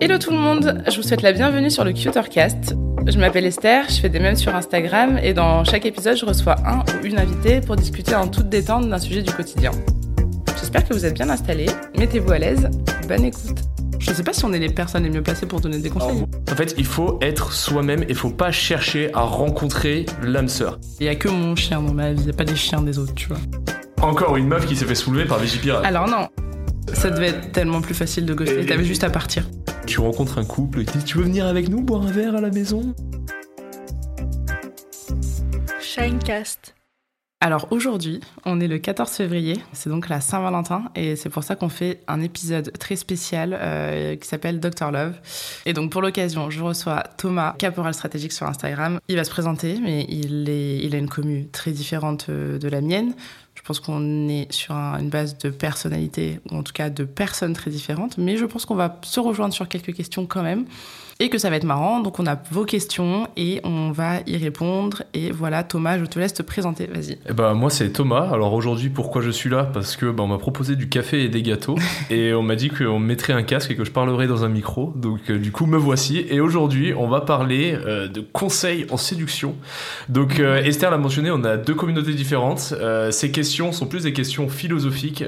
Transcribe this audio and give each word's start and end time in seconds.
Hello 0.00 0.16
tout 0.16 0.30
le 0.30 0.36
monde, 0.36 0.80
je 0.88 0.96
vous 0.96 1.02
souhaite 1.02 1.22
la 1.22 1.32
bienvenue 1.32 1.70
sur 1.70 1.82
le 1.82 1.92
Cutercast. 1.92 2.76
Je 3.04 3.18
m'appelle 3.18 3.44
Esther, 3.44 3.84
je 3.88 3.96
fais 3.96 4.08
des 4.08 4.20
mèmes 4.20 4.36
sur 4.36 4.54
Instagram 4.54 5.18
et 5.20 5.34
dans 5.34 5.64
chaque 5.64 5.86
épisode 5.86 6.16
je 6.16 6.24
reçois 6.24 6.54
un 6.64 6.84
ou 7.02 7.04
une 7.04 7.18
invitée 7.18 7.60
pour 7.60 7.74
discuter 7.74 8.14
en 8.14 8.28
toute 8.28 8.48
détente 8.48 8.88
d'un 8.88 8.98
sujet 9.00 9.22
du 9.22 9.32
quotidien. 9.32 9.72
J'espère 10.56 10.86
que 10.86 10.94
vous 10.94 11.04
êtes 11.04 11.14
bien 11.14 11.28
installés, 11.28 11.66
mettez-vous 11.98 12.30
à 12.30 12.38
l'aise, 12.38 12.70
bonne 13.08 13.24
écoute. 13.24 13.58
Je 13.98 14.12
sais 14.12 14.22
pas 14.22 14.32
si 14.32 14.44
on 14.44 14.52
est 14.52 14.60
les 14.60 14.68
personnes 14.68 15.02
les 15.02 15.10
mieux 15.10 15.22
placées 15.22 15.46
pour 15.46 15.60
donner 15.60 15.78
des 15.78 15.90
conseils. 15.90 16.22
En 16.48 16.54
fait, 16.54 16.76
il 16.78 16.86
faut 16.86 17.18
être 17.20 17.52
soi-même 17.52 18.04
et 18.08 18.14
faut 18.14 18.30
pas 18.30 18.52
chercher 18.52 19.12
à 19.14 19.22
rencontrer 19.22 20.06
l'âme 20.22 20.46
sœur. 20.46 20.78
Il 21.00 21.06
y 21.06 21.08
a 21.08 21.16
que 21.16 21.28
mon 21.28 21.56
chien 21.56 21.82
dans 21.82 21.92
ma 21.92 22.12
vie, 22.12 22.20
il 22.20 22.26
y 22.28 22.30
a 22.30 22.34
pas 22.34 22.44
des 22.44 22.54
chiens 22.54 22.82
des 22.82 23.00
autres, 23.00 23.14
tu 23.16 23.26
vois. 23.26 23.38
Encore 24.00 24.36
une 24.36 24.46
meuf 24.46 24.64
qui 24.64 24.76
s'est 24.76 24.86
fait 24.86 24.94
soulever 24.94 25.24
par 25.24 25.40
Vigipirate. 25.40 25.84
Alors 25.84 26.06
non, 26.06 26.28
ça 26.94 27.10
devait 27.10 27.30
être 27.30 27.50
tellement 27.50 27.80
plus 27.80 27.94
facile 27.94 28.26
de 28.26 28.34
ghoster, 28.34 28.64
t'avais 28.64 28.84
juste 28.84 29.02
à 29.02 29.10
partir. 29.10 29.42
Tu 29.88 30.00
rencontres 30.00 30.36
un 30.36 30.44
couple 30.44 30.84
qui 30.84 30.98
dit 30.98 31.04
Tu 31.04 31.16
veux 31.16 31.24
venir 31.24 31.46
avec 31.46 31.70
nous 31.70 31.80
boire 31.80 32.02
un 32.02 32.12
verre 32.12 32.36
à 32.36 32.42
la 32.42 32.50
maison? 32.50 32.94
Shinecast. 35.80 36.74
Alors 37.40 37.68
aujourd'hui, 37.70 38.20
on 38.44 38.60
est 38.60 38.66
le 38.66 38.78
14 38.78 39.10
février, 39.10 39.56
c'est 39.72 39.88
donc 39.88 40.08
la 40.08 40.20
Saint-Valentin 40.20 40.90
et 40.94 41.16
c'est 41.16 41.30
pour 41.30 41.44
ça 41.44 41.54
qu'on 41.54 41.68
fait 41.68 42.00
un 42.08 42.20
épisode 42.20 42.72
très 42.78 42.96
spécial 42.96 43.56
euh, 43.58 44.16
qui 44.16 44.28
s'appelle 44.28 44.58
Dr 44.58 44.90
Love. 44.90 45.14
Et 45.64 45.72
donc 45.72 45.92
pour 45.92 46.02
l'occasion, 46.02 46.50
je 46.50 46.62
reçois 46.62 47.04
Thomas, 47.16 47.54
caporal 47.56 47.94
stratégique 47.94 48.32
sur 48.32 48.46
Instagram. 48.46 48.98
Il 49.08 49.16
va 49.16 49.22
se 49.22 49.30
présenter, 49.30 49.78
mais 49.80 50.04
il, 50.08 50.50
est, 50.50 50.78
il 50.78 50.94
a 50.96 50.98
une 50.98 51.08
commu 51.08 51.48
très 51.48 51.70
différente 51.70 52.26
euh, 52.28 52.58
de 52.58 52.68
la 52.68 52.80
mienne. 52.80 53.14
Je 53.58 53.62
pense 53.66 53.80
qu'on 53.80 54.28
est 54.28 54.46
sur 54.52 54.74
un- 54.74 54.98
une 55.00 55.08
base 55.10 55.36
de 55.38 55.50
personnalité, 55.50 56.38
ou 56.50 56.56
en 56.58 56.62
tout 56.62 56.72
cas 56.72 56.90
de 56.90 57.02
personnes 57.04 57.54
très 57.54 57.70
différentes, 57.72 58.16
mais 58.16 58.36
je 58.36 58.44
pense 58.44 58.64
qu'on 58.64 58.76
va 58.76 58.98
se 59.02 59.18
rejoindre 59.18 59.52
sur 59.52 59.66
quelques 59.68 59.92
questions 59.94 60.26
quand 60.26 60.42
même, 60.44 60.64
et 61.20 61.28
que 61.30 61.38
ça 61.38 61.50
va 61.50 61.56
être 61.56 61.64
marrant. 61.64 61.98
Donc 61.98 62.20
on 62.20 62.26
a 62.28 62.36
vos 62.52 62.64
questions 62.64 63.26
et 63.36 63.60
on 63.64 63.90
va 63.90 64.20
y 64.28 64.36
répondre. 64.36 65.02
Et 65.14 65.32
voilà, 65.32 65.64
Thomas, 65.64 65.98
je 65.98 66.04
te 66.04 66.16
laisse 66.20 66.32
te 66.32 66.42
présenter, 66.44 66.86
vas-y. 66.86 67.18
Eh 67.28 67.32
ben, 67.32 67.54
moi, 67.54 67.70
c'est 67.70 67.90
Thomas. 67.90 68.30
Alors 68.32 68.52
aujourd'hui, 68.54 68.88
pourquoi 68.88 69.20
je 69.20 69.30
suis 69.30 69.50
là? 69.50 69.64
Parce 69.64 69.96
que 69.96 70.06
on 70.06 70.26
m'a 70.28 70.38
proposé 70.38 70.76
du 70.76 70.88
café 70.88 71.24
et 71.24 71.28
des 71.28 71.42
gâteaux. 71.42 71.74
et 72.10 72.32
on 72.34 72.42
m'a 72.44 72.54
dit 72.54 72.68
qu'on 72.70 73.00
me 73.00 73.06
mettrait 73.06 73.32
un 73.32 73.42
casque 73.42 73.72
et 73.72 73.74
que 73.76 73.84
je 73.84 73.90
parlerais 73.90 74.28
dans 74.28 74.44
un 74.44 74.48
micro. 74.48 74.92
Donc 74.94 75.28
euh, 75.28 75.38
du 75.40 75.50
coup, 75.50 75.66
me 75.66 75.76
voici. 75.76 76.24
Et 76.30 76.38
aujourd'hui, 76.38 76.94
on 76.96 77.08
va 77.08 77.20
parler 77.22 77.72
euh, 77.84 78.06
de 78.06 78.20
conseils 78.20 78.86
en 78.90 78.96
séduction. 78.96 79.56
Donc 80.08 80.38
euh, 80.38 80.62
Esther 80.62 80.88
l'a 80.92 80.98
mentionné, 80.98 81.32
on 81.32 81.42
a 81.42 81.56
deux 81.56 81.74
communautés 81.74 82.14
différentes. 82.14 82.72
Ces 83.10 83.32
questions 83.32 83.47
sont 83.72 83.86
plus 83.86 84.04
des 84.04 84.12
questions 84.12 84.48
philosophiques. 84.48 85.24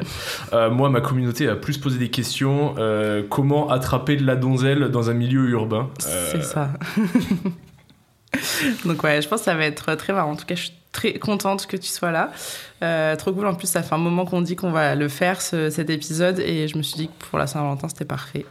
Euh, 0.52 0.70
moi, 0.70 0.88
ma 0.90 1.00
communauté 1.00 1.48
a 1.48 1.56
plus 1.56 1.78
posé 1.78 1.98
des 1.98 2.10
questions. 2.10 2.74
euh, 2.78 3.22
comment 3.28 3.70
attraper 3.70 4.16
de 4.16 4.24
la 4.24 4.36
donzelle 4.36 4.88
dans 4.90 5.10
un 5.10 5.14
milieu 5.14 5.48
urbain 5.48 5.90
Euh, 6.06 6.28
C'est 6.32 6.42
ça. 6.44 6.70
Donc 8.84 9.02
ouais, 9.02 9.20
je 9.20 9.28
pense 9.28 9.40
que 9.40 9.44
ça 9.46 9.54
va 9.56 9.64
être 9.64 9.94
très 9.96 10.12
marrant. 10.12 10.32
En 10.32 10.36
tout 10.36 10.46
cas, 10.46 10.54
je 10.54 10.62
suis 10.64 10.72
très 10.92 11.14
contente 11.14 11.66
que 11.66 11.76
tu 11.76 11.88
sois 11.88 12.10
là. 12.12 12.30
Trop 13.16 13.32
cool. 13.32 13.46
En 13.46 13.54
plus, 13.54 13.66
ça 13.68 13.82
fait 13.82 13.94
un 13.94 13.98
moment 13.98 14.24
qu'on 14.24 14.40
dit 14.40 14.54
qu'on 14.56 14.70
va 14.70 14.94
le 14.94 15.08
faire, 15.08 15.40
ce- 15.42 15.70
cet 15.70 15.90
épisode. 15.90 16.38
Et 16.38 16.68
je 16.68 16.76
me 16.78 16.82
suis 16.82 16.96
dit 16.96 17.08
que 17.08 17.24
pour 17.28 17.38
la 17.38 17.46
Saint-Valentin, 17.46 17.88
c'était 17.88 18.04
parfait. 18.04 18.46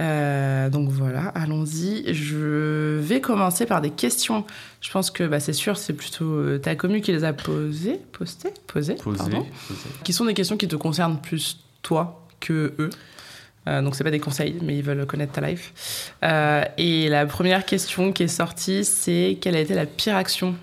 Euh, 0.00 0.70
donc 0.70 0.90
voilà, 0.90 1.28
allons-y. 1.28 2.14
Je 2.14 2.98
vais 2.98 3.20
commencer 3.20 3.66
par 3.66 3.80
des 3.80 3.90
questions. 3.90 4.44
Je 4.80 4.90
pense 4.90 5.10
que 5.10 5.24
bah, 5.24 5.40
c'est 5.40 5.52
sûr, 5.52 5.76
c'est 5.76 5.92
plutôt 5.92 6.24
euh, 6.24 6.58
ta 6.58 6.74
commu 6.74 7.00
qui 7.00 7.12
les 7.12 7.24
a 7.24 7.32
posées, 7.32 8.00
postées, 8.12 8.52
posées, 8.66 8.94
Posé, 8.94 9.18
pardon 9.18 9.46
qui 10.04 10.12
sont 10.12 10.24
des 10.24 10.34
questions 10.34 10.56
qui 10.56 10.68
te 10.68 10.76
concernent 10.76 11.20
plus 11.20 11.58
toi 11.82 12.26
que 12.40 12.74
eux. 12.78 12.90
Euh, 13.66 13.82
donc 13.82 13.94
c'est 13.94 14.04
pas 14.04 14.10
des 14.10 14.20
conseils, 14.20 14.56
mais 14.62 14.76
ils 14.76 14.82
veulent 14.82 15.04
connaître 15.06 15.32
ta 15.32 15.40
life. 15.46 16.14
Euh, 16.22 16.64
et 16.78 17.08
la 17.08 17.26
première 17.26 17.64
question 17.64 18.12
qui 18.12 18.22
est 18.22 18.28
sortie, 18.28 18.84
c'est 18.84 19.38
quelle 19.40 19.56
a 19.56 19.60
été 19.60 19.74
la 19.74 19.86
pire 19.86 20.16
action 20.16 20.54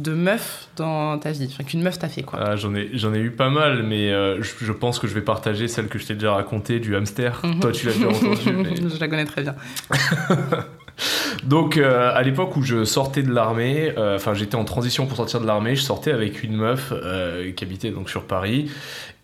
de 0.00 0.12
meuf 0.12 0.68
dans 0.76 1.18
ta 1.18 1.32
vie, 1.32 1.48
enfin 1.50 1.64
qu'une 1.64 1.82
meuf 1.82 1.98
t'a 1.98 2.08
fait 2.08 2.22
quoi. 2.22 2.38
Ah, 2.42 2.56
j'en 2.56 2.74
ai, 2.74 2.90
j'en 2.94 3.12
ai 3.14 3.18
eu 3.18 3.30
pas 3.30 3.50
mal, 3.50 3.82
mais 3.82 4.10
euh, 4.12 4.42
je, 4.42 4.52
je 4.64 4.72
pense 4.72 4.98
que 4.98 5.06
je 5.06 5.14
vais 5.14 5.20
partager 5.20 5.68
celle 5.68 5.88
que 5.88 5.98
je 5.98 6.06
t'ai 6.06 6.14
déjà 6.14 6.32
racontée 6.34 6.80
du 6.80 6.94
hamster. 6.96 7.40
Mhm. 7.44 7.60
Toi, 7.60 7.72
tu 7.72 7.86
l'as 7.86 7.92
déjà 7.94 8.08
entendue. 8.08 8.52
mais- 8.52 8.76
Je 8.76 9.00
la 9.00 9.08
connais 9.08 9.24
très 9.24 9.42
bien. 9.42 9.54
Donc, 11.44 11.76
euh, 11.76 12.10
à 12.14 12.22
l'époque 12.22 12.56
où 12.56 12.62
je 12.62 12.84
sortais 12.84 13.22
de 13.22 13.30
l'armée, 13.32 13.92
euh, 13.98 14.16
enfin, 14.16 14.32
j'étais 14.34 14.54
en 14.56 14.64
transition 14.64 15.06
pour 15.06 15.16
sortir 15.18 15.40
de 15.40 15.46
l'armée, 15.46 15.76
je 15.76 15.82
sortais 15.82 16.10
avec 16.12 16.42
une 16.42 16.56
meuf 16.56 16.92
qui 17.54 17.64
habitait 17.64 17.90
donc 17.90 18.08
sur 18.10 18.24
Paris. 18.24 18.70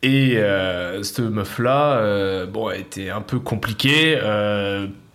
Et 0.03 0.37
cette 1.03 1.21
meuf-là, 1.21 1.94
euh, 1.99 2.47
bon, 2.47 2.71
elle 2.71 2.81
était 2.81 3.10
un 3.10 3.22
peu 3.22 3.39
compliquée. 3.39 4.19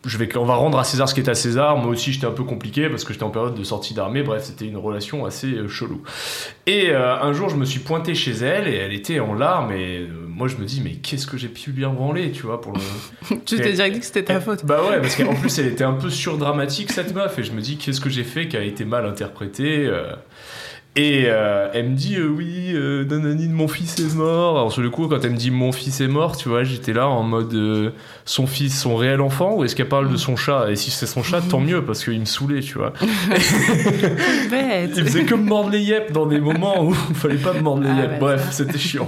Je 0.07 0.17
vais, 0.17 0.35
on 0.37 0.45
va 0.45 0.55
rendre 0.55 0.79
à 0.79 0.83
César 0.83 1.07
ce 1.09 1.13
qui 1.13 1.19
est 1.19 1.29
à 1.29 1.35
César. 1.35 1.77
Moi 1.77 1.89
aussi, 1.89 2.13
j'étais 2.13 2.25
un 2.25 2.31
peu 2.31 2.43
compliqué 2.43 2.89
parce 2.89 3.03
que 3.03 3.13
j'étais 3.13 3.25
en 3.25 3.29
période 3.29 3.55
de 3.55 3.63
sortie 3.63 3.93
d'armée. 3.93 4.23
Bref, 4.23 4.43
c'était 4.45 4.65
une 4.65 4.77
relation 4.77 5.25
assez 5.25 5.47
euh, 5.53 5.67
chelou. 5.67 6.01
Et 6.65 6.89
euh, 6.91 7.15
un 7.19 7.33
jour, 7.33 7.49
je 7.49 7.55
me 7.57 7.65
suis 7.65 7.79
pointé 7.79 8.15
chez 8.15 8.31
elle 8.31 8.67
et 8.67 8.75
elle 8.75 8.93
était 8.93 9.19
en 9.19 9.33
larmes. 9.33 9.71
Et 9.73 9.99
euh, 9.99 10.07
moi, 10.27 10.47
je 10.47 10.55
me 10.57 10.65
dis, 10.65 10.81
mais 10.83 10.91
qu'est-ce 10.93 11.27
que 11.27 11.37
j'ai 11.37 11.49
pu 11.49 11.71
bien 11.71 11.89
branler, 11.89 12.31
tu 12.31 12.43
vois, 12.43 12.61
pour 12.61 12.73
le, 12.73 12.79
Tu 13.45 13.57
t'es 13.57 13.73
direct 13.73 13.95
dit 13.95 13.99
que 13.99 14.05
c'était 14.05 14.23
ta 14.23 14.39
faute. 14.39 14.65
bah 14.65 14.81
ouais, 14.89 15.01
parce 15.01 15.15
qu'en 15.15 15.33
plus 15.33 15.57
elle 15.59 15.67
était 15.67 15.83
un 15.83 15.93
peu 15.93 16.09
surdramatique 16.09 16.91
cette 16.91 17.13
meuf, 17.13 17.37
et 17.39 17.43
je 17.43 17.51
me 17.51 17.61
dis 17.61 17.77
qu'est-ce 17.77 17.99
que 17.99 18.09
j'ai 18.09 18.23
fait 18.23 18.47
qui 18.47 18.55
a 18.57 18.63
été 18.63 18.85
mal 18.85 19.05
interprété. 19.05 19.85
euh. 19.85 20.13
Et 20.97 21.25
euh, 21.27 21.69
elle 21.75 21.91
me 21.91 21.95
dit 21.95 22.15
euh, 22.15 22.25
oui, 22.27 22.71
euh, 22.73 23.05
nanani, 23.05 23.47
mon 23.49 23.67
fils 23.67 23.99
est 23.99 24.15
mort. 24.15 24.57
Alors 24.57 24.71
sur 24.71 24.81
le 24.81 24.89
coup, 24.89 25.07
quand 25.07 25.23
elle 25.23 25.33
me 25.33 25.37
dit 25.37 25.51
mon 25.51 25.71
fils 25.71 26.01
est 26.01 26.07
mort, 26.07 26.35
tu 26.35 26.49
vois, 26.49 26.63
j'étais 26.63 26.91
là 26.91 27.07
en 27.07 27.21
mode 27.21 27.53
euh, 27.53 27.91
son 28.25 28.47
fils, 28.47 28.81
son 28.81 28.95
réel 28.95 29.21
enfant, 29.21 29.57
ou 29.57 29.63
est-ce 29.63 29.75
qu'elle 29.75 29.89
parle 29.89 30.11
de 30.11 30.17
son 30.17 30.35
chat? 30.35 30.71
Et 30.71 30.75
si 30.75 30.89
c'est 30.89 31.05
son 31.05 31.21
chat, 31.21 31.41
tant 31.41 31.59
mieux, 31.59 31.85
parce 31.85 32.03
qu'il 32.03 32.19
me 32.19 32.25
saoulait, 32.25 32.61
tu 32.61 32.79
vois. 32.79 32.93
Bête. 34.49 34.93
Il 34.97 35.03
faisait 35.05 35.23
que 35.23 35.35
me 35.35 35.43
mordre 35.43 35.69
les 35.69 35.81
yep 35.81 36.11
dans 36.11 36.25
des 36.25 36.39
moments 36.39 36.83
où 36.83 36.95
il 37.09 37.15
fallait 37.15 37.35
pas 37.35 37.53
me 37.53 37.61
mordre 37.61 37.83
les 37.83 37.89
Ah 37.89 38.01
yep. 38.01 38.19
Bref, 38.19 38.47
c'était 38.49 38.79
chiant. 38.79 39.07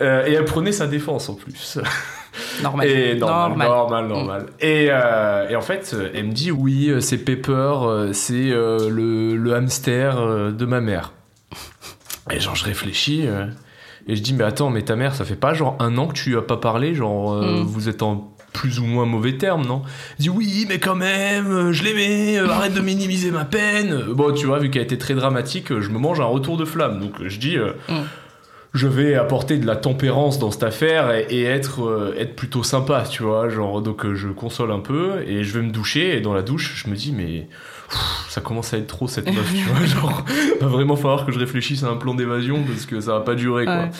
Et 0.00 0.04
elle 0.04 0.44
prenait 0.44 0.70
sa 0.70 0.86
défense 0.86 1.28
en 1.28 1.34
plus. 1.34 1.80
Normal. 2.62 2.86
Et 2.86 3.14
normal, 3.14 3.48
Normal. 3.48 3.68
normal, 3.68 4.08
normal. 4.08 4.46
Et, 4.60 4.86
euh, 4.90 5.48
et 5.48 5.56
en 5.56 5.60
fait, 5.60 5.92
euh, 5.94 6.10
elle 6.14 6.24
me 6.26 6.32
dit 6.32 6.50
oui, 6.50 6.88
euh, 6.90 7.00
c'est 7.00 7.18
Pepper, 7.18 7.74
c'est 8.12 8.50
euh, 8.50 8.88
le, 8.90 9.36
le 9.36 9.54
hamster 9.54 10.52
de 10.52 10.66
ma 10.66 10.80
mère. 10.80 11.12
Et 12.30 12.40
genre, 12.40 12.54
je 12.56 12.64
réfléchis. 12.64 13.26
Et 14.08 14.16
je 14.16 14.22
dis, 14.22 14.34
mais 14.34 14.44
attends, 14.44 14.70
mais 14.70 14.82
ta 14.82 14.96
mère, 14.96 15.14
ça 15.14 15.24
fait 15.24 15.36
pas 15.36 15.54
genre 15.54 15.76
un 15.78 15.96
an 15.98 16.08
que 16.08 16.14
tu 16.14 16.30
lui 16.30 16.36
as 16.36 16.42
pas 16.42 16.56
parlé, 16.56 16.94
genre 16.94 17.34
Mm. 17.34 17.62
vous 17.62 17.88
êtes 17.88 18.02
en 18.02 18.28
plus 18.52 18.80
ou 18.80 18.84
moins 18.84 19.06
mauvais 19.06 19.38
termes, 19.38 19.64
non? 19.64 19.82
Il 20.18 20.22
dit, 20.24 20.28
oui, 20.28 20.66
mais 20.68 20.78
quand 20.78 20.94
même, 20.94 21.72
je 21.72 21.82
l'aimais, 21.84 22.38
arrête 22.50 22.74
de 22.74 22.80
minimiser 22.80 23.30
ma 23.30 23.44
peine. 23.46 24.02
Bon, 24.10 24.32
tu 24.34 24.46
vois, 24.46 24.58
vu 24.58 24.70
qu'elle 24.70 24.82
a 24.82 24.84
été 24.84 24.98
très 24.98 25.14
dramatique, 25.14 25.78
je 25.80 25.88
me 25.88 25.98
mange 25.98 26.20
un 26.20 26.24
retour 26.26 26.56
de 26.58 26.64
flamme. 26.64 27.00
Donc 27.00 27.14
je 27.26 27.38
dis, 27.38 27.56
euh, 27.56 27.72
Mm. 27.88 27.92
Je 28.74 28.86
vais 28.86 29.14
apporter 29.14 29.58
de 29.58 29.66
la 29.66 29.76
tempérance 29.76 30.38
dans 30.38 30.50
cette 30.50 30.62
affaire 30.62 31.12
et, 31.12 31.26
et 31.28 31.44
être, 31.44 31.84
euh, 31.84 32.14
être 32.18 32.34
plutôt 32.34 32.62
sympa, 32.62 33.04
tu 33.08 33.22
vois. 33.22 33.48
Genre, 33.50 33.82
donc 33.82 34.04
euh, 34.04 34.14
je 34.14 34.28
console 34.28 34.72
un 34.72 34.80
peu 34.80 35.22
et 35.26 35.44
je 35.44 35.58
vais 35.58 35.64
me 35.64 35.70
doucher. 35.70 36.16
Et 36.16 36.20
dans 36.20 36.32
la 36.32 36.42
douche, 36.42 36.82
je 36.82 36.88
me 36.88 36.96
dis, 36.96 37.12
mais 37.12 37.48
pff, 37.90 38.26
ça 38.30 38.40
commence 38.40 38.72
à 38.72 38.78
être 38.78 38.86
trop 38.86 39.08
cette 39.08 39.26
meuf, 39.26 39.52
tu 39.52 39.62
vois. 39.64 39.84
Genre, 39.86 40.24
va 40.60 40.66
vraiment 40.68 40.96
falloir 40.96 41.26
que 41.26 41.32
je 41.32 41.38
réfléchisse 41.38 41.84
à 41.84 41.88
un 41.88 41.96
plan 41.96 42.14
d'évasion 42.14 42.62
parce 42.62 42.86
que 42.86 43.00
ça 43.00 43.12
va 43.12 43.20
pas 43.20 43.34
durer, 43.34 43.66
quoi. 43.66 43.76
Ouais. 43.76 43.90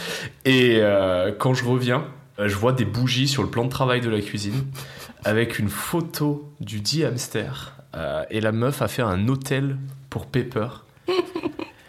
Et 0.47 0.79
euh, 0.81 1.33
quand 1.39 1.53
je 1.53 1.65
reviens, 1.65 2.05
je 2.43 2.55
vois 2.57 2.73
des 2.73 2.87
bougies 2.87 3.29
sur 3.29 3.43
le 3.43 3.51
plan 3.51 3.65
de 3.65 3.71
travail 3.71 4.01
de 4.01 4.09
la 4.09 4.23
cuisine 4.23 4.65
avec 5.25 5.59
une 5.59 5.69
photo 5.69 6.51
du 6.61 6.81
dit 6.81 7.05
hamster. 7.05 7.75
Et 8.31 8.41
la 8.41 8.53
meuf 8.53 8.81
a 8.81 8.89
fait 8.89 9.03
un 9.03 9.29
hôtel 9.29 9.77
pour 10.09 10.25
Pepper. 10.25 10.69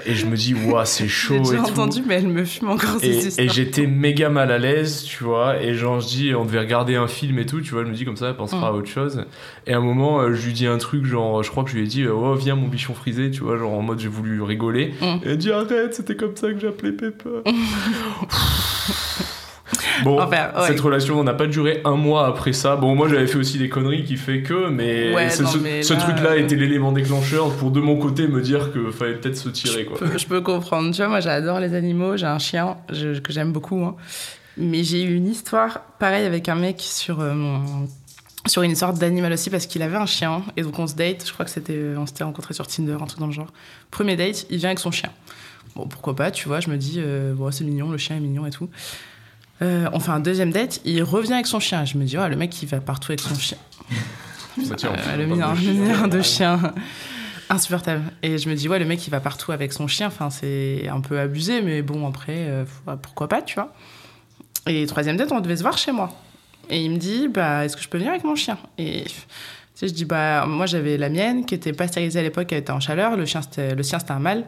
Et 0.06 0.16
je 0.16 0.26
me 0.26 0.36
dis, 0.36 0.54
waouh, 0.54 0.86
c'est 0.86 1.08
chaud 1.08 1.42
J'ai 1.44 1.58
tout. 1.58 1.64
entendu, 1.64 2.02
mais 2.06 2.16
elle 2.16 2.28
me 2.28 2.44
fume 2.44 2.70
encore 2.70 3.00
ces 3.00 3.08
Et, 3.08 3.28
histoires. 3.28 3.46
et 3.48 3.50
j'étais 3.50 3.88
méga 3.88 4.30
mal 4.30 4.52
à 4.52 4.58
l'aise, 4.58 5.04
tu 5.04 5.24
vois. 5.24 5.62
Et 5.62 5.74
genre, 5.76 6.00
je 6.02 6.08
dis, 6.08 6.36
on 6.36 6.44
devait 6.46 6.60
regarder 6.60 6.96
un 6.96 7.08
film 7.08 7.40
et 7.40 7.46
tout, 7.46 7.62
tu 7.62 7.72
vois. 7.74 7.84
Je 7.86 7.90
me 7.90 7.94
dis, 7.96 8.04
comme 8.06 8.18
ça, 8.18 8.30
elle 8.30 8.36
pensera 8.36 8.62
Mm. 8.72 8.74
à 8.74 8.78
autre 8.78 8.90
chose. 8.90 9.26
Et 9.68 9.74
à 9.74 9.78
un 9.78 9.82
moment, 9.82 10.20
euh, 10.22 10.34
je 10.34 10.46
lui 10.46 10.54
dis 10.54 10.68
un 10.68 10.78
truc, 10.78 11.06
genre, 11.06 11.42
je 11.44 11.50
crois 11.50 11.64
que 11.64 11.70
je 11.70 11.76
lui 11.78 11.84
ai 11.84 11.88
dit, 11.88 12.06
oh, 12.08 12.36
viens, 12.36 12.56
mon 12.56 12.68
bichon 12.68 12.94
frisé, 12.94 13.32
tu 13.32 13.42
vois. 13.42 13.58
Genre, 13.58 13.72
en 13.72 13.82
mode, 13.82 14.00
j'ai 14.00 14.08
voulu 14.10 14.42
rigoler. 14.42 14.94
Mm. 15.02 15.06
Et 15.06 15.30
elle 15.30 15.38
dit, 15.38 15.52
arrête, 15.52 15.94
c'était 15.94 16.16
comme 16.16 16.36
ça 16.36 16.52
que 16.52 16.60
j'appelais 16.60 16.92
Pepper. 16.92 17.30
Bon, 20.04 20.18
ouais. 20.20 20.38
cette 20.68 20.80
relation 20.80 21.24
n'a 21.24 21.34
pas 21.34 21.48
duré 21.48 21.81
un 21.86 21.96
mois 21.96 22.28
après 22.28 22.54
ça. 22.54 22.75
Bon, 22.75 22.96
moi 22.96 23.08
j'avais 23.10 23.28
fait 23.28 23.38
aussi 23.38 23.58
des 23.58 23.70
conneries 23.70 24.04
qui 24.04 24.18
fait 24.18 24.42
que, 24.42 24.70
mais, 24.70 25.14
Ouais, 25.14 25.30
c'est 25.30 25.44
non, 25.44 25.50
ce, 25.50 25.58
mais 25.58 25.84
ce 25.84 25.94
là, 25.94 26.00
truc-là 26.00 26.30
euh, 26.31 26.40
était 26.40 26.56
l'élément 26.56 26.92
déclencheur 26.92 27.52
pour 27.56 27.72
de 27.72 27.80
mon 27.80 27.98
côté 27.98 28.28
me 28.28 28.42
dire 28.42 28.72
que 28.74 28.92
fallait 28.92 29.16
peut-être 29.16 29.38
se 29.38 29.50
tirer 29.50 29.86
quoi. 29.86 29.98
Je 30.02 30.06
peux, 30.12 30.18
je 30.18 30.25
peux 30.28 30.42
comprendre. 30.42 30.92
Tu 30.92 30.98
vois, 30.98 31.08
moi, 31.10 31.20
j'adore 31.20 31.60
les 31.60 31.74
animaux. 31.75 32.18
J'ai 32.18 32.25
un 32.25 32.40
chien 32.40 32.78
je- 32.92 33.20
que 33.20 33.31
j'aime 33.34 33.52
beaucoup. 33.52 33.84
hein. 33.84 33.96
Mais 34.58 34.84
j'ai 34.84 35.04
eu 35.04 35.16
une 35.16 35.28
histoire 35.28 35.81
pareille 36.00 36.26
avec 36.26 36.48
un 36.50 36.56
mec 36.56 36.78
sur, 36.80 37.19
euh, 37.22 37.34
mon- 37.34 37.88
sur 38.46 38.62
une 38.62 38.76
sorte 38.76 39.00
d'animal 39.00 39.34
aussi 39.34 39.50
parce 39.50 39.66
qu'il 39.66 39.81
avait 39.81 39.96
un 39.98 40.06
chien. 40.06 40.44
Et 40.58 40.62
donc, 40.64 40.78
on 40.78 40.86
se 40.86 40.96
date. 40.96 41.24
Je 41.26 41.34
crois 41.34 41.46
que 41.46 41.52
c'était, 41.52 41.74
euh, 41.76 41.96
on 41.98 42.06
s'était 42.06 42.24
rencontrés 42.24 42.54
sur 42.54 42.68
Tinder, 42.68 42.98
un 43.02 43.06
truc 43.06 43.19
dans 43.19 43.28
le 43.28 43.31
genre. 43.31 43.52
Premier 43.90 44.16
date, 44.16 44.46
il 44.50 44.58
vient 44.58 44.69
avec 44.69 44.80
son 44.80 44.92
chien. 44.92 45.10
Bon, 45.76 45.88
pourquoi 45.88 46.16
pas, 46.16 46.30
tu 46.30 46.48
vois. 46.48 46.60
Je 46.60 46.69
me 46.69 46.78
dis, 46.78 46.98
euh, 47.00 47.34
bon, 47.34 47.50
c'est 47.50 47.64
mignon, 47.64 47.90
le 47.90 47.98
chien 47.98 48.16
est 48.16 48.19
mignon 48.19 48.46
et 48.46 48.52
tout. 48.52 48.69
Euh, 49.62 49.90
on 49.94 50.00
fait 50.00 50.12
un 50.12 50.20
deuxième 50.20 50.52
date, 50.52 50.82
il 50.84 51.04
revient 51.04 51.34
avec 51.34 51.48
son 51.48 51.60
chien. 51.60 51.86
Je 51.86 51.98
me 51.98 52.06
dis, 52.06 52.18
oh, 52.18 52.28
le 52.28 52.36
mec, 52.36 52.62
il 52.62 52.68
va 52.68 52.82
partout 52.82 53.12
avec 53.12 53.22
son 53.22 53.36
chien. 53.36 53.58
Ça 54.66 54.76
tient, 54.76 54.92
Euh, 54.94 55.18
le 55.18 55.26
mineur, 55.26 55.54
de 55.54 55.58
chien. 55.60 55.74
mineur 55.74 56.08
de 56.10 56.22
chien. 56.22 56.74
Insupportable. 57.50 58.04
Et 58.24 58.38
je 58.38 58.50
me 58.50 58.56
dis, 58.56 58.68
ouais, 58.68 58.80
le 58.80 58.86
mec, 58.86 59.06
il 59.06 59.10
va 59.10 59.20
partout 59.20 59.52
avec 59.52 59.74
son 59.74 59.88
chien. 59.88 60.08
Enfin, 60.08 60.30
c'est 60.30 60.88
un 60.90 61.02
peu 61.02 61.20
abusé, 61.20 61.62
mais 61.62 61.82
bon, 61.82 62.08
après, 62.08 62.36
euh, 62.38 62.66
pourquoi 63.02 63.28
pas, 63.28 63.42
tu 63.42 63.56
vois. 63.56 63.74
Et 64.68 64.86
troisième 64.86 65.18
date, 65.18 65.32
on 65.32 65.40
devait 65.40 65.58
se 65.58 65.62
voir 65.62 65.78
chez 65.78 65.92
moi. 65.92 66.12
Et 66.70 66.84
il 66.84 66.92
me 66.92 66.98
dit, 66.98 67.28
bah, 67.28 67.66
est-ce 67.66 67.76
que 67.76 67.84
je 67.84 67.90
peux 67.90 67.98
venir 67.98 68.12
avec 68.12 68.24
mon 68.24 68.36
chien? 68.36 68.58
Et 68.78 69.04
tu 69.04 69.12
sais, 69.76 69.88
je 69.88 69.94
dis, 69.94 70.06
bah, 70.06 70.46
moi, 70.48 70.66
j'avais 70.66 70.98
la 70.98 71.10
mienne 71.10 71.46
qui 71.46 71.54
était 71.56 71.74
pas 71.74 71.88
stérilisée 71.88 72.20
à 72.20 72.24
l'époque, 72.24 72.52
elle 72.52 72.60
était 72.60 72.72
en 72.72 72.80
chaleur. 72.80 73.18
Le, 73.18 73.26
chien, 73.26 73.42
c'était, 73.42 73.76
le 73.76 73.84
sien, 73.84 74.00
c'était 74.00 74.12
un 74.12 74.20
mâle. 74.20 74.46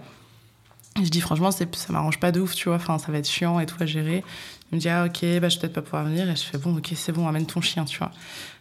Et 1.00 1.04
je 1.04 1.10
dis, 1.10 1.20
franchement, 1.20 1.52
c'est, 1.52 1.74
ça 1.76 1.92
m'arrange 1.92 2.20
pas 2.20 2.32
de 2.32 2.40
ouf, 2.40 2.56
tu 2.56 2.70
vois. 2.70 2.78
Enfin, 2.78 2.98
ça 2.98 3.12
va 3.12 3.18
être 3.18 3.30
chiant 3.30 3.60
et 3.60 3.66
tout 3.66 3.76
à 3.82 3.86
gérer. 3.86 4.24
Il 4.72 4.76
me 4.76 4.82
dit, 4.82 4.90
ah, 4.90 5.06
ok, 5.06 5.22
bah, 5.40 5.50
je 5.50 5.56
vais 5.56 5.62
peut-être 5.62 5.74
pas 5.74 5.82
pouvoir 5.82 6.06
venir. 6.06 6.30
Et 6.30 6.36
je 6.36 6.44
fais, 6.44 6.58
bon, 6.58 6.78
ok, 6.78 6.92
c'est 6.96 7.12
bon, 7.12 7.28
amène 7.28 7.46
ton 7.46 7.62
chien, 7.62 7.86
tu 7.86 7.98
vois. 7.98 8.12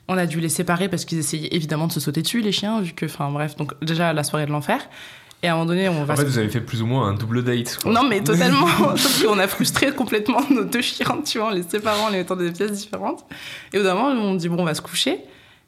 On 0.06 0.18
a 0.18 0.26
dû 0.26 0.40
les 0.40 0.50
séparer 0.50 0.88
parce 0.88 1.04
qu'ils 1.04 1.18
essayaient 1.18 1.54
évidemment 1.54 1.86
de 1.86 1.92
se 1.92 2.00
sauter 2.00 2.22
dessus, 2.22 2.40
les 2.40 2.52
chiens, 2.52 2.80
vu 2.80 2.92
que, 2.92 3.06
enfin, 3.06 3.30
bref, 3.30 3.56
donc 3.56 3.72
déjà 3.80 4.12
la 4.12 4.22
soirée 4.22 4.46
de 4.46 4.50
l'enfer. 4.50 4.86
Et 5.42 5.48
à 5.48 5.52
un 5.52 5.54
moment 5.56 5.66
donné, 5.66 5.90
on 5.90 6.04
va 6.04 6.14
En 6.14 6.16
fait, 6.16 6.24
vous 6.24 6.38
avez 6.38 6.48
fait 6.48 6.62
plus 6.62 6.80
ou 6.80 6.86
moins 6.86 7.08
un 7.08 7.14
double 7.14 7.44
date. 7.44 7.78
Quoi. 7.82 7.92
non, 7.92 8.08
mais 8.08 8.22
totalement. 8.22 8.66
Sauf 8.96 9.24
qu'on 9.26 9.38
a 9.38 9.46
frustré 9.46 9.92
complètement 9.92 10.40
nos 10.50 10.64
deux 10.64 10.80
chiens, 10.80 11.20
tu 11.24 11.38
vois, 11.38 11.48
en 11.48 11.50
les 11.50 11.62
séparant, 11.62 12.06
en 12.06 12.10
les 12.10 12.18
mettant 12.18 12.34
dans 12.34 12.42
des 12.42 12.52
pièces 12.52 12.72
différentes. 12.72 13.26
Et 13.72 13.76
au 13.76 13.80
bout 13.80 13.86
d'un 13.86 13.94
moment, 13.94 14.08
on 14.08 14.34
dit, 14.34 14.48
bon, 14.48 14.58
on 14.58 14.64
va 14.64 14.74
se 14.74 14.80
coucher. 14.80 15.20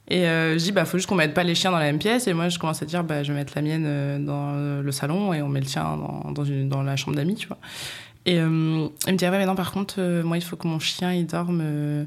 Et 0.09 0.27
euh, 0.27 0.55
je 0.55 0.65
dis, 0.65 0.73
bah, 0.73 0.85
faut 0.85 0.97
juste 0.97 1.09
qu'on 1.09 1.17
mette 1.17 1.35
pas 1.35 1.43
les 1.43 1.55
chiens 1.55 1.73
dans 1.73 1.79
la 1.79 1.85
même 1.85 1.99
pièce. 1.99 2.27
Et 2.27 2.33
moi, 2.33 2.49
je 2.49 2.59
commence 2.59 2.81
à 2.81 2.87
dire, 2.87 3.05
bah, 3.05 3.23
je 3.23 3.33
vais 3.33 3.39
mettre 3.39 3.53
la 3.55 3.61
mienne 3.61 3.85
euh, 3.87 4.19
dans 4.19 4.83
le 4.83 4.93
salon 4.93 5.35
et 5.35 5.43
on 5.43 5.49
met 5.49 5.61
le 5.61 5.67
tien 5.67 5.83
dans, 5.83 6.31
dans, 6.31 6.45
une, 6.45 6.69
dans 6.69 6.83
la 6.83 6.97
chambre 6.97 7.17
d'amis, 7.17 7.35
tu 7.35 7.49
vois. 7.49 7.59
Et 8.27 8.41
euh, 8.41 8.89
il 9.07 9.13
me 9.13 9.17
dit, 9.17 9.25
ah 9.25 9.31
ouais, 9.31 9.39
mais 9.39 9.47
non, 9.47 9.55
par 9.55 9.71
contre, 9.71 9.95
euh, 9.99 10.25
moi, 10.25 10.37
il 10.37 10.43
faut 10.43 10.57
que 10.57 10.67
mon 10.67 10.81
chien, 10.81 11.13
il 11.13 11.27
dorme 11.27 11.61
euh, 11.63 12.05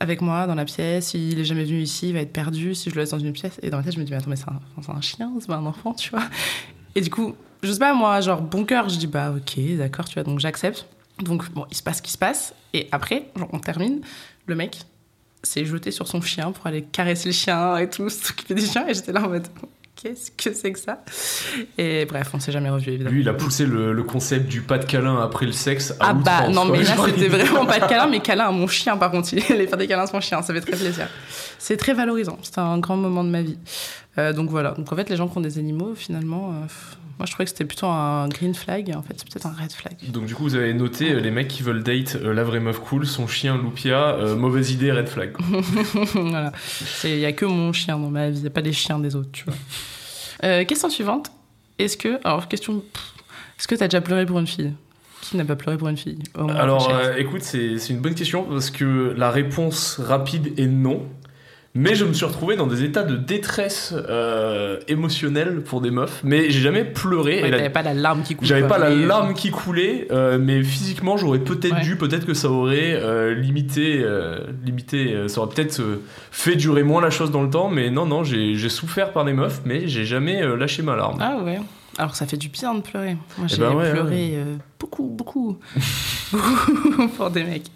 avec 0.00 0.22
moi 0.22 0.46
dans 0.46 0.54
la 0.54 0.64
pièce. 0.64 1.12
Il 1.12 1.38
est 1.38 1.44
jamais 1.44 1.64
venu 1.64 1.82
ici, 1.82 2.08
il 2.08 2.14
va 2.14 2.20
être 2.20 2.32
perdu 2.32 2.74
si 2.74 2.88
je 2.88 2.94
le 2.94 3.02
laisse 3.02 3.10
dans 3.10 3.18
une 3.18 3.34
pièce. 3.34 3.60
Et 3.62 3.68
dans 3.68 3.76
ma 3.76 3.82
tête, 3.82 3.92
je 3.92 4.00
me 4.00 4.04
dis, 4.04 4.10
mais 4.10 4.16
attends, 4.16 4.30
mais 4.30 4.36
c'est 4.36 4.48
un, 4.48 4.60
c'est 4.80 4.90
un 4.90 5.00
chien, 5.02 5.30
c'est 5.38 5.46
pas 5.46 5.56
un 5.56 5.66
enfant, 5.66 5.92
tu 5.92 6.10
vois. 6.10 6.24
Et 6.94 7.02
du 7.02 7.10
coup, 7.10 7.34
je 7.62 7.70
sais 7.70 7.78
pas, 7.78 7.92
moi, 7.92 8.20
genre, 8.22 8.40
bon 8.40 8.64
cœur, 8.64 8.88
je 8.88 8.98
dis, 8.98 9.06
bah, 9.06 9.30
ok, 9.30 9.76
d'accord, 9.76 10.06
tu 10.06 10.14
vois, 10.14 10.24
donc 10.24 10.40
j'accepte. 10.40 10.86
Donc, 11.22 11.50
bon, 11.52 11.66
il 11.70 11.76
se 11.76 11.82
passe 11.82 11.98
ce 11.98 12.02
qui 12.02 12.10
se 12.10 12.18
passe. 12.18 12.54
Et 12.72 12.88
après, 12.90 13.28
genre, 13.36 13.50
on 13.52 13.58
termine, 13.58 14.00
le 14.46 14.54
mec 14.54 14.78
s'est 15.42 15.66
jeté 15.66 15.90
sur 15.90 16.08
son 16.08 16.22
chien 16.22 16.52
pour 16.52 16.66
aller 16.66 16.82
caresser 16.82 17.28
le 17.28 17.34
chien 17.34 17.76
et 17.76 17.90
tout, 17.90 18.08
s'occuper 18.08 18.54
du 18.54 18.64
chien. 18.64 18.88
Et 18.88 18.94
j'étais 18.94 19.12
là 19.12 19.22
en 19.22 19.28
mode, 19.28 19.48
qu'est-ce 20.02 20.30
que 20.32 20.52
c'est 20.54 20.72
que 20.72 20.78
ça? 20.78 21.02
Et 21.78 22.04
bref, 22.06 22.30
on 22.34 22.40
s'est 22.40 22.52
jamais 22.52 22.70
revu, 22.70 22.88
évidemment. 22.90 23.10
Lui, 23.10 23.20
il 23.20 23.28
a 23.28 23.34
poussé 23.34 23.64
le, 23.66 23.92
le 23.92 24.02
concept 24.02 24.48
du 24.48 24.60
pas 24.62 24.78
de 24.78 24.84
câlin 24.84 25.20
après 25.22 25.46
le 25.46 25.52
sexe. 25.52 25.92
À 26.00 26.08
Ah 26.10 26.14
bah 26.14 26.48
non 26.48 26.66
quoi. 26.66 26.76
mais 26.78 26.82
là 26.84 26.96
c'était 27.06 27.28
vraiment 27.28 27.66
pas 27.66 27.78
de 27.80 27.86
câlin 27.86 28.06
mais 28.08 28.20
câlin 28.20 28.44
à 28.46 28.50
mon 28.50 28.66
chien 28.66 28.96
par 28.96 29.10
contre 29.10 29.32
il 29.34 29.42
allait 29.52 29.66
faire 29.66 29.78
des 29.78 29.86
câlins 29.86 30.02
à 30.02 30.06
son 30.06 30.20
chien 30.20 30.42
ça 30.42 30.52
fait 30.52 30.60
très 30.60 30.76
plaisir 30.76 31.08
c'est 31.58 31.76
très 31.76 31.94
valorisant 31.94 32.38
c'était 32.42 32.58
un 32.60 32.78
grand 32.78 32.96
moment 32.96 33.24
de 33.24 33.30
ma 33.30 33.42
vie 33.42 33.58
Euh, 34.18 34.32
donc 34.34 34.50
voilà 34.50 34.72
donc 34.72 34.92
en 34.92 34.96
fait 34.96 35.08
les 35.08 35.16
gens 35.16 35.26
qui 35.28 35.38
ont 35.38 35.40
des 35.40 35.58
animaux 35.58 35.94
finalement 35.94 36.50
euh, 36.50 36.66
moi 37.18 37.24
je 37.26 37.32
trouvais 37.32 37.44
que 37.44 37.50
c'était 37.50 37.64
plutôt 37.64 37.86
un 37.86 38.28
green 38.28 38.54
flag 38.54 38.92
en 38.94 39.00
fait 39.02 39.14
c'est 39.16 39.26
peut-être 39.26 39.46
un 39.46 39.54
red 39.62 39.72
flag 39.72 39.94
Donc 40.10 40.26
du 40.26 40.34
coup, 40.34 40.42
vous 40.42 40.54
avez 40.54 40.74
noté 40.74 41.12
euh, 41.12 41.20
les 41.20 41.30
mecs 41.30 41.48
qui 41.48 41.62
veulent 41.62 41.82
date 41.82 42.16
euh, 42.16 42.34
la 42.34 42.44
vraie 42.44 42.60
meuf 42.60 42.78
cool, 42.80 43.06
son 43.06 43.26
chien 43.26 43.56
Loupia, 43.56 44.16
euh, 44.16 44.36
mauvaise 44.36 44.70
idée, 44.70 44.92
red 44.92 45.08
flag. 45.08 45.32
voilà 46.14 46.52
il 47.04 47.18
y 47.18 47.24
a 47.26 47.32
que 47.32 47.46
mon 47.46 47.72
chien 47.72 47.98
dans 47.98 48.10
ma 48.10 48.28
vie 48.28 48.38
il 48.38 48.44
y 48.44 48.46
a 48.46 48.50
pas 48.50 48.60
des 48.62 48.72
chiens 48.74 48.98
des 48.98 49.16
autres 49.16 49.30
tu 49.32 49.44
vois 49.46 49.54
Euh, 50.44 50.64
question 50.64 50.90
suivante. 50.90 51.30
Est-ce 51.78 51.96
que 51.96 52.20
alors 52.24 52.48
question 52.48 52.82
est-ce 53.58 53.68
que 53.68 53.76
t'as 53.76 53.86
déjà 53.86 54.00
pleuré 54.00 54.26
pour 54.26 54.40
une 54.40 54.46
fille? 54.48 54.72
Qui 55.20 55.36
n'a 55.36 55.44
pas 55.44 55.54
pleuré 55.54 55.78
pour 55.78 55.86
une 55.88 55.96
fille? 55.96 56.18
Alors, 56.34 56.90
euh, 56.90 57.14
écoute, 57.16 57.42
c'est 57.42 57.78
c'est 57.78 57.92
une 57.92 58.00
bonne 58.00 58.16
question 58.16 58.42
parce 58.42 58.72
que 58.72 59.14
la 59.16 59.30
réponse 59.30 60.00
rapide 60.00 60.58
est 60.58 60.66
non. 60.66 61.06
Mais 61.74 61.94
je 61.94 62.04
me 62.04 62.12
suis 62.12 62.26
retrouvé 62.26 62.56
dans 62.56 62.66
des 62.66 62.84
états 62.84 63.02
de 63.02 63.16
détresse 63.16 63.94
euh, 63.96 64.78
émotionnelle 64.88 65.62
pour 65.62 65.80
des 65.80 65.90
meufs. 65.90 66.20
Mais 66.22 66.50
j'ai 66.50 66.60
jamais 66.60 66.84
pleuré. 66.84 67.40
Ouais, 67.42 67.50
la- 67.50 67.56
t'avais 67.56 67.70
pas 67.70 67.80
la 67.82 67.94
larme 67.94 68.22
qui 68.22 68.34
coule 68.36 68.46
J'avais 68.46 68.68
pas 68.68 68.76
la 68.76 68.90
larme 68.90 69.32
qui 69.32 69.50
coulait, 69.50 70.06
euh, 70.10 70.38
mais 70.38 70.62
physiquement 70.62 71.16
j'aurais 71.16 71.38
peut-être 71.38 71.76
Ouais. 71.76 71.80
dû, 71.82 71.96
peut-être 71.96 72.26
que 72.26 72.34
ça 72.34 72.50
aurait 72.50 72.92
euh, 72.94 73.34
limité, 73.34 74.04
limité, 74.64 75.28
ça 75.28 75.40
aurait 75.40 75.54
peut-être 75.54 75.80
fait 76.30 76.56
durer 76.56 76.82
moins 76.82 77.00
la 77.00 77.08
chose 77.10 77.30
dans 77.30 77.42
le 77.42 77.48
temps, 77.48 77.70
mais 77.70 77.88
non, 77.90 78.04
non, 78.04 78.22
j'ai 78.22 78.68
souffert 78.68 79.12
par 79.12 79.24
les 79.24 79.32
meufs, 79.32 79.62
mais 79.64 79.88
j'ai 79.88 80.04
jamais 80.04 80.42
lâché 80.56 80.82
ma 80.82 80.94
larme. 80.94 81.16
Ah 81.20 81.38
ouais. 81.42 81.58
Alors 81.96 82.14
ça 82.16 82.26
fait 82.26 82.36
du 82.36 82.48
bien 82.48 82.74
de 82.74 82.80
pleurer. 82.82 83.16
Moi 83.38 83.46
j'ai 83.48 83.56
ben 83.58 83.74
ouais, 83.74 83.90
pleuré 83.92 84.34
beaucoup, 84.78 85.04
beaucoup, 85.08 85.58
beaucoup 86.32 87.08
pour 87.16 87.30
des 87.30 87.44
mecs. 87.44 87.70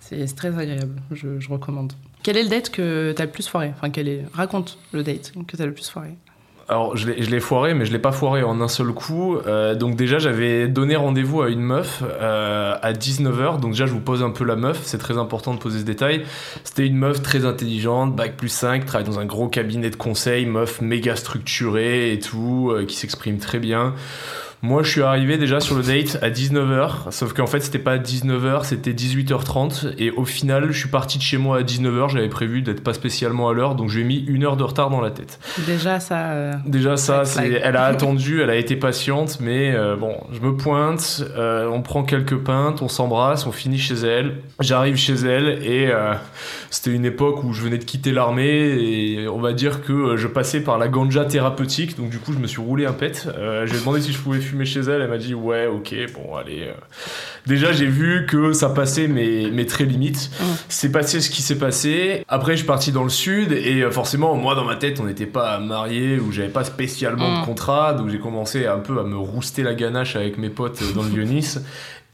C'est 0.00 0.26
c'est 0.26 0.34
très 0.36 0.48
agréable, 0.58 1.00
je, 1.10 1.40
je 1.40 1.48
recommande. 1.48 1.94
Quel 2.24 2.38
est 2.38 2.42
le 2.42 2.48
date 2.48 2.70
que 2.70 3.12
t'as 3.12 3.26
le 3.26 3.30
plus 3.30 3.46
foiré? 3.46 3.72
Enfin, 3.76 3.92
raconte 4.32 4.78
le 4.92 5.02
date 5.02 5.32
que 5.46 5.56
t'as 5.58 5.66
le 5.66 5.74
plus 5.74 5.88
foiré. 5.88 6.16
Alors 6.68 6.96
je 6.96 7.10
l'ai 7.10 7.22
je 7.22 7.30
l'ai 7.30 7.40
foiré, 7.40 7.74
mais 7.74 7.84
je 7.84 7.92
l'ai 7.92 7.98
pas 7.98 8.12
foiré 8.12 8.42
en 8.42 8.62
un 8.62 8.68
seul 8.68 8.92
coup. 8.92 9.36
Euh, 9.36 9.74
donc 9.74 9.96
déjà 9.96 10.18
j'avais 10.18 10.66
donné 10.66 10.96
rendez-vous 10.96 11.42
à 11.42 11.50
une 11.50 11.60
meuf 11.60 12.02
euh, 12.02 12.74
à 12.80 12.92
19h, 12.94 13.60
donc 13.60 13.72
déjà 13.72 13.84
je 13.84 13.92
vous 13.92 14.00
pose 14.00 14.22
un 14.22 14.30
peu 14.30 14.44
la 14.44 14.56
meuf, 14.56 14.80
c'est 14.84 14.96
très 14.96 15.18
important 15.18 15.52
de 15.52 15.58
poser 15.58 15.80
ce 15.80 15.84
détail. 15.84 16.24
C'était 16.64 16.86
une 16.86 16.96
meuf 16.96 17.20
très 17.20 17.44
intelligente, 17.44 18.16
bac 18.16 18.38
plus 18.38 18.48
5, 18.48 18.86
travaille 18.86 19.06
dans 19.06 19.18
un 19.18 19.26
gros 19.26 19.48
cabinet 19.48 19.90
de 19.90 19.96
conseil, 19.96 20.46
meuf 20.46 20.80
méga 20.80 21.16
structurée 21.16 22.14
et 22.14 22.18
tout, 22.18 22.70
euh, 22.72 22.86
qui 22.86 22.96
s'exprime 22.96 23.36
très 23.36 23.58
bien. 23.58 23.94
Moi, 24.64 24.82
je 24.82 24.88
suis 24.92 25.02
arrivé 25.02 25.36
déjà 25.36 25.60
sur 25.60 25.76
le 25.76 25.82
date 25.82 26.16
à 26.22 26.30
19h, 26.30 27.10
sauf 27.10 27.34
qu'en 27.34 27.46
fait, 27.46 27.60
c'était 27.60 27.78
pas 27.78 27.98
19h, 27.98 28.64
c'était 28.64 28.92
18h30. 28.92 29.92
Et 29.98 30.10
au 30.10 30.24
final, 30.24 30.72
je 30.72 30.78
suis 30.78 30.88
parti 30.88 31.18
de 31.18 31.22
chez 31.22 31.36
moi 31.36 31.58
à 31.58 31.62
19h. 31.62 32.08
J'avais 32.08 32.30
prévu 32.30 32.62
d'être 32.62 32.82
pas 32.82 32.94
spécialement 32.94 33.50
à 33.50 33.52
l'heure, 33.52 33.74
donc 33.74 33.90
j'ai 33.90 34.04
mis 34.04 34.24
une 34.26 34.42
heure 34.42 34.56
de 34.56 34.62
retard 34.62 34.88
dans 34.88 35.02
la 35.02 35.10
tête. 35.10 35.38
Déjà 35.66 36.00
ça... 36.00 36.30
euh, 36.30 36.52
Déjà, 36.64 36.96
ça, 36.96 37.26
c'est, 37.26 37.60
elle 37.62 37.76
a 37.76 37.84
attendu, 37.84 38.40
elle 38.40 38.48
a 38.48 38.56
été 38.56 38.74
patiente, 38.74 39.36
mais 39.38 39.74
euh, 39.74 39.96
bon, 39.96 40.16
je 40.32 40.40
me 40.40 40.56
pointe, 40.56 41.22
euh, 41.36 41.68
on 41.68 41.82
prend 41.82 42.02
quelques 42.02 42.38
pintes, 42.38 42.80
on 42.80 42.88
s'embrasse, 42.88 43.46
on 43.46 43.52
finit 43.52 43.78
chez 43.78 43.96
elle. 43.96 44.36
J'arrive 44.60 44.96
chez 44.96 45.12
elle 45.26 45.62
et 45.62 45.92
c'était 46.70 46.92
une 46.92 47.04
époque 47.04 47.44
où 47.44 47.52
je 47.52 47.60
venais 47.60 47.76
de 47.76 47.84
quitter 47.84 48.12
l'armée 48.12 48.46
et 48.48 49.28
on 49.28 49.40
va 49.42 49.52
dire 49.52 49.82
que 49.82 50.16
je 50.16 50.26
passais 50.26 50.60
par 50.60 50.78
la 50.78 50.88
ganja 50.88 51.26
thérapeutique, 51.26 51.98
donc 51.98 52.08
du 52.08 52.18
coup, 52.18 52.32
je 52.32 52.38
me 52.38 52.46
suis 52.46 52.62
roulé 52.62 52.86
un 52.86 52.94
pet. 52.94 53.28
J'ai 53.66 53.78
demandé 53.78 54.00
si 54.00 54.12
je 54.12 54.18
pouvais 54.18 54.40
fumer. 54.40 54.53
Fumer 54.54 54.64
chez 54.64 54.80
elle. 54.80 55.02
Elle 55.02 55.08
m'a 55.10 55.18
dit 55.18 55.34
ouais, 55.34 55.66
ok, 55.66 55.94
bon, 56.14 56.36
allez. 56.36 56.62
euh. 56.68 56.72
Déjà, 57.46 57.72
j'ai 57.72 57.86
vu 57.86 58.26
que 58.26 58.52
ça 58.52 58.70
passait 58.70 59.06
mes, 59.08 59.50
mes 59.50 59.66
très 59.66 59.84
limites. 59.84 60.30
C'est 60.68 60.90
passé 60.90 61.20
ce 61.20 61.28
qui 61.28 61.42
s'est 61.42 61.58
passé. 61.58 62.24
Après, 62.28 62.52
je 62.52 62.58
suis 62.58 62.66
parti 62.66 62.90
dans 62.92 63.04
le 63.04 63.10
sud 63.10 63.52
et 63.52 63.82
euh, 63.82 63.90
forcément, 63.90 64.34
moi, 64.34 64.54
dans 64.54 64.64
ma 64.64 64.76
tête, 64.76 64.98
on 65.00 65.04
n'était 65.04 65.26
pas 65.26 65.58
mariés 65.58 66.18
ou 66.18 66.32
j'avais 66.32 66.48
pas 66.48 66.64
spécialement 66.64 67.24
Mm. 67.24 67.40
de 67.40 67.44
contrat. 67.46 67.94
Donc, 67.94 68.08
j'ai 68.10 68.18
commencé 68.18 68.66
un 68.66 68.78
peu 68.78 68.98
à 68.98 69.02
me 69.04 69.16
rouster 69.16 69.62
la 69.62 69.74
ganache 69.74 70.16
avec 70.16 70.38
mes 70.38 70.50
potes 70.50 70.80
euh, 70.82 70.92
dans 70.94 71.02
le 71.02 71.08
Vieux-Nice. 71.08 71.60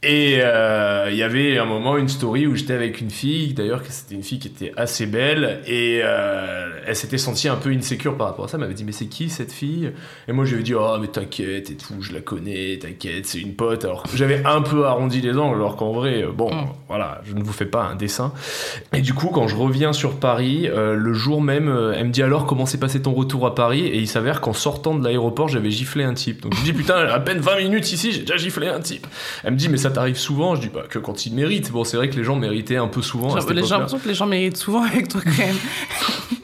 Et 0.03 0.39
euh, 0.41 1.09
il 1.11 1.15
y 1.15 1.21
avait 1.21 1.59
un 1.59 1.65
moment 1.65 1.95
une 1.95 2.09
story 2.09 2.47
où 2.47 2.55
j'étais 2.55 2.73
avec 2.73 3.01
une 3.01 3.11
fille, 3.11 3.53
d'ailleurs 3.53 3.83
que 3.83 3.91
c'était 3.91 4.15
une 4.15 4.23
fille 4.23 4.39
qui 4.39 4.47
était 4.47 4.73
assez 4.75 5.05
belle, 5.05 5.61
et 5.67 6.01
euh, 6.03 6.71
elle 6.87 6.95
s'était 6.95 7.19
sentie 7.19 7.47
un 7.47 7.55
peu 7.55 7.69
insécure 7.69 8.17
par 8.17 8.25
rapport 8.25 8.45
à 8.45 8.47
ça. 8.47 8.57
Elle 8.57 8.61
m'avait 8.61 8.73
dit 8.73 8.83
mais 8.83 8.93
c'est 8.93 9.05
qui 9.05 9.29
cette 9.29 9.51
fille? 9.51 9.91
Et 10.27 10.31
moi 10.31 10.45
je 10.45 10.55
lui 10.55 10.61
ai 10.61 10.63
dit 10.63 10.73
oh 10.73 10.97
mais 10.99 11.05
t'inquiète 11.07 11.69
et 11.69 11.75
tout, 11.75 12.01
je 12.01 12.13
la 12.13 12.21
connais, 12.21 12.79
t'inquiète, 12.79 13.27
c'est 13.27 13.37
une 13.41 13.53
pote. 13.53 13.85
Alors 13.85 14.03
j'avais 14.15 14.43
un 14.43 14.63
peu 14.63 14.87
arrondi 14.87 15.21
les 15.21 15.37
angles, 15.37 15.57
alors 15.57 15.75
qu'en 15.75 15.91
vrai 15.91 16.23
euh, 16.23 16.31
bon 16.31 16.51
Mm. 16.51 16.67
voilà, 16.87 17.21
je 17.23 17.35
ne 17.35 17.43
vous 17.43 17.53
fais 17.53 17.67
pas 17.67 17.83
un 17.83 17.95
dessin. 17.95 18.33
Et 18.93 19.01
du 19.01 19.13
coup 19.13 19.27
quand 19.27 19.47
je 19.47 19.55
reviens 19.55 19.93
sur 19.93 20.15
Paris, 20.19 20.67
euh, 20.67 20.95
le 20.95 21.13
jour 21.13 21.43
même, 21.43 21.67
euh, 21.69 21.93
elle 21.95 22.07
me 22.07 22.11
dit 22.11 22.23
alors 22.23 22.47
comment 22.47 22.65
s'est 22.65 22.79
passé 22.79 23.03
ton 23.03 23.13
retour 23.13 23.45
à 23.45 23.53
Paris? 23.53 23.85
Et 23.85 23.99
il 23.99 24.07
s'avère 24.07 24.41
qu'en 24.41 24.53
sortant 24.53 24.95
de 24.95 25.03
l'aéroport 25.03 25.47
j'avais 25.47 25.69
giflé 25.69 26.03
un 26.03 26.15
type. 26.15 26.41
Donc 26.41 26.55
je 26.55 26.63
dis 26.63 26.73
putain 26.73 26.95
à 26.95 27.19
peine 27.19 27.37
20 27.37 27.57
minutes 27.57 27.91
ici 27.91 28.11
j'ai 28.11 28.21
déjà 28.21 28.37
giflé 28.37 28.67
un 28.67 28.79
type. 28.79 29.05
Elle 29.43 29.51
me 29.53 29.57
dit 29.57 29.69
mais 29.69 29.77
ça 29.77 29.90
t'arrive 29.91 30.17
souvent 30.17 30.55
Je 30.55 30.61
dis 30.61 30.69
bah 30.69 30.83
que 30.89 30.99
quand 30.99 31.25
il 31.25 31.33
mérite. 31.33 31.71
Bon 31.71 31.83
c'est 31.83 31.97
vrai 31.97 32.09
que 32.09 32.15
les 32.15 32.23
gens 32.23 32.35
méritaient 32.35 32.77
un 32.77 32.87
peu 32.87 33.01
souvent. 33.01 33.35
à 33.35 33.41
cette 33.41 33.51
époque-là. 33.51 33.77
l'impression 33.77 33.99
que 33.99 34.07
les 34.07 34.13
gens 34.13 34.25
méritent 34.25 34.57
souvent 34.57 34.83
avec 34.83 35.07
toi 35.07 35.21
quand 35.23 35.37
même. 35.37 35.55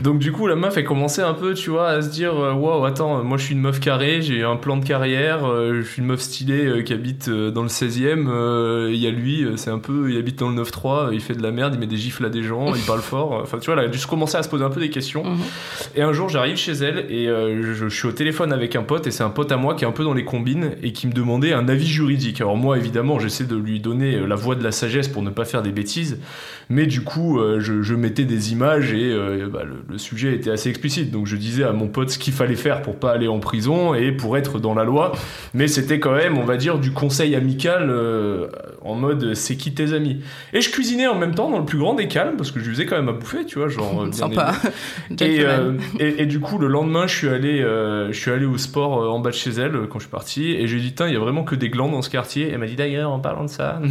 Donc 0.00 0.18
du 0.18 0.32
coup 0.32 0.46
la 0.46 0.54
meuf 0.56 0.76
elle 0.76 0.84
commençait 0.84 1.22
un 1.22 1.34
peu 1.34 1.54
tu 1.54 1.70
vois 1.70 1.88
à 1.88 2.02
se 2.02 2.08
dire 2.10 2.34
euh, 2.38 2.52
waouh 2.52 2.84
attends 2.84 3.22
moi 3.24 3.36
je 3.38 3.44
suis 3.44 3.54
une 3.54 3.60
meuf 3.60 3.80
carrée 3.80 4.22
j'ai 4.22 4.42
un 4.42 4.56
plan 4.56 4.76
de 4.76 4.84
carrière 4.84 5.44
euh, 5.46 5.80
je 5.82 5.88
suis 5.88 6.00
une 6.02 6.08
meuf 6.08 6.20
stylée 6.20 6.66
euh, 6.66 6.82
qui 6.82 6.92
habite 6.92 7.28
euh, 7.28 7.50
dans 7.50 7.62
le 7.62 7.68
16e 7.68 8.26
euh, 8.28 8.90
il 8.92 8.98
y 8.98 9.06
a 9.06 9.10
lui 9.10 9.46
c'est 9.56 9.70
un 9.70 9.78
peu 9.78 10.10
il 10.10 10.16
habite 10.18 10.38
dans 10.38 10.50
le 10.50 10.62
9-3 10.62 11.06
euh, 11.08 11.10
il 11.14 11.20
fait 11.20 11.34
de 11.34 11.42
la 11.42 11.50
merde 11.50 11.74
il 11.74 11.80
met 11.80 11.86
des 11.86 11.96
gifles 11.96 12.24
à 12.24 12.28
des 12.28 12.42
gens 12.42 12.74
il 12.74 12.82
parle 12.82 13.00
fort 13.00 13.32
enfin 13.42 13.58
tu 13.58 13.70
vois 13.70 13.80
elle 13.82 13.88
a 13.88 13.92
juste 13.92 14.06
commencé 14.06 14.36
à 14.36 14.42
se 14.42 14.48
poser 14.48 14.64
un 14.64 14.70
peu 14.70 14.80
des 14.80 14.90
questions 14.90 15.22
Mhm. 15.24 15.38
et 15.96 16.02
un 16.02 16.12
jour 16.12 16.28
j'arrive 16.28 16.56
chez 16.56 16.72
elle 16.72 17.06
et 17.10 17.28
euh, 17.28 17.62
je, 17.74 17.88
je 17.88 17.94
suis 17.94 18.08
au 18.08 18.12
téléphone 18.12 18.52
avec 18.52 18.76
un 18.76 18.82
pote 18.82 19.06
et 19.06 19.10
c'est 19.10 19.22
un 19.24 19.30
pote 19.30 19.52
à 19.52 19.56
moi 19.56 19.74
qui 19.74 19.84
est 19.84 19.88
un 19.88 19.92
peu 19.92 20.04
dans 20.04 20.14
les 20.14 20.24
combines 20.24 20.72
et 20.82 20.92
qui 20.92 21.06
me 21.06 21.12
demandait 21.12 21.52
un 21.52 21.68
avis 21.68 21.86
juridique 21.86 22.40
alors 22.40 22.56
moi 22.56 22.76
évidemment 22.76 23.18
j'essaie 23.18 23.44
de 23.44 23.56
lui 23.56 23.80
donner 23.80 24.18
la 24.26 24.34
voix 24.34 24.54
de 24.54 24.62
la 24.64 24.72
sagesse 24.72 25.08
pour 25.08 25.22
ne 25.22 25.30
pas 25.30 25.44
faire 25.44 25.62
des 25.62 25.70
bêtises 25.72 26.18
mais 26.72 26.86
du 26.86 27.02
coup, 27.02 27.38
euh, 27.38 27.60
je, 27.60 27.82
je 27.82 27.94
mettais 27.94 28.24
des 28.24 28.52
images 28.52 28.94
et 28.94 29.12
euh, 29.12 29.48
bah, 29.52 29.62
le, 29.64 29.84
le 29.88 29.98
sujet 29.98 30.34
était 30.34 30.50
assez 30.50 30.70
explicite. 30.70 31.10
Donc 31.10 31.26
je 31.26 31.36
disais 31.36 31.64
à 31.64 31.72
mon 31.72 31.88
pote 31.88 32.08
ce 32.08 32.18
qu'il 32.18 32.32
fallait 32.32 32.56
faire 32.56 32.80
pour 32.80 32.96
pas 32.96 33.12
aller 33.12 33.28
en 33.28 33.40
prison 33.40 33.94
et 33.94 34.10
pour 34.10 34.38
être 34.38 34.58
dans 34.58 34.74
la 34.74 34.84
loi. 34.84 35.12
Mais 35.52 35.68
c'était 35.68 36.00
quand 36.00 36.14
même, 36.14 36.38
on 36.38 36.44
va 36.44 36.56
dire, 36.56 36.78
du 36.78 36.92
conseil 36.92 37.36
amical 37.36 37.90
euh, 37.90 38.46
en 38.80 38.94
mode 38.94 39.34
c'est 39.34 39.56
qui 39.56 39.74
tes 39.74 39.92
amis? 39.92 40.20
Et 40.52 40.60
je 40.60 40.70
cuisinais 40.70 41.06
en 41.06 41.14
même 41.14 41.34
temps 41.34 41.50
dans 41.50 41.58
le 41.58 41.64
plus 41.64 41.78
grand 41.78 41.94
des 41.94 42.08
calmes 42.08 42.36
parce 42.36 42.50
que 42.50 42.60
je 42.60 42.64
lui 42.64 42.72
faisais 42.74 42.86
quand 42.86 42.96
même 42.96 43.08
à 43.08 43.12
bouffer, 43.12 43.44
tu 43.44 43.58
vois, 43.58 43.68
genre. 43.68 44.04
bien 44.04 44.12
Sympa. 44.12 44.52
et, 45.10 45.16
Gentleman. 45.16 45.78
euh, 46.00 46.00
et, 46.00 46.22
et 46.22 46.26
du 46.26 46.40
coup, 46.40 46.58
le 46.58 46.68
lendemain, 46.68 47.06
je 47.06 47.16
suis 47.16 47.28
allé, 47.28 47.60
euh, 47.60 48.12
je 48.12 48.18
suis 48.18 48.30
allé 48.30 48.46
au 48.46 48.58
sport 48.58 49.02
euh, 49.02 49.08
en 49.08 49.20
bas 49.20 49.30
de 49.30 49.34
chez 49.34 49.50
elle 49.50 49.72
quand 49.90 49.98
je 49.98 50.04
suis 50.04 50.10
parti. 50.10 50.52
Et 50.52 50.66
j'ai 50.66 50.80
dit, 50.80 50.94
tiens, 50.94 51.08
il 51.08 51.14
y 51.14 51.16
a 51.16 51.20
vraiment 51.20 51.44
que 51.44 51.54
des 51.54 51.68
glands 51.68 51.90
dans 51.90 52.02
ce 52.02 52.10
quartier. 52.10 52.50
Elle 52.50 52.58
m'a 52.58 52.66
dit, 52.66 52.76
d'ailleurs, 52.76 53.10
en 53.10 53.20
parlant 53.20 53.44
de 53.44 53.50
ça. 53.50 53.80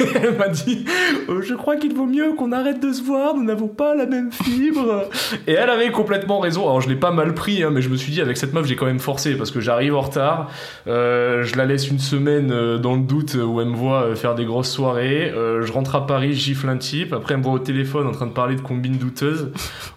elle 0.00 0.36
m'a 0.36 0.48
dit, 0.48 0.84
euh, 1.28 1.42
je 1.42 1.54
crois 1.54 1.76
qu'il 1.76 1.94
vaut 1.94 2.06
mieux 2.06 2.32
qu'on 2.34 2.52
arrête 2.52 2.80
de 2.80 2.92
se 2.92 3.02
voir, 3.02 3.34
nous 3.34 3.44
n'avons 3.44 3.68
pas 3.68 3.94
la 3.94 4.06
même 4.06 4.32
fibre. 4.32 5.08
Et 5.46 5.52
elle 5.52 5.70
avait 5.70 5.90
complètement 5.90 6.40
raison. 6.40 6.62
Alors, 6.62 6.80
je 6.80 6.88
l'ai 6.88 6.96
pas 6.96 7.10
mal 7.10 7.34
pris, 7.34 7.62
hein, 7.62 7.70
mais 7.72 7.82
je 7.82 7.88
me 7.88 7.96
suis 7.96 8.12
dit, 8.12 8.20
avec 8.20 8.36
cette 8.36 8.52
meuf, 8.52 8.66
j'ai 8.66 8.76
quand 8.76 8.86
même 8.86 8.98
forcé 8.98 9.34
parce 9.36 9.50
que 9.50 9.60
j'arrive 9.60 9.94
en 9.94 10.00
retard. 10.00 10.50
Euh, 10.86 11.42
je 11.44 11.56
la 11.56 11.64
laisse 11.66 11.88
une 11.88 11.98
semaine 11.98 12.50
euh, 12.52 12.78
dans 12.78 12.94
le 12.94 13.02
doute 13.02 13.34
où 13.34 13.60
elle 13.60 13.68
me 13.68 13.76
voit 13.76 14.14
faire 14.16 14.34
des 14.34 14.44
grosses 14.44 14.70
soirées. 14.70 15.32
Je 15.34 15.72
rentre 15.72 15.94
à 15.94 16.06
Paris, 16.06 16.34
je 16.34 16.40
gifle 16.40 16.68
un 16.68 16.76
type. 16.76 17.12
Après, 17.12 17.34
elle 17.34 17.40
me 17.40 17.44
voit 17.44 17.52
au 17.54 17.58
téléphone 17.58 18.06
en 18.06 18.12
train 18.12 18.26
de 18.26 18.32
parler 18.32 18.56
de 18.56 18.60
combines 18.60 18.96
douteuses. 18.98 19.50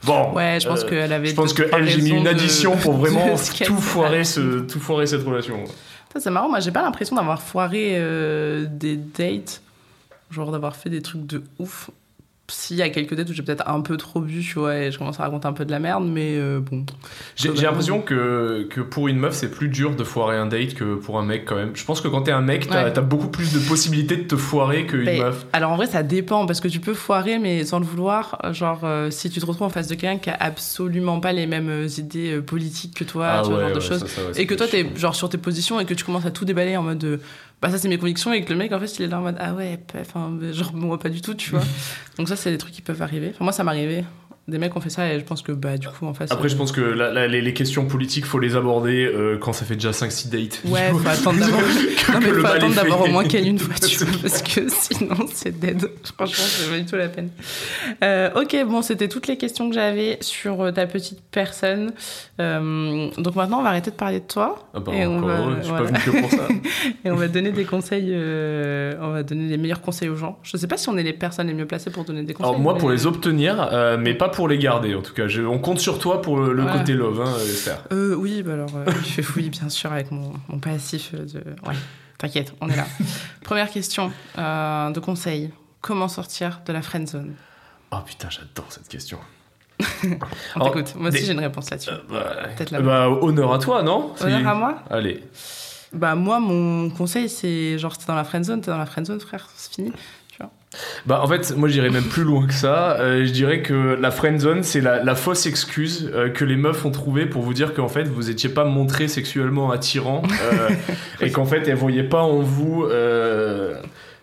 Bon. 0.06 0.32
Ouais, 0.34 0.60
je 0.62 0.68
pense 0.68 0.84
qu'elle 0.84 1.12
avait. 1.13 1.27
Je 1.27 1.36
pense 1.36 1.54
que 1.54 1.63
elle, 1.74 1.88
j'ai 1.88 2.01
mis 2.01 2.12
une 2.12 2.24
de- 2.24 2.30
addition 2.30 2.75
pour 2.77 2.94
vraiment 2.94 3.25
tout 3.66 3.77
foirer, 3.77 4.24
ce, 4.24 4.60
tout 4.62 4.80
foirer 4.80 5.06
cette 5.08 5.24
relation. 5.24 5.58
C'est 6.20 6.32
marrant, 6.32 6.50
moi 6.50 6.60
j'ai 6.60 6.72
pas 6.72 6.82
l'impression 6.82 7.16
d'avoir 7.16 7.42
foiré 7.42 8.01
des 8.72 8.98
dates, 8.98 9.62
genre 10.31 10.51
d'avoir 10.51 10.75
fait 10.75 10.89
des 10.89 11.01
trucs 11.01 11.25
de 11.25 11.43
ouf. 11.60 11.89
S'il 12.50 12.77
y 12.77 12.81
a 12.81 12.88
quelques 12.88 13.13
dates 13.13 13.29
où 13.29 13.34
j'ai 13.34 13.43
peut-être 13.43 13.67
un 13.67 13.81
peu 13.81 13.98
trop 13.98 14.22
bu, 14.22 14.39
tu 14.39 14.57
vois, 14.57 14.77
et 14.77 14.89
je 14.89 14.98
commence 14.98 15.19
à 15.19 15.24
raconter 15.24 15.50
un 15.50 15.51
peu 15.51 15.65
de 15.65 15.72
la 15.72 15.79
merde, 15.79 16.05
mais 16.07 16.38
euh, 16.38 16.62
bon. 16.62 16.86
J'ai 17.36 17.50
l'impression 17.51 18.00
que, 18.00 18.65
que 18.69 18.79
pour 18.79 19.10
une 19.10 19.17
meuf, 19.17 19.34
c'est 19.34 19.51
plus 19.51 19.67
dur 19.67 19.98
de 19.98 20.03
foirer 20.05 20.38
un 20.38 20.46
date 20.46 20.74
que 20.74 20.96
pour 20.96 21.19
un 21.19 21.25
mec 21.25 21.43
quand 21.43 21.57
même. 21.57 21.72
Je 21.75 21.84
pense 21.84 22.00
que 22.00 22.07
quand 22.07 22.22
t'es 22.22 22.31
un 22.31 22.39
mec, 22.39 22.65
t'as 22.69 22.86
Ouais. 22.86 22.98
as 22.98 23.01
beaucoup 23.01 23.27
plus 23.27 23.51
de 23.51 23.60
possibilités 23.60 24.15
de 24.15 24.24
te 24.24 24.38
foirer 24.38 24.86
qu'une 24.86 25.03
Mais- 25.03 25.19
meuf. 25.19 25.46
alors 25.51 25.72
en 25.72 25.75
vrai, 25.75 25.88
ça 25.88 26.03
dépend, 26.03 26.46
parce 26.46 26.62
que 26.62 26.69
tu 26.69 26.79
peux 26.79 26.93
foirer, 26.93 27.38
mais 27.38 27.65
sans 27.65 27.79
le 27.79 27.86
vouloir. 27.86 28.39
Genre, 28.53 28.79
euh, 28.86 29.12
si 29.12 29.29
tu 29.29 29.41
te 29.41 29.46
retrouves 29.46 29.67
en 29.67 29.69
face 29.69 29.88
de 29.89 29.96
quelqu'un 29.96 30.17
qui 30.17 30.29
a 30.29 30.38
absolument 30.39 31.19
pas 31.19 31.34
les 31.34 31.48
mêmes 31.48 31.67
euh, 31.67 31.88
idées 31.98 32.39
politiques 32.39 32.93
que 32.98 33.03
toi, 33.03 33.41
tu 33.43 33.50
vois, 33.51 33.63
genre 33.67 33.75
de 33.75 33.81
choses. 33.81 34.05
Ah 34.17 34.22
et 34.39 34.46
que 34.46 34.53
toi, 34.55 34.67
t'es 34.67 34.89
genre 34.96 35.15
sur 35.17 35.27
tes 35.27 35.38
positions 35.38 35.81
et 35.81 35.86
que 35.86 35.93
tu 35.93 36.05
commences 36.05 36.25
à 36.25 36.31
tout 36.31 36.46
déballer 36.46 36.77
en 36.77 36.84
mode 36.84 37.00
de, 37.00 37.19
bah 37.62 37.72
ça 37.72 37.78
c'est 37.78 37.88
mes 37.88 37.98
convictions 37.98 38.34
et 38.34 38.44
que 38.44 38.54
le 38.54 38.60
mec 38.60 38.72
en 38.72 38.80
fait 38.80 39.00
il 39.00 39.04
est 39.04 39.08
là 39.08 39.20
en 39.20 39.24
mode 39.24 39.38
ah 39.40 39.54
ouais, 39.54 39.80
enfin 40.00 40.38
genre 40.52 40.74
moi 40.74 41.00
pas 41.00 41.10
du 41.10 41.22
tout, 41.22 41.34
tu 41.34 41.52
vois. 41.52 41.64
Donc 42.18 42.28
ça 42.28 42.36
c'est 42.36 42.52
des 42.52 42.58
trucs 42.58 42.74
qui 42.74 42.82
peuvent 42.82 43.02
arriver. 43.02 43.32
Enfin 43.34 43.44
moi 43.44 43.54
ça 43.54 43.64
m'arrivait. 43.64 44.06
Des 44.48 44.58
mecs 44.60 44.74
ont 44.77 44.80
fait 44.82 44.89
ça 44.89 45.12
et 45.13 45.20
je 45.20 45.25
pense 45.25 45.42
que 45.42 45.51
bah 45.51 45.77
du 45.77 45.89
coup 45.89 46.06
en 46.06 46.13
face. 46.13 46.32
Après, 46.32 46.48
je 46.48 46.56
pense 46.56 46.72
que 46.72 46.80
la- 46.80 47.12
la- 47.12 47.27
les, 47.27 47.42
les 47.42 47.54
questions 47.54 47.86
politiques, 47.86 48.25
faut 48.25 48.39
les 48.39 48.56
aborder 48.56 49.06
euh, 49.06 49.38
quand 49.38 49.51
ça 49.51 49.66
fait 49.66 49.74
déjà 49.74 49.92
5-6 49.92 50.30
dates. 50.30 50.62
Ouais, 50.66 50.89
faut 50.94 51.06
attendre 51.06 51.39
d'avoir. 51.39 51.62
non, 52.13 52.20
mais 52.22 52.32
faut 52.32 52.46
attendre 52.46 52.75
d'avoir 52.75 53.01
au 53.01 53.08
moins 53.08 53.25
qu'elle 53.25 53.46
une 53.46 53.58
voiture 53.58 54.08
parce 54.22 54.42
que 54.42 54.62
sinon 54.70 55.18
c'est 55.34 55.60
dead. 55.60 55.89
Franchement, 56.16 56.46
c'est 56.48 56.70
pas 56.72 56.77
du 56.80 56.86
tout 56.86 56.96
la 56.96 57.10
peine. 57.10 57.30
Euh, 58.06 58.30
ok, 58.42 58.56
bon, 58.68 58.82
c'était 58.82 59.10
toutes 59.10 59.27
les 59.27 59.36
questions 59.38 59.68
que 59.68 59.75
j'avais 59.75 60.18
sur 60.22 60.62
euh, 60.62 60.72
ta 60.72 60.88
petite 60.88 61.20
personne. 61.30 61.92
Euh, 62.39 63.10
donc 63.18 63.36
maintenant, 63.36 63.60
on 63.60 63.63
va 63.63 63.70
arrêter 63.70 63.92
de 63.92 63.96
parler 63.98 64.20
de 64.22 64.25
toi 64.27 64.70
Ah 64.74 64.80
bah, 64.80 64.94
Et 64.96 65.06
on 65.06 65.20
va- 65.20 65.56
je 65.58 65.62
suis 65.62 65.70
voilà. 65.72 65.92
pas 65.92 66.00
venu 66.00 66.00
que 66.06 66.22
pour 66.22 66.32
ça. 66.32 66.48
et 67.04 67.12
on 67.12 67.16
va 67.16 67.27
donner 67.27 67.51
des 67.51 67.66
conseils. 67.66 68.12
euh, 68.12 68.94
on 69.01 69.10
va 69.12 69.24
donner 69.24 69.48
les 69.48 69.58
meilleurs 69.58 69.82
conseils 69.82 70.08
aux 70.10 70.16
gens. 70.16 70.39
Je 70.44 70.56
sais 70.56 70.68
pas 70.68 70.77
si 70.77 70.88
on 70.88 70.98
est 70.98 71.04
les 71.04 71.12
personnes 71.13 71.48
les 71.48 71.54
mieux 71.54 71.66
placées 71.68 71.89
pour 71.89 72.06
donner 72.06 72.24
des 72.24 72.34
conseils. 72.34 72.50
Alors 72.50 72.62
moi, 72.62 72.77
pour 72.77 72.89
les 72.89 73.06
obtenir, 73.08 73.68
euh, 73.74 73.98
mais 74.00 74.13
pas 74.13 74.30
pour 74.30 74.37
les 74.46 74.58
garder 74.58 74.94
en 74.94 75.01
tout 75.01 75.13
cas. 75.13 75.27
Je- 75.27 75.41
on 75.41 75.58
compte 75.60 75.79
sur 75.79 75.98
toi 76.00 76.22
pour 76.22 76.38
le, 76.39 76.65
côté 76.65 76.94
love, 76.94 77.22
hein, 77.22 77.34
Esther. 77.44 77.82
Euh, 77.91 78.13
oui, 78.15 78.44
bah 78.44 78.53
alors, 78.53 78.70
euh, 78.75 78.86
je 79.03 79.22
fais 79.22 79.25
oui, 79.38 79.50
bien 79.50 79.70
sûr, 79.70 79.91
avec 79.91 80.12
mon, 80.12 80.34
mon 80.50 80.60
passif 80.60 81.15
de. 81.15 81.39
Ouais, 81.65 81.75
t'inquiète, 82.17 82.53
on 82.62 82.70
est 82.70 82.75
là. 82.75 82.86
Première 83.44 83.70
question 83.72 84.12
euh, 84.38 84.91
de 84.91 85.00
conseil. 85.00 85.50
Comment 85.82 86.08
sortir 86.10 86.62
de 86.65 86.74
la 86.74 86.82
friend 86.82 87.08
zone? 87.08 87.34
Oh 87.91 87.98
putain, 88.06 88.27
j'adore 88.29 88.65
cette 88.70 88.88
question. 88.89 89.20
On 90.56 90.65
t'écoute. 90.65 90.96
Moi 90.96 91.10
aussi, 91.10 91.20
des- 91.20 91.25
j'ai 91.27 91.34
une 91.34 91.39
réponse 91.39 91.70
là-dessus. 91.70 91.91
Euh, 91.91 91.98
bah, 92.10 92.36
Peut-être 92.56 92.72
là. 92.72 92.82
bah, 92.82 93.10
honneur 93.10 93.53
à 93.53 93.60
toi, 93.60 93.84
non? 93.84 94.13
Honneur 94.20 94.48
à 94.48 94.56
moi? 94.56 94.84
Allez. 94.89 95.24
Bah, 95.94 96.15
moi, 96.15 96.39
mon 96.39 96.89
conseil, 96.89 97.29
c'est 97.29 97.77
genre, 97.77 97.98
t'es 97.98 98.06
dans 98.08 98.15
la 98.15 98.24
friend 98.25 98.44
zone, 98.44 98.60
t'es 98.62 98.72
dans 98.72 98.77
la 98.77 98.86
friend 98.88 99.06
zone, 99.08 99.20
frère, 99.20 99.48
c'est 99.56 99.74
fini. 99.74 99.94
Bah 101.05 101.22
en 101.24 101.27
fait, 101.27 101.55
moi 101.55 101.69
j'irais 101.69 101.89
même 101.89 102.03
plus 102.03 102.24
loin 102.24 102.46
que 102.48 102.53
ça. 102.53 103.00
Euh, 103.00 103.25
je 103.25 103.31
dirais 103.31 103.62
que 103.62 103.98
la 104.00 104.12
friend 104.12 104.39
zone, 104.39 104.63
c'est 104.63 104.81
la, 104.81 105.03
la 105.03 105.15
fausse 105.15 105.46
excuse 105.46 106.12
euh, 106.13 106.29
que 106.29 106.46
les 106.46 106.55
meufs 106.55 106.86
ont 106.86 106.91
trouvée 106.91 107.25
pour 107.25 107.41
vous 107.41 107.53
dire 107.53 107.74
qu'en 107.74 107.88
fait 107.88 108.07
vous 108.07 108.29
étiez 108.29 108.50
pas 108.50 108.65
montré 108.65 109.07
sexuellement 109.07 109.72
attirant 109.72 110.24
euh, 110.53 110.69
et 111.22 111.31
qu'en 111.31 111.46
fait 111.46 111.67
elles 111.67 111.75
voyaient 111.75 112.03
pas 112.03 112.22
en 112.22 112.39
vous 112.39 112.86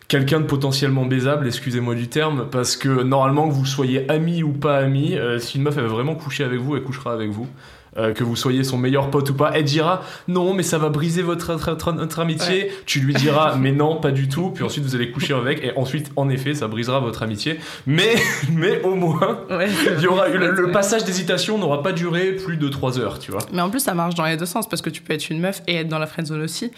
quelqu'un 0.09 0.41
de 0.41 0.47
potentiellement 0.47 1.07
baisable, 1.07 1.47
excusez-moi 1.47 1.95
du 1.95 2.09
terme, 2.09 2.49
parce 2.51 2.77
que 2.77 3.03
normalement 3.03 3.49
que 3.49 3.55
vous 3.55 3.67
soyez 3.67 4.09
amis 4.11 4.43
ou 4.43 4.53
pas 4.53 4.83
euh, 4.83 5.39
si 5.39 5.57
une 5.57 5.65
meuf 5.65 5.77
elle 5.77 5.85
veut 5.85 5.89
vraiment 5.89 6.15
coucher 6.15 6.45
avec 6.45 6.61
vous, 6.61 6.77
elle 6.77 6.83
couchera 6.83 7.13
avec 7.13 7.31
vous. 7.31 7.49
Euh, 7.97 8.13
que 8.13 8.25
vous 8.25 8.35
soyez 8.35 8.65
son 8.65 8.77
meilleur 8.77 9.09
pote 9.09 9.31
ou 9.31 9.35
pas, 9.35 9.53
elle 9.55 9.63
dira 9.63 10.03
non, 10.27 10.53
mais 10.53 10.65
ça 10.65 10.79
va 10.79 10.89
briser 10.89 11.23
votre, 11.23 11.55
votre, 11.55 11.93
notre 11.93 12.19
amitié. 12.19 12.73
Tu 12.87 12.99
lui 12.99 13.15
diras 13.15 13.55
mais 13.55 13.71
non, 13.71 14.01
pas 14.01 14.11
du 14.11 14.29
tout. 14.29 14.51
Puis 14.51 14.65
ensuite 14.65 14.83
vous 14.85 14.97
allez 14.97 15.13
coucher 15.13 15.33
avec, 15.35 15.63
et 15.63 15.71
ensuite 15.77 16.11
en 16.17 16.29
effet 16.29 16.55
ça 16.55 16.67
brisera 16.67 16.99
votre 16.99 17.23
amitié. 17.23 17.61
Mais, 17.87 18.17
mais 18.53 18.83
au 18.83 18.97
moins, 18.97 19.39
Ouais, 19.49 19.69
il 19.97 20.03
y 20.03 20.07
aura, 20.09 20.27
le, 20.29 20.51
le 20.51 20.73
passage 20.73 21.05
d'hésitation 21.05 21.57
n'aura 21.57 21.85
pas 21.85 21.93
duré 21.93 22.33
plus 22.33 22.57
de 22.57 22.69
3 22.69 22.99
heures, 22.99 23.19
tu 23.21 23.31
vois. 23.31 23.43
Mais 23.53 23.63
en 23.63 23.71
plus, 23.71 23.79
ça 23.81 23.95
marche 23.95 24.17
dans 24.17 24.25
les 24.25 24.37
deux 24.37 24.47
sens 24.47 24.69
parce 24.69 24.83
que 24.83 24.91
tu 24.91 25.01
peux 25.01 25.13
être 25.13 25.31
une 25.31 25.39
meuf 25.41 25.63
et 25.69 25.77
être 25.77 25.89
dans 25.89 26.01
la 26.01 26.07
friend 26.09 26.27
zone 26.27 26.43
aussi. 26.43 26.73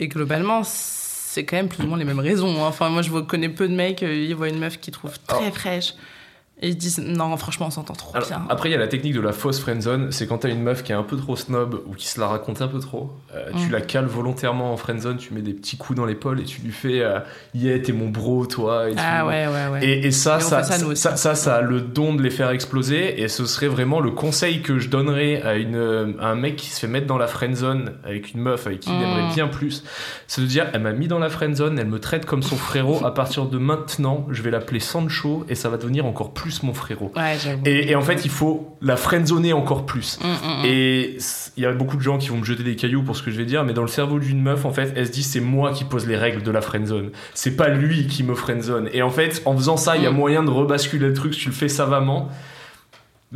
Et 0.00 0.08
globalement, 0.08 0.62
c'est 0.64 1.44
quand 1.44 1.56
même 1.56 1.68
plus 1.68 1.84
ou 1.84 1.86
moins 1.86 1.98
les 1.98 2.04
mêmes 2.06 2.18
raisons. 2.18 2.64
hein. 2.64 2.68
Enfin, 2.68 2.88
moi, 2.88 3.02
je 3.02 3.10
connais 3.20 3.50
peu 3.50 3.68
de 3.68 3.74
mecs, 3.74 4.02
euh, 4.02 4.14
ils 4.14 4.34
voient 4.34 4.48
une 4.48 4.58
meuf 4.58 4.80
qu'ils 4.80 4.94
trouvent 4.94 5.18
très 5.26 5.50
fraîche. 5.50 5.92
Et 6.62 6.68
ils 6.68 6.72
se 6.72 6.78
disent 6.78 6.98
non, 7.00 7.36
franchement, 7.36 7.66
on 7.66 7.70
s'entend 7.70 7.92
trop 7.92 8.16
Alors, 8.16 8.28
bien. 8.28 8.46
après, 8.48 8.70
il 8.70 8.72
y 8.72 8.74
a 8.74 8.78
la 8.78 8.88
technique 8.88 9.12
de 9.12 9.20
la 9.20 9.32
fausse 9.32 9.60
friendzone. 9.60 10.10
C'est 10.10 10.26
quand 10.26 10.38
t'as 10.38 10.48
une 10.48 10.62
meuf 10.62 10.82
qui 10.82 10.92
est 10.92 10.94
un 10.94 11.02
peu 11.02 11.18
trop 11.18 11.36
snob 11.36 11.82
ou 11.86 11.92
qui 11.92 12.08
se 12.08 12.18
la 12.18 12.28
raconte 12.28 12.62
un 12.62 12.68
peu 12.68 12.78
trop. 12.80 13.12
euh, 13.34 13.50
Tu 13.58 13.68
Mm. 13.68 13.72
la 13.72 13.80
cales 13.82 14.06
volontairement 14.06 14.72
en 14.72 14.78
friendzone, 14.78 15.18
tu 15.18 15.34
mets 15.34 15.42
des 15.42 15.52
petits 15.52 15.76
coups 15.76 15.98
dans 15.98 16.06
l'épaule 16.06 16.40
et 16.40 16.44
tu 16.44 16.62
lui 16.62 16.72
fais 16.72 17.02
euh, 17.02 17.18
Yeah, 17.54 17.78
t'es 17.80 17.92
mon 17.92 18.08
bro, 18.08 18.46
toi. 18.46 18.88
Et 18.88 18.92
tu- 18.94 18.98
Ah 19.04 19.26
ouais, 19.26 19.46
ouais, 19.46 19.68
ouais. 19.70 19.86
Et, 19.86 20.06
et 20.06 20.10
ça, 20.10 20.38
Et 20.38 20.40
ça, 20.40 20.62
ça, 20.62 20.78
ça, 20.94 21.16
ça, 21.16 21.34
ça 21.34 21.56
a 21.56 21.60
le 21.60 21.82
don 21.82 22.14
de 22.14 22.22
les 22.22 22.30
faire 22.30 22.48
exploser. 22.48 23.20
Et 23.20 23.28
ce 23.28 23.44
serait 23.44 23.68
vraiment 23.68 24.00
le 24.00 24.12
conseil 24.12 24.62
que 24.62 24.78
je 24.78 24.88
donnerais 24.88 25.42
à, 25.42 25.56
une, 25.56 26.16
à 26.20 26.28
un 26.28 26.36
mec 26.36 26.56
qui 26.56 26.70
se 26.70 26.80
fait 26.80 26.88
mettre 26.88 27.06
dans 27.06 27.18
la 27.18 27.26
friendzone 27.26 27.92
avec 28.02 28.32
une 28.32 28.40
meuf 28.40 28.66
avec 28.66 28.80
qui 28.80 28.88
il 28.88 28.96
Mm. 28.98 29.02
aimerait 29.02 29.34
bien 29.34 29.48
plus. 29.48 29.84
C'est 30.26 30.40
de 30.40 30.46
dire 30.46 30.68
Elle 30.72 30.80
m'a 30.80 30.92
mis 30.92 31.06
dans 31.06 31.18
la 31.18 31.28
friendzone, 31.28 31.78
elle 31.78 31.86
me 31.88 31.98
traite 32.00 32.24
comme 32.24 32.42
son 32.42 32.56
frérot. 32.56 33.04
À 33.04 33.12
partir 33.12 33.44
de 33.44 33.58
maintenant, 33.58 34.26
je 34.30 34.40
vais 34.40 34.50
l'appeler 34.50 34.80
Sancho 34.80 35.44
et 35.50 35.54
ça 35.54 35.68
va 35.68 35.76
devenir 35.76 36.06
encore 36.06 36.32
plus 36.32 36.45
mon 36.62 36.74
frérot. 36.74 37.12
Ouais. 37.16 37.36
Et, 37.64 37.90
et 37.90 37.94
en 37.94 38.02
fait, 38.02 38.24
il 38.24 38.30
faut 38.30 38.76
la 38.80 38.96
friendzoner 38.96 39.52
encore 39.52 39.86
plus. 39.86 40.18
Mm, 40.20 40.26
mm, 40.26 40.62
mm. 40.62 40.64
Et 40.64 41.18
il 41.56 41.62
y 41.62 41.66
a 41.66 41.72
beaucoup 41.72 41.96
de 41.96 42.02
gens 42.02 42.18
qui 42.18 42.28
vont 42.28 42.38
me 42.38 42.44
jeter 42.44 42.62
des 42.62 42.76
cailloux 42.76 43.02
pour 43.02 43.16
ce 43.16 43.22
que 43.22 43.30
je 43.30 43.36
vais 43.36 43.44
dire, 43.44 43.64
mais 43.64 43.72
dans 43.72 43.82
le 43.82 43.88
cerveau 43.88 44.18
d'une 44.18 44.42
meuf, 44.42 44.64
en 44.64 44.72
fait, 44.72 44.92
elle 44.96 45.06
se 45.06 45.12
dit 45.12 45.22
c'est 45.22 45.40
moi 45.40 45.72
qui 45.72 45.84
pose 45.84 46.06
les 46.06 46.16
règles 46.16 46.42
de 46.42 46.50
la 46.50 46.60
friendzone. 46.60 47.10
C'est 47.34 47.56
pas 47.56 47.68
lui 47.68 48.06
qui 48.06 48.22
me 48.22 48.34
friendzone. 48.34 48.88
Et 48.92 49.02
en 49.02 49.10
fait, 49.10 49.42
en 49.44 49.56
faisant 49.56 49.76
ça, 49.76 49.96
il 49.96 50.02
y 50.02 50.06
a 50.06 50.10
moyen 50.10 50.42
de 50.42 50.50
rebasculer 50.50 51.08
le 51.08 51.14
truc 51.14 51.34
si 51.34 51.40
tu 51.40 51.48
le 51.48 51.54
fais 51.54 51.68
savamment. 51.68 52.30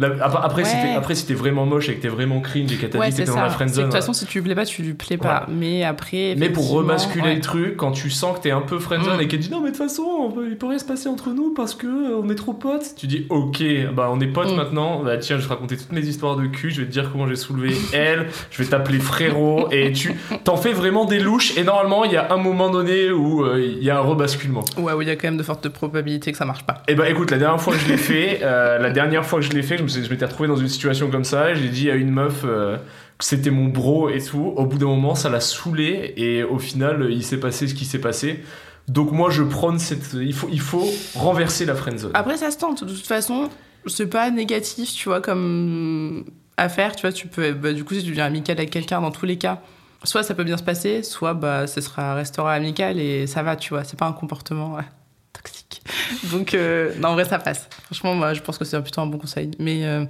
Après, 0.01 0.65
si 0.65 0.77
Ouais. 0.77 0.95
après, 0.97 1.15
si 1.17 1.27
t'es 1.27 1.35
vraiment 1.35 1.67
moche 1.67 1.89
et 1.89 1.95
que 1.97 2.03
t'es 2.03 2.09
vraiment 2.09 2.41
cringe 2.41 2.73
et 2.73 2.77
que 2.77 2.87
t'as 2.87 2.99
Ouais, 2.99 3.07
dit 3.09 3.13
que 3.13 3.17
t'étais 3.19 3.31
dans 3.33 3.37
la 3.37 3.43
C'est 3.43 3.47
que 3.49 3.51
De 3.51 3.55
friendzone. 3.57 3.85
toute 3.87 3.93
façon, 3.95 4.13
si 4.13 4.25
tu 4.25 4.39
lui 4.39 4.45
plais 4.45 4.55
pas, 4.55 4.65
tu 4.65 4.83
lui 4.83 4.95
plais 4.95 5.17
pas. 5.17 5.47
Mais 5.49 5.85
après. 5.85 6.35
Mais 6.39 6.49
pour 6.49 6.71
rebasculer 6.71 7.25
ouais. 7.25 7.35
le 7.35 7.41
truc, 7.41 7.77
quand 7.77 7.91
tu 7.91 8.09
sens 8.09 8.37
que 8.39 8.43
t'es 8.43 8.53
un 8.53 8.61
peu 8.61 8.79
friendzone 8.79 9.19
Mm. 9.19 9.21
et 9.21 9.29
qu'elle 9.29 9.41
dit 9.41 9.51
non 9.51 9.59
mais 9.61 9.73
de 9.73 9.77
toute 9.77 9.85
façon 9.89 10.03
on 10.03 10.31
peut- 10.31 10.47
il 10.49 10.57
peut 10.57 10.67
rien 10.69 10.79
se 10.79 10.85
passer 10.85 11.09
entre 11.09 11.31
nous 11.31 11.53
parce 11.55 11.75
que 11.75 11.87
euh, 11.87 12.21
on 12.23 12.29
est 12.31 12.35
trop 12.37 12.53
potes, 12.53 12.95
tu 12.97 13.07
dis 13.09 13.27
ok 13.31 13.63
bah 13.95 14.09
on 14.13 14.21
est 14.21 14.27
potes 14.29 14.53
Mm. 14.53 14.57
maintenant, 14.57 15.03
bah 15.03 15.19
tiens 15.19 15.37
je 15.37 15.43
vais 15.43 15.49
te 15.49 15.53
raconter 15.53 15.77
toutes 15.77 15.93
mes 15.93 16.01
histoires 16.07 16.37
de 16.37 16.47
cul, 16.47 16.71
je 16.71 16.81
vais 16.83 16.87
te 16.87 16.93
dire 16.93 17.11
comment 17.11 17.27
j'ai 17.27 17.37
soulevé 17.37 17.75
elle, 17.93 18.29
je 18.51 18.63
vais 18.63 18.69
t'appeler 18.69 19.01
frérot 19.01 19.69
et 19.73 19.93
tu 19.93 20.15
t'en 20.45 20.57
fais 20.57 20.73
vraiment 20.73 21.05
des 21.05 21.19
louches 21.19 21.57
et 21.59 21.65
normalement 21.65 22.05
il 22.05 22.13
y 22.13 22.17
a 22.17 22.33
un 22.33 22.37
moment 22.37 22.71
donné 22.71 23.11
où 23.11 23.45
euh, 23.45 23.61
il 23.61 23.83
y 23.83 23.91
a 23.91 23.99
un 23.99 24.03
rebasculement. 24.03 24.65
Ouais, 24.79 24.93
où 24.93 25.03
il 25.03 25.09
y 25.09 25.11
a 25.11 25.17
quand 25.17 25.27
même 25.29 25.37
de 25.37 25.43
fortes 25.43 25.69
probabilités 25.69 26.31
que 26.33 26.39
ça 26.39 26.45
marche 26.45 26.63
pas. 26.63 26.83
Et 26.87 26.95
bah 26.95 27.09
écoute 27.11 27.31
la 27.33 27.39
dernière 27.39 27.61
fois 27.61 27.73
que 27.75 27.81
je 27.81 27.89
l'ai 27.89 27.97
fait, 27.97 28.41
euh, 28.43 28.79
la 28.79 28.91
dernière 28.91 29.25
fois 29.27 29.41
que 29.41 29.45
je 29.47 29.51
l'ai 29.53 29.63
fait, 29.63 29.80
je 29.89 30.11
m'étais 30.11 30.25
retrouvé 30.25 30.49
dans 30.49 30.57
une 30.57 30.69
situation 30.69 31.11
comme 31.11 31.25
ça, 31.25 31.55
j'ai 31.55 31.69
dit 31.69 31.91
à 31.91 31.95
une 31.95 32.11
meuf 32.11 32.43
euh, 32.45 32.77
que 33.19 33.25
c'était 33.25 33.51
mon 33.51 33.67
bro 33.67 34.09
et 34.09 34.23
tout. 34.23 34.53
Au 34.57 34.67
bout 34.67 34.79
d'un 34.79 34.87
moment, 34.87 35.15
ça 35.15 35.29
l'a 35.29 35.41
saoulé 35.41 36.15
et 36.17 36.43
au 36.43 36.59
final, 36.59 37.09
il 37.11 37.25
s'est 37.25 37.41
passé 37.41 37.69
ce 37.69 37.75
qui 37.75 37.85
s'est 37.85 38.01
passé. 38.01 38.43
Donc 38.89 39.13
moi, 39.13 39.31
je 39.31 39.43
prône 39.43 39.79
cette. 39.79 40.15
Il 40.15 40.35
faut, 40.35 40.49
il 40.51 40.61
faut 40.61 40.87
renverser 41.15 41.65
la 41.65 41.75
friendzone. 41.75 42.11
Après, 42.15 42.37
ça 42.37 42.51
se 42.51 42.59
tente. 42.59 42.85
De 42.85 42.93
toute 42.93 43.07
façon, 43.07 43.49
c'est 43.87 44.09
pas 44.09 44.31
négatif, 44.31 44.93
tu 44.93 45.09
vois, 45.09 45.21
comme 45.21 46.25
affaire. 46.57 46.97
Tu 46.97 47.03
vois, 47.03 47.13
tu 47.13 47.29
peux. 47.29 47.53
bah, 47.53 47.73
du 47.73 47.85
coup, 47.85 47.95
si 47.95 48.03
tu 48.03 48.11
deviens 48.11 48.25
amical 48.25 48.59
avec 48.59 48.71
quelqu'un, 48.71 49.01
dans 49.01 49.13
tous 49.13 49.27
les 49.27 49.39
cas, 49.39 49.61
soit 50.05 50.23
ça 50.23 50.35
peut 50.35 50.45
bien 50.45 50.57
se 50.57 50.63
passer, 50.63 51.03
soit 51.03 51.35
bah, 51.35 51.67
ce 51.67 51.81
sera 51.81 52.13
un 52.13 52.15
restaurant 52.15 52.49
amical 52.49 52.99
et 52.99 53.27
ça 53.27 53.43
va, 53.43 53.57
tu 53.57 53.75
vois. 53.75 53.85
C'est 53.85 53.99
pas 53.99 54.07
un 54.07 54.13
comportement 54.13 54.75
ouais, 54.75 54.85
toxique. 55.33 55.83
Donc, 56.31 56.55
euh, 56.55 56.93
non, 56.99 57.11
en 57.11 57.15
vrai, 57.15 57.25
ça 57.25 57.39
passe. 57.39 57.69
Franchement, 57.87 58.15
moi, 58.15 58.35
je 58.35 58.41
pense 58.41 58.59
que 58.59 58.65
c'est 58.65 58.81
plutôt 58.83 59.01
un 59.01 59.07
bon 59.07 59.19
conseil. 59.19 59.51
Mais, 59.59 59.85
euh, 59.85 60.01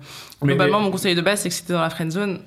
Mais- 0.43 0.49
globalement, 0.55 0.79
mais- 0.79 0.85
mon 0.87 0.91
conseil 0.91 1.15
de 1.15 1.21
base, 1.21 1.41
c'est 1.43 1.49
que 1.49 1.55
si 1.55 1.65
t'es 1.65 1.73
dans 1.73 1.81
la 1.81 1.91
friend 1.91 2.11
zone, 2.11 2.41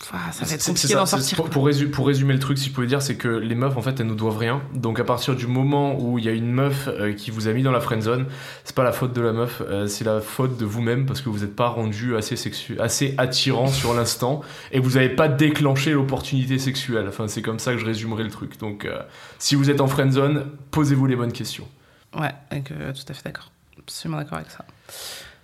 ça 0.00 0.16
va 0.44 0.54
être 0.54 0.64
compliqué 0.66 0.94
d'en 0.94 1.06
sortir. 1.06 1.36
Pour, 1.36 1.48
pour 1.50 1.66
résu- 1.68 1.88
pour 1.88 2.06
résumer 2.08 2.32
le 2.34 2.40
truc, 2.40 2.58
si 2.58 2.68
je 2.68 2.74
pouvais 2.74 2.88
dire, 2.88 3.00
c'est 3.00 3.14
que 3.14 3.28
les 3.28 3.54
meufs, 3.54 3.76
en 3.76 3.80
fait, 3.80 4.00
elles 4.00 4.06
nous 4.08 4.16
doivent 4.16 4.38
rien. 4.38 4.60
Donc 4.74 4.98
à 4.98 5.04
partir 5.04 5.36
du 5.36 5.46
moment 5.46 5.96
où 6.00 6.18
il 6.18 6.24
y 6.24 6.28
a 6.28 6.32
une 6.32 6.50
meuf 6.50 6.88
euh, 6.88 7.12
qui 7.12 7.30
vous 7.30 7.46
a 7.46 7.52
mis 7.52 7.62
dans 7.62 7.70
la 7.70 7.80
friendzone, 7.80 8.26
c'est 8.64 8.74
pas 8.74 8.82
la 8.82 8.90
faute 8.90 9.12
de 9.12 9.20
la 9.20 9.32
meuf, 9.32 9.62
euh, 9.64 9.86
c'est 9.86 10.04
la 10.04 10.20
faute 10.20 10.58
de 10.58 10.64
vous-même 10.64 11.06
parce 11.06 11.20
que 11.20 11.28
vous 11.28 11.38
n'êtes 11.38 11.54
pas 11.54 11.68
rendu 11.68 12.16
assez 12.16 12.34
sexu 12.34 12.76
assez 12.80 13.14
attirant 13.18 13.68
sur 13.68 13.94
l'instant 13.94 14.40
et 14.72 14.80
vous 14.80 14.90
n'avez 14.90 15.10
pas 15.10 15.28
déclenché 15.28 15.92
l'opportunité 15.92 16.58
sexuelle. 16.58 17.06
Enfin, 17.08 17.28
c'est 17.28 17.40
comme 17.42 17.60
ça 17.60 17.72
que 17.72 17.78
je 17.78 17.86
résumerai 17.86 18.24
le 18.24 18.30
truc. 18.30 18.58
Donc 18.58 18.86
euh, 18.86 18.98
si 19.38 19.54
vous 19.54 19.70
êtes 19.70 19.80
en 19.80 19.86
friendzone, 19.86 20.46
posez-vous 20.72 21.06
les 21.06 21.16
bonnes 21.16 21.32
questions. 21.32 21.68
Ouais, 22.16 22.32
euh, 22.52 22.92
tout 22.92 23.04
à 23.08 23.14
fait 23.14 23.24
d'accord. 23.24 23.50
Absolument 23.78 24.18
d'accord 24.18 24.38
avec 24.38 24.50
ça. 24.50 24.64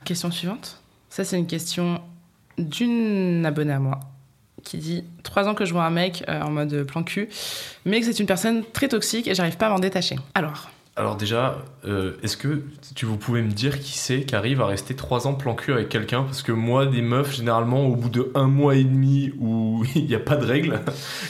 Question 0.04 0.30
suivante. 0.30 0.80
Ça, 1.08 1.24
c'est 1.24 1.38
une 1.38 1.46
question 1.46 2.00
d'une 2.58 3.44
abonnée 3.44 3.72
à 3.72 3.78
moi 3.78 4.00
qui 4.62 4.78
dit 4.78 5.04
Trois 5.22 5.48
ans 5.48 5.54
que 5.54 5.64
je 5.64 5.72
vois 5.72 5.84
un 5.84 5.90
mec 5.90 6.24
euh, 6.28 6.40
en 6.42 6.50
mode 6.50 6.84
plan 6.84 7.02
cul, 7.02 7.28
mais 7.84 8.00
que 8.00 8.06
c'est 8.06 8.20
une 8.20 8.26
personne 8.26 8.64
très 8.72 8.88
toxique 8.88 9.26
et 9.26 9.34
j'arrive 9.34 9.56
pas 9.56 9.66
à 9.66 9.70
m'en 9.70 9.78
détacher. 9.78 10.16
Alors, 10.34 10.70
Alors 11.00 11.16
déjà, 11.16 11.56
euh, 11.86 12.12
est-ce 12.22 12.36
que 12.36 12.62
tu 12.94 13.06
vous 13.06 13.16
pouvez 13.16 13.40
me 13.40 13.50
dire 13.50 13.80
qui 13.80 13.96
c'est 13.96 14.24
qui 14.24 14.36
arrive 14.36 14.60
à 14.60 14.66
rester 14.66 14.94
trois 14.94 15.26
ans 15.26 15.32
plan 15.32 15.54
cul 15.54 15.72
avec 15.72 15.88
quelqu'un? 15.88 16.24
Parce 16.24 16.42
que 16.42 16.52
moi, 16.52 16.84
des 16.84 17.00
meufs, 17.00 17.34
généralement, 17.34 17.86
au 17.86 17.96
bout 17.96 18.10
de 18.10 18.30
un 18.34 18.48
mois 18.48 18.74
et 18.74 18.84
demi 18.84 19.32
où 19.40 19.82
il 19.94 20.04
n'y 20.04 20.14
a 20.14 20.18
pas 20.18 20.36
de 20.36 20.44
règles, 20.44 20.82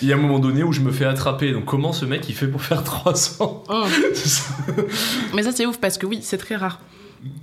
il 0.02 0.08
y 0.08 0.12
a 0.12 0.16
un 0.16 0.18
moment 0.18 0.40
donné 0.40 0.64
où 0.64 0.72
je 0.72 0.80
me 0.80 0.90
fais 0.90 1.04
attraper. 1.04 1.52
Donc 1.52 1.66
comment 1.66 1.92
ce 1.92 2.04
mec 2.04 2.28
il 2.28 2.34
fait 2.34 2.48
pour 2.48 2.62
faire 2.62 2.82
trois 2.82 3.14
ans? 3.40 3.62
Mais 5.34 5.44
ça, 5.44 5.52
c'est 5.52 5.66
ouf 5.66 5.78
parce 5.78 5.98
que 5.98 6.06
oui, 6.06 6.18
c'est 6.20 6.38
très 6.38 6.56
rare. 6.56 6.80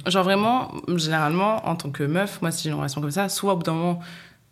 Genre 0.06 0.26
vraiment, 0.26 0.74
généralement, 0.98 1.66
en 1.66 1.78
tant 1.78 1.92
que 1.92 2.04
meuf, 2.04 2.42
moi, 2.42 2.52
si 2.52 2.64
j'ai 2.64 2.72
une 2.72 2.76
relation 2.76 3.00
comme 3.00 3.10
ça, 3.10 3.30
soit 3.30 3.54
au 3.54 3.56
bout 3.56 3.64
d'un 3.64 3.72
moment, 3.72 4.02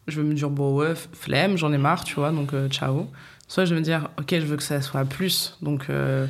je 0.07 0.21
vais 0.21 0.25
me 0.25 0.33
dire, 0.33 0.49
bon, 0.49 0.77
ouais, 0.77 0.93
flemme, 1.11 1.57
j'en 1.57 1.73
ai 1.73 1.77
marre, 1.77 2.05
tu 2.05 2.15
vois, 2.15 2.31
donc 2.31 2.53
euh, 2.53 2.69
ciao. 2.69 3.07
Soit 3.49 3.65
je 3.65 3.73
vais 3.73 3.81
me 3.81 3.85
dire, 3.85 4.07
ok, 4.17 4.29
je 4.31 4.45
veux 4.45 4.55
que 4.55 4.63
ça 4.63 4.81
soit 4.81 5.03
plus, 5.03 5.57
donc 5.61 5.87
euh, 5.89 6.25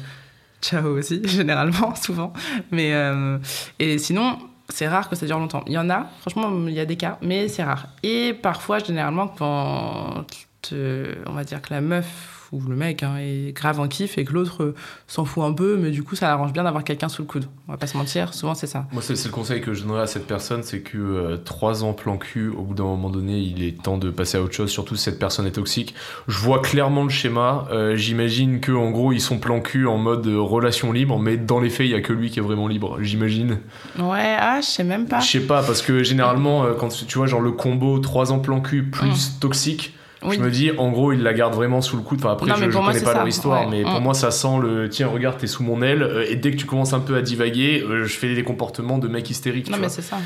ciao 0.62 0.98
aussi, 0.98 1.22
généralement, 1.28 1.96
souvent. 1.96 2.34
Mais, 2.72 2.94
euh, 2.94 3.38
et 3.80 3.98
sinon, 3.98 4.38
c'est 4.70 4.88
rare 4.88 5.10
que 5.10 5.15
ça 5.15 5.26
dure 5.26 5.39
longtemps. 5.39 5.63
Il 5.68 5.74
y 5.74 5.78
en 5.78 5.89
a, 5.89 6.08
franchement, 6.22 6.52
il 6.68 6.74
y 6.74 6.80
a 6.80 6.86
des 6.86 6.98
cas, 6.98 7.18
mais 7.22 7.48
c'est 7.48 7.63
rare. 7.63 7.88
Et 8.04 8.34
parfois, 8.34 8.80
généralement, 8.80 9.28
quand 9.28 10.26
euh, 10.74 11.15
on 11.28 11.34
va 11.34 11.44
dire 11.44 11.62
que 11.62 11.74
la 11.74 11.82
meuf 11.82 12.35
ou 12.56 12.70
le 12.70 12.76
mec 12.76 13.04
hein, 13.04 13.18
est 13.20 13.52
grave 13.54 13.80
en 13.80 13.88
kiff 13.88 14.18
et 14.18 14.26
que 14.26 14.34
l'autre 14.34 14.63
euh, 14.63 14.76
s'en 15.08 15.26
fout 15.26 15.44
un 15.44 15.54
peu, 15.54 15.78
mais 15.78 15.91
du 15.91 16.04
coup, 16.04 16.15
ça 16.15 16.28
l'arrange 16.28 16.54
bien 16.54 16.63
d'avoir 16.63 16.84
quelqu'un 16.84 17.10
sous 17.10 17.22
le 17.22 17.28
coude. 17.28 17.48
On 17.68 17.72
va 17.74 17.78
pas 17.78 17.88
se 17.88 17.98
mentir, 17.98 18.34
souvent 18.34 18.56
c'est 18.56 18.68
ça. 18.68 18.88
Moi, 18.94 19.02
c'est 19.02 19.22
le 19.26 19.32
conseil 19.32 19.62
que 19.62 19.74
je 19.74 19.84
donnerais 19.84 20.02
à 20.04 20.08
cette 20.08 20.26
personne, 20.28 20.63
c'est 20.63 20.80
que 20.80 20.98
euh, 20.98 21.38
trois 21.38 21.84
ans 21.84 21.94
plan 21.94 22.18
cul, 22.18 22.50
au 22.50 22.62
bout 22.63 22.74
d'un 22.74 22.84
moment 22.84 23.10
donné, 23.10 23.38
il 23.39 23.63
est 23.63 23.82
temps 23.82 23.98
de 23.98 24.10
passer 24.10 24.38
à 24.38 24.41
autre 24.41 24.54
chose, 24.54 24.70
surtout 24.72 24.96
si 24.96 25.04
cette 25.04 25.20
personne 25.20 25.46
est 25.46 25.52
toxique. 25.52 25.94
Je 26.28 26.38
vois 26.39 26.62
clairement 26.62 27.04
le 27.04 27.10
schéma. 27.10 27.68
euh, 27.72 27.96
J'imagine 27.96 28.60
que 28.62 28.72
en 28.72 28.91
gros, 28.91 29.12
ils 29.12 29.22
sont 29.22 29.38
plan 29.39 29.60
cul 29.60 29.88
en 29.88 29.98
mode 29.98 30.26
euh, 30.28 30.39
relation 30.39 30.91
libre, 30.91 31.20
mais 31.20 31.38
dans 31.38 31.60
les 31.60 31.70
faits, 31.70 31.88
il 31.88 31.91
y 31.91 31.96
a 31.96 32.02
que 32.02 32.13
lui 32.13 32.30
qui 32.30 32.39
est 32.39 32.44
vraiment 32.44 32.68
libre. 32.68 32.98
J'imagine. 33.02 33.60
Ouais, 34.00 34.36
ah, 34.39 34.60
je 34.62 34.68
sais 34.68 34.84
même 34.84 35.08
pas. 35.08 35.20
Je 35.20 35.30
sais 35.30 35.39
pas, 35.46 35.62
parce 35.63 35.82
que 35.82 36.04
généralement, 36.04 36.65
quand 36.80 36.89
tu 36.89 37.18
vois, 37.18 37.28
genre 37.28 37.41
le 37.41 37.52
combo 37.52 38.00
3 38.00 38.32
ans 38.32 38.39
plan 38.39 38.62
cul 38.62 38.84
plus 38.84 39.39
toxique, 39.39 39.94
Oui. 40.28 40.36
je 40.38 40.42
me 40.42 40.50
dis, 40.52 40.72
en 40.78 40.92
gros, 40.92 41.12
il 41.14 41.22
la 41.24 41.34
garde 41.34 41.54
vraiment 41.54 41.82
sous 41.82 41.96
le 41.98 42.04
coude. 42.04 42.20
Enfin, 42.20 42.34
après, 42.34 42.48
Non, 42.48 42.56
je, 42.56 42.70
je 42.70 42.78
moi, 42.78 42.88
connais 42.88 43.02
pas 43.04 43.12
ça. 43.14 43.18
leur 43.20 43.28
histoire, 43.28 43.62
Ouais. 43.62 43.68
mais 43.72 43.84
pour 43.84 44.00
Mm. 44.00 44.04
moi, 44.04 44.14
ça 44.14 44.32
sent 44.32 44.60
le 44.62 44.90
tiens, 44.90 45.08
regarde, 45.08 45.38
t'es 45.38 45.48
sous 45.48 45.64
mon 45.64 45.82
aile, 45.82 46.04
euh, 46.04 46.26
et 46.30 46.36
dès 46.36 46.52
que 46.52 46.58
tu 46.58 46.66
commences 46.66 46.94
un 46.94 47.00
peu 47.00 47.16
à 47.16 47.22
divaguer, 47.22 47.82
euh, 47.88 48.06
je 48.06 48.18
fais 48.18 48.34
des 48.34 48.44
comportements 48.44 48.98
de 48.98 49.08
mec 49.08 49.30
hystérique. 49.30 49.70
Non, 49.70 49.78
mais 49.80 49.90
c'est 49.90 50.02
ça. 50.02 50.18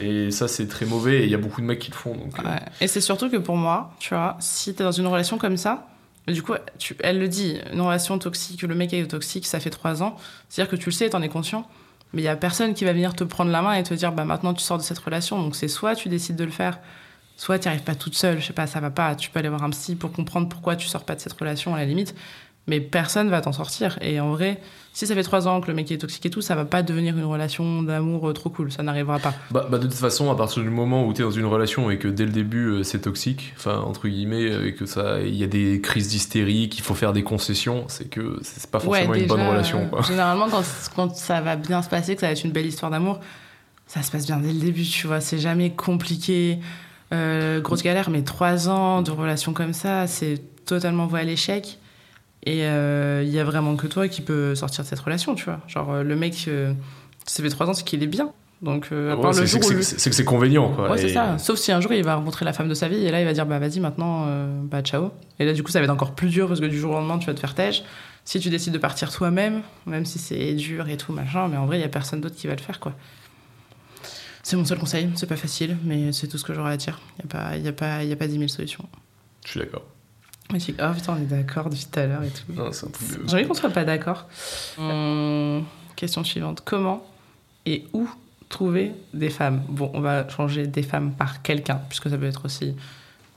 Et 0.00 0.30
ça, 0.30 0.48
c'est 0.48 0.66
très 0.68 0.84
mauvais, 0.86 1.20
et 1.20 1.24
il 1.24 1.30
y 1.30 1.34
a 1.34 1.38
beaucoup 1.38 1.60
de 1.60 1.66
mecs 1.66 1.78
qui 1.78 1.90
le 1.90 1.96
font. 1.96 2.14
Donc, 2.14 2.38
euh. 2.38 2.42
Et 2.80 2.86
c'est 2.88 3.00
surtout 3.00 3.30
que 3.30 3.36
pour 3.36 3.56
moi, 3.56 3.92
tu 3.98 4.10
vois, 4.14 4.36
si 4.40 4.74
t'es 4.74 4.84
dans 4.84 4.92
une 4.92 5.06
relation 5.06 5.38
comme 5.38 5.56
ça, 5.56 5.86
du 6.28 6.42
coup, 6.42 6.54
tu, 6.78 6.96
elle 7.04 7.18
le 7.20 7.28
dit, 7.28 7.58
une 7.72 7.80
relation 7.80 8.18
toxique, 8.18 8.62
le 8.62 8.74
mec 8.74 8.92
est 8.92 9.06
toxique, 9.06 9.46
ça 9.46 9.60
fait 9.60 9.70
trois 9.70 10.02
ans, 10.02 10.16
c'est-à-dire 10.48 10.70
que 10.70 10.76
tu 10.76 10.86
le 10.86 10.92
sais, 10.92 11.08
t'en 11.08 11.22
es 11.22 11.28
conscient, 11.28 11.66
mais 12.12 12.22
il 12.22 12.24
y 12.24 12.28
a 12.28 12.34
personne 12.36 12.74
qui 12.74 12.84
va 12.84 12.92
venir 12.92 13.14
te 13.14 13.22
prendre 13.24 13.50
la 13.50 13.62
main 13.62 13.74
et 13.74 13.82
te 13.84 13.94
dire, 13.94 14.10
bah 14.12 14.24
maintenant 14.24 14.52
tu 14.52 14.62
sors 14.62 14.76
de 14.78 14.82
cette 14.82 14.98
relation. 14.98 15.40
Donc 15.40 15.54
c'est 15.54 15.68
soit 15.68 15.94
tu 15.94 16.08
décides 16.08 16.34
de 16.36 16.44
le 16.44 16.50
faire, 16.50 16.78
soit 17.36 17.58
tu 17.58 17.68
arrives 17.68 17.82
pas 17.82 17.94
toute 17.94 18.14
seule, 18.14 18.40
je 18.40 18.46
sais 18.46 18.52
pas, 18.52 18.66
ça 18.66 18.80
va 18.80 18.90
pas, 18.90 19.14
tu 19.14 19.30
peux 19.30 19.38
aller 19.38 19.48
voir 19.48 19.62
un 19.62 19.70
psy 19.70 19.94
pour 19.94 20.12
comprendre 20.12 20.48
pourquoi 20.48 20.76
tu 20.76 20.88
sors 20.88 21.04
pas 21.04 21.14
de 21.14 21.20
cette 21.20 21.34
relation 21.34 21.74
à 21.74 21.78
la 21.78 21.84
limite, 21.84 22.14
mais 22.66 22.80
personne 22.80 23.28
va 23.28 23.40
t'en 23.42 23.52
sortir. 23.52 23.96
Et 24.00 24.18
en 24.18 24.30
vrai, 24.32 24.60
si 24.92 25.06
ça 25.06 25.14
fait 25.14 25.22
trois 25.22 25.46
ans 25.46 25.60
que 25.60 25.68
le 25.68 25.74
mec 25.74 25.92
est 25.92 25.98
toxique 25.98 26.24
et 26.26 26.30
tout, 26.30 26.40
ça 26.40 26.54
va 26.54 26.64
pas 26.64 26.82
devenir 26.82 27.16
une 27.16 27.24
relation 27.26 27.82
d'amour 27.82 28.28
euh, 28.28 28.32
trop 28.32 28.48
cool, 28.50 28.72
ça 28.72 28.82
n'arrivera 28.82 29.18
pas. 29.18 29.34
Bah, 29.50 29.66
bah, 29.70 29.76
de 29.78 29.84
toute 29.86 29.94
façon, 29.94 30.30
à 30.32 30.34
partir 30.34 30.62
du 30.62 30.70
moment 30.70 31.04
où 31.06 31.12
tu 31.12 31.20
es 31.20 31.24
dans 31.24 31.30
une 31.30 31.44
relation 31.44 31.90
et 31.90 31.98
que 31.98 32.08
dès 32.08 32.24
le 32.24 32.32
début 32.32 32.66
euh, 32.66 32.82
c'est 32.82 33.00
toxique, 33.00 33.52
enfin 33.56 33.78
entre 33.80 34.08
guillemets, 34.08 34.50
euh, 34.50 34.66
et 34.66 34.74
que 34.74 34.86
ça, 34.86 35.20
il 35.20 35.36
y 35.36 35.44
a 35.44 35.46
des 35.46 35.80
crises 35.82 36.08
d'hystérie, 36.08 36.68
qu'il 36.70 36.82
faut 36.82 36.94
faire 36.94 37.12
des 37.12 37.22
concessions, 37.22 37.84
c'est 37.88 38.08
que 38.08 38.38
c'est 38.42 38.68
pas 38.70 38.80
forcément 38.80 39.14
une 39.14 39.26
bonne 39.26 39.46
relation. 39.46 39.88
euh. 39.92 40.02
Généralement, 40.08 40.48
quand, 40.48 40.64
quand 40.96 41.14
ça 41.14 41.40
va 41.42 41.56
bien 41.56 41.82
se 41.82 41.88
passer, 41.90 42.14
que 42.14 42.22
ça 42.22 42.26
va 42.28 42.32
être 42.32 42.44
une 42.44 42.52
belle 42.52 42.66
histoire 42.66 42.90
d'amour, 42.90 43.20
ça 43.86 44.02
se 44.02 44.10
passe 44.10 44.26
bien 44.26 44.38
dès 44.38 44.52
le 44.52 44.58
début, 44.58 44.82
tu 44.82 45.06
vois. 45.06 45.20
C'est 45.20 45.38
jamais 45.38 45.70
compliqué. 45.70 46.58
Euh, 47.12 47.60
grosse 47.60 47.82
galère, 47.82 48.10
mais 48.10 48.22
trois 48.22 48.68
ans 48.68 49.02
de 49.02 49.10
relation 49.10 49.52
comme 49.52 49.72
ça, 49.72 50.06
c'est 50.06 50.40
totalement 50.64 51.06
voué 51.06 51.20
à 51.20 51.24
l'échec. 51.24 51.78
Et 52.44 52.64
euh, 52.64 53.22
il 53.24 53.30
y 53.30 53.38
a 53.38 53.44
vraiment 53.44 53.76
que 53.76 53.86
toi 53.86 54.08
qui 54.08 54.22
peux 54.22 54.54
sortir 54.54 54.84
de 54.84 54.88
cette 54.88 55.00
relation, 55.00 55.34
tu 55.34 55.44
vois. 55.44 55.60
Genre, 55.68 55.92
euh, 55.92 56.02
le 56.02 56.16
mec, 56.16 56.44
euh, 56.48 56.72
ça 57.26 57.42
fait 57.42 57.48
trois 57.48 57.68
ans, 57.68 57.74
c'est 57.74 57.84
qu'il 57.84 58.02
est 58.02 58.06
bien. 58.08 58.30
Donc, 58.62 58.88
euh, 58.90 59.12
à 59.12 59.16
Ouais, 59.16 59.20
part 59.22 59.32
le 59.32 59.44
jour 59.44 59.60
où 59.60 59.82
c'est- 59.82 60.08
que 60.10 60.14
c'est 60.16 60.24
convénient. 60.24 60.70
Quoi. 60.72 60.90
Ouais, 60.90 60.98
c'est 60.98 61.10
ça. 61.10 61.36
Sauf 61.38 61.58
si 61.58 61.72
un 61.72 61.80
jour 61.80 61.92
il 61.92 62.02
va 62.02 62.14
rencontrer 62.14 62.44
la 62.44 62.52
femme 62.54 62.68
de 62.68 62.74
sa 62.74 62.88
vie 62.88 63.04
et 63.04 63.10
là 63.10 63.20
il 63.20 63.26
va 63.26 63.34
dire 63.34 63.44
bah 63.44 63.58
vas-y 63.58 63.80
maintenant, 63.80 64.24
euh, 64.28 64.46
bah 64.62 64.80
ciao. 64.80 65.10
Et 65.38 65.44
là 65.44 65.52
du 65.52 65.62
coup 65.62 65.70
ça 65.70 65.78
va 65.78 65.84
être 65.84 65.90
encore 65.90 66.14
plus 66.14 66.30
dur 66.30 66.48
parce 66.48 66.60
que 66.60 66.64
du 66.64 66.78
jour 66.78 66.92
au 66.92 66.94
lendemain 66.94 67.18
tu 67.18 67.26
vas 67.26 67.34
te 67.34 67.40
faire 67.40 67.54
têche. 67.54 67.82
Si 68.24 68.40
tu 68.40 68.48
décides 68.48 68.72
de 68.72 68.78
partir 68.78 69.12
toi-même, 69.12 69.60
même 69.84 70.06
si 70.06 70.18
c'est 70.18 70.54
dur 70.54 70.88
et 70.88 70.96
tout 70.96 71.12
machin, 71.12 71.48
mais 71.48 71.58
en 71.58 71.66
vrai 71.66 71.76
il 71.78 71.82
y 71.82 71.84
a 71.84 71.88
personne 71.90 72.22
d'autre 72.22 72.34
qui 72.34 72.46
va 72.46 72.54
le 72.54 72.62
faire 72.62 72.80
quoi. 72.80 72.94
C'est 74.48 74.54
mon 74.56 74.64
seul 74.64 74.78
conseil, 74.78 75.10
c'est 75.16 75.26
pas 75.26 75.34
facile, 75.36 75.76
mais 75.82 76.12
c'est 76.12 76.28
tout 76.28 76.38
ce 76.38 76.44
que 76.44 76.54
j'aurais 76.54 76.74
à 76.74 76.76
dire. 76.76 77.00
Il 77.18 77.26
n'y 77.26 77.34
a, 77.34 77.36
pas- 77.42 77.56
y 77.56 77.66
a, 77.66 77.72
pas- 77.72 78.04
y 78.04 78.12
a 78.12 78.16
pas 78.16 78.28
10 78.28 78.34
000 78.38 78.46
solutions. 78.46 78.88
Je 79.44 79.50
suis 79.50 79.58
d'accord. 79.58 79.82
Tu- 80.56 80.72
Oh 80.80 80.92
putain, 80.94 81.14
on 81.14 81.16
est 81.16 81.26
d'accord 81.26 81.68
depuis 81.68 81.84
tout 81.90 81.98
à 81.98 82.06
l'heure 82.06 82.22
et 82.22 82.28
tout. 82.30 82.52
Non, 82.52 82.70
c'est 82.70 82.86
un 82.86 82.90
truc 82.90 83.08
de- 83.22 83.28
J'ai 83.28 83.34
envie 83.34 83.48
qu'on 83.48 83.54
soit 83.54 83.70
pas 83.70 83.82
d'accord. 83.82 84.28
Hum, 84.78 85.64
question 85.96 86.22
suivante. 86.22 86.62
Comment 86.64 87.04
et 87.64 87.88
où 87.92 88.08
trouver 88.48 88.92
des 89.12 89.30
femmes? 89.30 89.64
Bon, 89.68 89.90
on 89.94 90.00
va 90.00 90.28
changer 90.28 90.68
des 90.68 90.84
femmes 90.84 91.10
par 91.12 91.42
quelqu'un, 91.42 91.80
puisque 91.88 92.08
ça 92.08 92.16
peut 92.16 92.26
être 92.26 92.44
aussi 92.44 92.76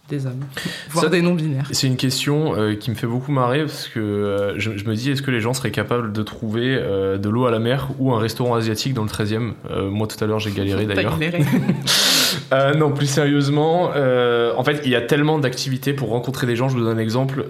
des 0.10 0.26
hommes, 0.26 0.44
voire 0.90 1.06
Ça- 1.06 1.10
des 1.10 1.22
non-binaires. 1.22 1.68
C'est 1.72 1.88
une 1.88 1.96
question 1.98 2.56
euh, 2.56 2.76
qui 2.76 2.90
me 2.90 2.96
fait 2.96 3.08
beaucoup 3.08 3.32
marrer 3.32 3.62
parce 3.62 3.88
que 3.88 4.00
euh, 4.00 4.60
je, 4.60 4.76
je 4.78 4.86
me 4.86 4.96
dis 4.96 5.12
est-ce 5.12 5.22
que 5.22 5.32
les 5.32 5.42
gens 5.42 5.54
seraient 5.54 5.72
capables 5.72 6.12
de 6.12 6.24
trouver 6.24 6.76
euh, 6.80 7.18
de 7.18 7.30
l'eau 7.30 7.46
à 7.46 7.52
la 7.52 7.60
mer 7.60 7.90
ou 8.00 8.14
un 8.14 8.20
restaurant 8.20 8.56
asiatique 8.56 8.94
dans 8.94 9.04
le 9.04 9.10
13e 9.10 9.54
Euh, 9.70 9.90
Moi 9.90 10.08
tout 10.08 10.22
à 10.24 10.28
l'heure 10.28 10.40
j'ai 10.40 10.52
galéré 10.52 10.86
d'ailleurs. 10.86 11.18
galéré. 11.18 11.44
Non, 12.78 12.92
plus 12.92 13.08
sérieusement, 13.08 13.86
en 13.90 14.64
fait, 14.64 14.82
il 14.86 14.92
y 14.92 14.96
a 14.96 15.02
tellement 15.02 15.40
d'activités 15.40 15.94
pour 15.94 16.10
rencontrer 16.10 16.46
des 16.48 16.56
gens. 16.56 16.70
Je 16.70 16.78
vous 16.78 16.84
donne 16.84 16.98
un 16.98 17.02
exemple. 17.02 17.46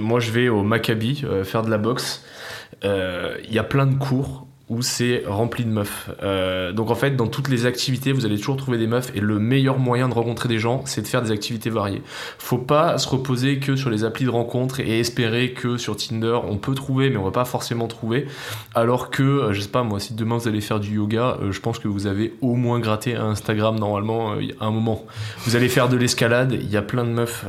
Moi, 0.00 0.20
je 0.20 0.30
vais 0.30 0.48
au 0.48 0.62
Maccabi 0.62 1.24
faire 1.44 1.62
de 1.62 1.70
la 1.70 1.78
boxe. 1.78 2.24
Il 2.82 3.52
y 3.54 3.58
a 3.58 3.62
plein 3.64 3.86
de 3.86 3.94
cours 3.94 4.46
où 4.72 4.80
c'est 4.80 5.22
rempli 5.26 5.66
de 5.66 5.70
meufs. 5.70 6.08
Euh, 6.22 6.72
donc 6.72 6.90
en 6.90 6.94
fait, 6.94 7.14
dans 7.14 7.26
toutes 7.26 7.48
les 7.48 7.66
activités, 7.66 8.12
vous 8.12 8.24
allez 8.24 8.38
toujours 8.38 8.56
trouver 8.56 8.78
des 8.78 8.86
meufs. 8.86 9.14
Et 9.14 9.20
le 9.20 9.38
meilleur 9.38 9.78
moyen 9.78 10.08
de 10.08 10.14
rencontrer 10.14 10.48
des 10.48 10.58
gens, 10.58 10.82
c'est 10.86 11.02
de 11.02 11.06
faire 11.06 11.20
des 11.20 11.30
activités 11.30 11.68
variées. 11.68 12.02
Faut 12.38 12.56
pas 12.56 12.96
se 12.96 13.06
reposer 13.06 13.58
que 13.58 13.76
sur 13.76 13.90
les 13.90 14.04
applis 14.04 14.24
de 14.24 14.30
rencontre 14.30 14.80
et 14.80 14.98
espérer 14.98 15.52
que 15.52 15.76
sur 15.76 15.94
Tinder, 15.94 16.38
on 16.48 16.56
peut 16.56 16.74
trouver, 16.74 17.10
mais 17.10 17.18
on 17.18 17.24
va 17.24 17.32
pas 17.32 17.44
forcément 17.44 17.86
trouver. 17.86 18.26
Alors 18.74 19.10
que, 19.10 19.22
euh, 19.22 19.52
je 19.52 19.60
sais 19.60 19.68
pas 19.68 19.82
moi, 19.82 20.00
si 20.00 20.14
demain 20.14 20.38
vous 20.38 20.48
allez 20.48 20.62
faire 20.62 20.80
du 20.80 20.94
yoga, 20.94 21.36
euh, 21.42 21.52
je 21.52 21.60
pense 21.60 21.78
que 21.78 21.88
vous 21.88 22.06
avez 22.06 22.32
au 22.40 22.54
moins 22.54 22.80
gratté 22.80 23.14
un 23.14 23.26
Instagram 23.26 23.78
normalement 23.78 24.32
à 24.32 24.64
un 24.64 24.70
moment. 24.70 25.04
Vous 25.44 25.54
allez 25.54 25.68
faire 25.68 25.90
de 25.90 25.98
l'escalade, 25.98 26.52
il 26.52 26.70
y 26.70 26.78
a 26.78 26.82
plein 26.82 27.04
de 27.04 27.10
meufs. 27.10 27.44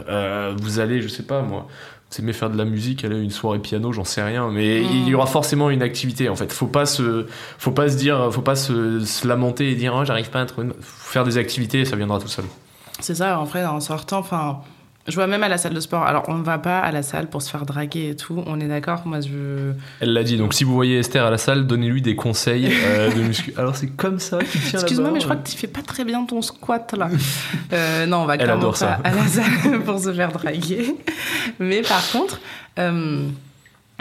Vous 0.61 0.79
allez, 0.79 1.01
je 1.01 1.07
sais 1.07 1.23
pas 1.23 1.41
moi, 1.41 1.67
vous 2.15 2.21
aimez 2.21 2.33
faire 2.33 2.49
de 2.49 2.57
la 2.57 2.65
musique, 2.65 3.03
aller 3.05 3.15
à 3.15 3.19
une 3.19 3.31
soirée 3.31 3.59
piano, 3.59 3.91
j'en 3.93 4.03
sais 4.03 4.21
rien, 4.23 4.49
mais 4.51 4.81
Mm. 4.81 4.85
il 4.93 5.07
y 5.09 5.15
aura 5.15 5.25
forcément 5.25 5.69
une 5.69 5.81
activité 5.81 6.29
en 6.29 6.35
fait. 6.35 6.51
Faut 6.53 6.67
pas 6.67 6.85
se, 6.85 7.25
faut 7.57 7.71
pas 7.71 7.89
se 7.89 7.97
dire, 7.97 8.29
faut 8.31 8.41
pas 8.41 8.55
se, 8.55 8.99
se 8.99 9.27
lamenter 9.27 9.71
et 9.71 9.75
dire, 9.75 9.93
oh, 9.97 10.05
j'arrive 10.05 10.29
pas 10.29 10.41
à 10.41 10.45
trouver. 10.45 10.67
Faut 10.81 11.11
faire 11.11 11.23
des 11.23 11.37
activités 11.37 11.81
et 11.81 11.85
ça 11.85 11.95
viendra 11.95 12.19
tout 12.19 12.27
seul. 12.27 12.45
C'est 12.99 13.15
ça, 13.15 13.39
en 13.39 13.43
vrai, 13.43 13.65
en 13.65 13.79
sortant, 13.79 14.19
enfin. 14.19 14.59
Je 15.05 15.15
vois 15.15 15.27
même 15.27 15.43
à 15.43 15.49
la 15.49 15.57
salle 15.57 15.73
de 15.73 15.79
sport. 15.81 16.03
Alors, 16.03 16.23
on 16.29 16.35
ne 16.35 16.43
va 16.43 16.57
pas 16.57 16.79
à 16.79 16.89
la 16.93 17.03
salle 17.03 17.27
pour 17.27 17.41
se 17.41 17.49
faire 17.49 17.65
draguer 17.65 18.11
et 18.11 18.15
tout. 18.15 18.41
On 18.47 18.59
est 18.61 18.69
d'accord 18.69 19.01
Moi, 19.05 19.19
je. 19.19 19.73
Elle 19.99 20.13
l'a 20.13 20.23
dit, 20.23 20.37
donc 20.37 20.53
si 20.53 20.63
vous 20.63 20.73
voyez 20.73 20.99
Esther 20.99 21.25
à 21.25 21.29
la 21.29 21.37
salle, 21.37 21.67
donnez-lui 21.67 22.01
des 22.01 22.15
conseils 22.15 22.71
euh, 22.71 23.11
de 23.15 23.21
muscu. 23.21 23.53
Alors 23.57 23.75
c'est 23.75 23.87
comme 23.87 24.19
ça 24.19 24.39
Excuse-moi, 24.39 25.11
mais 25.11 25.19
je 25.19 25.25
crois 25.25 25.35
que 25.35 25.49
tu 25.49 25.57
fais 25.57 25.67
pas 25.67 25.81
très 25.81 26.05
bien 26.05 26.23
ton 26.25 26.41
squat 26.41 26.93
là. 26.97 27.09
Euh, 27.73 28.05
non, 28.05 28.17
on 28.17 28.25
va 28.25 28.35
Elle 28.35 28.41
clairement 28.41 28.61
adore 28.61 28.73
pas 28.73 28.77
ça. 28.77 28.99
à 29.03 29.11
la 29.11 29.25
salle 29.27 29.81
pour 29.85 29.99
se 29.99 30.13
faire 30.13 30.31
draguer. 30.31 30.95
Mais 31.59 31.81
par 31.81 32.07
contre, 32.11 32.39
euh, 32.77 33.27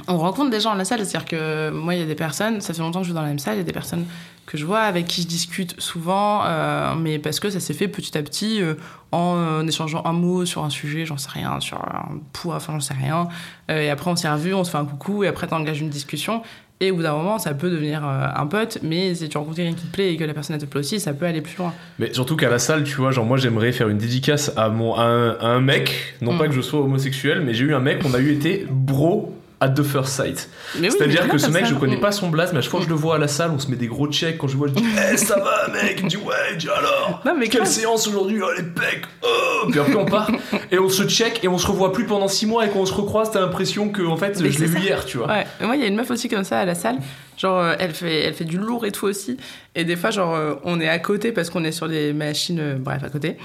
on 0.08 0.18
rencontre 0.18 0.50
des 0.50 0.60
gens 0.60 0.72
à 0.72 0.76
la 0.76 0.84
salle. 0.84 1.04
C'est-à-dire 1.04 1.26
que 1.28 1.70
moi, 1.70 1.94
il 1.94 2.00
y 2.00 2.02
a 2.02 2.06
des 2.06 2.14
personnes, 2.14 2.60
ça 2.60 2.74
fait 2.74 2.80
longtemps 2.80 3.00
que 3.00 3.04
je 3.04 3.10
suis 3.10 3.14
dans 3.14 3.22
la 3.22 3.28
même 3.28 3.38
salle, 3.38 3.54
il 3.54 3.58
y 3.58 3.62
a 3.62 3.64
des 3.64 3.72
personnes 3.72 4.04
que 4.46 4.58
je 4.58 4.66
vois, 4.66 4.80
avec 4.80 5.06
qui 5.06 5.22
je 5.22 5.28
discute 5.28 5.80
souvent, 5.80 6.42
euh, 6.44 6.94
mais 6.98 7.18
parce 7.18 7.38
que 7.38 7.48
ça 7.48 7.60
s'est 7.60 7.74
fait 7.74 7.88
petit 7.88 8.18
à 8.18 8.22
petit 8.22 8.60
euh, 8.60 8.74
en 9.12 9.36
euh, 9.36 9.66
échangeant 9.66 10.02
un 10.04 10.12
mot 10.12 10.44
sur 10.44 10.64
un 10.64 10.70
sujet, 10.70 11.06
j'en 11.06 11.16
sais 11.16 11.30
rien, 11.30 11.60
sur 11.60 11.78
un 11.78 12.18
poids, 12.32 12.56
enfin 12.56 12.72
j'en 12.74 12.80
sais 12.80 12.94
rien. 12.94 13.28
Et 13.68 13.88
après, 13.88 14.10
on 14.10 14.16
s'est 14.16 14.28
revus, 14.30 14.52
on 14.54 14.64
se 14.64 14.70
fait 14.70 14.78
un 14.78 14.84
coucou, 14.84 15.24
et 15.24 15.28
après, 15.28 15.46
t'engages 15.46 15.80
une 15.80 15.88
discussion. 15.90 16.42
Et 16.80 16.90
au 16.90 16.96
bout 16.96 17.02
d'un 17.02 17.12
moment, 17.12 17.38
ça 17.38 17.54
peut 17.54 17.70
devenir 17.70 18.04
un 18.04 18.46
pote, 18.48 18.78
mais 18.82 19.14
si 19.14 19.28
tu 19.28 19.38
rencontres 19.38 19.58
quelqu'un 19.58 19.76
qui 19.76 19.86
te 19.86 19.92
plaît 19.92 20.12
et 20.12 20.16
que 20.16 20.24
la 20.24 20.34
personne 20.34 20.56
elle 20.56 20.62
te 20.62 20.66
plaît 20.66 20.80
aussi, 20.80 20.98
ça 20.98 21.12
peut 21.12 21.26
aller 21.26 21.40
plus 21.40 21.56
loin. 21.56 21.72
Mais 22.00 22.12
surtout 22.12 22.34
qu'à 22.34 22.50
la 22.50 22.58
salle, 22.58 22.82
tu 22.82 22.96
vois, 22.96 23.12
genre 23.12 23.24
moi 23.24 23.36
j'aimerais 23.36 23.70
faire 23.70 23.88
une 23.88 23.98
dédicace 23.98 24.52
à, 24.56 24.68
mon, 24.68 24.96
à, 24.96 25.02
un, 25.04 25.30
à 25.38 25.46
un 25.46 25.60
mec, 25.60 26.16
non 26.20 26.32
Mm. 26.32 26.38
pas 26.38 26.48
que 26.48 26.54
je 26.54 26.60
sois 26.60 26.80
homosexuel, 26.80 27.42
mais 27.46 27.54
j'ai 27.54 27.66
eu 27.66 27.74
un 27.74 27.78
mec, 27.78 28.00
on 28.04 28.12
a 28.14 28.18
eu 28.18 28.32
été 28.32 28.66
bro 28.68 29.32
at 29.62 29.68
the 29.70 29.82
first 29.82 30.08
sight. 30.12 30.48
Oui, 30.78 30.90
C'est-à-dire 30.90 31.28
que 31.28 31.38
ce 31.38 31.48
mec, 31.48 31.64
ça, 31.66 31.70
je 31.70 31.76
connais 31.76 31.96
pas 31.96 32.10
son 32.12 32.28
blaze, 32.28 32.52
mais 32.52 32.58
à 32.58 32.62
chaque 32.62 32.70
fois 32.70 32.80
que 32.80 32.86
je 32.86 32.90
le 32.90 32.96
vois 32.96 33.14
à 33.14 33.18
la 33.18 33.28
salle, 33.28 33.52
on 33.54 33.58
se 33.58 33.68
met 33.70 33.76
des 33.76 33.86
gros 33.86 34.08
checks. 34.08 34.36
Quand 34.36 34.48
je 34.48 34.54
le 34.54 34.58
vois, 34.58 34.68
je 34.68 34.72
dis 34.74 34.84
Eh, 35.12 35.16
ça 35.16 35.36
va, 35.38 35.68
mec 35.72 35.94
Il 35.98 36.04
me 36.04 36.10
dit 36.10 36.16
Ouais, 36.16 36.34
il 36.52 36.58
dit 36.58 36.68
alors 36.68 37.22
Non, 37.24 37.34
mais 37.38 37.46
Quelle 37.48 37.62
grave. 37.62 37.72
séance 37.72 38.06
aujourd'hui 38.08 38.40
Oh, 38.42 38.50
les 38.56 38.64
pecs 38.64 39.04
Oh 39.22 39.68
Puis 39.70 39.78
après, 39.78 39.94
on 39.94 40.04
part 40.04 40.30
et 40.70 40.78
on 40.78 40.88
se 40.88 41.04
check 41.04 41.44
et 41.44 41.48
on 41.48 41.58
se 41.58 41.66
revoit 41.68 41.92
plus 41.92 42.04
pendant 42.06 42.26
6 42.28 42.46
mois. 42.46 42.66
Et 42.66 42.70
quand 42.70 42.80
on 42.80 42.86
se 42.86 42.94
recroise, 42.94 43.30
t'as 43.30 43.40
l'impression 43.40 43.88
que, 43.90 44.02
en 44.02 44.16
fait, 44.16 44.40
Mais 44.40 44.50
je 44.50 44.58
l'ai 44.58 44.66
vu 44.66 44.80
hier, 44.80 45.04
tu 45.04 45.18
vois. 45.18 45.28
Ouais, 45.28 45.46
moi 45.60 45.76
il 45.76 45.80
y 45.82 45.84
a 45.84 45.88
une 45.88 45.96
meuf 45.96 46.10
aussi 46.10 46.28
comme 46.28 46.44
ça 46.44 46.58
à 46.58 46.64
la 46.64 46.74
salle. 46.74 46.96
Genre 47.38 47.58
euh, 47.58 47.74
elle 47.78 47.92
fait, 47.92 48.20
elle 48.24 48.34
fait 48.34 48.44
du 48.44 48.58
lourd 48.58 48.84
et 48.84 48.90
tout 48.92 49.06
aussi. 49.06 49.36
Et 49.74 49.84
des 49.84 49.96
fois 49.96 50.10
genre 50.10 50.34
euh, 50.34 50.54
on 50.64 50.80
est 50.80 50.88
à 50.88 50.98
côté 50.98 51.32
parce 51.32 51.48
qu'on 51.50 51.64
est 51.64 51.72
sur 51.72 51.88
des 51.88 52.12
machines, 52.12 52.58
euh, 52.60 52.76
bref 52.78 53.02
à 53.04 53.08
côté. 53.08 53.36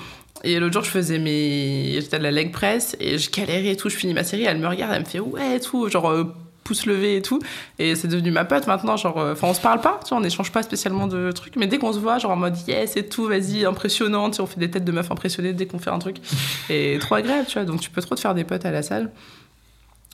Et 0.44 0.60
l'autre 0.60 0.74
jour 0.74 0.84
je 0.84 0.90
faisais 0.92 1.20
mes, 1.20 1.94
j'étais 2.00 2.16
à 2.18 2.20
la 2.20 2.32
leg 2.32 2.52
press 2.52 2.96
et 3.00 3.18
je 3.18 3.30
galérais 3.32 3.72
et 3.72 3.76
tout. 3.78 3.90
Je 3.90 3.96
finis 3.96 4.14
ma 4.14 4.24
série, 4.24 4.44
elle 4.44 4.60
me 4.60 4.68
regarde, 4.68 4.94
elle 4.94 5.02
me 5.02 5.06
fait 5.06 5.20
ouais 5.20 5.56
et 5.58 5.60
tout, 5.60 5.90
genre 5.90 6.10
euh, 6.10 6.24
pouce 6.64 6.86
levé 6.86 7.16
et 7.18 7.22
tout. 7.22 7.40
Et 7.80 7.96
c'est 7.96 8.08
devenu 8.08 8.30
ma 8.32 8.46
pote 8.46 8.68
maintenant. 8.68 8.98
Genre, 8.98 9.18
euh, 9.18 9.34
enfin 9.34 9.48
on 9.48 9.54
se 9.54 9.62
parle 9.62 9.82
pas, 9.82 10.00
tu 10.04 10.10
vois, 10.10 10.18
on 10.18 10.22
n'échange 10.22 10.52
pas 10.52 10.64
spécialement 10.64 11.08
de 11.08 11.32
trucs. 11.32 11.56
Mais 11.56 11.66
dès 11.68 11.78
qu'on 11.78 11.94
se 11.94 12.00
voit, 12.00 12.18
genre 12.20 12.32
en 12.32 12.36
mode 12.36 12.56
yes 12.68 12.98
et 12.98 13.08
tout, 13.08 13.26
vas-y 13.26 13.66
impressionnant. 13.66 14.30
Tu 14.30 14.36
sais, 14.38 14.42
on 14.42 14.48
fait 14.48 14.60
des 14.60 14.70
têtes 14.70 14.86
de 14.86 14.92
meufs 14.92 15.10
impressionnées 15.12 15.54
dès 15.54 15.66
qu'on 15.66 15.80
fait 15.80 15.90
un 15.92 16.00
truc. 16.00 16.18
Et 16.70 16.98
trop 17.00 17.16
agréable, 17.16 17.46
tu 17.48 17.54
vois. 17.54 17.66
Donc 17.66 17.80
tu 17.82 17.90
peux 17.90 18.02
trop 18.02 18.16
te 18.16 18.20
faire 18.20 18.36
des 18.36 18.44
potes 18.44 18.66
à 18.66 18.72
la 18.72 18.84
salle. 18.84 19.12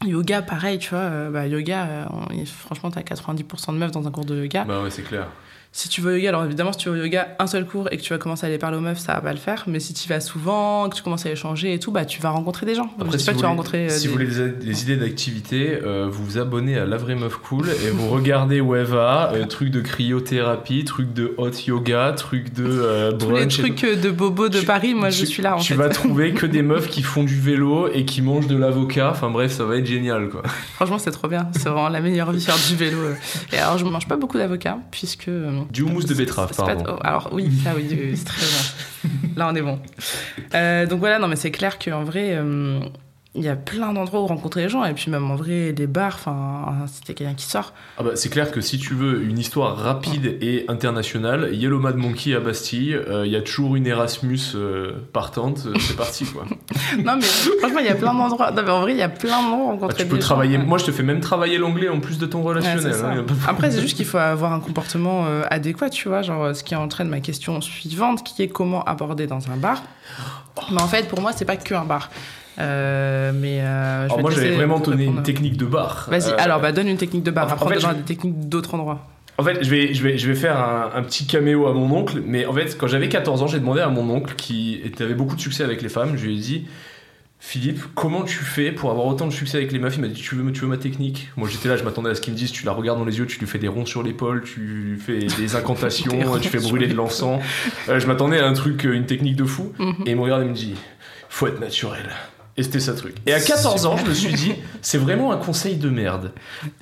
Yoga, 0.05 0.41
pareil, 0.41 0.79
tu 0.79 0.89
vois. 0.89 0.99
euh, 0.99 1.29
bah, 1.29 1.47
yoga, 1.47 1.83
euh, 1.85 2.05
on- 2.11 2.45
franchement, 2.45 2.91
t'as 2.91 3.01
90% 3.03 3.71
de 3.73 3.77
meufs 3.77 3.91
dans 3.91 4.05
un 4.07 4.11
cours 4.11 4.25
de 4.25 4.35
yoga. 4.43 4.65
Bah 4.65 4.81
ouais, 4.83 4.89
c'est 4.89 5.01
clair. 5.03 5.27
Si 5.75 5.89
tu 5.89 6.01
veux 6.01 6.13
au 6.13 6.15
yoga, 6.17 6.29
alors 6.29 6.45
évidemment, 6.45 6.71
si 6.71 6.77
tu 6.77 6.89
veux 6.89 6.99
au 6.99 7.03
yoga, 7.03 7.29
un 7.39 7.47
seul 7.47 7.65
cours 7.65 7.87
et 7.91 7.97
que 7.97 8.03
tu 8.03 8.13
vas 8.13 8.19
commencer 8.19 8.45
à 8.45 8.49
aller 8.49 8.59
parler 8.59 8.77
aux 8.77 8.81
meufs, 8.81 8.99
ça 8.99 9.15
va 9.15 9.21
pas 9.21 9.31
le 9.33 9.39
faire. 9.39 9.63
Mais 9.65 9.79
si 9.79 9.95
tu 9.95 10.05
y 10.05 10.07
vas 10.07 10.19
souvent, 10.19 10.87
que 10.87 10.95
tu 10.95 11.01
commences 11.01 11.25
à 11.25 11.31
échanger 11.31 11.73
et 11.73 11.79
tout, 11.79 11.91
bah 11.91 12.05
tu 12.05 12.21
vas 12.21 12.29
rencontrer 12.29 12.67
des 12.67 12.75
gens. 12.75 12.91
Dis 13.09 13.17
si 13.17 13.25
pas 13.25 13.31
vous 13.31 13.39
tu 13.39 13.41
vas 13.41 13.47
voulez- 13.47 13.47
rencontrer. 13.47 13.85
euh, 13.87 13.89
si 13.89 14.03
des- 14.03 14.07
vous 14.09 14.13
voulez 14.13 14.27
des, 14.27 14.49
des 14.51 14.81
idées 14.83 14.97
d'activités, 14.97 15.79
euh, 15.83 16.07
vous 16.11 16.23
vous 16.23 16.37
abonnez 16.37 16.77
à 16.77 16.85
La 16.85 16.97
Vraie 16.97 17.15
Meuf 17.15 17.37
Cool 17.37 17.69
et 17.69 17.89
vous 17.89 18.07
regardez 18.09 18.61
Weva, 18.61 19.31
euh, 19.33 19.45
truc 19.47 19.71
de 19.71 19.81
cryothérapie, 19.81 20.85
truc 20.85 21.11
de 21.11 21.33
hot 21.37 21.49
yoga, 21.65 22.13
truc 22.15 22.53
de 22.53 22.65
euh, 22.67 23.11
Tous 23.17 23.31
les 23.31 23.41
et 23.41 23.47
trucs 23.47 23.83
euh, 23.83 23.95
de 23.95 24.11
bobo 24.11 24.49
de 24.49 24.59
Tu- 24.59 24.65
Paris, 24.67 24.93
moi 24.93 25.09
je 25.09 25.21
tu- 25.21 25.25
suis 25.25 25.41
là 25.41 25.55
en 25.55 25.59
Tu 25.59 25.73
fait. 25.73 25.79
vas 25.79 25.89
trouver 25.89 26.33
que 26.35 26.45
des 26.45 26.61
meufs 26.61 26.87
qui 26.87 27.01
font 27.01 27.23
du 27.23 27.39
vélo 27.39 27.89
et 27.91 28.05
qui 28.05 28.21
mangent 28.21 28.47
de 28.47 28.57
l'avocat. 28.57 29.09
Enfin 29.09 29.31
bref, 29.31 29.51
ça 29.51 29.63
va 29.63 29.77
être 29.77 29.87
génial 29.87 30.29
quoi. 30.29 30.43
Franchement, 30.75 30.99
c'est 30.99 31.09
trop 31.09 31.27
bien. 31.27 31.47
C'est 31.53 31.69
vraiment 31.69 31.89
la 31.89 31.99
meilleure 31.99 32.31
vie 32.31 32.41
faire 32.45 32.55
du 32.69 32.75
vélo. 32.75 32.99
Et 33.51 33.57
alors, 33.57 33.79
je 33.79 33.85
mange 33.85 34.07
pas 34.07 34.17
beaucoup 34.17 34.37
d'avocats 34.37 34.77
puisque. 34.91 35.29
Euh, 35.63 35.71
Du 35.71 35.81
houmous 35.83 36.03
de 36.03 36.13
betterave, 36.13 36.55
pas- 36.55 36.65
pardon. 36.65 36.83
oh, 36.87 36.99
alors 37.03 37.29
oui, 37.31 37.49
ça 37.63 37.71
oui, 37.75 37.87
c'est 38.15 38.25
très 38.25 38.41
bon. 38.45 39.09
Là, 39.35 39.49
on 39.51 39.55
est 39.55 39.61
bon. 39.61 39.79
Euh, 40.53 40.85
donc 40.85 40.99
voilà, 40.99 41.19
non 41.19 41.27
mais 41.27 41.35
c'est 41.35 41.51
clair 41.51 41.79
qu'en 41.79 42.03
vrai, 42.03 42.29
euh, 42.35 42.79
il 43.35 43.43
y 43.43 43.49
a 43.49 43.55
plein 43.55 43.93
d'endroits 43.93 44.21
où 44.21 44.27
rencontrer 44.27 44.61
les 44.61 44.69
gens 44.69 44.83
et 44.85 44.93
puis 44.93 45.09
même 45.09 45.31
en 45.31 45.35
vrai, 45.35 45.73
les 45.75 45.87
bars. 45.87 46.13
Enfin, 46.19 46.85
si 46.85 47.01
t'es 47.01 47.15
quelqu'un 47.15 47.33
qui 47.33 47.45
sort, 47.45 47.73
Ah 47.97 48.03
bah, 48.03 48.11
c'est 48.13 48.29
clair 48.29 48.51
que 48.51 48.61
si 48.61 48.77
tu 48.77 48.93
veux 48.93 49.23
une 49.23 49.39
histoire 49.39 49.75
rapide 49.75 50.37
et 50.39 50.65
internationale, 50.67 51.49
Yellow 51.51 51.79
Mad 51.79 51.95
Monkey 51.95 52.35
à 52.35 52.39
Bastille, 52.39 52.93
euh, 52.93 53.25
il 53.25 53.31
y 53.31 53.35
a 53.35 53.41
toujours 53.41 53.75
une 53.75 53.87
Erasmus 53.87 54.39
euh, 54.53 54.91
partante, 55.13 55.63
euh, 55.65 55.73
c'est 55.79 55.95
parti 55.95 56.25
quoi. 56.25 56.45
non 57.03 57.15
mais 57.15 57.23
franchement, 57.23 57.79
il 57.79 57.85
y 57.87 57.89
a 57.89 57.95
plein 57.95 58.13
d'endroits. 58.13 58.51
Non 58.51 58.61
mais 58.63 58.69
en 58.71 58.81
vrai, 58.81 58.91
il 58.91 58.97
y 58.99 59.01
a 59.01 59.09
plein 59.09 59.41
d'endroits 59.41 59.57
où 59.65 59.67
Ah, 59.69 59.71
rencontrer 59.71 59.97
tu 59.97 60.03
des 60.03 60.09
peux 60.09 60.15
gens. 60.17 60.21
travailler, 60.21 60.57
Ouais. 60.59 60.63
moi 60.65 60.77
je 60.77 60.85
te 60.85 60.91
fais 60.91 61.01
même 61.03 61.19
travailler 61.19 61.57
l'anglais 61.57 61.89
en 61.89 61.99
plus 61.99 62.19
de 62.19 62.27
ton 62.27 62.43
relationnel. 62.43 62.93
hein, 63.03 63.23
pas- 63.27 63.49
Après, 63.49 63.71
c'est 63.71 63.81
juste 63.81 63.97
qu'il 63.97 64.05
faut 64.05 64.19
avoir 64.19 64.53
un 64.53 64.59
comportement 64.59 65.25
euh, 65.25 65.41
adéquat, 65.49 65.89
tu 65.89 66.07
vois, 66.07 66.21
genre 66.21 66.43
euh, 66.43 66.53
ce 66.53 66.63
qui 66.63 66.75
entraîne 66.75 67.09
ma 67.09 67.19
question 67.19 67.61
suivante, 67.61 68.23
qui 68.23 68.43
est 68.43 68.47
comment 68.47 68.83
aborder 68.83 69.25
dans 69.25 69.49
un 69.49 69.57
bar. 69.57 69.81
Mais 70.71 70.79
en 70.81 70.87
fait, 70.87 71.07
pour 71.07 71.19
moi, 71.19 71.31
c'est 71.35 71.45
pas 71.45 71.57
que 71.57 71.73
un 71.73 71.83
bar. 71.85 72.11
Euh, 72.59 73.31
mais 73.33 73.61
euh, 73.61 74.01
je 74.07 74.13
Alors 74.13 74.21
moi 74.21 74.31
j'avais 74.31 74.51
vraiment 74.51 74.79
donné 74.79 75.05
une 75.05 75.23
technique 75.23 75.57
de 75.57 75.65
bar. 75.65 76.07
Vas-y, 76.09 76.31
Euh, 76.31 76.35
alors 76.37 76.59
bah 76.61 76.71
donne 76.71 76.87
une 76.87 76.97
technique 76.97 77.23
de 77.23 77.31
bar. 77.31 77.45
en- 77.47 77.49
en 77.49 77.53
Après, 77.53 77.65
on 77.65 77.69
donnera 77.69 77.91
je- 77.93 77.97
des 77.97 78.03
techniques 78.03 78.47
d'autres 78.49 78.73
endroits. 78.75 79.07
En 79.39 79.43
fait, 79.43 79.63
je 79.63 79.69
vais, 79.71 79.93
je 79.95 80.03
vais, 80.03 80.17
je 80.19 80.27
vais 80.27 80.35
faire 80.35 80.57
un, 80.59 80.91
un 80.93 81.01
petit 81.01 81.25
caméo 81.25 81.65
à 81.65 81.73
mon 81.73 81.89
oncle, 81.91 82.21
mais 82.23 82.45
en 82.45 82.53
fait, 82.53 82.77
quand 82.77 82.85
j'avais 82.85 83.09
14 83.09 83.41
ans, 83.41 83.47
j'ai 83.47 83.59
demandé 83.59 83.81
à 83.81 83.89
mon 83.89 84.07
oncle, 84.11 84.35
qui 84.35 84.79
avait 84.99 85.15
beaucoup 85.15 85.35
de 85.35 85.41
succès 85.41 85.63
avec 85.63 85.81
les 85.81 85.89
femmes, 85.89 86.15
je 86.17 86.25
lui 86.25 86.35
ai 86.37 86.39
dit 86.39 86.65
Philippe, 87.39 87.81
comment 87.95 88.21
tu 88.23 88.37
fais 88.37 88.71
pour 88.71 88.89
avoir 88.91 89.05
autant 89.07 89.25
de 89.27 89.33
succès 89.33 89.57
avec 89.57 89.71
les 89.73 89.79
meufs? 89.79 89.95
Il 89.97 90.01
m'a 90.01 90.07
dit 90.07 90.13
tu 90.21 90.35
veux, 90.35 90.49
tu 90.53 90.61
veux 90.61 90.67
ma 90.67 90.77
technique? 90.77 91.29
Moi 91.35 91.49
j'étais 91.51 91.67
là, 91.67 91.75
je 91.75 91.83
m'attendais 91.83 92.09
à 92.11 92.15
ce 92.15 92.21
qu'il 92.21 92.31
me 92.31 92.37
dise 92.37 92.51
tu 92.53 92.63
la 92.65 92.71
regardes 92.71 92.99
dans 92.99 93.05
les 93.05 93.17
yeux, 93.17 93.25
tu 93.25 93.37
lui 93.39 93.47
fais 93.47 93.57
des 93.59 93.67
ronds 93.67 93.85
sur 93.85 94.01
l'épaule, 94.03 94.43
tu 94.43 94.59
lui 94.61 94.97
fais 94.99 95.19
des 95.19 95.55
incantations, 95.57 96.11
Des 96.35 96.39
tu 96.39 96.47
fais 96.49 96.59
brûler 96.59 96.87
de 96.87 96.93
l'encens. 96.93 97.41
Je 97.87 98.05
m'attendais 98.07 98.39
à 98.39 98.47
un 98.47 98.53
truc, 98.53 98.83
une 98.85 99.05
technique 99.07 99.35
de 99.35 99.43
fou. 99.45 99.73
Mhm. 99.79 99.95
Et 100.05 100.11
il 100.11 100.15
me 100.15 100.21
regarde 100.21 100.43
et 100.43 100.45
me 100.45 100.53
dit 100.53 100.75
faut 101.27 101.47
être 101.47 101.59
naturel. 101.59 102.11
Et 102.55 102.61
c'était 102.61 102.79
ça 102.79 102.93
truc. 102.93 103.15
Et 103.25 103.33
à 103.33 103.39
14 103.39 103.87
ans, 103.87 103.97
je 103.97 104.05
me 104.05 104.13
suis 104.13 104.33
dit, 104.33 104.53
c'est 104.83 104.99
vraiment 104.99 105.31
un 105.31 105.37
conseil 105.37 105.75
de 105.75 105.89
merde. 105.89 106.31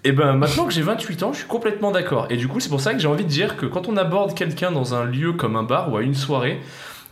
Et 0.04 0.12
ben 0.12 0.34
maintenant 0.34 0.66
que 0.66 0.74
j'ai 0.74 0.82
28 0.82 1.24
ans, 1.24 1.32
je 1.32 1.40
suis 1.40 1.48
complètement 1.48 1.92
d'accord. 1.92 2.28
Et 2.30 2.36
du 2.36 2.50
coup, 2.50 2.60
c'est 2.60 2.70
pour 2.70 2.82
ça 2.82 2.94
que 2.94 3.00
j'ai 3.00 3.08
envie 3.08 3.24
de 3.24 3.30
dire 3.30 3.56
que 3.56 3.66
quand 3.66 3.88
on 3.88 3.96
aborde 3.96 4.34
quelqu'un 4.34 4.72
dans 4.72 4.94
un 4.96 5.06
lieu 5.06 5.32
comme 5.32 5.56
un 5.56 5.64
bar 5.64 5.92
ou 5.92 5.96
à 5.96 6.02
une 6.02 6.16
soirée, 6.16 6.60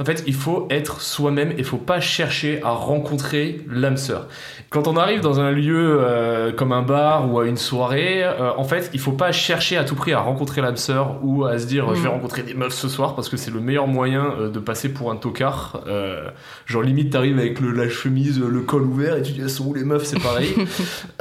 En 0.02 0.06
fait, 0.06 0.24
il 0.28 0.34
faut 0.34 0.66
être 0.70 1.02
soi-même 1.02 1.52
et 1.52 1.56
il 1.60 1.64
faut 1.66 1.78
pas 1.78 2.00
chercher 2.00 2.62
à 2.64 2.70
rencontrer 2.70 3.62
l'âme 3.70 3.98
sœur. 3.98 4.28
Quand 4.70 4.88
on 4.88 4.96
arrive 4.96 5.20
dans 5.20 5.40
un 5.42 5.52
lieu 5.52 5.98
euh, 6.00 6.52
comme 6.54 6.72
un 6.72 6.84
bar 6.84 7.30
ou 7.30 7.40
à 7.40 7.46
une 7.46 7.58
soirée, 7.58 8.24
euh, 8.24 8.52
en 8.56 8.64
fait, 8.64 8.90
il 8.94 9.00
faut 9.00 9.12
pas 9.12 9.32
chercher 9.32 9.76
à 9.78 9.84
tout 9.84 9.96
prix 9.96 10.14
à 10.14 10.20
rencontrer 10.22 10.62
l'âme 10.62 10.78
sœur 10.78 11.18
ou 11.24 11.44
à 11.46 11.58
se 11.60 11.66
dire 11.66 11.94
je 11.96 12.02
vais 12.02 12.08
Mm. 12.08 12.12
rencontrer 12.12 12.44
des 12.44 12.54
meufs 12.54 12.74
ce 12.74 12.88
soir 12.88 13.14
parce 13.16 13.28
que 13.30 13.36
c'est 13.36 13.52
le 13.52 13.60
meilleur 13.60 13.88
moyen 13.88 14.34
euh, 14.40 14.50
de 14.50 14.60
passer 14.60 14.90
pour 14.90 15.12
un 15.12 15.16
tocard. 15.18 15.82
Euh, 15.88 16.30
genre 16.66 16.82
limite 16.84 17.12
t'arrives 17.12 17.38
avec 17.38 17.60
le, 17.60 17.72
la 17.72 17.90
chemise, 17.90 18.40
le 18.40 18.62
col 18.62 18.84
ouvert 18.84 19.18
et 19.18 19.22
tu 19.22 19.34
dis 19.34 19.42
elles 19.42 19.50
sont 19.50 19.66
où 19.68 19.74
les 19.74 19.84
meufs, 19.84 20.06
c'est 20.06 20.22
pareil. 20.22 20.56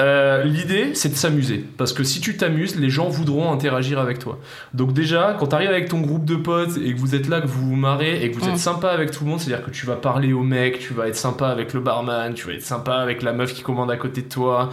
Euh, 0.01 0.45
L'idée 0.45 0.95
c'est 0.95 1.09
de 1.09 1.15
s'amuser 1.17 1.65
parce 1.77 1.93
que 1.93 2.05
si 2.05 2.21
tu 2.21 2.37
t'amuses, 2.37 2.77
les 2.79 2.91
gens 2.91 3.09
voudront 3.09 3.51
interagir 3.53 3.99
avec 3.99 4.19
toi. 4.21 4.39
Donc 4.75 4.93
déjà, 4.93 5.37
quand 5.39 5.49
t'arrives 5.49 5.71
avec 5.71 5.89
ton 5.89 6.01
groupe 6.01 6.25
de 6.25 6.37
potes 6.37 6.77
et 6.85 6.95
que 6.95 6.99
vous 7.01 7.15
êtes 7.15 7.29
là, 7.29 7.41
que 7.41 7.47
vous 7.49 7.71
vous 7.71 7.77
marrez 7.77 8.23
et 8.23 8.31
que 8.31 8.39
vous 8.39 8.47
Mm. 8.47 8.51
êtes 8.53 8.59
sympa 8.73 8.91
avec 8.91 9.11
tout 9.11 9.25
le 9.25 9.31
monde, 9.31 9.41
c'est-à-dire 9.41 9.65
que 9.65 9.71
tu 9.71 9.87
vas 9.87 9.97
parler 9.97 10.33
au 10.33 10.43
mec, 10.43 10.79
tu 10.79 10.93
vas 10.95 11.09
être 11.09 11.17
sympa 11.17 11.49
avec 11.49 11.73
le 11.75 11.81
barman, 11.81 12.35
tu 12.35 12.47
vas 12.47 12.53
être 12.55 12.63
sympa 12.63 12.95
avec 12.97 13.23
la 13.23 13.33
meuf 13.33 13.53
qui 13.55 13.63
commande 13.63 13.91
à 13.91 13.97
côté 13.97 14.23
de 14.23 14.29
toi. 14.29 14.71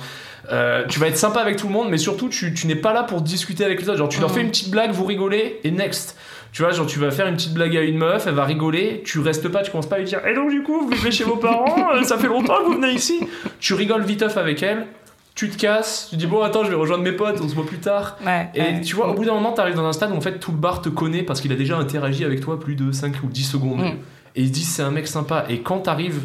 Euh, 0.51 0.83
tu 0.87 0.99
vas 0.99 1.07
être 1.07 1.17
sympa 1.17 1.39
avec 1.39 1.55
tout 1.57 1.67
le 1.67 1.73
monde, 1.73 1.87
mais 1.89 1.97
surtout 1.97 2.29
tu, 2.29 2.53
tu 2.53 2.67
n'es 2.67 2.75
pas 2.75 2.93
là 2.93 3.03
pour 3.03 3.21
discuter 3.21 3.63
avec 3.65 3.81
les 3.81 3.89
autres. 3.89 3.97
Genre 3.97 4.09
tu 4.09 4.19
leur 4.19 4.29
Mm. 4.29 4.33
fais 4.33 4.41
une 4.41 4.49
petite 4.49 4.69
blague, 4.71 4.91
vous 4.91 5.05
rigolez 5.05 5.59
et 5.63 5.71
next. 5.71 6.17
Tu 6.51 6.61
vois, 6.61 6.71
genre 6.71 6.85
tu 6.85 6.99
vas 6.99 7.11
faire 7.11 7.27
une 7.27 7.35
petite 7.35 7.53
blague 7.53 7.75
à 7.75 7.81
une 7.81 7.97
meuf, 7.97 8.27
elle 8.27 8.33
va 8.35 8.45
rigoler, 8.45 9.01
tu 9.05 9.19
restes 9.19 9.49
pas, 9.49 9.61
tu 9.61 9.71
commences 9.71 9.89
pas 9.89 9.95
à 9.97 9.99
lui 9.99 10.05
dire 10.05 10.25
Et 10.25 10.33
donc 10.33 10.49
du 10.51 10.61
coup, 10.63 10.79
vous 10.81 10.89
vivez 10.89 11.11
chez 11.11 11.23
vos 11.25 11.35
parents, 11.37 11.75
euh, 11.95 12.03
ça 12.03 12.17
fait 12.17 12.27
longtemps 12.27 12.59
que 12.59 12.65
vous 12.67 12.73
venez 12.79 12.91
ici. 12.93 13.19
Tu 13.59 13.73
rigoles 13.73 14.03
viteuf 14.03 14.37
avec 14.37 14.63
elle, 14.63 14.87
tu 15.35 15.49
te 15.49 15.57
casses, 15.57 16.07
tu 16.09 16.15
dis 16.15 16.27
bon 16.27 16.41
attends, 16.41 16.63
je 16.63 16.69
vais 16.69 16.75
rejoindre 16.75 17.03
mes 17.03 17.11
potes, 17.11 17.39
on 17.41 17.49
se 17.49 17.53
voit 17.53 17.65
plus 17.65 17.77
tard. 17.77 18.17
Ouais, 18.25 18.49
Et 18.55 18.61
ouais. 18.61 18.81
tu 18.81 18.95
vois, 18.95 19.09
au 19.09 19.13
bout 19.13 19.25
d'un 19.25 19.33
moment, 19.33 19.51
t'arrives 19.51 19.75
dans 19.75 19.85
un 19.85 19.91
stade 19.91 20.11
où 20.11 20.15
en 20.15 20.21
fait 20.21 20.39
tout 20.39 20.53
le 20.53 20.57
bar 20.57 20.81
te 20.81 20.87
connaît 20.87 21.23
parce 21.23 21.41
qu'il 21.41 21.51
a 21.51 21.55
déjà 21.55 21.77
interagi 21.77 22.23
avec 22.23 22.39
toi 22.39 22.57
plus 22.57 22.75
de 22.75 22.93
5 22.93 23.15
ou 23.21 23.27
10 23.27 23.43
secondes. 23.43 23.81
Mm. 23.81 23.97
Et 24.37 24.41
ils 24.41 24.47
se 24.47 24.53
disent 24.53 24.69
c'est 24.69 24.81
un 24.81 24.91
mec 24.91 25.07
sympa. 25.07 25.45
Et 25.49 25.59
quand 25.59 25.79
t'arrives, 25.79 26.21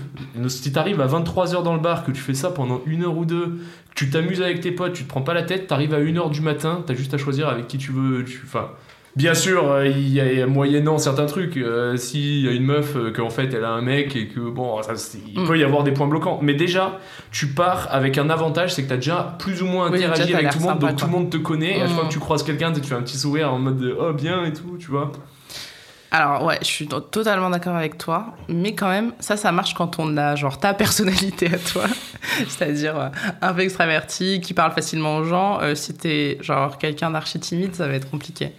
si 0.48 0.72
t'arrives 0.72 1.00
à 1.00 1.06
23h 1.08 1.62
dans 1.64 1.74
le 1.74 1.80
bar, 1.80 2.04
que 2.04 2.12
tu 2.12 2.20
fais 2.20 2.34
ça 2.34 2.50
pendant 2.50 2.82
une 2.86 3.04
heure 3.04 3.16
ou 3.16 3.24
deux, 3.24 3.60
que 3.90 3.94
tu 3.94 4.10
t'amuses 4.10 4.42
avec 4.42 4.60
tes 4.60 4.70
potes, 4.70 4.92
tu 4.92 5.04
te 5.04 5.08
prends 5.08 5.22
pas 5.22 5.34
la 5.34 5.42
tête, 5.42 5.66
t'arrives 5.66 5.94
à 5.94 6.00
1h 6.00 6.30
du 6.30 6.40
matin, 6.40 6.82
t'as 6.86 6.94
juste 6.94 7.12
à 7.12 7.18
choisir 7.18 7.48
avec 7.48 7.66
qui 7.66 7.78
tu 7.78 7.90
veux. 7.90 8.24
Tu... 8.24 8.40
Enfin, 8.44 8.70
bien 9.16 9.34
sûr, 9.34 9.70
euh, 9.70 9.86
il 9.86 10.08
y 10.08 10.20
a 10.20 10.46
moyennant 10.46 10.98
certains 10.98 11.26
trucs. 11.26 11.56
euh, 11.56 11.96
S'il 11.96 12.44
y 12.44 12.48
a 12.48 12.52
une 12.52 12.64
meuf, 12.64 12.96
euh, 12.96 13.12
qu'en 13.12 13.30
fait 13.30 13.52
elle 13.54 13.64
a 13.64 13.70
un 13.70 13.82
mec 13.82 14.14
et 14.16 14.28
que 14.28 14.40
bon, 14.40 14.80
ça, 14.82 14.92
il 15.26 15.40
Mm. 15.40 15.46
peut 15.46 15.58
y 15.58 15.64
avoir 15.64 15.82
des 15.84 15.92
points 15.92 16.06
bloquants. 16.06 16.38
Mais 16.42 16.54
déjà, 16.54 16.98
tu 17.30 17.48
pars 17.48 17.88
avec 17.90 18.18
un 18.18 18.30
avantage, 18.30 18.72
c'est 18.74 18.84
que 18.84 18.88
t'as 18.88 18.96
déjà 18.96 19.36
plus 19.38 19.62
ou 19.62 19.66
moins 19.66 19.90
Oui, 19.90 19.98
interagi 19.98 20.24
déjà, 20.26 20.38
avec 20.38 20.50
tout 20.52 20.58
le 20.60 20.64
monde, 20.64 20.78
donc 20.78 20.96
tout 20.96 21.06
le 21.06 21.12
monde 21.12 21.30
te 21.30 21.36
connaît. 21.36 21.78
Et 21.78 21.82
à 21.82 21.86
chaque 21.86 21.90
Mm. 21.90 21.94
fois 21.96 22.04
que 22.04 22.12
tu 22.12 22.18
croises 22.18 22.42
quelqu'un, 22.42 22.72
tu 22.72 22.80
fais 22.82 22.94
un 22.94 23.02
petit 23.02 23.18
sourire 23.18 23.52
en 23.52 23.58
mode 23.58 23.78
de, 23.78 23.96
oh 23.98 24.12
bien 24.12 24.44
et 24.44 24.52
tout, 24.52 24.76
tu 24.78 24.90
vois. 24.90 25.12
Alors 26.12 26.44
ouais, 26.44 26.58
je 26.60 26.66
suis 26.66 26.88
to- 26.88 26.98
totalement 27.00 27.50
d'accord 27.50 27.76
avec 27.76 27.96
toi, 27.96 28.34
mais 28.48 28.74
quand 28.74 28.88
même, 28.88 29.12
ça, 29.20 29.36
ça 29.36 29.52
marche 29.52 29.74
quand 29.74 29.98
on 30.00 30.16
a 30.16 30.34
genre 30.34 30.58
ta 30.58 30.74
personnalité 30.74 31.46
à 31.54 31.58
toi, 31.58 31.84
c'est-à-dire 32.48 32.98
euh, 32.98 33.08
un 33.40 33.54
peu 33.54 33.60
extraverti, 33.60 34.40
qui 34.40 34.52
parle 34.52 34.72
facilement 34.72 35.18
aux 35.18 35.24
gens. 35.24 35.60
Euh, 35.60 35.74
si 35.76 35.94
t'es 35.94 36.38
genre 36.40 36.78
quelqu'un 36.78 37.10
d'archi 37.10 37.38
timide, 37.38 37.74
ça 37.76 37.86
va 37.86 37.94
être 37.94 38.10
compliqué. 38.10 38.50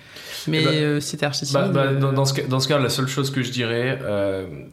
Mais 0.48 0.62
Eh 0.62 0.66
ben, 0.66 0.74
euh, 0.76 1.00
si 1.02 1.18
t'es 1.18 1.26
archi 1.26 1.46
Bah, 1.52 1.62
timide, 1.64 1.74
bah, 1.74 1.82
euh, 1.82 2.00
dans, 2.00 2.14
dans 2.14 2.26
ce 2.26 2.34
cas, 2.34 2.44
dans 2.48 2.60
ce 2.62 2.68
cas, 2.70 2.80
la 2.80 2.90
seule 2.90 3.08
chose 3.08 3.32
que 3.32 3.44
je 3.44 3.52
dirais, 3.52 4.00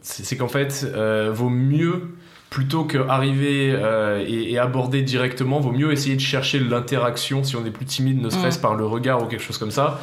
c'est 0.01 0.37
qu'en 0.37 0.47
fait, 0.47 0.85
vaut 1.33 1.49
mieux, 1.49 2.15
plutôt 2.49 2.83
qu'arriver 2.85 3.71
euh, 3.77 4.25
et, 4.27 4.53
et 4.53 4.57
aborder 4.57 5.01
directement, 5.03 5.59
vaut 5.59 5.71
mieux 5.71 5.91
essayer 5.91 6.15
de 6.15 6.21
chercher 6.21 6.59
l'interaction 6.59 7.43
si 7.43 7.55
on 7.55 7.63
est 7.65 7.69
plus 7.71 7.85
timide, 7.85 8.19
ne 8.21 8.29
serait-ce 8.29 8.57
Mm. 8.57 8.61
par 8.61 8.73
le 8.75 8.85
regard 8.87 9.21
ou 9.21 9.27
quelque 9.27 9.43
chose 9.43 9.57
comme 9.59 9.69
ça. 9.69 9.99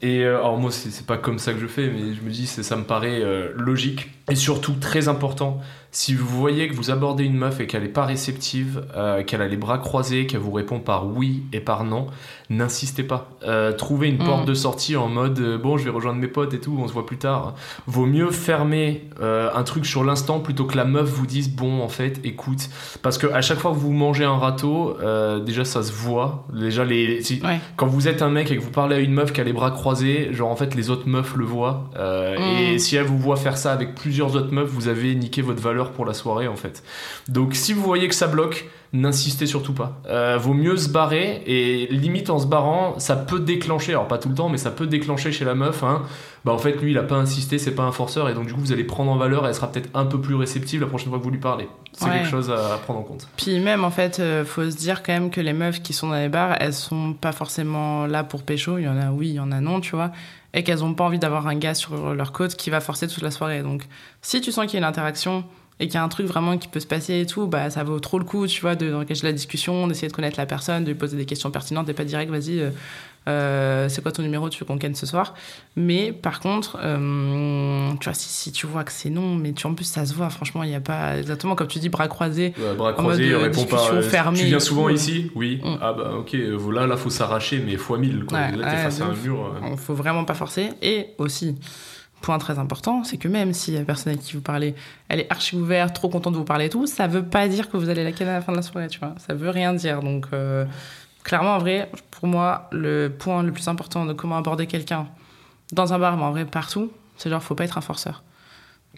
Et 0.00 0.20
euh, 0.24 0.38
alors 0.38 0.58
moi, 0.58 0.70
c'est 0.70 1.06
pas 1.06 1.18
comme 1.18 1.38
ça 1.40 1.52
que 1.52 1.58
je 1.58 1.66
fais, 1.66 1.88
mais 1.90 2.14
je 2.14 2.22
me 2.22 2.30
dis, 2.30 2.46
c'est- 2.46 2.62
ça 2.62 2.76
me 2.76 2.84
paraît 2.84 3.20
euh, 3.20 3.52
logique. 3.56 4.10
Et 4.30 4.36
surtout, 4.36 4.74
très 4.74 5.08
important, 5.08 5.60
si 5.90 6.14
vous 6.14 6.26
voyez 6.26 6.68
que 6.68 6.74
vous 6.74 6.90
abordez 6.90 7.24
une 7.24 7.36
meuf 7.36 7.60
et 7.60 7.66
qu'elle 7.66 7.84
est 7.84 7.88
pas 7.88 8.04
réceptive, 8.04 8.84
euh, 8.96 9.22
qu'elle 9.24 9.40
a 9.42 9.48
les 9.48 9.56
bras 9.56 9.78
croisés, 9.78 10.26
qu'elle 10.26 10.40
vous 10.40 10.52
répond 10.52 10.80
par 10.80 11.06
oui 11.06 11.44
et 11.52 11.60
par 11.60 11.84
non, 11.84 12.06
n'insistez 12.50 13.02
pas. 13.02 13.30
Euh, 13.46 13.72
trouvez 13.72 14.08
une 14.08 14.16
Mm. 14.22 14.26
porte 14.26 14.44
de 14.46 14.54
sortie 14.54 14.96
en 14.96 15.08
mode 15.08 15.38
euh, 15.38 15.56
bon, 15.58 15.76
je 15.78 15.84
vais 15.84 15.90
rejoindre 15.90 16.18
mes 16.20 16.28
potes 16.28 16.52
et 16.54 16.60
tout, 16.60 16.76
on 16.78 16.86
se 16.88 16.92
voit 16.92 17.06
plus 17.06 17.16
tard. 17.16 17.54
Vaut 17.86 18.06
mieux 18.06 18.30
fermer 18.30 19.08
un 19.20 19.62
truc 19.64 19.86
sur 19.86 20.04
l'instant 20.04 20.40
plutôt 20.40 20.64
que 20.64 20.76
la 20.76 20.84
meuf 20.84 21.08
vous 21.08 21.26
dise 21.26 21.50
bon, 21.50 21.80
en 21.82 21.88
fait, 21.88 22.20
écoute. 22.24 22.68
Parce 23.02 23.16
que 23.18 23.26
à 23.26 23.40
chaque 23.40 23.58
fois 23.58 23.70
que 23.72 23.76
vous 23.76 23.92
mangez 23.92 24.24
un 24.24 24.36
râteau, 24.36 24.96
déjà 25.44 25.64
ça 25.64 25.82
se 25.82 25.92
voit. 25.92 26.44
Déjà, 26.52 26.84
les, 26.84 27.22
si- 27.22 27.40
ouais. 27.44 27.60
quand 27.76 27.86
vous 27.86 28.08
êtes 28.08 28.22
un 28.22 28.30
mec 28.30 28.50
et 28.50 28.56
que 28.56 28.62
vous 28.62 28.70
parlez 28.70 28.96
à 28.96 28.98
une 29.00 29.12
meuf 29.12 29.32
qui 29.32 29.40
a 29.40 29.44
les 29.44 29.52
bras 29.52 29.70
croisés, 29.70 30.32
genre 30.32 30.50
en 30.50 30.56
fait 30.56 30.74
les 30.74 30.90
autres 30.90 31.08
meufs 31.08 31.34
le 31.36 31.44
voient. 31.44 31.90
Mm. 31.96 32.42
Et 32.74 32.78
si 32.78 32.96
elle 32.96 33.06
vous 33.06 33.18
voit 33.18 33.36
faire 33.36 33.56
ça 33.56 33.72
avec 33.72 33.94
plusieurs 33.94 34.36
autres 34.36 34.52
meufs, 34.52 34.68
vous 34.70 34.88
avez 34.88 35.14
niqué 35.14 35.42
votre 35.42 35.60
valeur 35.62 35.77
pour 35.86 36.04
la 36.04 36.14
soirée 36.14 36.48
en 36.48 36.56
fait. 36.56 36.82
Donc 37.28 37.54
si 37.54 37.72
vous 37.72 37.82
voyez 37.82 38.08
que 38.08 38.14
ça 38.14 38.26
bloque, 38.26 38.68
n'insistez 38.92 39.46
surtout 39.46 39.72
pas. 39.74 40.00
Euh, 40.08 40.36
vaut 40.40 40.54
mieux 40.54 40.76
se 40.76 40.88
barrer 40.88 41.42
et 41.46 41.86
limite 41.90 42.30
en 42.30 42.38
se 42.38 42.46
barrant, 42.46 42.98
ça 42.98 43.16
peut 43.16 43.40
déclencher, 43.40 43.92
alors 43.92 44.08
pas 44.08 44.18
tout 44.18 44.28
le 44.28 44.34
temps, 44.34 44.48
mais 44.48 44.58
ça 44.58 44.70
peut 44.70 44.86
déclencher 44.86 45.30
chez 45.32 45.44
la 45.44 45.54
meuf. 45.54 45.82
Hein, 45.82 46.02
bah 46.44 46.52
en 46.52 46.58
fait 46.58 46.72
lui 46.80 46.92
il 46.92 46.98
a 46.98 47.02
pas 47.02 47.16
insisté, 47.16 47.58
c'est 47.58 47.74
pas 47.74 47.82
un 47.82 47.92
forceur 47.92 48.28
et 48.28 48.34
donc 48.34 48.46
du 48.46 48.54
coup 48.54 48.60
vous 48.60 48.72
allez 48.72 48.84
prendre 48.84 49.10
en 49.10 49.16
valeur 49.16 49.44
et 49.44 49.48
elle 49.48 49.54
sera 49.54 49.70
peut-être 49.70 49.90
un 49.94 50.06
peu 50.06 50.20
plus 50.20 50.34
réceptive 50.36 50.80
la 50.80 50.86
prochaine 50.86 51.08
fois 51.10 51.18
que 51.18 51.24
vous 51.24 51.30
lui 51.30 51.38
parlez. 51.40 51.68
C'est 51.92 52.04
Ouais. 52.06 52.12
quelque 52.12 52.28
chose 52.30 52.50
à, 52.50 52.74
à 52.74 52.78
prendre 52.78 53.00
en 53.00 53.02
compte. 53.02 53.28
Puis 53.36 53.58
même, 53.58 53.82
en 53.84 53.90
fait, 53.90 54.20
euh, 54.20 54.44
faut 54.44 54.70
se 54.70 54.76
dire 54.76 55.02
quand 55.02 55.12
même 55.12 55.30
que 55.30 55.40
les 55.40 55.52
meufs 55.52 55.82
qui 55.82 55.92
sont 55.92 56.08
dans 56.08 56.14
les 56.14 56.28
bars, 56.28 56.56
elles 56.60 56.72
sont 56.74 57.12
pas 57.12 57.32
forcément 57.32 58.06
là 58.06 58.22
pour 58.22 58.42
pécho. 58.44 58.78
Il 58.78 58.84
y 58.84 58.88
en 58.88 58.96
a 58.96 59.10
oui, 59.10 59.30
il 59.30 59.34
y 59.34 59.40
en 59.40 59.50
a 59.50 59.60
non, 59.60 59.80
tu 59.80 59.96
vois. 59.96 60.12
Et 60.54 60.62
qu'elles 60.62 60.84
ont 60.84 60.94
pas 60.94 61.04
envie 61.04 61.18
d'avoir 61.18 61.46
un 61.48 61.56
gars 61.56 61.74
sur 61.74 62.14
leur 62.14 62.30
côte 62.32 62.54
qui 62.54 62.70
va 62.70 62.80
forcer 62.80 63.08
toute 63.08 63.22
la 63.22 63.30
soirée. 63.32 63.62
Donc, 63.62 63.82
si 64.22 64.40
tu 64.40 64.52
sens 64.52 64.66
qu'il 64.66 64.74
y 64.74 64.76
a 64.76 64.78
une 64.86 64.88
interaction 64.88 65.44
et 65.80 65.86
qu'il 65.86 65.94
y 65.94 65.98
a 65.98 66.02
un 66.02 66.08
truc 66.08 66.26
vraiment 66.26 66.58
qui 66.58 66.68
peut 66.68 66.80
se 66.80 66.86
passer 66.86 67.20
et 67.20 67.26
tout, 67.26 67.46
bah 67.46 67.70
ça 67.70 67.84
vaut 67.84 68.00
trop 68.00 68.18
le 68.18 68.24
coup, 68.24 68.46
tu 68.46 68.60
vois, 68.60 68.74
de- 68.74 68.90
d'engager 68.90 69.24
la 69.24 69.32
discussion, 69.32 69.86
d'essayer 69.86 70.08
de 70.08 70.12
connaître 70.12 70.38
la 70.38 70.46
personne, 70.46 70.82
de 70.84 70.88
lui 70.90 70.98
poser 70.98 71.16
des 71.16 71.24
questions 71.26 71.50
pertinentes 71.50 71.88
et 71.88 71.94
pas 71.94 72.04
direct, 72.04 72.30
vas-y, 72.30 72.58
euh, 72.60 72.70
euh, 73.28 73.88
c'est 73.88 74.02
quoi 74.02 74.10
ton 74.10 74.22
numéro, 74.22 74.48
tu 74.48 74.58
veux 74.58 74.64
qu'on 74.66 74.78
ce 74.94 75.06
soir? 75.06 75.34
Mais 75.76 76.12
par 76.12 76.40
contre, 76.40 76.78
euh, 76.82 77.90
tu 78.00 78.04
vois, 78.04 78.14
si, 78.14 78.28
si 78.28 78.52
tu 78.52 78.66
vois 78.66 78.84
que 78.84 78.92
c'est 78.92 79.10
non, 79.10 79.34
mais 79.34 79.52
tu, 79.52 79.66
en 79.66 79.74
plus 79.74 79.84
ça 79.84 80.06
se 80.06 80.14
voit, 80.14 80.30
franchement, 80.30 80.62
il 80.62 80.70
n'y 80.70 80.74
a 80.74 80.80
pas 80.80 81.18
exactement 81.18 81.54
comme 81.54 81.68
tu 81.68 81.78
dis, 81.78 81.88
bras 81.90 82.08
croisés. 82.08 82.54
Bras 82.56 82.72
En 82.72 82.82
mode, 82.82 82.94
croisés, 82.94 83.34
répond 83.36 83.64
pas. 83.64 84.02
fermée 84.02 84.38
tu 84.40 84.46
viens 84.46 84.60
souvent 84.60 84.88
tout, 84.88 84.94
ici? 84.94 85.30
Oui. 85.34 85.60
Mm. 85.62 85.76
Ah 85.82 85.92
bah 85.92 86.12
ok, 86.18 86.34
euh, 86.34 86.56
là, 86.86 86.96
faut 86.96 87.10
s'arracher, 87.10 87.62
mais 87.64 87.76
fois 87.76 87.98
1000. 87.98 88.24
Quoi. 88.24 88.38
Ouais, 88.38 88.56
là 88.56 88.70
t'es 88.70 88.76
face 88.82 88.98
de 88.98 89.02
à 89.04 89.06
un 89.06 89.14
mur. 89.14 89.54
faut 89.76 89.94
vraiment 89.94 90.24
pas 90.24 90.34
forcer. 90.34 90.70
Et 90.80 91.08
aussi, 91.18 91.56
point 92.20 92.38
très 92.38 92.58
important, 92.58 93.04
c'est 93.04 93.16
que 93.16 93.28
même 93.28 93.52
si 93.52 93.70
la 93.72 93.82
personne 93.82 94.12
avec 94.12 94.24
qui 94.24 94.34
vous 94.34 94.40
parlez, 94.40 94.74
elle 95.08 95.20
est 95.20 95.30
archi 95.30 95.56
ouverte, 95.56 95.94
trop 95.94 96.08
contente 96.08 96.32
de 96.34 96.38
vous 96.38 96.44
parler 96.44 96.66
et 96.66 96.68
tout, 96.68 96.86
ça 96.86 97.06
veut 97.06 97.24
pas 97.24 97.48
dire 97.48 97.70
que 97.70 97.76
vous 97.76 97.88
allez 97.88 98.04
la 98.04 98.12
ken 98.12 98.26
à 98.28 98.32
la 98.34 98.40
fin 98.42 98.52
de 98.52 98.56
la 98.56 98.62
soirée, 98.62 98.88
tu 98.88 98.98
vois. 98.98 99.14
Ça 99.26 99.34
veut 99.34 99.50
rien 99.50 99.72
dire. 99.74 100.00
Donc, 100.02 100.26
euh, 100.32 100.64
clairement, 101.22 101.54
en 101.54 101.58
vrai, 101.58 101.90
pour 102.10 102.28
moi, 102.28 102.68
le 102.72 103.08
point 103.08 103.42
le 103.42 103.52
plus 103.52 103.68
important 103.68 104.04
de 104.06 104.12
comment 104.12 104.36
aborder 104.36 104.66
quelqu'un 104.66 105.06
dans 105.72 105.92
un 105.92 105.98
bar, 105.98 106.16
mais 106.16 106.24
en 106.24 106.30
vrai 106.32 106.44
partout, 106.44 106.90
c'est 107.16 107.30
genre, 107.30 107.42
faut 107.42 107.54
pas 107.54 107.64
être 107.64 107.78
un 107.78 107.82
forceur. 107.82 108.22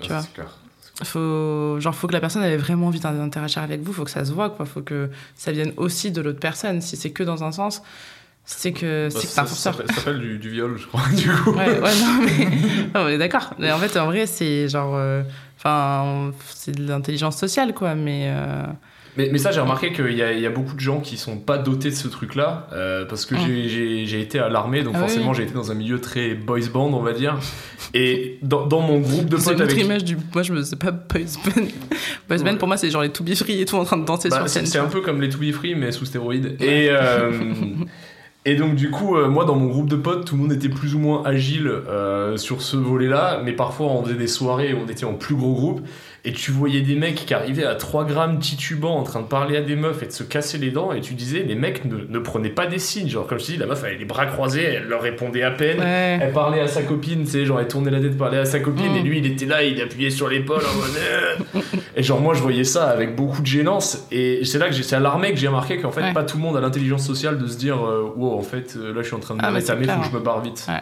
Tu 0.01 0.11
Ah, 0.13 0.21
vois. 0.21 0.29
clair. 0.35 0.57
Faut, 1.03 1.81
genre, 1.81 1.95
faut 1.95 2.07
que 2.09 2.13
la 2.13 2.21
personne 2.21 2.43
ait 2.43 2.57
vraiment 2.59 2.89
envie 2.89 3.01
d'interagir 3.01 3.63
avec 3.63 3.81
vous, 3.81 3.93
faut 3.93 4.05
que 4.05 4.11
ça 4.11 4.25
se 4.25 4.33
voit, 4.33 4.51
quoi. 4.51 4.67
Faut 4.67 4.83
que 4.83 5.11
ça 5.35 5.51
vienne 5.51 5.73
aussi 5.79 6.11
de 6.11 6.21
l'autre 6.21 6.41
personne. 6.41 6.81
Si 6.83 6.97
c'est 6.97 7.11
que 7.11 7.23
dans 7.23 7.43
un 7.43 7.53
sens, 7.53 7.83
c'est 8.45 8.73
que 8.73 9.09
Bah, 9.13 9.19
c'est 9.21 9.27
ça 9.27 9.45
forceur. 9.45 9.75
s'appelle- 9.75 9.89
ça 9.95 10.01
s'appelle 10.03 10.19
du, 10.21 10.39
du 10.39 10.51
viol, 10.51 10.77
je 10.79 10.87
crois, 10.87 11.03
du 11.17 11.29
coup. 11.31 11.51
Ouais, 11.53 11.79
ouais, 11.79 11.95
non, 12.01 12.21
mais 12.25 12.45
non, 12.95 13.07
on 13.07 13.09
est 13.09 13.19
d'accord. 13.19 13.55
Mais 13.59 13.71
en 13.73 13.79
fait, 13.79 13.97
en 13.99 14.07
vrai, 14.07 14.27
c'est 14.27 14.69
genre. 14.69 14.95
euh, 14.97 15.23
Enfin, 15.63 16.33
c'est 16.55 16.73
de 16.75 16.89
l'intelligence 16.89 17.37
sociale, 17.37 17.75
quoi. 17.75 17.95
Mais. 17.95 18.33
euh, 18.35 18.63
Mais, 19.19 19.29
mais 19.31 19.37
ça, 19.37 19.51
j'ai 19.51 19.61
remarqué 19.61 19.93
qu'il 19.93 20.11
y, 20.13 20.17
y 20.41 20.47
a 20.47 20.51
beaucoup 20.51 20.73
de 20.75 20.81
gens 20.81 21.01
qui 21.01 21.19
sont 21.19 21.37
pas 21.37 21.59
dotés 21.59 21.91
de 21.91 21.95
ce 21.95 22.09
truc-là, 22.09 22.67
euh, 22.73 23.05
parce 23.05 23.27
que 23.27 23.35
Mm. 23.35 23.69
j'ai- 24.07 24.21
été 24.23 24.39
à 24.39 24.49
l'armée, 24.49 24.83
donc 24.83 24.95
Ah 24.97 25.01
forcément 25.01 25.31
oui. 25.33 25.37
j'ai 25.37 25.43
été 25.43 25.53
dans 25.53 25.71
un 25.71 25.75
milieu 25.75 26.01
très 26.01 26.33
boys 26.35 26.61
band, 26.73 26.91
on 26.95 27.03
va 27.03 27.13
dire. 27.13 27.39
Et 27.93 28.39
dans, 28.43 28.65
dans 28.67 28.81
mon 28.81 29.01
groupe 29.01 29.27
de 29.27 29.37
c'est 29.37 29.51
potes 29.53 29.61
avec 29.61 29.77
image 29.85 30.03
du. 30.05 30.17
Moi, 30.33 30.43
je 30.43 30.53
me 30.55 30.63
sais 30.63 30.77
pas 30.77 30.93
boys 30.93 31.21
band. 31.45 31.67
Boys 32.29 32.39
band, 32.43 32.57
pour 32.57 32.69
moi, 32.69 32.79
c'est 32.79 32.89
genre 32.89 33.03
les 33.03 33.11
to 33.11 33.23
be 33.23 33.35
free 33.35 33.61
et 33.61 33.67
tout 33.67 33.77
en 33.77 33.85
train 33.85 33.99
de 33.99 34.07
danser 34.07 34.31
Bah, 34.31 34.37
sur 34.39 34.49
scène. 34.49 34.65
c'est 34.65 34.79
un 34.79 34.87
peu 34.87 35.03
comme 35.03 35.21
les 35.21 35.29
To 35.29 35.37
Be 35.39 35.53
Free, 35.53 35.75
mais 35.75 35.93
sous 35.93 36.07
stéroïdes. 36.07 36.57
Et, 36.61 36.89
et 38.47 38.55
donc, 38.55 38.75
du 38.75 38.91
coup, 38.91 39.17
euh, 39.17 39.29
moi, 39.29 39.45
dans 39.45 39.55
mon 39.55 39.67
groupe 39.67 39.89
de 39.89 39.97
potes, 39.97 40.25
tout 40.25 40.35
le 40.35 40.43
monde 40.43 40.53
était 40.53 40.71
plus 40.71 40.95
ou 40.95 40.99
moins 40.99 41.23
agile 41.27 41.67
euh, 41.69 42.39
sur 42.39 42.63
ce 42.63 42.77
volet-là, 42.77 43.43
mais 43.45 43.53
parfois, 43.53 43.89
on 43.89 44.03
faisait 44.03 44.15
des 44.15 44.29
soirées 44.29 44.73
où 44.73 44.79
on 44.87 44.89
était 44.89 45.05
en 45.05 45.13
plus 45.13 45.35
gros 45.35 45.53
groupe, 45.53 45.87
et 46.25 46.33
tu 46.33 46.51
voyais 46.51 46.81
des 46.83 46.95
mecs 46.97 47.15
qui 47.15 47.33
arrivaient 47.33 47.65
à 47.65 47.75
3 47.75 48.05
grammes 48.05 48.39
titubants 48.39 48.97
en 48.99 49.03
train 49.05 49.21
de 49.21 49.27
parler 49.27 49.57
à 49.57 49.63
des 49.63 49.75
meufs 49.77 50.03
et 50.03 50.07
de 50.07 50.13
se 50.13 50.23
casser 50.23 50.59
les 50.59 50.71
dents, 50.71 50.93
et 50.93 51.01
tu 51.01 51.15
disais, 51.15 51.41
les 51.47 51.55
mecs 51.55 51.85
ne, 51.87 51.97
ne 52.09 52.19
prenaient 52.19 52.51
pas 52.51 52.67
des 52.67 52.79
signes. 52.79 53.09
Genre, 53.09 53.27
comme 53.27 53.39
je 53.39 53.47
te 53.47 53.53
dis, 53.53 53.57
la 53.57 53.67
meuf, 53.67 53.83
avait 53.83 53.97
les 53.97 54.05
bras 54.05 54.27
croisés, 54.27 54.63
elle 54.65 54.85
leur 54.89 55.01
répondait 55.03 55.43
à 55.43 55.51
peine. 55.51 55.79
Ouais. 55.81 56.19
Elle 56.21 56.33
parlait 56.33 56.61
à 56.61 56.67
sa 56.69 56.83
copine, 56.83 57.25
tu 57.25 57.31
sais, 57.31 57.45
genre 57.47 57.59
elle 57.61 57.69
tournait 57.69 57.91
la 57.91 58.01
tête, 58.01 58.19
parlait 58.19 58.39
à 58.39 58.45
sa 58.45 58.61
copine, 58.61 58.93
Mm. 58.93 58.97
et 58.97 59.03
lui 59.03 59.19
il 59.19 59.27
était 59.27 59.47
là, 59.47 59.63
il 59.63 59.81
appuyait 59.81 60.11
sur 60.11 60.29
l'épaule 60.29 60.61
en 60.63 60.75
mode. 60.79 60.91
euh. 61.01 61.61
et 61.97 62.03
genre 62.03 62.21
moi 62.21 62.35
je 62.35 62.41
voyais 62.43 62.65
ça 62.65 62.89
avec 62.91 63.17
beaucoup 63.17 63.41
de 63.41 63.47
gênance, 63.47 64.07
et 64.13 64.45
c'est 64.45 64.59
là 64.59 64.69
que 64.69 64.75
j'ai, 64.75 64.83
c'est 64.83 64.97
à 64.97 65.01
l'armée 65.01 65.31
que 65.33 65.39
j'ai 65.39 65.49
remarqué 65.49 65.79
qu'en 65.79 65.91
fait 65.91 66.01
Ouais. 66.03 66.13
pas 66.13 66.25
tout 66.25 66.37
le 66.37 66.43
monde 66.43 66.57
a 66.57 66.61
l'intelligence 66.61 67.07
sociale 67.07 67.39
de 67.39 67.47
se 67.47 67.57
dire, 67.57 67.77
euh, 67.85 68.13
wow, 68.17 68.39
en 68.39 68.43
fait 68.43 68.75
euh, 68.77 68.93
là 68.95 69.03
je 69.03 69.07
suis 69.07 69.17
en 69.17 69.21
train 69.21 69.35
de 69.37 69.41
Ah, 69.43 69.51
me 69.51 69.61
que 69.61 69.67
je 69.67 70.15
me 70.17 70.21
barre 70.21 70.41
vite. 70.43 70.65
Ouais. 70.69 70.81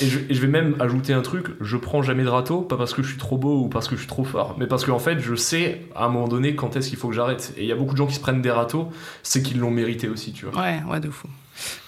Et 0.00 0.06
je, 0.08 0.40
vais 0.40 0.46
même 0.46 0.76
ajouter 0.80 1.12
un 1.12 1.22
truc, 1.22 1.46
je 1.60 1.76
prends 1.76 2.02
jamais 2.02 2.24
de 2.24 2.28
râteau, 2.28 2.60
pas 2.60 2.76
parce 2.76 2.92
que 2.92 3.02
je 3.02 3.08
suis 3.08 3.18
trop 3.18 3.38
beau 3.38 3.62
ou 3.62 3.68
parce 3.68 3.88
que 3.88 3.94
je 3.94 4.00
suis 4.00 4.08
trop 4.08 4.24
fort, 4.24 4.54
mais 4.58 4.66
parce 4.66 4.84
qu'en 4.84 4.98
fait, 4.98 5.20
je 5.20 5.34
sais 5.34 5.82
à 5.94 6.04
un 6.04 6.08
moment 6.08 6.28
donné 6.28 6.54
quand 6.54 6.76
est-ce 6.76 6.88
qu'il 6.88 6.98
faut 6.98 7.08
que 7.08 7.14
j'arrête. 7.14 7.54
Et 7.56 7.62
il 7.62 7.66
y 7.66 7.72
a 7.72 7.76
beaucoup 7.76 7.92
de 7.92 7.98
gens 7.98 8.06
qui 8.06 8.14
se 8.14 8.20
prennent 8.20 8.42
des 8.42 8.50
râteaux, 8.50 8.90
c'est 9.22 9.42
qu'ils 9.42 9.58
l'ont 9.58 9.70
mérité 9.70 10.08
aussi, 10.08 10.32
tu 10.32 10.46
vois. 10.46 10.62
Ouais, 10.62 10.82
ouais, 10.90 11.00
de 11.00 11.08
fou. 11.08 11.28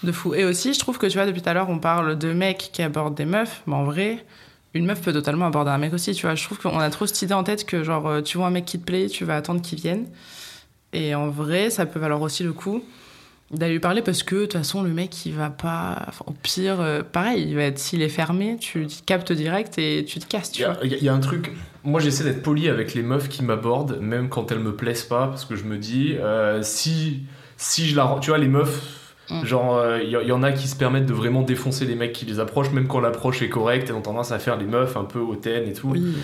De 0.02 0.12
fou. 0.12 0.34
Et 0.34 0.44
aussi, 0.44 0.72
je 0.72 0.78
trouve 0.78 0.98
que, 0.98 1.06
tu 1.06 1.18
vois, 1.18 1.26
depuis 1.26 1.42
tout 1.42 1.48
à 1.50 1.54
l'heure, 1.54 1.68
on 1.68 1.78
parle 1.78 2.16
de 2.16 2.32
mecs 2.32 2.70
qui 2.72 2.82
abordent 2.82 3.14
des 3.14 3.26
meufs, 3.26 3.62
mais 3.66 3.74
en 3.74 3.84
vrai, 3.84 4.24
une 4.72 4.86
meuf 4.86 5.02
peut 5.02 5.12
totalement 5.12 5.46
aborder 5.46 5.70
un 5.70 5.78
mec 5.78 5.92
aussi, 5.92 6.14
tu 6.14 6.26
vois. 6.26 6.34
Je 6.34 6.44
trouve 6.44 6.58
qu'on 6.58 6.78
a 6.78 6.88
trop 6.90 7.06
cette 7.06 7.20
idée 7.20 7.34
en 7.34 7.44
tête 7.44 7.66
que, 7.66 7.82
genre, 7.82 8.06
euh, 8.06 8.22
tu 8.22 8.38
vois 8.38 8.46
un 8.46 8.50
mec 8.50 8.64
qui 8.64 8.78
te 8.78 8.84
plaît, 8.84 9.08
tu 9.08 9.24
vas 9.24 9.36
attendre 9.36 9.60
qu'il 9.60 9.78
vienne. 9.78 10.06
Et 10.94 11.14
en 11.14 11.28
vrai, 11.28 11.68
ça 11.68 11.84
peut 11.84 11.98
valoir 11.98 12.22
aussi 12.22 12.42
le 12.42 12.54
coup 12.54 12.82
d'aller 13.50 13.72
lui 13.74 13.80
parler 13.80 14.02
parce 14.02 14.22
que, 14.22 14.34
de 14.36 14.40
toute 14.42 14.52
façon, 14.54 14.82
le 14.82 14.90
mec, 14.90 15.24
il 15.26 15.32
va 15.32 15.48
pas. 15.50 16.02
enfin, 16.08 16.24
au 16.26 16.32
pire, 16.42 16.80
euh, 16.80 17.02
pareil, 17.02 17.44
il 17.48 17.54
va 17.56 17.62
être, 17.62 17.78
s'il 17.78 18.02
est 18.02 18.08
fermé, 18.08 18.56
tu 18.60 18.86
captes 19.06 19.32
direct 19.32 19.78
et 19.78 20.04
tu 20.06 20.18
te 20.18 20.26
casses, 20.26 20.50
Il 20.50 20.52
tu 20.56 20.62
y, 20.62 20.64
vois. 20.66 20.74
a- 20.74 20.84
il 20.84 20.90
y 20.90 20.94
a- 20.94 20.98
il 20.98 21.04
y 21.04 21.08
a 21.08 21.14
un 21.14 21.20
truc, 21.20 21.52
moi 21.84 22.00
j'essaie 22.00 22.24
d'être 22.24 22.42
poli 22.42 22.68
avec 22.68 22.94
les 22.94 23.02
meufs 23.02 23.28
qui 23.28 23.42
m'abordent, 23.42 23.98
même 24.00 24.28
quand 24.28 24.52
elles 24.52 24.58
me 24.58 24.74
plaisent 24.74 25.04
pas, 25.04 25.28
parce 25.28 25.44
que 25.46 25.56
je 25.56 25.64
me 25.64 25.78
dis, 25.78 26.14
euh, 26.18 26.62
si, 26.62 27.22
si 27.56 27.88
je 27.88 27.96
la 27.96 28.18
tu 28.20 28.30
vois, 28.30 28.38
les 28.38 28.48
meufs, 28.48 28.94
Mm. 29.30 29.44
genre, 29.44 29.76
euh, 29.76 30.00
il 30.02 30.08
y, 30.08 30.12
y 30.12 30.32
en 30.32 30.42
a 30.42 30.52
qui 30.52 30.66
se 30.68 30.74
permettent 30.76 31.04
de 31.04 31.12
vraiment 31.12 31.42
défoncer 31.42 31.84
les 31.84 31.94
mecs 31.94 32.14
qui 32.14 32.24
les 32.24 32.40
approchent, 32.40 32.70
même 32.72 32.86
quand 32.86 32.98
l'approche 33.00 33.42
est 33.42 33.50
correcte, 33.50 33.90
elles 33.90 33.94
ont 33.94 34.00
tendance 34.00 34.32
à 34.32 34.38
faire 34.38 34.56
les 34.56 34.64
meufs 34.64 34.96
un 34.96 35.04
peu 35.04 35.18
hautaines 35.20 35.68
et 35.68 35.74
tout. 35.74 35.88
Oui. 35.90 36.14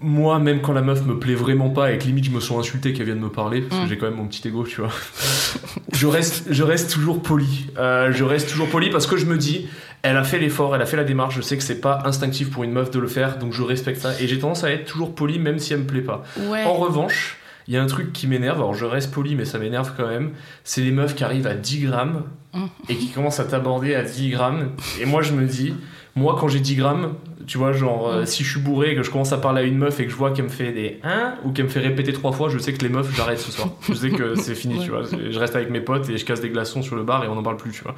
Moi, 0.00 0.38
même 0.38 0.60
quand 0.60 0.72
la 0.72 0.82
meuf 0.82 1.04
me 1.04 1.18
plaît 1.18 1.34
vraiment 1.34 1.70
pas 1.70 1.90
et 1.92 1.98
que 1.98 2.04
limite 2.04 2.24
je 2.26 2.30
me 2.30 2.38
sens 2.40 2.60
insulté 2.60 2.92
qu'elle 2.92 3.06
vienne 3.06 3.18
me 3.18 3.30
parler, 3.30 3.62
parce 3.62 3.80
que 3.80 3.86
Mm. 3.86 3.88
j'ai 3.88 3.98
quand 3.98 4.06
même 4.06 4.14
mon 4.16 4.26
petit 4.26 4.46
ego, 4.46 4.64
tu 4.64 4.80
vois, 4.80 4.90
je, 5.92 6.06
reste, 6.06 6.46
je 6.50 6.62
reste 6.62 6.92
toujours 6.92 7.20
poli. 7.22 7.66
Euh, 7.78 8.12
je 8.12 8.22
reste 8.24 8.48
toujours 8.48 8.68
poli 8.68 8.90
parce 8.90 9.06
que 9.08 9.16
je 9.16 9.26
me 9.26 9.36
dis, 9.36 9.66
elle 10.02 10.16
a 10.16 10.22
fait 10.22 10.38
l'effort, 10.38 10.74
elle 10.76 10.82
a 10.82 10.86
fait 10.86 10.96
la 10.96 11.02
démarche, 11.04 11.34
je 11.34 11.42
sais 11.42 11.56
que 11.56 11.62
c'est 11.64 11.80
pas 11.80 12.02
instinctif 12.04 12.50
pour 12.50 12.62
une 12.62 12.70
meuf 12.72 12.90
de 12.92 13.00
le 13.00 13.08
faire, 13.08 13.38
donc 13.38 13.52
je 13.52 13.62
respecte 13.62 14.00
ça. 14.00 14.12
Et 14.20 14.28
j'ai 14.28 14.38
tendance 14.38 14.62
à 14.62 14.70
être 14.70 14.84
toujours 14.84 15.14
poli 15.14 15.38
même 15.40 15.58
si 15.58 15.72
elle 15.72 15.80
me 15.80 15.86
plaît 15.86 16.00
pas. 16.00 16.22
Ouais. 16.48 16.62
En 16.64 16.74
revanche, 16.74 17.36
il 17.66 17.74
y 17.74 17.76
a 17.76 17.82
un 17.82 17.86
truc 17.86 18.12
qui 18.12 18.28
m'énerve, 18.28 18.58
alors 18.58 18.74
je 18.74 18.84
reste 18.84 19.12
poli 19.12 19.34
mais 19.34 19.44
ça 19.44 19.58
m'énerve 19.58 19.92
quand 19.96 20.06
même, 20.06 20.30
c'est 20.64 20.80
les 20.82 20.92
meufs 20.92 21.14
qui 21.16 21.24
arrivent 21.24 21.46
à 21.48 21.54
10 21.54 21.80
grammes 21.80 22.22
Mm. 22.54 22.64
et 22.88 22.96
qui 22.96 23.08
commencent 23.10 23.40
à 23.40 23.44
t'aborder 23.44 23.94
à 23.94 24.02
10 24.02 24.30
grammes. 24.30 24.70
Et 25.00 25.04
moi 25.04 25.20
je 25.20 25.32
me 25.34 25.44
dis, 25.44 25.74
moi 26.16 26.34
quand 26.40 26.48
j'ai 26.48 26.60
10 26.60 26.76
grammes, 26.76 27.12
tu 27.48 27.58
vois, 27.58 27.72
genre 27.72 28.08
euh, 28.08 28.22
Mm. 28.22 28.26
si 28.26 28.44
je 28.44 28.50
suis 28.52 28.60
bourré 28.60 28.92
et 28.92 28.94
que 28.94 29.02
je 29.02 29.10
commence 29.10 29.32
à 29.32 29.38
parler 29.38 29.62
à 29.62 29.64
une 29.64 29.76
meuf 29.78 29.98
et 29.98 30.04
que 30.04 30.10
je 30.10 30.16
vois 30.16 30.30
qu'elle 30.30 30.44
me 30.44 30.50
fait 30.50 30.70
des 30.70 31.00
1 31.02 31.34
ou 31.44 31.50
qu'elle 31.50 31.64
me 31.64 31.70
fait 31.70 31.80
répéter 31.80 32.12
trois 32.12 32.30
fois, 32.30 32.48
je 32.48 32.58
sais 32.58 32.72
que 32.72 32.82
les 32.82 32.88
meufs, 32.88 33.12
j'arrête 33.16 33.38
ce 33.40 33.50
soir. 33.50 33.70
Je 33.88 33.94
sais 33.94 34.10
que 34.10 34.36
c'est 34.36 34.54
fini, 34.54 34.74
Ouais. 34.78 34.84
tu 34.84 34.90
vois. 34.90 35.02
Je 35.02 35.38
reste 35.38 35.56
avec 35.56 35.70
mes 35.70 35.80
potes 35.80 36.08
et 36.10 36.16
je 36.18 36.24
casse 36.24 36.40
des 36.40 36.50
glaçons 36.50 36.82
sur 36.82 36.94
le 36.94 37.02
bar 37.02 37.24
et 37.24 37.28
on 37.28 37.34
n'en 37.34 37.42
parle 37.42 37.56
plus, 37.56 37.72
tu 37.72 37.82
vois. 37.82 37.94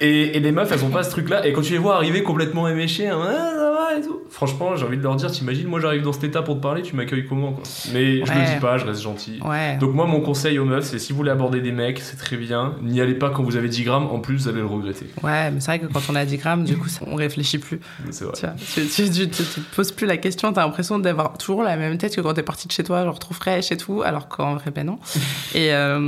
Et, 0.00 0.36
et 0.36 0.40
les 0.40 0.50
meufs, 0.52 0.70
elles 0.72 0.84
ont 0.84 0.90
pas 0.90 1.02
ce 1.04 1.10
truc-là. 1.10 1.46
Et 1.46 1.52
quand 1.52 1.62
tu 1.62 1.72
les 1.72 1.78
vois 1.78 1.96
arriver 1.96 2.22
complètement 2.22 2.66
éméchés, 2.68 3.08
hein, 3.08 3.18
Ah, 3.26 3.50
ça 3.54 3.70
va 3.70 3.98
et 3.98 4.02
tout. 4.02 4.20
Franchement, 4.28 4.74
j'ai 4.74 4.84
envie 4.84 4.96
de 4.96 5.02
leur 5.02 5.14
dire, 5.14 5.30
t'imagines, 5.30 5.68
moi 5.68 5.78
j'arrive 5.78 6.02
dans 6.02 6.12
cet 6.12 6.24
état 6.24 6.42
pour 6.42 6.56
te 6.56 6.60
parler, 6.60 6.82
tu 6.82 6.96
m'accueilles 6.96 7.26
comment 7.28 7.52
quoi 7.52 7.62
Mais 7.92 8.16
je 8.26 8.32
le 8.32 8.38
Ouais. 8.40 8.54
dis 8.54 8.60
pas, 8.60 8.76
je 8.76 8.84
reste 8.86 9.02
gentil. 9.02 9.38
Ouais. 9.44 9.76
Donc 9.78 9.94
moi, 9.94 10.06
mon 10.06 10.20
conseil 10.20 10.58
aux 10.58 10.64
meufs, 10.64 10.84
c'est 10.84 10.98
si 10.98 11.12
vous 11.12 11.18
voulez 11.18 11.30
aborder 11.30 11.60
des 11.60 11.70
mecs, 11.70 12.00
c'est 12.00 12.16
très 12.16 12.36
bien. 12.36 12.74
N'y 12.82 13.00
allez 13.00 13.14
pas 13.14 13.30
quand 13.30 13.44
vous 13.44 13.56
avez 13.56 13.68
10 13.68 13.84
grammes, 13.84 14.06
en 14.10 14.18
plus 14.18 14.34
vous 14.36 14.48
allez 14.48 14.58
le 14.58 14.66
regretter. 14.66 15.06
Ouais, 15.22 15.50
mais 15.52 15.60
c'est 15.60 15.66
vrai 15.66 15.78
que 15.78 15.86
quand 15.86 16.02
on 16.10 16.16
a 16.16 16.24
10 16.24 16.38
grammes, 16.38 16.64
du 16.64 16.76
coup, 16.76 16.88
ça- 16.88 17.04
on 17.06 17.14
réfléchit 17.14 17.58
plus. 17.58 17.78
C'est 18.10 18.24
vrai. 18.24 18.34
Tu, 18.34 18.46
vois, 18.46 18.54
tu, 18.56 18.88
tu, 18.88 19.10
tu- 19.10 19.28
tu 19.28 19.44
te 19.60 19.74
poses 19.76 19.92
plus 19.92 20.06
la 20.08 20.16
question, 20.16 20.52
t'as 20.52 20.64
l'impression 20.64 20.98
d'avoir 20.98 21.38
toujours 21.38 21.62
la 21.62 21.76
même 21.76 21.96
tête 21.98 22.16
que 22.16 22.20
quand 22.20 22.34
t'es 22.34 22.42
parti 22.42 22.66
de 22.66 22.72
chez 22.72 22.82
toi, 22.82 23.04
genre 23.04 23.20
trop 23.20 23.34
fraîche 23.34 23.70
et 23.70 23.76
tout, 23.76 24.02
alors 24.04 24.26
qu'en 24.26 24.54
vrai, 24.56 24.72
ben 24.72 24.84
non. 24.86 24.98
Et 25.54 25.72
euh, 25.72 25.98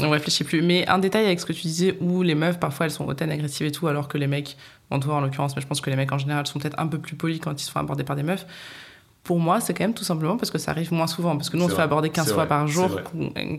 on 0.00 0.10
réfléchit 0.10 0.44
plus. 0.44 0.62
Mais 0.62 0.86
un 0.88 0.98
détail 0.98 1.24
avec 1.26 1.40
ce 1.40 1.46
que 1.46 1.52
tu 1.52 1.62
disais, 1.62 1.96
où 2.00 2.22
les 2.22 2.36
meufs, 2.36 2.60
parfois, 2.60 2.86
elles 2.86 2.92
sont 2.92 3.04
hautaines, 3.14 3.30
agressives 3.30 3.66
et 3.66 3.72
tout, 3.72 3.88
alors 3.88 4.08
que 4.08 4.18
les 4.18 4.26
mecs, 4.26 4.56
en 4.90 5.00
toi 5.00 5.14
en 5.14 5.20
l'occurrence, 5.20 5.56
mais 5.56 5.62
je 5.62 5.66
pense 5.66 5.80
que 5.80 5.90
les 5.90 5.96
mecs 5.96 6.12
en 6.12 6.18
général 6.18 6.46
sont 6.46 6.58
peut-être 6.58 6.78
un 6.78 6.86
peu 6.86 6.98
plus 6.98 7.16
polis 7.16 7.40
quand 7.40 7.60
ils 7.60 7.64
se 7.64 7.70
font 7.70 7.80
aborder 7.80 8.04
par 8.04 8.16
des 8.16 8.22
meufs. 8.22 8.46
Pour 9.22 9.40
moi, 9.40 9.60
c'est 9.60 9.72
quand 9.72 9.84
même 9.84 9.94
tout 9.94 10.04
simplement 10.04 10.36
parce 10.36 10.50
que 10.50 10.58
ça 10.58 10.70
arrive 10.70 10.92
moins 10.92 11.06
souvent. 11.06 11.34
Parce 11.36 11.48
que 11.48 11.56
nous, 11.56 11.64
on 11.64 11.68
se 11.68 11.72
fait 11.72 11.76
vrai, 11.76 11.84
aborder 11.84 12.10
15 12.10 12.26
c'est 12.26 12.34
fois 12.34 12.44
vrai, 12.44 12.48
par 12.48 12.68
jour, 12.68 13.00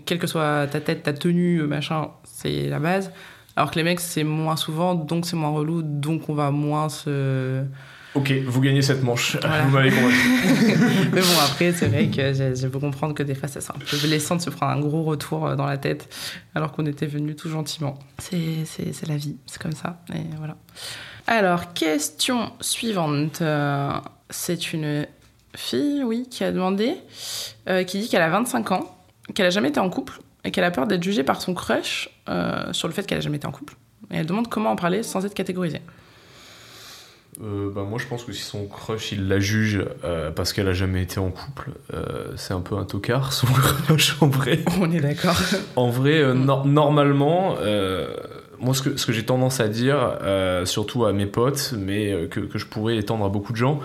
quelle 0.06 0.20
que 0.20 0.28
soit 0.28 0.68
ta 0.68 0.80
tête, 0.80 1.02
ta 1.02 1.14
tenue, 1.14 1.64
machin, 1.64 2.10
c'est 2.24 2.70
la 2.70 2.80
base. 2.80 3.12
Alors 3.56 3.72
que 3.72 3.76
les 3.76 3.84
mecs, 3.84 4.00
c'est 4.00 4.24
moins 4.24 4.58
souvent, 4.58 4.94
donc 4.94 5.26
c'est 5.26 5.36
moins 5.36 5.50
relou, 5.50 5.82
donc 5.82 6.30
on 6.30 6.36
va 6.36 6.52
moins 6.52 6.90
se. 6.90 7.64
Ok, 8.16 8.32
vous 8.48 8.62
gagnez 8.62 8.82
cette 8.82 9.04
manche. 9.04 9.36
Voilà. 9.42 9.64
Vous 9.64 9.72
m'avez 9.72 9.92
convaincu. 9.92 10.16
Mais 11.14 11.22
bon, 11.22 11.40
après, 11.46 11.74
c'est 11.74 11.88
vrai 11.88 12.08
que 12.08 12.34
je 12.34 12.68
peux 12.68 12.80
comprendre 12.80 13.14
que 13.14 13.24
des 13.24 13.36
fois, 13.36 13.48
ça 13.50 13.62
c'est 13.62 13.72
un 13.72 13.80
peu 13.80 13.98
blessant 13.98 14.38
de 14.38 14.42
se 14.42 14.50
prendre 14.50 14.72
un 14.72 14.80
gros 14.80 15.04
retour 15.04 15.46
euh, 15.46 15.56
dans 15.56 15.66
la 15.66 15.78
tête 15.78 16.08
alors 16.56 16.72
qu'on 16.72 16.86
était 16.86 17.06
venu 17.08 17.36
tout 17.36 17.50
gentiment. 17.50 18.00
C'est 18.20 18.66
c'est- 18.66 18.94
c'est 18.94 19.08
la 19.08 19.18
vie, 19.18 19.36
c'est 19.46 19.62
comme 19.62 19.74
ça. 19.74 20.02
Et 20.14 20.20
voilà. 20.38 20.56
Alors, 21.28 21.74
question 21.74 22.52
suivante. 22.62 23.42
C'est 24.30 24.74
une 24.74 25.06
fille, 25.56 26.04
oui, 26.04 26.28
qui 26.30 26.44
a 26.44 26.52
demandé, 26.52 26.96
euh, 27.70 27.84
qui 27.84 28.00
dit 28.00 28.10
qu'elle 28.10 28.22
a 28.22 28.30
25 28.30 28.72
ans, 28.72 28.96
qu'elle 29.34 29.46
a 29.46 29.50
jamais 29.52 29.70
été 29.70 29.80
en 29.80 29.90
couple 29.90 30.20
et 30.44 30.52
qu'elle 30.52 30.64
a 30.64 30.72
peur 30.72 30.88
d'être 30.88 31.04
jugée 31.04 31.24
par 31.24 31.42
son 31.42 31.54
crush 31.54 32.10
euh, 32.30 32.72
sur 32.74 32.88
le 32.88 32.94
fait 32.94 33.06
qu'elle 33.08 33.18
a 33.20 33.22
jamais 33.22 33.38
été 33.38 33.48
en 33.48 33.52
couple. 33.52 33.76
Et 34.12 34.18
elle 34.18 34.26
demande 34.26 34.48
comment 34.50 34.72
en 34.72 34.76
parler 34.76 35.04
sans 35.04 35.26
être 35.26 35.34
catégorisée. 35.34 35.82
Euh, 37.44 37.70
bah, 37.70 37.84
moi 37.84 38.00
je 38.00 38.08
pense 38.08 38.24
que 38.24 38.32
si 38.32 38.42
son 38.44 38.66
crush 38.66 39.12
il 39.12 39.28
la 39.28 39.40
juge 39.42 39.84
euh, 40.06 40.32
parce 40.32 40.54
qu'elle 40.54 40.70
a 40.70 40.74
jamais 40.74 41.02
été 41.04 41.20
en 41.20 41.32
couple, 41.32 41.72
euh, 41.94 42.32
c'est 42.38 42.54
un 42.54 42.62
peu 42.62 42.76
un 42.78 42.86
tocard 42.86 43.34
son 43.34 43.48
crush 43.54 44.16
en 44.22 44.28
vrai. 44.28 44.60
On 44.80 44.90
est 44.92 45.02
d'accord. 45.02 45.36
En 45.76 45.90
vrai, 45.90 46.14
euh, 46.20 46.34
Mm. 46.34 46.46
nor- 46.46 46.66
normalement, 46.66 47.56
euh, 47.60 48.16
moi 48.60 48.74
ce 48.74 48.82
que, 48.82 48.96
ce 48.96 49.06
que 49.06 49.12
j'ai 49.12 49.26
tendance 49.26 49.60
à 49.60 49.68
dire, 49.68 49.98
euh, 50.22 50.66
surtout 50.66 51.04
à 51.06 51.12
mes 51.12 51.26
potes, 51.26 51.74
mais 51.78 52.28
que, 52.32 52.40
que 52.40 52.58
je 52.58 52.66
pourrais 52.68 52.96
étendre 52.96 53.26
à 53.26 53.30
beaucoup 53.30 53.52
de 53.52 53.58
gens, 53.58 53.82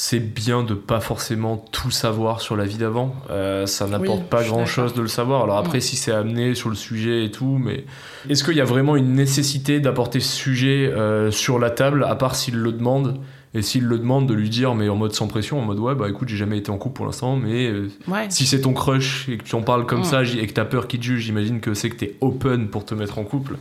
c'est 0.00 0.20
bien 0.20 0.62
de 0.62 0.74
pas 0.74 1.00
forcément 1.00 1.56
tout 1.72 1.90
savoir 1.90 2.40
sur 2.40 2.54
la 2.56 2.64
vie 2.64 2.76
d'avant. 2.76 3.16
Euh, 3.30 3.66
ça 3.66 3.88
n'apporte 3.88 4.20
Oui, 4.20 4.26
pas 4.30 4.44
grand 4.44 4.64
chose 4.64 4.94
de 4.94 5.02
le 5.02 5.08
savoir. 5.08 5.42
Alors 5.42 5.56
après, 5.58 5.78
Mm. 5.78 5.80
si 5.80 5.96
c'est 5.96 6.12
amené 6.12 6.54
sur 6.54 6.68
le 6.68 6.76
sujet 6.76 7.24
et 7.24 7.32
tout, 7.32 7.58
mais 7.60 7.84
est-ce 8.30 8.44
qu'il 8.44 8.54
y 8.54 8.60
a 8.60 8.64
vraiment 8.64 8.94
une 8.94 9.14
nécessité 9.14 9.80
d'apporter 9.80 10.20
ce 10.20 10.32
sujet 10.36 10.86
euh, 10.86 11.32
sur 11.32 11.58
la 11.58 11.70
table, 11.70 12.04
à 12.08 12.14
part 12.14 12.36
s'il 12.36 12.54
le 12.54 12.70
demande 12.70 13.18
et 13.54 13.62
s'il 13.62 13.84
le 13.84 13.98
demande, 13.98 14.26
de 14.28 14.34
lui 14.34 14.48
dire, 14.50 14.74
mais 14.74 14.88
en 14.88 14.96
mode 14.96 15.12
sans 15.14 15.26
pression, 15.26 15.58
en 15.60 15.64
mode 15.64 15.78
ouais, 15.78 15.94
bah 15.94 16.08
écoute, 16.08 16.28
j'ai 16.28 16.36
jamais 16.36 16.58
été 16.58 16.70
en 16.70 16.76
couple 16.78 16.96
pour 16.96 17.06
l'instant, 17.06 17.36
mais 17.36 17.66
euh, 17.66 17.88
Ouais. 18.06 18.26
si 18.28 18.46
c'est 18.46 18.60
ton 18.60 18.72
crush 18.74 19.28
et 19.28 19.38
que 19.38 19.44
tu 19.44 19.54
en 19.54 19.62
parles 19.62 19.86
comme 19.86 20.00
Mm. 20.00 20.04
ça 20.04 20.22
et 20.22 20.46
que 20.46 20.52
t'as 20.52 20.64
peur 20.64 20.86
qu'il 20.88 21.00
te 21.00 21.04
juge, 21.04 21.22
j'imagine 21.24 21.60
que 21.60 21.72
c'est 21.74 21.88
que 21.90 21.96
t'es 21.96 22.16
open 22.20 22.68
pour 22.68 22.84
te 22.84 22.94
mettre 22.94 23.18
en 23.18 23.24
couple. 23.24 23.56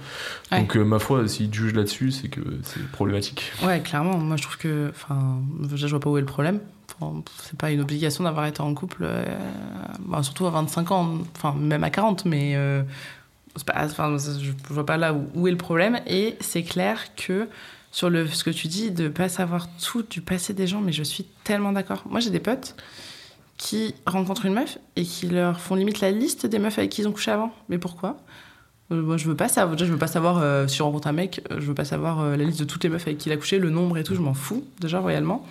Ouais. 0.51 0.59
Donc, 0.59 0.75
euh, 0.75 0.83
ma 0.83 0.99
foi, 0.99 1.27
s'il 1.27 1.49
te 1.49 1.55
juge 1.55 1.73
là-dessus, 1.73 2.11
c'est 2.11 2.27
que 2.27 2.41
c'est 2.63 2.85
problématique. 2.91 3.51
Ouais, 3.63 3.79
clairement. 3.81 4.17
Moi, 4.17 4.35
je 4.37 4.43
trouve 4.43 4.57
que. 4.57 4.89
Enfin, 4.89 5.39
je 5.73 5.87
vois 5.87 5.99
pas 5.99 6.09
où 6.09 6.17
est 6.17 6.21
le 6.21 6.25
problème. 6.27 6.59
Enfin, 6.99 7.21
c'est 7.43 7.57
pas 7.57 7.71
une 7.71 7.81
obligation 7.81 8.23
d'avoir 8.23 8.45
été 8.47 8.61
en 8.61 8.73
couple, 8.73 9.03
euh, 9.03 9.23
bah, 10.05 10.23
surtout 10.23 10.47
à 10.47 10.49
25 10.49 10.91
ans, 10.91 11.17
enfin, 11.35 11.53
même 11.57 11.83
à 11.83 11.89
40, 11.89 12.25
mais. 12.25 12.55
pas, 13.65 13.73
enfin, 13.85 14.17
je 14.17 14.51
vois 14.73 14.85
pas 14.85 14.97
là 14.97 15.13
où, 15.13 15.27
où 15.35 15.47
est 15.47 15.51
le 15.51 15.57
problème. 15.57 15.99
Et 16.07 16.35
c'est 16.39 16.63
clair 16.63 16.99
que 17.15 17.47
sur 17.91 18.09
le, 18.09 18.27
ce 18.27 18.43
que 18.43 18.49
tu 18.49 18.67
dis, 18.67 18.91
de 18.91 19.07
pas 19.07 19.29
savoir 19.29 19.67
tout 19.77 20.03
du 20.03 20.21
passé 20.21 20.53
des 20.53 20.67
gens, 20.67 20.81
mais 20.81 20.91
je 20.91 21.03
suis 21.03 21.25
tellement 21.43 21.71
d'accord. 21.71 22.03
Moi, 22.09 22.19
j'ai 22.19 22.29
des 22.29 22.39
potes 22.39 22.75
qui 23.57 23.95
rencontrent 24.05 24.45
une 24.45 24.53
meuf 24.53 24.77
et 24.95 25.03
qui 25.03 25.27
leur 25.27 25.59
font 25.59 25.75
limite 25.75 25.99
la 25.99 26.11
liste 26.11 26.45
des 26.45 26.59
meufs 26.59 26.77
avec 26.77 26.91
qui 26.91 27.01
ils 27.01 27.07
ont 27.07 27.11
couché 27.11 27.31
avant. 27.31 27.51
Mais 27.69 27.77
pourquoi? 27.79 28.17
Euh, 28.91 29.01
Moi, 29.01 29.17
je 29.17 29.27
veux 29.27 29.35
pas 29.35 29.47
savoir. 29.47 29.77
Je 29.77 29.85
veux 29.85 29.97
pas 29.97 30.07
savoir 30.07 30.37
euh, 30.37 30.67
si 30.67 30.81
on 30.81 30.85
rencontre 30.85 31.07
un 31.07 31.11
mec. 31.13 31.41
euh, 31.51 31.55
Je 31.59 31.65
veux 31.65 31.73
pas 31.73 31.85
savoir 31.85 32.23
la 32.37 32.43
liste 32.43 32.59
de 32.59 32.65
toutes 32.65 32.83
les 32.83 32.89
meufs 32.89 33.07
avec 33.07 33.17
qui 33.17 33.29
il 33.29 33.31
a 33.31 33.37
couché, 33.37 33.57
le 33.57 33.69
nombre 33.71 33.97
et 33.97 34.03
tout. 34.03 34.13
Je 34.15 34.21
m'en 34.21 34.35
fous 34.35 34.63
déjà 34.79 34.99
royalement. 34.99 35.43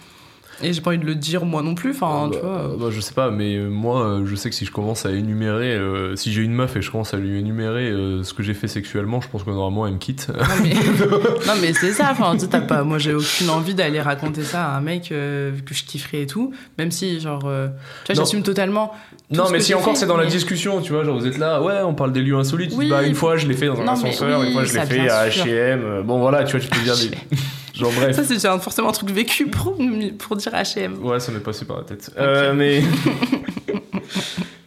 Et 0.63 0.73
j'ai 0.73 0.81
pas 0.81 0.91
envie 0.91 0.99
de 0.99 1.05
le 1.05 1.15
dire 1.15 1.45
moi 1.45 1.63
non 1.63 1.75
plus. 1.75 1.91
Enfin, 1.91 2.31
tu 2.33 2.39
bah, 2.41 2.67
vois. 2.69 2.77
bah, 2.79 2.87
je 2.91 3.01
sais 3.01 3.13
pas, 3.15 3.31
mais 3.31 3.57
euh, 3.57 3.69
moi, 3.69 4.03
euh, 4.07 4.27
je 4.27 4.35
sais 4.37 4.49
que 4.49 4.57
si 4.57 4.65
je 4.65 4.73
commence 4.73 5.05
à 5.05 5.11
énumérer, 5.13 5.75
euh, 5.75 6.17
si 6.17 6.33
j'ai 6.33 6.43
une 6.43 6.55
meuf 6.55 6.77
et 6.77 6.83
je 6.83 6.91
commence 6.91 7.13
à 7.15 7.19
lui 7.19 7.39
énumérer 7.39 7.91
euh, 7.91 8.23
ce 8.23 8.33
que 8.33 8.43
j'ai 8.43 8.55
fait 8.55 8.69
sexuellement, 8.69 9.21
je 9.21 9.29
pense 9.29 9.43
que 9.43 9.51
normalement 9.51 9.87
elle 9.87 9.95
me 9.95 9.99
quitte. 9.99 10.29
Non 10.29 10.45
mais, 10.63 10.75
non, 11.47 11.53
mais 11.61 11.73
c'est 11.75 11.93
ça. 11.93 12.09
Enfin, 12.11 12.37
tu 12.37 12.47
pas. 12.47 12.85
Moi, 12.85 12.99
j'ai 12.99 13.13
aucune 13.15 13.51
envie 13.51 13.75
d'aller 13.75 14.01
raconter 14.01 14.43
ça 14.43 14.67
à 14.67 14.77
un 14.77 14.81
mec 14.81 15.13
euh, 15.13 15.53
que 15.67 15.75
je 15.75 15.85
kifferais 15.85 16.23
et 16.23 16.27
tout. 16.27 16.53
Même 16.79 16.91
si, 16.91 17.21
genre, 17.21 17.41
tu 17.41 17.47
vois, 17.47 17.71
j'assume 18.15 18.43
totalement. 18.43 18.93
non, 19.31 19.45
mais 19.51 19.61
si 19.61 19.75
encore 19.75 19.97
c'est 19.97 20.07
dans 20.07 20.17
la 20.17 20.27
discussion, 20.27 20.81
tu 20.81 20.93
vois, 20.93 21.05
genre 21.05 21.19
vous 21.19 21.27
êtes 21.27 21.39
là, 21.39 21.63
ouais, 21.63 21.83
on 21.85 21.95
parle 21.95 22.13
des 22.13 22.23
lieux 22.23 22.37
insolites. 22.37 22.73
Oui. 22.75 22.89
bah, 22.89 23.03
une 23.03 23.15
fois 23.15 23.37
je 23.37 23.47
l'ai 23.47 23.55
fait 23.55 23.67
dans 23.67 23.81
un 23.81 23.85
Non, 23.85 23.93
ascenseur, 23.93 24.41
oui, 24.41 24.47
une 24.49 24.53
fois 24.53 24.65
je 24.65 24.75
l'ai 24.75 24.87
fait 24.87 25.09
à. 25.11 25.29
HM. 25.29 26.03
Bon, 26.05 26.19
voilà, 26.19 26.45
tu 26.45 26.57
vois, 26.57 26.61
tu 26.61 26.69
peux 26.71 26.83
dire 26.83 26.97
des. 26.97 27.11
genre 27.77 27.93
bref. 27.93 28.17
Ça, 28.17 28.25
c'est 28.25 28.39
forcément 28.61 28.89
un 28.89 28.93
truc 28.93 29.11
vécu 29.11 29.47
pour, 29.47 29.77
pour 30.19 30.37
dire 30.37 30.53
HM. 30.53 31.05
Ouais, 31.05 31.21
ça 31.21 31.33
m'est 31.33 31.41
passé 31.41 31.65
par 31.65 31.79
la 31.79 31.85
tête. 31.85 32.11
Euh, 32.19 32.53
mais. 32.55 32.83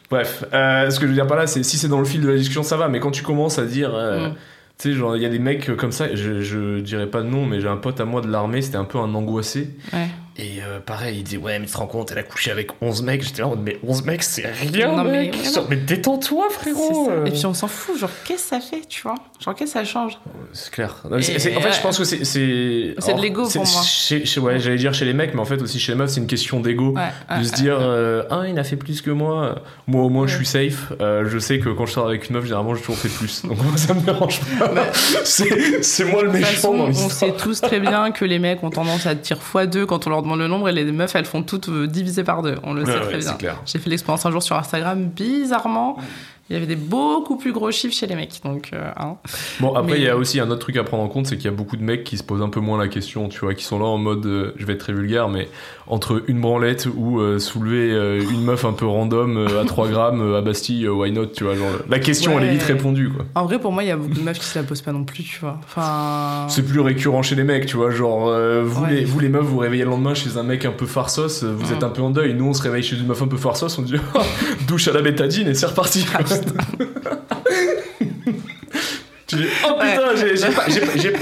Bref, 0.09 0.43
euh, 0.53 0.89
ce 0.89 0.99
que 0.99 1.05
je 1.05 1.09
veux 1.11 1.15
dire 1.15 1.27
par 1.27 1.37
là, 1.37 1.45
c'est 1.45 1.61
si 1.61 1.77
c'est 1.77 1.87
dans 1.87 1.99
le 1.99 2.05
fil 2.05 2.21
de 2.21 2.27
la 2.27 2.35
discussion, 2.35 2.63
ça 2.63 2.77
va, 2.77 2.87
mais 2.87 2.99
quand 2.99 3.11
tu 3.11 3.23
commences 3.23 3.59
à 3.59 3.65
dire. 3.65 3.93
euh, 3.93 4.29
Mm. 4.29 4.35
Tu 4.81 4.91
sais, 4.93 4.95
genre, 4.97 5.17
il 5.17 5.21
y 5.21 5.25
a 5.25 5.29
des 5.29 5.39
mecs 5.39 5.75
comme 5.75 5.91
ça, 5.91 6.15
je, 6.15 6.39
je 6.41 6.79
dirais 6.79 7.07
pas 7.07 7.21
de 7.21 7.27
nom, 7.27 7.45
mais 7.45 7.59
j'ai 7.59 7.67
un 7.67 7.75
pote 7.75 7.99
à 7.99 8.05
moi 8.05 8.21
de 8.21 8.29
l'armée, 8.29 8.61
c'était 8.61 8.77
un 8.77 8.85
peu 8.85 8.97
un 8.97 9.13
angoissé. 9.13 9.71
Ouais. 9.91 10.07
Et 10.41 10.61
euh, 10.63 10.79
pareil, 10.79 11.17
il 11.17 11.23
dit 11.23 11.35
Ouais, 11.37 11.59
mais 11.59 11.65
tu 11.65 11.73
te 11.73 11.77
rends 11.77 11.85
compte, 11.87 12.11
elle 12.13 12.17
a 12.19 12.23
couché 12.23 12.49
avec 12.49 12.69
11 12.81 13.03
mecs. 13.03 13.21
J'étais 13.23 13.41
là 13.41 13.47
en 13.47 13.49
mode 13.51 13.59
Mais 13.63 13.77
11 13.85 14.05
mecs, 14.05 14.23
c'est 14.23 14.47
rien, 14.47 14.93
Non, 14.95 15.03
mais 15.03 15.25
mec. 15.25 15.53
Genre, 15.53 15.65
mais 15.69 15.75
détends-toi, 15.75 16.47
frérot. 16.49 17.07
ça. 17.07 17.11
euh. 17.11 17.25
Et 17.25 17.31
puis 17.31 17.45
on 17.45 17.53
s'en 17.53 17.67
fout, 17.67 17.97
genre 17.99 18.09
qu'est-ce 18.23 18.43
que 18.43 18.49
ça 18.49 18.59
fait, 18.61 18.81
tu 18.87 19.01
vois? 19.01 19.15
Genre 19.43 19.53
qu'est-ce 19.53 19.73
que 19.73 19.79
ça 19.79 19.83
change? 19.85 20.17
C'est 20.53 20.71
clair. 20.71 20.95
Non, 21.09 21.17
mais 21.17 21.21
c'est- 21.23 21.33
Et- 21.33 21.39
c'est- 21.39 21.57
en 21.57 21.61
fait, 21.61 21.73
je 21.73 21.81
pense 21.81 21.97
que 21.97 22.03
c'est. 22.05 22.23
C'est 22.23 22.95
C'est 22.99 23.13
de 23.15 23.21
l'ego 23.21 23.45
c'est- 23.49 23.59
pour 23.59 23.67
moi. 23.67 23.81
chez- 23.83 24.25
chez- 24.25 24.39
ouais, 24.39 24.59
j'allais 24.59 24.77
dire 24.77 24.93
chez 24.93 25.05
les 25.05 25.13
mecs, 25.13 25.33
mais 25.33 25.41
en 25.41 25.45
fait 25.45 25.61
aussi 25.61 25.77
chez 25.79 25.91
les 25.91 25.97
meufs, 25.97 26.09
c'est 26.11 26.21
une 26.21 26.27
question 26.27 26.61
d'ego. 26.61 26.93
Ouais, 26.95 27.37
de 27.39 27.43
se 27.43 27.51
dire, 27.53 27.77
euh, 27.81 28.23
ah, 28.29 28.43
il 28.47 28.57
a 28.57 28.63
fait 28.63 28.77
plus 28.77 29.01
que 29.01 29.11
moi. 29.11 29.55
Moi, 29.87 30.03
au 30.03 30.09
moins, 30.09 30.25
je 30.27 30.37
suis 30.37 30.45
safe. 30.45 30.93
Euh, 31.01 31.25
je 31.27 31.37
sais 31.37 31.59
que 31.59 31.69
quand 31.69 31.85
je 31.85 31.91
sors 31.93 32.07
avec 32.07 32.29
une 32.29 32.35
meuf, 32.37 32.45
généralement, 32.45 32.75
j'ai 32.75 32.81
toujours 32.81 32.97
fait 32.97 33.09
plus. 33.09 33.43
Donc, 33.43 33.57
moi, 33.61 33.71
ça 33.75 33.93
me 33.93 34.01
dérange 34.01 34.39
pas. 34.57 34.71
c'est 35.25 35.83
c'est 35.83 36.05
moi 36.05 36.23
le 36.23 36.31
méchant 36.31 36.45
façon, 36.47 36.77
dans 36.77 36.83
on 36.85 37.09
sait 37.09 37.33
tous 37.33 37.59
très 37.61 37.79
bien 37.79 38.11
que 38.11 38.23
les 38.25 38.39
mecs 38.39 38.63
ont 38.63 38.69
tendance 38.69 39.05
à 39.05 39.15
dire 39.15 39.37
x2 39.53 39.85
quand 39.85 40.07
on 40.07 40.09
leur 40.09 40.21
demande 40.21 40.28
le 40.35 40.47
nombre 40.47 40.69
et 40.69 40.71
les 40.71 40.83
meufs 40.91 41.15
elles 41.15 41.25
font 41.25 41.43
toutes 41.43 41.69
euh, 41.69 41.87
divisées 41.87 42.23
par 42.23 42.41
deux. 42.41 42.55
On 42.63 42.73
le 42.73 42.85
sait 42.85 42.91
ouais, 42.91 43.01
très 43.01 43.17
bien. 43.17 43.55
J'ai 43.65 43.79
fait 43.79 43.89
l'expérience 43.89 44.25
un 44.25 44.31
jour 44.31 44.43
sur 44.43 44.55
Instagram, 44.55 45.05
bizarrement, 45.05 45.97
il 46.49 46.53
y 46.53 46.55
avait 46.55 46.65
des 46.65 46.75
beaucoup 46.75 47.37
plus 47.37 47.51
gros 47.53 47.69
chiffres 47.69 47.93
chez 47.93 48.07
les 48.07 48.15
mecs. 48.15 48.41
Donc, 48.43 48.71
euh, 48.73 48.89
hein. 48.97 49.17
Bon, 49.59 49.75
après, 49.75 49.91
Mais- 49.91 49.97
il 49.99 50.03
y 50.03 50.09
a 50.09 50.17
aussi 50.17 50.39
un 50.39 50.49
autre 50.49 50.61
truc 50.61 50.77
à 50.77 50.83
prendre 50.83 51.03
en 51.03 51.07
compte, 51.07 51.27
c'est 51.27 51.35
qu'il 51.35 51.45
y 51.45 51.53
a 51.53 51.55
beaucoup 51.55 51.77
de 51.77 51.83
mecs 51.83 52.03
qui 52.03 52.17
se 52.17 52.23
posent 52.23 52.41
un 52.41 52.49
peu 52.49 52.59
moins 52.59 52.79
la 52.79 52.87
question, 52.87 53.29
tu 53.29 53.39
vois, 53.41 53.53
qui 53.53 53.63
sont 53.63 53.77
là 53.77 53.85
en 53.85 53.99
mode, 53.99 54.25
euh, 54.25 54.53
je 54.57 54.65
vais 54.65 54.73
être 54.73 54.79
très 54.79 54.93
vulgaire, 54.93 55.29
mais 55.29 55.47
entre 55.89 56.23
une 56.27 56.39
branlette 56.39 56.87
ou 56.95 57.19
euh, 57.19 57.39
soulever 57.39 57.91
euh, 57.91 58.21
une 58.21 58.43
meuf 58.43 58.63
un 58.63 58.73
peu 58.73 58.85
random 58.85 59.37
euh, 59.37 59.61
à 59.61 59.65
3 59.65 59.87
grammes 59.89 60.35
à 60.35 60.41
Bastille, 60.41 60.87
why 60.87 61.11
not, 61.11 61.27
tu 61.27 61.43
vois, 61.43 61.55
genre, 61.55 61.71
la 61.89 61.99
question, 61.99 62.37
elle 62.39 62.45
est 62.45 62.51
vite 62.51 62.63
répondue, 62.63 63.09
quoi. 63.09 63.25
En 63.35 63.45
vrai, 63.45 63.59
pour 63.59 63.71
moi, 63.71 63.83
il 63.83 63.87
y 63.87 63.91
a 63.91 63.97
beaucoup 63.97 64.13
de 64.13 64.21
meufs 64.21 64.39
qui 64.39 64.45
se 64.45 64.57
la 64.57 64.63
posent 64.63 64.81
pas 64.81 64.91
non 64.91 65.03
plus, 65.03 65.23
tu 65.23 65.39
vois. 65.39 65.59
Enfin. 65.63 66.45
C'est 66.47 66.65
plus 66.65 66.79
récurrent 66.79 67.23
chez 67.23 67.35
les 67.35 67.43
mecs, 67.43 67.65
tu 67.65 67.77
vois, 67.77 67.89
genre, 67.89 68.25
vous, 68.63 68.83
Ouais. 68.83 68.93
les, 68.93 69.05
vous 69.05 69.19
les 69.19 69.29
meufs, 69.29 69.43
vous 69.43 69.53
vous 69.53 69.57
réveillez 69.59 69.83
le 69.83 69.89
lendemain 69.89 70.13
chez 70.13 70.37
un 70.37 70.43
mec 70.43 70.63
un 70.65 70.71
peu 70.71 70.85
farsos, 70.85 71.43
vous 71.43 71.73
êtes 71.73 71.83
un 71.83 71.89
peu 71.89 72.01
en 72.01 72.11
deuil, 72.11 72.33
nous 72.33 72.45
on 72.45 72.53
se 72.53 72.61
réveille 72.61 72.83
chez 72.83 72.95
une 72.97 73.07
meuf 73.07 73.21
un 73.21 73.27
peu 73.27 73.37
farsos, 73.37 73.77
on 73.77 73.81
dit, 73.81 73.95
oh, 74.15 74.19
douche 74.67 74.87
à 74.87 74.93
la 74.93 75.01
bétadine 75.01 75.47
et 75.47 75.53
c'est 75.53 75.65
reparti. 75.65 76.05
Oh 79.67 79.73
putain, 79.79 80.09
Ouais. 80.09 80.35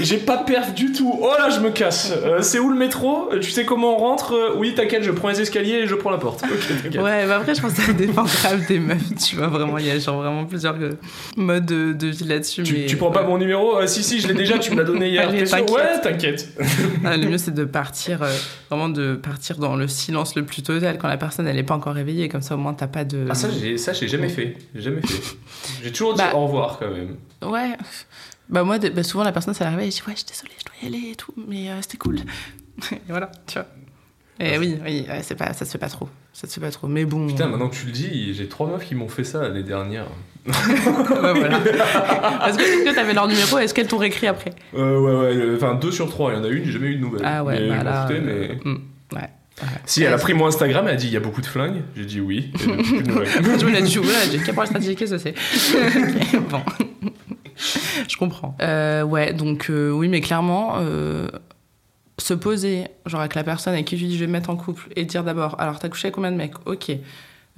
j'ai- 0.02 0.16
pas, 0.18 0.36
pas- 0.36 0.42
perf 0.44 0.72
du 0.74 0.92
tout. 0.92 1.18
Oh 1.20 1.30
là, 1.38 1.50
je 1.50 1.60
me 1.60 1.70
casse. 1.70 2.12
Euh, 2.24 2.40
c'est 2.42 2.58
où 2.58 2.70
le 2.70 2.76
métro? 2.76 3.28
Tu 3.40 3.50
sais 3.50 3.64
comment 3.64 3.94
on 3.94 3.98
rentre? 3.98 4.32
Euh, 4.34 4.54
Oui, 4.56 4.74
t'inquiète, 4.74 5.02
je 5.02 5.10
prends 5.10 5.28
les 5.28 5.40
escaliers 5.40 5.74
et 5.82 5.86
je 5.86 5.94
prends 5.94 6.10
la 6.10 6.18
porte. 6.18 6.42
Ok, 6.44 6.50
t'inquiète. 6.82 7.00
Ouais, 7.02 7.26
mais 7.26 7.32
après, 7.32 7.54
je 7.54 7.60
pense 7.60 7.74
que 7.74 7.82
ça 7.82 7.92
dépend 7.92 8.24
grave 8.42 8.66
des 8.66 8.78
meufs, 8.78 8.98
tu 9.26 9.36
vois. 9.36 9.48
Vraiment, 9.48 9.78
il 9.78 9.86
y 9.86 9.90
a 9.90 9.98
genre 9.98 10.16
vraiment 10.22 10.44
plusieurs 10.44 10.76
euh, 10.80 10.92
modes 11.36 11.66
de, 11.66 11.92
de 11.92 12.06
vie 12.08 12.24
là-dessus. 12.24 12.62
Tu, 12.62 12.72
mais, 12.74 12.86
tu 12.86 12.96
prends 12.96 13.10
pas 13.10 13.22
ouais. 13.22 13.28
mon 13.28 13.38
numéro? 13.38 13.76
Euh, 13.78 13.86
Si, 13.86 14.02
si, 14.02 14.20
je 14.20 14.28
l'ai 14.28 14.34
déjà, 14.34 14.58
tu 14.58 14.70
me 14.72 14.76
l'as 14.76 14.84
donné 14.84 15.08
hier. 15.10 15.28
Allez, 15.28 15.44
sûr? 15.46 15.58
Ouais, 15.72 16.00
t'inquiète. 16.02 16.48
Ah, 17.04 17.16
le 17.16 17.26
mieux, 17.28 17.38
c'est 17.38 17.54
de 17.54 17.64
partir, 17.64 18.22
euh, 18.22 18.32
vraiment 18.70 18.88
de 18.88 19.14
partir 19.14 19.56
dans 19.58 19.76
le 19.76 19.88
silence 19.88 20.34
le 20.34 20.44
plus 20.44 20.62
total 20.62 20.98
quand 20.98 21.08
la 21.08 21.16
personne, 21.16 21.46
elle 21.46 21.56
n'est 21.56 21.62
pas 21.62 21.74
encore 21.74 21.94
réveillée. 21.94 22.28
Comme 22.28 22.42
ça, 22.42 22.54
au 22.54 22.58
moins, 22.58 22.74
t'as 22.74 22.86
pas 22.88 23.04
de. 23.04 23.26
Ah, 23.30 23.34
ça, 23.34 23.48
j'ai, 23.50 23.76
ça, 23.78 23.92
j'ai 23.92 24.08
jamais 24.08 24.28
fait. 24.28 24.56
J'ai 24.74 24.82
jamais 24.82 25.00
fait. 25.02 25.22
J'ai 25.82 25.92
toujours 25.92 26.14
dit 26.14 26.18
Bah. 26.22 26.32
au 26.34 26.44
revoir 26.46 26.78
quand 26.78 26.90
même. 26.90 27.16
Ouais. 27.50 27.70
Bah, 28.48 28.64
moi, 28.64 28.78
de- 28.78 28.88
bah, 28.88 29.02
souvent, 29.02 29.24
la 29.24 29.32
personne, 29.32 29.54
ça 29.54 29.64
l'arrive 29.64 29.80
et 29.80 29.90
je 29.90 29.96
dis, 29.96 30.02
ouais, 30.06 30.14
je 30.14 30.18
suis 30.18 30.26
désolée, 30.26 30.52
je 30.58 30.64
dois 30.64 30.74
y 30.82 30.86
aller 30.86 31.10
et 31.12 31.14
tout, 31.16 31.32
mais 31.36 31.70
euh, 31.70 31.82
c'était 31.82 31.98
cool. 31.98 32.16
et 32.92 32.96
voilà, 33.08 33.30
tu 33.46 33.54
vois. 33.54 33.66
Et 34.40 34.56
oui, 34.56 34.78
oui, 34.84 35.04
ouais, 35.08 35.20
c'est 35.22 35.34
pas, 35.34 35.52
ça 35.52 35.64
se 35.64 35.70
fait 35.72 35.78
pas 35.78 35.88
trop. 35.88 36.08
Ça 36.32 36.46
se 36.46 36.54
fait 36.54 36.60
pas 36.60 36.70
trop. 36.70 36.86
Mais 36.86 37.04
bon. 37.04 37.26
Putain, 37.26 37.46
euh, 37.46 37.48
maintenant 37.48 37.68
que 37.68 37.74
tu 37.74 37.86
le 37.86 37.92
dis, 37.92 38.34
j'ai 38.34 38.46
trois 38.46 38.68
meufs 38.68 38.84
qui 38.84 38.94
m'ont 38.94 39.08
fait 39.08 39.24
ça 39.24 39.40
l'année 39.42 39.64
dernière. 39.64 40.06
voilà. 40.46 41.58
Est-ce 42.46 42.56
que 42.56 42.62
est-ce 42.62 42.84
que 42.84 42.94
t'avais 42.94 43.14
leur 43.14 43.26
numéro 43.26 43.58
Est-ce 43.58 43.74
qu'elles 43.74 43.88
t'ont 43.88 43.98
réécrit 43.98 44.28
après? 44.28 44.52
Euh, 44.74 44.98
ouais, 45.00 45.34
ouais, 45.36 45.56
enfin 45.56 45.74
deux 45.74 45.90
sur 45.90 46.08
trois. 46.08 46.32
Il 46.32 46.36
y 46.36 46.40
en 46.40 46.44
a 46.44 46.48
une, 46.48 46.64
j'ai 46.64 46.72
jamais 46.72 46.86
eu 46.86 46.96
de 46.96 47.00
nouvelles. 47.00 47.22
Ah 47.24 47.42
ouais, 47.42 47.58
mais 47.58 47.68
bah 47.78 47.82
là. 47.82 48.06
foutais, 48.06 48.20
euh, 48.20 48.48
mais... 48.64 48.70
hmm, 48.70 48.78
ouais. 49.16 49.28
Si, 49.84 50.04
elle 50.04 50.12
a 50.12 50.18
pris 50.18 50.34
mon 50.34 50.46
Instagram, 50.46 50.86
elle 50.86 50.94
a 50.94 50.96
dit 50.96 51.08
il 51.08 51.12
y 51.12 51.16
a 51.16 51.20
beaucoup 51.20 51.40
de 51.40 51.46
flingues. 51.46 51.82
J'ai 51.96 52.04
dit 52.04 52.20
oui. 52.20 52.52
et 52.54 53.02
depuis. 53.02 53.58
Je 53.58 53.66
me 53.66 53.72
l'ai 53.72 53.82
dit, 53.82 53.98
j'ai 54.30 54.38
qu'à 54.38 54.52
pour 54.52 54.62
la 54.62 54.68
stratégie, 54.68 54.94
qu'est-ce 54.94 55.16
que 55.16 55.18
c'est 55.18 55.34
Bon. 56.48 56.62
Je 58.08 58.16
comprends. 58.16 58.56
Euh, 58.62 59.02
ouais, 59.02 59.32
donc 59.32 59.68
euh, 59.70 59.90
oui, 59.90 60.08
mais 60.08 60.20
clairement, 60.20 60.74
euh, 60.78 61.28
se 62.18 62.34
poser, 62.34 62.86
genre 63.06 63.20
avec 63.20 63.34
la 63.34 63.44
personne 63.44 63.74
avec 63.74 63.86
qui 63.86 63.96
tu 63.96 64.04
dis 64.06 64.14
je 64.14 64.20
vais 64.20 64.26
me 64.26 64.32
mettre 64.32 64.50
en 64.50 64.56
couple, 64.56 64.88
et 64.96 65.04
dire 65.04 65.24
d'abord, 65.24 65.56
alors 65.60 65.78
t'as 65.78 65.88
couché 65.88 66.06
avec 66.06 66.14
combien 66.14 66.32
de 66.32 66.36
mecs? 66.36 66.54
Ok. 66.66 66.90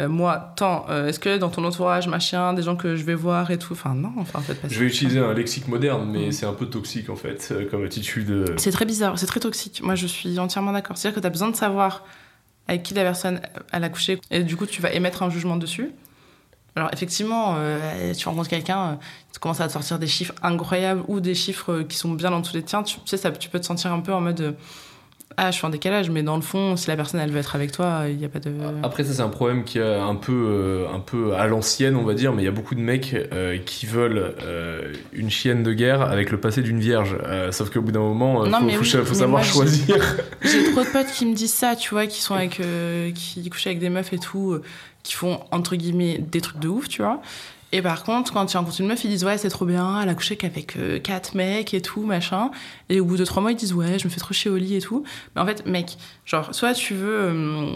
Euh, 0.01 0.09
moi, 0.09 0.55
tant, 0.57 0.87
euh, 0.89 1.09
est-ce 1.09 1.21
que 1.21 1.37
dans 1.37 1.51
ton 1.51 1.63
entourage, 1.65 2.09
machin, 2.09 2.55
des 2.55 2.63
gens 2.63 2.75
que 2.75 2.97
je 2.97 3.05
vais 3.05 3.15
voir 3.15 3.51
et 3.51 3.59
tout? 3.59 3.75
Enfin, 3.75 3.95
non, 3.95 4.13
enfin, 4.17 4.39
en 4.39 4.43
fait, 4.43 4.55
pas 4.55 4.67
Je 4.69 4.73
ça. 4.75 4.81
vais 4.81 4.87
utiliser 4.87 5.19
un 5.19 5.35
lexique 5.35 5.69
moderne, 5.69 6.09
mais 6.11 6.29
Mm. 6.29 6.33
c'est 6.33 6.47
un 6.47 6.55
peu 6.55 6.65
toxique 6.67 7.11
en 7.11 7.17
fait, 7.17 7.49
euh, 7.53 7.69
comme 7.71 7.85
attitude. 7.85 8.31
euh. 8.31 8.55
C'est 8.57 8.71
très 8.71 8.87
bizarre, 8.87 9.19
c'est 9.19 9.27
très 9.27 9.41
toxique. 9.41 9.83
Moi, 9.83 9.97
je 9.97 10.07
suis 10.07 10.39
entièrement 10.39 10.73
d'accord. 10.73 10.97
C'est-à-dire 10.97 11.17
que 11.17 11.21
tu 11.21 11.27
as 11.27 11.31
besoin 11.31 11.51
de 11.51 11.57
savoir 11.57 12.05
avec 12.67 12.83
qui 12.83 12.95
la 12.95 13.03
personne 13.03 13.41
elle 13.73 13.85
a 13.85 13.91
couché 13.91 14.19
et 14.31 14.43
du 14.43 14.57
coup, 14.57 14.65
tu 14.65 14.81
vas 14.81 14.91
émettre 14.93 15.23
un 15.23 15.29
jugement 15.29 15.57
dessus. 15.57 15.91
Alors, 16.77 16.91
effectivement, 16.93 17.55
euh, 17.59 18.15
tu 18.15 18.29
rencontres 18.29 18.49
quelqu'un, 18.49 18.81
euh, 18.81 18.95
tu 19.33 19.41
commences 19.41 19.61
à 19.61 19.67
te 19.67 19.73
sortir 19.73 19.99
des 19.99 20.07
chiffres 20.07 20.35
incroyables 20.43 21.03
ou 21.09 21.21
des 21.21 21.35
chiffres 21.35 21.73
euh, 21.73 21.85
qui 21.85 21.97
sont 21.97 22.13
bien 22.13 22.33
en 22.33 22.41
dessous 22.41 22.53
des 22.53 22.63
tiens. 22.63 22.83
Tu, 22.83 22.95
tu 22.97 23.01
sais, 23.07 23.17
ça, 23.17 23.31
tu 23.33 23.49
peux 23.49 23.59
te 23.61 23.67
sentir 23.67 23.93
un 23.93 24.01
peu 24.01 24.13
en 24.13 24.21
mode 24.21 24.55
Ah, 25.37 25.51
je 25.51 25.57
suis 25.57 25.67
en 25.67 25.71
décalage, 25.71 26.11
mais 26.11 26.23
dans 26.23 26.37
le 26.37 26.43
fond, 26.43 26.77
si 26.77 26.89
la 26.89 26.97
personne 26.97 27.19
elle 27.21 27.31
veut 27.33 27.39
être 27.41 27.55
avec 27.57 27.73
toi, 27.73 28.03
il 28.09 28.17
n'y 28.19 28.25
a 28.25 28.29
pas 28.29 28.39
de. 28.41 28.53
Après, 28.85 29.05
ça, 29.05 29.13
c'est 29.15 29.23
un 29.23 29.29
problème 29.29 29.65
qui 29.65 29.79
est 29.79 29.95
un 29.95 30.15
peu, 30.15 30.33
euh, 30.33 30.87
un 30.95 31.01
peu 31.01 31.35
à 31.35 31.47
l'ancienne, 31.49 31.97
on 31.97 32.05
va 32.05 32.15
dire, 32.15 32.33
mais 32.33 32.43
il 32.43 32.45
y 32.45 32.49
a 32.49 32.53
beaucoup 32.53 32.75
de 32.77 32.81
mecs 32.81 33.15
euh, 33.33 33.59
qui 33.59 33.87
veulent 33.87 34.35
euh, 34.43 34.93
une 35.13 35.31
chienne 35.31 35.63
de 35.65 35.73
guerre 35.73 36.03
avec 36.03 36.31
le 36.31 36.39
passé 36.39 36.63
d'une 36.63 36.79
vierge. 36.81 37.17
Sauf 37.53 37.71
qu'au 37.71 37.81
bout 37.81 37.93
d'un 37.93 38.01
moment, 38.01 38.45
il 38.45 38.53
faut, 38.53 38.65
mais 38.65 38.73
faut 38.75 38.81
oui, 38.83 38.87
cha- 38.87 38.99
faut 39.03 39.11
mais 39.15 39.19
savoir 39.19 39.43
moi, 39.43 39.43
choisir. 39.43 39.97
J'ai 40.43 40.71
trop 40.73 40.83
de 40.85 40.89
potes 40.91 41.11
qui 41.13 41.27
me 41.27 41.35
disent 41.35 41.55
ça, 41.55 41.75
tu 41.75 41.91
vois, 41.91 42.07
qui 42.07 42.21
sont 42.21 42.35
avec, 42.35 42.61
qui 43.15 43.49
couchent 43.51 43.67
avec 43.67 43.79
des 43.81 43.89
meufs 43.91 44.13
et 44.13 44.19
tout, 44.19 44.59
qui 45.03 45.15
font 45.15 45.41
entre 45.51 45.77
guillemets 45.77 46.19
des 46.19 46.41
trucs 46.41 46.59
de 46.59 46.69
ouf, 46.69 46.89
tu 46.89 47.03
vois. 47.03 47.21
Et 47.73 47.83
par 47.83 48.03
contre, 48.03 48.33
quand 48.33 48.47
tu 48.47 48.57
rencontres 48.57 48.81
une 48.81 48.89
meuf, 48.89 49.05
ils 49.05 49.11
disent 49.11 49.25
ouais, 49.25 49.39
c'est 49.39 49.49
trop 49.49 49.65
bien, 49.65 50.01
elle 50.01 50.09
a 50.09 50.15
couché 50.15 50.37
qu'avec 50.37 50.77
euh, 50.77 50.99
quatre 50.99 51.35
mecs 51.35 51.73
et 51.73 51.81
tout, 51.81 52.05
machin. 52.05 52.51
Et 52.89 53.01
au 53.01 53.05
bout 53.05 53.17
de 53.17 53.25
trois 53.25 53.41
mois, 53.41 53.53
ils 53.53 53.57
disent 53.57 53.75
ouais, 53.75 53.99
je 53.99 54.07
me 54.07 54.11
fais 54.11 54.19
trop 54.19 54.35
chier 54.35 54.51
au 54.51 54.57
lit 54.57 54.75
et 54.75 54.81
tout. 54.81 55.05
Mais 55.35 55.43
en 55.43 55.47
fait, 55.47 55.67
mec, 55.67 55.97
genre, 56.25 56.53
soit 56.53 56.75
tu 56.75 56.95
veux 56.95 57.21
euh, 57.21 57.71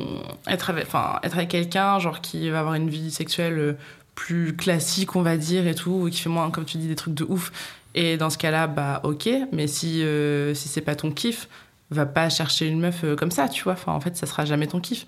être 0.48 0.70
avec, 0.70 0.86
être 1.22 1.36
avec 1.36 1.48
quelqu'un, 1.48 2.00
genre, 2.00 2.20
qui 2.20 2.50
va 2.50 2.60
avoir 2.60 2.74
une 2.74 2.90
vie 2.90 3.12
sexuelle 3.12 3.58
euh, 3.58 3.72
plus 4.16 4.56
classique, 4.56 5.14
on 5.14 5.22
va 5.22 5.36
dire, 5.36 5.66
et 5.68 5.76
tout, 5.76 5.92
ou 5.92 6.10
qui 6.10 6.20
fait 6.20 6.30
moins, 6.30 6.50
comme 6.50 6.64
tu 6.64 6.76
dis, 6.78 6.88
des 6.88 6.96
trucs 6.96 7.14
de 7.14 7.24
ouf. 7.24 7.52
Et 7.94 8.16
dans 8.16 8.30
ce 8.30 8.38
cas-là, 8.38 8.66
bah 8.66 9.00
ok, 9.04 9.28
mais 9.52 9.68
si, 9.68 10.02
euh, 10.02 10.54
si 10.54 10.66
c'est 10.68 10.80
pas 10.80 10.96
ton 10.96 11.12
kiff, 11.12 11.48
va 11.90 12.06
pas 12.06 12.28
chercher 12.28 12.66
une 12.66 12.80
meuf 12.80 13.04
comme 13.16 13.30
ça, 13.30 13.48
tu 13.48 13.62
vois. 13.62 13.74
Enfin, 13.74 13.92
en 13.92 14.00
fait, 14.00 14.16
ça 14.16 14.26
sera 14.26 14.44
jamais 14.44 14.66
ton 14.66 14.80
kiff. 14.80 15.06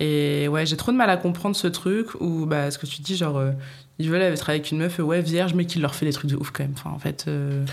Et 0.00 0.48
ouais, 0.48 0.66
j'ai 0.66 0.76
trop 0.76 0.90
de 0.92 0.96
mal 0.96 1.10
à 1.10 1.16
comprendre 1.16 1.54
ce 1.54 1.66
truc 1.68 2.08
où, 2.20 2.46
bah, 2.46 2.70
ce 2.70 2.78
que 2.78 2.86
tu 2.86 3.02
dis, 3.02 3.16
genre, 3.16 3.36
euh, 3.36 3.52
ils 3.98 4.10
veulent 4.10 4.22
être 4.22 4.50
avec 4.50 4.70
une 4.70 4.78
meuf, 4.78 4.98
euh, 4.98 5.02
ouais, 5.02 5.20
vierge, 5.20 5.54
mais 5.54 5.64
qui 5.66 5.78
leur 5.78 5.94
fait 5.94 6.06
des 6.06 6.12
trucs 6.12 6.30
de 6.30 6.36
ouf 6.36 6.50
quand 6.50 6.64
même. 6.64 6.72
Enfin, 6.76 6.90
en 6.90 6.98
fait, 6.98 7.26
euh, 7.28 7.64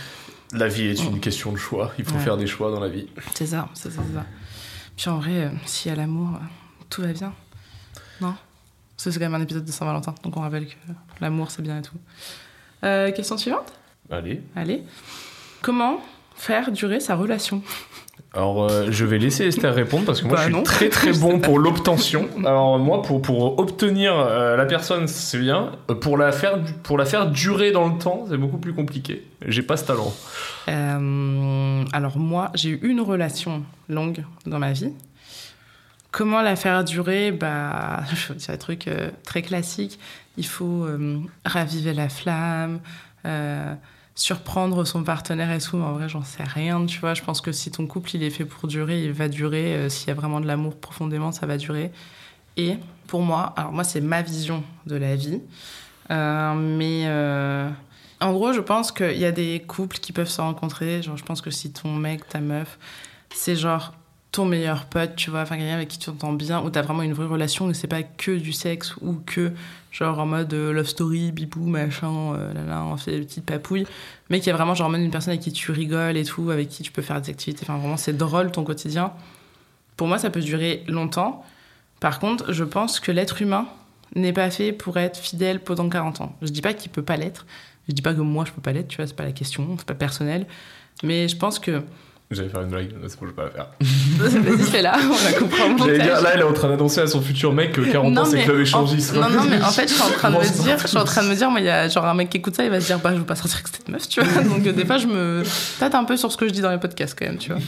La 0.54 0.68
vie 0.68 0.86
est 0.88 1.04
une 1.04 1.20
question 1.20 1.52
de 1.52 1.58
choix. 1.58 1.92
Il 1.98 2.06
faut 2.06 2.16
Ouais. 2.16 2.20
faire 2.24 2.38
des 2.38 2.48
choix 2.48 2.72
dans 2.72 2.80
la 2.80 2.90
vie. 2.90 3.08
c'est 3.34 3.48
ça, 3.48 3.70
c'est 3.74 3.90
ça, 3.92 4.02
c'est 4.08 4.16
ça. 4.16 4.26
Puis 4.98 5.10
en 5.10 5.18
vrai, 5.20 5.46
euh, 5.46 5.50
s'il 5.66 5.90
y 5.90 5.94
a 5.94 5.98
l'amour, 5.98 6.36
euh, 6.36 6.46
tout 6.90 7.02
va 7.02 7.14
bien. 7.14 7.34
Non? 8.22 8.36
C'est 8.98 9.12
quand 9.14 9.20
même 9.22 9.36
un 9.36 9.42
épisode 9.42 9.64
de 9.64 9.72
Saint-Valentin, 9.72 10.14
donc 10.24 10.36
on 10.36 10.42
rappelle 10.42 10.68
que 10.68 10.74
l'amour, 11.22 11.52
c'est 11.52 11.62
bien 11.62 11.80
et 11.80 11.82
tout. 11.82 11.96
Euh, 12.84 13.12
question 13.12 13.38
suivante? 13.38 13.72
Allez. 14.12 14.42
Allez. 14.56 14.84
Comment 15.62 16.02
faire 16.36 16.72
durer 16.72 17.00
sa 17.00 17.16
relation? 17.16 17.62
Alors, 18.36 18.70
euh, 18.70 18.88
je 18.92 19.06
vais 19.06 19.18
laisser 19.18 19.46
Esther 19.48 19.74
répondre 19.74 20.06
parce 20.06 20.22
que 20.22 20.28
moi, 20.28 20.36
Bah 20.36 20.42
je 20.44 20.48
suis 20.50 20.54
non. 20.56 20.62
très 20.64 20.90
très 20.90 21.14
bon 21.14 21.40
pour 21.40 21.58
l'obtention. 21.58 22.30
Alors, 22.40 22.78
moi, 22.78 23.02
pour, 23.02 23.22
pour 23.24 23.58
obtenir 23.58 24.14
euh, 24.16 24.56
la 24.56 24.66
personne, 24.66 25.08
c'est 25.08 25.40
bien. 25.40 25.72
Euh, 25.90 25.96
Pour 25.96 26.16
la, 26.16 26.32
faire, 26.32 26.60
pour 26.84 26.98
la 27.00 27.06
faire 27.06 27.32
durer 27.32 27.72
dans 27.72 27.88
le 27.88 27.98
temps, 27.98 28.26
c'est 28.30 28.38
beaucoup 28.38 28.60
plus 28.60 28.74
compliqué. 28.74 29.26
J'ai 29.48 29.64
pas 29.64 29.78
ce 29.78 29.86
talent. 29.86 30.14
Euh, 30.68 31.84
alors 31.92 32.18
moi, 32.20 32.52
j'ai 32.54 32.70
eu 32.70 32.80
une 32.90 33.02
relation 33.02 33.64
longue 33.88 34.24
dans 34.46 34.60
ma 34.60 34.74
vie. 34.74 34.92
Comment 36.12 36.42
la 36.42 36.56
faire 36.56 36.84
durer? 36.84 37.32
Bah, 37.32 38.04
c'est 38.38 38.52
un 38.54 38.58
truc 38.58 38.88
euh, 38.88 39.10
très 39.24 39.42
classique. 39.42 40.00
Il 40.38 40.46
faut 40.46 40.86
euh, 40.86 41.18
raviver 41.46 41.94
la 41.94 42.10
flamme, 42.10 42.80
euh, 43.26 43.74
surprendre 44.20 44.84
son 44.84 45.04
partenaire 45.04 45.52
et 45.52 45.60
tout. 45.60 45.78
Mais 45.78 45.86
en 45.86 45.94
vrai, 45.94 46.10
j'en 46.10 46.24
sais 46.24 46.44
rien, 46.44 46.86
tu 46.86 47.00
vois. 47.00 47.14
Je 47.14 47.24
pense 47.24 47.42
que 47.42 47.52
si 47.52 47.72
ton 47.72 47.88
couple 47.88 48.16
il 48.16 48.24
est 48.24 48.30
fait 48.30 48.46
pour 48.46 48.68
durer, 48.68 49.04
il 49.04 49.14
va 49.14 49.30
durer. 49.30 49.76
Euh, 49.76 49.90
S'il 49.90 50.10
y 50.10 50.12
a 50.12 50.14
vraiment 50.14 50.42
de 50.42 50.48
l'amour 50.48 50.76
profondément, 50.76 51.32
ça 51.32 51.46
va 51.46 51.58
durer. 51.58 51.92
Et 52.58 52.78
pour 53.08 53.22
moi, 53.22 53.54
alors 53.56 53.72
moi, 53.72 53.84
c'est 53.84 54.02
ma 54.02 54.22
vision 54.22 54.64
de 54.86 54.96
la 54.96 55.16
vie. 55.16 55.42
Euh, 56.12 56.54
mais 56.54 57.04
euh, 57.06 57.70
en 58.20 58.34
gros, 58.34 58.52
je 58.52 58.60
pense 58.60 58.92
qu'il 58.92 59.18
y 59.18 59.26
a 59.26 59.32
des 59.32 59.64
couples 59.66 59.98
qui 59.98 60.12
peuvent 60.12 60.30
se 60.30 60.42
rencontrer. 60.42 61.02
Genre, 61.02 61.16
je 61.16 61.24
pense 61.24 61.42
que 61.42 61.50
si 61.50 61.72
ton 61.72 61.94
mec, 61.94 62.28
ta 62.28 62.42
meuf, 62.42 62.78
c'est 63.34 63.56
genre 63.56 63.94
ton 64.32 64.46
meilleur 64.46 64.86
pote, 64.86 65.16
tu 65.16 65.32
vois, 65.32 65.42
enfin 65.42 65.58
quelqu'un 65.58 65.74
avec 65.74 65.88
qui 65.88 65.98
tu 65.98 66.06
t'entends 66.06 66.34
bien, 66.34 66.62
où 66.62 66.70
t'as 66.70 66.84
vraiment 66.84 67.02
une 67.02 67.14
vraie 67.14 67.26
relation, 67.26 67.70
et 67.70 67.74
c'est 67.74 67.88
pas 67.88 68.04
que 68.04 68.38
du 68.38 68.54
sexe 68.54 68.96
ou 69.02 69.14
que 69.26 69.52
genre 69.92 70.20
en 70.20 70.26
mode 70.26 70.54
euh, 70.54 70.72
love 70.72 70.88
story, 70.88 71.32
bibou, 71.32 71.66
machin, 71.66 72.34
euh, 72.34 72.54
là, 72.54 72.64
là, 72.64 72.84
on 72.84 72.98
fait 72.98 73.20
des 73.20 73.26
petites 73.26 73.46
papouilles, 73.46 73.86
mais 74.30 74.40
qu'il 74.40 74.48
y 74.48 74.50
a 74.52 74.56
vraiment 74.56 74.76
genre 74.76 74.90
même 74.90 75.04
une 75.04 75.12
personne 75.12 75.32
avec 75.32 75.42
qui 75.42 75.52
tu 75.52 75.72
rigoles 75.72 76.18
et 76.18 76.24
tout, 76.24 76.52
avec 76.52 76.70
qui 76.70 76.84
tu 76.84 76.92
peux 76.92 77.02
faire 77.02 77.22
des 77.22 77.30
activités, 77.30 77.62
enfin 77.64 77.78
vraiment 77.78 77.98
c'est 77.98 78.16
drôle 78.16 78.52
ton 78.52 78.64
quotidien. 78.64 79.14
pour 79.98 80.08
moi, 80.08 80.18
ça 80.18 80.30
peut 80.30 80.42
durer 80.42 80.84
longtemps. 80.88 81.44
Par 82.00 82.20
contre, 82.20 82.54
je 82.54 82.64
pense 82.64 83.00
que 83.00 83.12
l'être 83.12 83.42
humain 83.42 83.68
n'est 84.16 84.34
pas 84.34 84.50
fait 84.50 84.72
pour 84.72 84.98
être 84.98 85.18
fidèle 85.18 85.60
pendant 85.60 85.90
40 85.90 86.22
ans. 86.22 86.36
Je 86.42 86.48
dis 86.48 86.62
pas 86.62 86.74
qu'il 86.74 86.92
peut 86.92 87.04
pas 87.04 87.18
l'être. 87.18 87.46
Je 87.88 87.94
dis 87.94 88.02
pas 88.02 88.14
que 88.14 88.22
moi, 88.22 88.46
je 88.46 88.52
peux 88.52 88.62
pas 88.62 88.72
l'être, 88.72 88.88
tu 88.88 88.98
vois, 88.98 89.08
c'est 89.08 89.16
pas 89.16 89.26
la 89.26 89.32
question, 89.32 89.76
c'est 89.78 89.88
pas 89.88 89.96
personnel. 89.96 90.46
Mais 91.04 91.28
je 91.28 91.36
pense 91.36 91.60
que 91.60 91.84
J'allais 92.32 92.50
faire 92.50 92.62
une 92.62 92.68
blague, 92.70 92.90
c'est 93.08 93.20
bon, 93.20 93.26
je 93.26 93.26
vais 93.26 93.32
pas 93.34 93.46
la 93.46 93.50
faire. 93.50 93.68
Vas-y, 94.20 94.70
fais-la, 94.70 94.98
on 95.00 95.24
la 95.24 95.34
comprend 95.40 95.74
au 95.74 95.78
J'allais 95.80 95.98
dire, 95.98 96.22
là, 96.22 96.30
elle 96.36 96.42
est 96.42 96.44
en 96.44 96.54
train 96.54 96.70
d'annoncer 96.70 97.02
à 97.02 97.08
son 97.08 97.22
futur 97.24 97.54
mec 97.54 97.72
que 97.72 97.82
40 97.82 98.06
ans, 98.06 98.22
Non, 98.22 98.26
c'est 98.26 98.38
mais 98.38 98.44
club 98.44 98.58
en- 98.58 98.62
échangiste. 98.62 99.16
Non, 99.16 99.30
non, 99.32 99.46
mais 99.50 99.60
en 99.60 99.72
fait, 99.72 99.88
je 99.88 99.94
suis 99.96 100.04
en 100.04 100.12
train 100.12 100.30
de 100.30 100.38
me 100.38 100.44
c'est 100.44 100.62
dire, 100.62 100.78
je 100.78 100.86
suis 100.88 100.98
en 100.98 101.06
train 101.06 101.24
de 101.24 101.28
me 101.30 101.34
dire, 101.34 101.50
moi, 101.50 101.60
il 101.60 101.66
y 101.66 101.70
a 101.70 101.88
genre 101.88 102.06
un 102.06 102.14
mec 102.14 102.30
qui 102.30 102.38
écoute 102.38 102.56
ça, 102.56 102.64
il 102.64 102.70
va 102.70 102.80
se 102.80 102.86
dire, 102.86 103.00
bah, 103.00 103.14
je 103.14 103.18
veux 103.20 103.26
pas 103.26 103.36
sortir 103.36 103.58
avec 103.58 103.68
cette 103.70 103.90
meuf, 103.90 104.08
tu 104.08 104.22
vois. 104.22 104.44
Donc, 104.44 104.62
des 104.62 104.86
fois, 104.86 104.98
je 105.00 105.08
me 105.08 105.42
tâte 105.80 105.96
un 105.96 106.04
peu 106.04 106.18
sur 106.18 106.32
ce 106.32 106.38
que 106.38 106.48
je 106.48 106.54
dis 106.54 106.62
dans 106.62 106.70
les 106.70 106.78
podcasts, 106.78 107.18
quand 107.18 107.26
même, 107.26 107.40
tu 107.40 107.52
vois. 107.52 107.62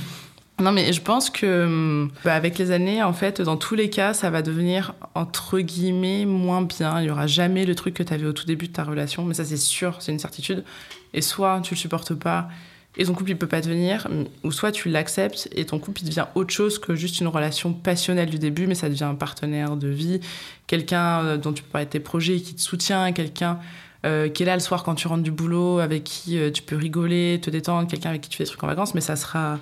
Non, 0.61 0.71
mais 0.71 0.93
je 0.93 1.01
pense 1.01 1.31
que, 1.31 1.65
hum, 1.65 2.11
bah, 2.23 2.35
avec 2.35 2.59
les 2.59 2.69
années, 2.69 3.01
en 3.01 3.13
fait, 3.13 3.41
dans 3.41 3.57
tous 3.57 3.73
les 3.73 3.89
cas, 3.89 4.13
ça 4.13 4.29
va 4.29 4.43
devenir, 4.43 4.93
entre 5.15 5.57
guillemets, 5.59 6.25
moins 6.25 6.61
bien. 6.61 7.01
Il 7.01 7.07
y 7.07 7.09
aura 7.09 7.25
jamais 7.25 7.65
le 7.65 7.73
truc 7.73 7.95
que 7.95 8.03
tu 8.03 8.13
avais 8.13 8.27
au 8.27 8.33
tout 8.33 8.45
début 8.45 8.67
de 8.67 8.73
ta 8.73 8.83
relation, 8.83 9.25
mais 9.25 9.33
ça, 9.33 9.43
c'est 9.43 9.57
sûr, 9.57 9.95
c'est 10.01 10.11
une 10.11 10.19
certitude. 10.19 10.63
Et 11.15 11.21
soit 11.23 11.61
tu 11.63 11.73
le 11.73 11.79
supportes 11.79 12.13
pas, 12.13 12.47
et 12.97 13.05
ton 13.05 13.13
couple 13.13 13.31
il 13.31 13.37
peut 13.37 13.47
pas 13.47 13.61
devenir, 13.61 14.07
ou 14.43 14.51
soit 14.51 14.71
tu 14.71 14.89
l'acceptes 14.89 15.47
et 15.53 15.65
ton 15.65 15.79
couple 15.79 16.01
il 16.01 16.09
devient 16.09 16.25
autre 16.35 16.51
chose 16.51 16.77
que 16.77 16.95
juste 16.95 17.19
une 17.21 17.27
relation 17.27 17.73
passionnelle 17.73 18.29
du 18.29 18.39
début, 18.39 18.67
mais 18.67 18.75
ça 18.75 18.89
devient 18.89 19.05
un 19.05 19.15
partenaire 19.15 19.77
de 19.77 19.87
vie, 19.87 20.19
quelqu'un 20.67 21.23
euh, 21.23 21.37
dont 21.37 21.53
tu 21.53 21.63
peux 21.63 21.69
parler 21.69 21.85
de 21.85 21.91
tes 21.91 21.99
projets, 21.99 22.39
qui 22.41 22.53
te 22.53 22.61
soutient, 22.61 23.11
quelqu'un 23.13 23.59
euh, 24.03 24.29
qui 24.29 24.41
est 24.41 24.45
là 24.47 24.55
le 24.55 24.61
soir 24.61 24.83
quand 24.83 24.95
tu 24.95 25.07
rentres 25.07 25.21
du 25.21 25.31
boulot, 25.31 25.77
avec 25.77 26.03
qui 26.03 26.39
euh, 26.39 26.49
tu 26.49 26.63
peux 26.63 26.75
rigoler, 26.75 27.39
te 27.39 27.51
détendre, 27.51 27.87
quelqu'un 27.87 28.09
avec 28.09 28.21
qui 28.21 28.29
tu 28.29 28.37
fais 28.37 28.45
des 28.45 28.49
trucs 28.49 28.63
en 28.63 28.67
vacances, 28.67 28.95
mais 28.95 29.01
ça 29.01 29.15
sera, 29.15 29.59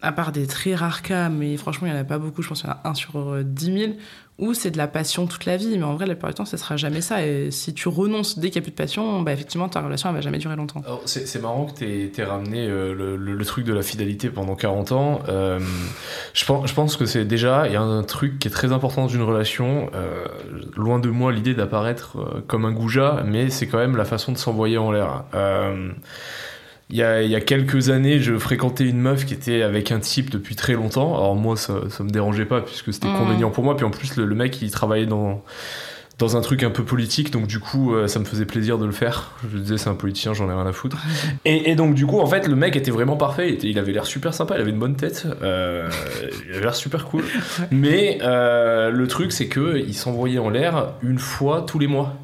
à 0.00 0.12
part 0.12 0.32
des 0.32 0.46
très 0.46 0.74
rares 0.74 1.02
cas, 1.02 1.28
mais 1.28 1.58
franchement 1.58 1.86
il 1.86 1.90
y 1.90 1.96
en 1.96 2.00
a 2.00 2.04
pas 2.04 2.18
beaucoup, 2.18 2.40
je 2.40 2.48
pense 2.48 2.62
qu'il 2.62 2.70
y 2.70 2.72
en 2.72 2.76
a 2.76 2.88
un 2.88 2.94
sur 2.94 3.16
euh, 3.16 3.42
10 3.44 3.96
000, 4.38 4.50
où 4.50 4.54
c'est 4.54 4.70
de 4.70 4.78
la 4.78 4.86
passion 4.88 5.26
toute 5.26 5.44
la 5.44 5.56
vie, 5.56 5.78
mais 5.78 5.84
en 5.84 5.94
vrai 5.94 6.06
la 6.06 6.14
plupart 6.14 6.30
du 6.30 6.34
temps 6.34 6.44
ça 6.44 6.56
sera 6.56 6.76
jamais 6.76 7.00
ça, 7.00 7.24
et 7.24 7.50
si 7.50 7.74
tu 7.74 7.88
renonces 7.88 8.38
dès 8.38 8.50
qu'il 8.50 8.60
n'y 8.60 8.64
a 8.64 8.66
plus 8.66 8.72
de 8.72 8.76
passion, 8.76 9.22
bah 9.22 9.32
effectivement 9.32 9.68
ta 9.68 9.80
relation 9.80 10.08
elle 10.08 10.14
va 10.16 10.20
jamais 10.20 10.38
durer 10.38 10.56
longtemps. 10.56 10.82
C'est 11.04 11.40
marrant 11.40 11.66
que 11.66 11.72
t'aies 11.72 12.12
aies 12.16 12.24
ramené 12.24 12.66
euh, 12.66 13.16
le, 13.16 13.44
truc 13.44 13.64
de 13.64 13.72
la 13.72 13.82
fidélité 13.82 14.28
pendant 14.28 14.56
40 14.56 14.92
ans. 14.92 15.20
Euh, 15.28 15.60
je, 16.34 16.44
pense, 16.44 16.96
que 16.96 17.06
c'est 17.06 17.24
déjà, 17.24 17.66
il 17.66 17.72
y 17.72 17.76
a 17.76 17.82
un 17.82 18.02
truc 18.02 18.38
qui 18.38 18.48
est 18.48 18.50
très 18.50 18.72
important 18.72 19.02
dans 19.02 19.08
une 19.08 19.22
relation. 19.22 19.90
euh, 19.94 20.24
loin 20.76 20.98
de 20.98 21.08
moi 21.08 21.32
l'idée 21.32 21.54
d'apparaître 21.54 22.42
comme 22.46 22.64
un 22.64 22.72
goujat, 22.72 23.22
mais 23.24 23.50
c'est 23.50 23.66
quand 23.66 23.78
même 23.78 23.96
la 23.96 24.04
façon 24.04 24.32
de 24.32 24.38
s'envoyer 24.38 24.78
en 24.78 24.90
l'air. 24.90 25.24
Il 26.88 26.96
y, 26.96 27.02
a, 27.02 27.22
il 27.22 27.30
y 27.30 27.34
a 27.34 27.40
quelques 27.40 27.90
années, 27.90 28.20
je 28.20 28.38
fréquentais 28.38 28.84
une 28.84 28.98
meuf 29.00 29.24
qui 29.26 29.34
était 29.34 29.62
avec 29.62 29.90
un 29.90 29.98
type 29.98 30.30
depuis 30.30 30.54
très 30.54 30.74
longtemps. 30.74 31.16
Alors 31.16 31.34
moi, 31.34 31.56
ça, 31.56 31.74
ça 31.90 32.04
me 32.04 32.10
dérangeait 32.10 32.44
pas 32.44 32.60
puisque 32.60 32.92
c'était 32.92 33.08
convenient 33.08 33.50
pour 33.50 33.64
moi. 33.64 33.76
Puis 33.76 33.84
en 33.84 33.90
plus, 33.90 34.16
le, 34.16 34.24
le 34.24 34.34
mec, 34.36 34.62
il 34.62 34.70
travaillait 34.70 35.06
dans 35.06 35.42
dans 36.18 36.34
un 36.34 36.40
truc 36.40 36.62
un 36.62 36.70
peu 36.70 36.82
politique, 36.82 37.30
donc 37.30 37.46
du 37.46 37.58
coup, 37.60 37.94
euh, 37.94 38.06
ça 38.06 38.18
me 38.18 38.24
faisait 38.24 38.46
plaisir 38.46 38.78
de 38.78 38.86
le 38.86 38.92
faire. 38.92 39.32
Je 39.52 39.58
disais, 39.58 39.76
c'est 39.76 39.90
un 39.90 39.94
politicien, 39.94 40.32
j'en 40.32 40.48
ai 40.48 40.54
rien 40.54 40.64
à 40.66 40.72
foutre. 40.72 40.96
Et, 41.44 41.70
et 41.70 41.74
donc, 41.74 41.94
du 41.94 42.06
coup, 42.06 42.20
en 42.20 42.26
fait, 42.26 42.48
le 42.48 42.56
mec 42.56 42.74
était 42.74 42.90
vraiment 42.90 43.16
parfait. 43.18 43.48
Il, 43.50 43.54
était- 43.56 43.68
il 43.68 43.78
avait 43.78 43.92
l'air 43.92 44.06
super 44.06 44.32
sympa, 44.32 44.54
il 44.56 44.62
avait 44.62 44.70
une 44.70 44.78
bonne 44.78 44.96
tête. 44.96 45.26
euh, 45.42 45.90
il 46.48 46.52
avait 46.54 46.62
l'air 46.62 46.74
super 46.74 47.04
cool. 47.04 47.22
Mais 47.70 48.16
euh, 48.22 48.90
le 48.90 49.06
truc, 49.08 49.30
c'est 49.30 49.48
que 49.48 49.76
il 49.76 49.92
s'envoyait 49.92 50.38
en 50.38 50.48
l'air 50.48 50.92
une 51.02 51.18
fois 51.18 51.66
tous 51.68 51.78
les 51.78 51.86
mois. 51.86 52.14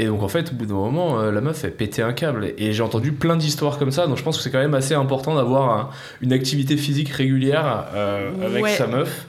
Et 0.00 0.06
donc, 0.06 0.22
en 0.22 0.28
fait, 0.28 0.52
au 0.52 0.54
bout 0.54 0.66
d'un 0.66 0.74
moment, 0.74 1.18
euh, 1.20 1.32
la 1.32 1.40
meuf, 1.40 1.64
elle 1.64 1.72
pétait 1.74 2.02
un 2.02 2.12
câble. 2.12 2.52
Et 2.56 2.72
j'ai 2.72 2.82
entendu 2.82 3.10
plein 3.12 3.36
d'histoires 3.36 3.78
comme 3.78 3.90
ça, 3.90 4.06
donc 4.06 4.16
je 4.16 4.22
pense 4.22 4.36
que 4.36 4.42
c'est 4.44 4.50
quand 4.52 4.60
même 4.60 4.74
assez 4.74 4.94
important 4.94 5.34
d'avoir 5.34 5.70
un- 5.76 5.88
une 6.20 6.32
activité 6.32 6.76
physique 6.76 7.08
régulière 7.08 7.86
euh, 7.94 8.30
avec 8.46 8.62
Ouais. 8.62 8.70
sa 8.70 8.86
meuf. 8.86 9.26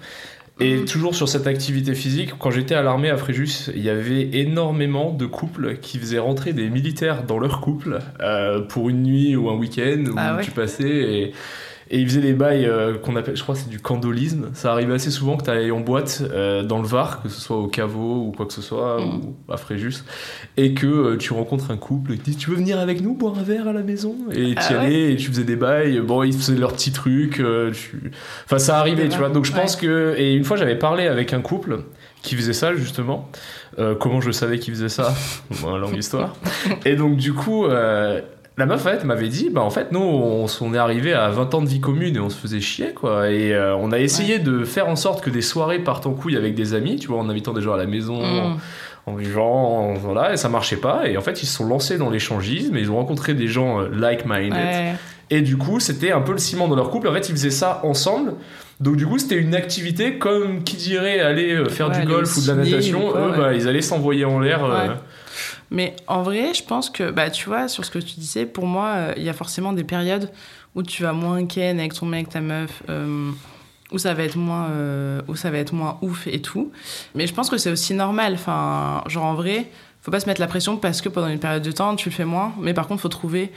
Et 0.61 0.75
Mhm. 0.75 0.85
toujours 0.85 1.15
sur 1.15 1.29
cette 1.29 1.47
activité 1.47 1.95
physique, 1.95 2.31
quand 2.37 2.51
j'étais 2.51 2.75
à 2.75 2.81
l'armée 2.83 3.09
à 3.09 3.15
Fréjus, 3.15 3.69
il 3.73 3.81
y 3.81 3.89
avait 3.89 4.29
énormément 4.33 5.11
de 5.11 5.25
couples 5.25 5.77
qui 5.81 5.97
faisaient 5.97 6.19
rentrer 6.19 6.51
des 6.51 6.69
militaires 6.69 7.23
dans 7.23 7.39
leur 7.39 7.61
couple 7.61 7.99
euh, 8.21 8.59
pour 8.59 8.89
une 8.89 9.01
nuit 9.03 9.37
ou 9.37 9.49
un 9.49 9.55
week-end 9.55 10.03
où 10.11 10.15
Ah 10.17 10.35
ouais. 10.35 10.43
tu 10.43 10.51
passais 10.51 10.83
et, 10.85 11.31
et 11.91 11.99
ils 11.99 12.07
faisaient 12.07 12.21
des 12.21 12.33
bails 12.33 12.65
euh, 12.65 12.97
qu'on 12.97 13.15
appelle, 13.15 13.35
je 13.35 13.41
crois, 13.43 13.55
que 13.55 13.61
c'est 13.61 13.69
du 13.69 13.79
candolisme. 13.79 14.49
Ça 14.53 14.71
arrivait 14.71 14.93
assez 14.93 15.09
souvent 15.11 15.37
que 15.37 15.43
tu 15.43 15.49
allais 15.49 15.71
en 15.71 15.79
boîte 15.79 16.21
euh, 16.31 16.61
dans 16.63 16.79
le 16.81 16.87
Var, 16.87 17.21
que 17.23 17.29
ce 17.29 17.41
soit 17.41 17.57
au 17.57 17.67
caveau 17.67 18.25
ou 18.27 18.31
quoi 18.31 18.45
que 18.45 18.53
ce 18.53 18.61
soit, 18.61 18.99
Mhm. 19.01 19.21
ou 19.47 19.51
à 19.51 19.57
Fréjus, 19.57 20.03
et 20.57 20.73
que 20.73 20.85
euh, 20.87 21.17
tu 21.17 21.33
rencontres 21.33 21.71
un 21.71 21.77
couple 21.77 22.13
qui 22.17 22.31
dit 22.31 22.35
Tu 22.37 22.49
veux 22.51 22.55
venir 22.57 22.79
avec 22.79 23.01
nous 23.01 23.13
boire 23.15 23.37
un 23.39 23.43
verre 23.43 23.67
à 23.67 23.73
la 23.73 23.81
maison? 23.81 24.15
Et 24.31 24.35
tu 24.35 24.41
y 24.41 24.55
Ah 24.57 24.71
ouais. 24.71 24.75
allais 24.77 25.13
et 25.13 25.15
tu 25.15 25.29
faisais 25.29 25.43
des 25.43 25.55
bails. 25.55 25.99
Bon, 26.01 26.23
ils 26.23 26.33
faisaient 26.33 26.55
leurs 26.57 26.73
petits 26.73 26.91
trucs. 26.91 27.41
tu... 27.73 28.11
Enfin, 28.45 28.59
ça 28.59 28.77
arrivait, 28.79 29.09
tu 29.09 29.17
vois. 29.17 29.29
Donc 29.29 29.45
je 29.45 29.53
Ouais. 29.53 29.59
pense 29.61 29.75
que. 29.75 30.13
Et 30.17 30.33
une 30.35 30.43
fois, 30.43 30.57
j'avais 30.57 30.77
parlé 30.77 31.07
avec 31.07 31.33
un 31.33 31.41
couple 31.41 31.79
qui 32.21 32.35
faisait 32.35 32.53
ça, 32.53 32.75
justement. 32.75 33.29
Euh, 33.79 33.95
comment 33.95 34.19
je 34.21 34.31
savais 34.31 34.59
qu'il 34.59 34.73
faisait 34.73 34.89
ça? 34.89 35.13
Bon, 35.61 35.77
longue 35.77 35.95
histoire. 35.97 36.35
Et 36.85 36.95
donc, 36.95 37.15
du 37.15 37.33
coup. 37.33 37.65
euh, 37.65 38.21
la 38.59 38.65
meuf, 38.67 38.85
en 38.85 38.89
fait, 38.89 39.03
m'avait 39.05 39.27
dit, 39.29 39.49
bah 39.51 39.61
en 39.61 39.69
fait, 39.71 39.91
nous, 39.91 39.99
on, 39.99 40.73
est 40.73 40.77
arrivé 40.77 41.13
à 41.13 41.29
20 41.29 41.53
ans 41.55 41.61
de 41.61 41.67
vie 41.67 41.79
commune 41.79 42.15
et 42.15 42.19
on 42.19 42.29
se 42.29 42.37
faisait 42.37 42.59
chier, 42.61 42.93
quoi. 42.93 43.29
Et 43.31 43.53
euh, 43.53 43.75
on 43.75 43.91
a 43.91 43.99
essayé 43.99 44.37
de 44.37 44.63
faire 44.63 44.87
en 44.87 44.95
sorte 44.95 45.21
que 45.23 45.29
des 45.29 45.41
soirées 45.41 45.79
partent 45.79 46.05
en 46.05 46.13
couille 46.13 46.37
avec 46.37 46.53
des 46.55 46.73
amis, 46.75 46.97
tu 46.97 47.07
vois, 47.07 47.17
en 47.19 47.29
invitant 47.29 47.53
des 47.53 47.61
gens 47.61 47.73
à 47.73 47.77
la 47.77 47.87
maison, 47.87 48.21
en, 48.23 48.49
Mm. 48.51 48.57
en 49.07 49.15
vivant, 49.15 49.79
en- 49.79 49.93
voilà, 49.95 50.33
et 50.33 50.37
ça 50.37 50.49
marchait 50.49 50.75
pas. 50.77 51.07
Et 51.07 51.17
en 51.17 51.21
fait, 51.21 51.41
ils 51.41 51.45
se 51.47 51.55
sont 51.55 51.65
lancés 51.65 51.97
dans 51.97 52.09
l'échangisme 52.09 52.75
et 52.77 52.81
ils 52.81 52.91
ont 52.91 52.97
rencontré 52.97 53.33
des 53.33 53.47
gens 53.47 53.81
euh, 53.81 53.87
like-minded. 53.91 54.53
Ouais. 54.53 54.93
Et 55.31 55.41
du 55.41 55.57
coup, 55.57 55.79
c'était 55.79 56.11
un 56.11 56.21
peu 56.21 56.31
le 56.33 56.37
ciment 56.39 56.67
dans 56.67 56.75
leur 56.75 56.89
couple. 56.89 57.07
En 57.07 57.13
fait, 57.13 57.29
ils 57.29 57.33
faisaient 57.33 57.49
ça 57.51 57.81
ensemble. 57.83 58.33
Donc, 58.79 58.95
du 58.95 59.05
coup, 59.05 59.19
c'était 59.19 59.35
une 59.35 59.53
activité 59.55 60.17
comme 60.17 60.63
qui 60.63 60.75
dirait 60.77 61.19
aller 61.19 61.53
euh, 61.53 61.69
faire 61.69 61.89
Ouais, 61.89 61.99
du 61.99 62.07
golf 62.07 62.35
ou 62.37 62.41
de 62.41 62.47
la 62.47 62.55
natation. 62.55 63.11
quoi, 63.11 63.27
Eux, 63.27 63.33
bah, 63.37 63.53
ils 63.53 63.67
allaient 63.67 63.81
s'envoyer 63.81 64.25
en 64.25 64.39
l'air. 64.39 64.63
euh. 64.65 64.87
Mais 65.71 65.95
en 66.07 66.23
vrai, 66.23 66.53
je 66.53 66.63
pense 66.63 66.89
que, 66.89 67.11
bah, 67.11 67.29
tu 67.29 67.47
vois, 67.47 67.67
sur 67.67 67.85
ce 67.85 67.91
que 67.91 67.99
tu 67.99 68.19
disais, 68.19 68.45
pour 68.45 68.65
moi, 68.65 68.87
euh, 68.87 69.13
il 69.17 69.23
y 69.23 69.29
a 69.29 69.33
forcément 69.33 69.73
des 69.73 69.83
périodes 69.83 70.31
où 70.75 70.83
tu 70.83 71.03
vas 71.03 71.13
moins 71.13 71.45
ken 71.45 71.79
avec 71.79 71.93
ton 71.93 72.05
mec, 72.05 72.29
ta 72.29 72.41
meuf, 72.41 72.83
euh, 72.89 73.31
où 73.91 73.97
ça 73.97 74.13
va 74.13 74.23
être 74.23 74.37
moins, 74.37 74.69
euh, 74.69 75.21
où 75.27 75.35
ça 75.35 75.51
va 75.51 75.57
être 75.57 75.73
moins 75.73 75.97
ouf 76.01 76.27
et 76.27 76.41
tout. 76.41 76.71
Mais 77.15 77.27
je 77.27 77.33
pense 77.33 77.49
que 77.49 77.57
c'est 77.57 77.71
aussi 77.71 77.93
normal. 77.93 78.33
Enfin, 78.33 79.03
genre 79.07 79.25
en 79.25 79.35
vrai, 79.35 79.69
faut 80.01 80.11
pas 80.11 80.19
se 80.19 80.27
mettre 80.27 80.41
la 80.41 80.47
pression 80.47 80.77
parce 80.77 81.01
que 81.01 81.09
pendant 81.09 81.27
une 81.27 81.39
période 81.39 81.63
de 81.63 81.71
temps, 81.71 81.95
tu 81.95 82.09
le 82.09 82.15
fais 82.15 82.25
moins. 82.25 82.53
Mais 82.59 82.73
par 82.73 82.87
contre, 82.87 83.01
faut 83.01 83.09
trouver 83.09 83.51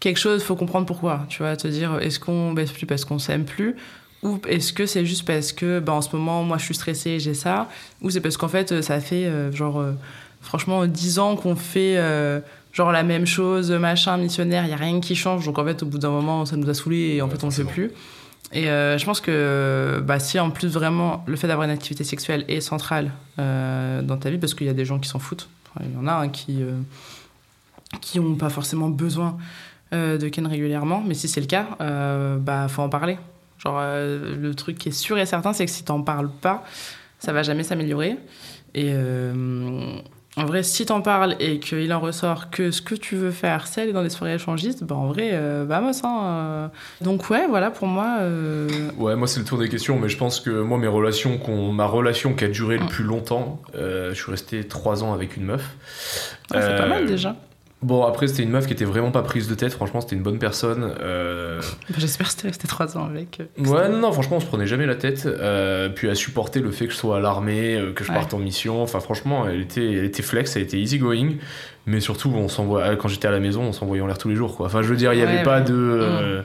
quelque 0.00 0.18
chose, 0.18 0.42
faut 0.42 0.56
comprendre 0.56 0.86
pourquoi. 0.86 1.26
Tu 1.28 1.38
vois, 1.38 1.56
te 1.56 1.68
dire, 1.68 1.98
est-ce 2.00 2.18
qu'on 2.18 2.52
baisse 2.52 2.72
plus 2.72 2.86
parce 2.86 3.04
qu'on 3.04 3.18
s'aime 3.18 3.44
plus 3.44 3.76
ou 4.24 4.38
est-ce 4.48 4.72
que 4.72 4.86
c'est 4.86 5.04
juste 5.04 5.26
parce 5.26 5.52
que 5.52 5.80
bah, 5.80 5.92
en 5.94 6.00
ce 6.00 6.14
moment 6.14 6.44
moi 6.44 6.56
je 6.56 6.64
suis 6.66 6.76
stressée 6.76 7.18
j'ai 7.18 7.34
ça 7.34 7.68
ou 8.02 8.08
c'est 8.08 8.20
parce 8.20 8.36
qu'en 8.36 8.46
fait 8.46 8.80
ça 8.80 9.00
fait 9.00 9.28
genre 9.52 9.84
franchement 10.42 10.86
10 10.86 11.18
ans 11.18 11.36
qu'on 11.36 11.56
fait 11.56 11.96
euh, 11.96 12.40
genre 12.72 12.92
la 12.92 13.02
même 13.02 13.26
chose 13.26 13.70
machin 13.72 14.16
missionnaire 14.18 14.64
il 14.64 14.70
y 14.70 14.74
a 14.74 14.76
rien 14.76 15.00
qui 15.00 15.14
change. 15.16 15.46
Donc 15.46 15.58
en 15.58 15.64
fait 15.64 15.82
au 15.82 15.86
bout 15.86 15.98
d'un 15.98 16.10
moment 16.10 16.44
ça 16.44 16.56
nous 16.56 16.68
a 16.68 16.74
saoulés 16.74 17.14
et 17.16 17.22
en 17.22 17.26
Ouais, 17.26 17.30
fait 17.30 17.44
on 17.44 17.50
fait 17.50 17.62
forcément. 17.62 17.70
plus. 17.70 17.90
Et 18.54 18.68
euh, 18.68 18.98
je 18.98 19.04
pense 19.06 19.20
que 19.22 20.02
bah, 20.04 20.18
si 20.18 20.38
en 20.38 20.50
plus 20.50 20.68
vraiment 20.68 21.24
le 21.26 21.36
fait 21.36 21.46
d'avoir 21.48 21.64
une 21.64 21.72
activité 21.72 22.04
sexuelle 22.04 22.44
est 22.48 22.60
central 22.60 23.10
euh, 23.38 24.02
dans 24.02 24.18
ta 24.18 24.28
vie 24.28 24.36
parce 24.36 24.52
qu'il 24.52 24.66
y 24.66 24.70
a 24.70 24.74
des 24.74 24.84
gens 24.84 24.98
qui 24.98 25.08
s'en 25.08 25.18
foutent. 25.18 25.48
Enfin, 25.74 25.86
il 25.88 25.94
y 25.94 25.96
en 25.96 26.06
a 26.06 26.12
hein, 26.12 26.28
qui 26.28 26.62
euh, 26.62 26.72
qui 28.02 28.20
ont 28.20 28.34
pas 28.34 28.50
forcément 28.50 28.88
besoin 28.88 29.36
de 29.92 30.28
ken 30.28 30.46
régulièrement. 30.46 31.02
Mais 31.06 31.12
si 31.14 31.28
c'est 31.28 31.40
le 31.40 31.46
cas 31.46 31.66
euh, 31.82 32.36
bah 32.38 32.66
faut 32.68 32.82
en 32.82 32.88
parler. 32.88 33.18
Genre, 33.58 33.78
le 33.80 34.52
truc 34.54 34.76
qui 34.76 34.88
est 34.88 34.92
sûr 34.92 35.16
et 35.18 35.24
certain, 35.26 35.52
c'est 35.52 35.64
que 35.66 35.70
si 35.70 35.84
t'en 35.84 36.02
parles 36.02 36.30
pas, 36.40 36.64
ça 37.20 37.32
va 37.32 37.42
jamais 37.44 37.62
s'améliorer. 37.62 38.16
Et 38.74 38.92
en 40.36 40.46
vrai, 40.46 40.62
si 40.62 40.86
t'en 40.86 41.02
parles 41.02 41.36
et 41.40 41.58
qu'il 41.60 41.92
en 41.92 42.00
ressort 42.00 42.48
que 42.48 42.70
ce 42.70 42.80
que 42.80 42.94
tu 42.94 43.16
veux 43.16 43.30
faire, 43.32 43.66
c'est 43.66 43.82
aller 43.82 43.92
dans 43.92 44.02
des 44.02 44.08
soirées 44.08 44.34
échangistes, 44.34 44.82
bah 44.82 44.94
en 44.94 45.08
vrai, 45.08 45.30
euh, 45.32 45.64
vamos, 45.68 45.92
hein. 46.04 46.20
euh. 46.24 46.68
Donc 47.02 47.28
ouais, 47.28 47.46
voilà, 47.46 47.70
pour 47.70 47.86
moi... 47.86 48.16
euh, 48.20 48.68
Ouais, 48.96 49.14
moi 49.14 49.28
c'est 49.28 49.40
le 49.40 49.44
tour 49.44 49.58
des 49.58 49.68
questions, 49.68 49.98
mais 49.98 50.08
je 50.08 50.16
pense 50.16 50.40
que 50.40 50.48
moi 50.50 50.78
mes 50.78 50.86
relations, 50.86 51.38
ma 51.72 51.84
relation 51.86 52.32
qui 52.34 52.44
a 52.44 52.48
duré 52.48 52.78
le 52.78 52.84
Mm. 52.84 52.88
plus 52.88 53.04
longtemps, 53.04 53.60
euh, 53.74 54.14
je 54.14 54.22
suis 54.22 54.30
resté 54.30 54.64
trois 54.66 55.04
ans 55.04 55.12
avec 55.12 55.36
une 55.36 55.44
meuf. 55.44 55.62
ah, 56.54 56.60
c'est 56.62 56.76
pas 56.76 56.84
Euh, 56.84 56.88
mal 56.88 57.06
déjà. 57.06 57.36
Bon 57.82 58.04
après 58.04 58.28
c'était 58.28 58.44
une 58.44 58.50
meuf 58.50 58.66
qui 58.66 58.72
était 58.72 58.84
vraiment 58.84 59.10
pas 59.10 59.22
prise 59.22 59.48
de 59.48 59.54
tête, 59.56 59.72
franchement 59.72 60.00
c'était 60.00 60.14
une 60.14 60.22
bonne 60.22 60.38
personne. 60.38 60.94
Euh, 61.00 61.60
Bah, 61.88 61.96
J'espère 61.98 62.34
que 62.36 62.42
resté 62.46 62.68
trois 62.68 62.96
ans 62.96 63.06
avec. 63.06 63.40
euh. 63.40 63.64
Ouais, 63.70 63.88
non, 63.88 63.98
non, 63.98 64.12
franchement, 64.12 64.36
on 64.36 64.40
se 64.40 64.46
prenait 64.46 64.66
jamais 64.68 64.86
la 64.86 64.94
tête. 64.94 65.26
Euh, 65.26 65.88
puis 65.88 66.08
à 66.08 66.14
supporter 66.14 66.60
le 66.60 66.70
fait 66.70 66.86
que 66.86 66.92
je 66.92 66.96
sois 66.98 67.16
à 67.16 67.20
l'armée, 67.20 67.76
euh, 67.76 67.92
que 67.92 68.04
je 68.04 68.10
Ouais. 68.10 68.14
parte 68.16 68.34
en 68.34 68.38
mission. 68.38 68.82
Enfin, 68.82 69.00
franchement, 69.00 69.46
elle 69.48 69.60
était, 69.62 69.84
elle 69.94 70.04
était 70.04 70.22
flex, 70.22 70.54
elle 70.56 70.62
était 70.62 70.78
easy 70.78 70.98
going. 70.98 71.32
Mais 71.86 71.98
surtout, 72.00 72.30
on 72.34 72.48
s'envoie, 72.48 72.94
quand 72.96 73.08
j'étais 73.08 73.26
à 73.26 73.32
la 73.32 73.40
maison, 73.40 73.62
on 73.62 73.72
s'envoyait 73.72 74.02
en 74.02 74.06
l'air 74.06 74.18
tous 74.18 74.28
les 74.28 74.36
jours, 74.36 74.56
quoi. 74.56 74.66
Enfin, 74.66 74.82
je 74.82 74.88
veux 74.88 74.96
dire, 74.96 75.12
il 75.12 75.16
n'y 75.16 75.22
avait 75.22 75.38
Ouais, 75.38 75.42
pas 75.42 75.58
ouais. 75.58 75.64
de. 75.64 75.74
euh, 75.74 76.42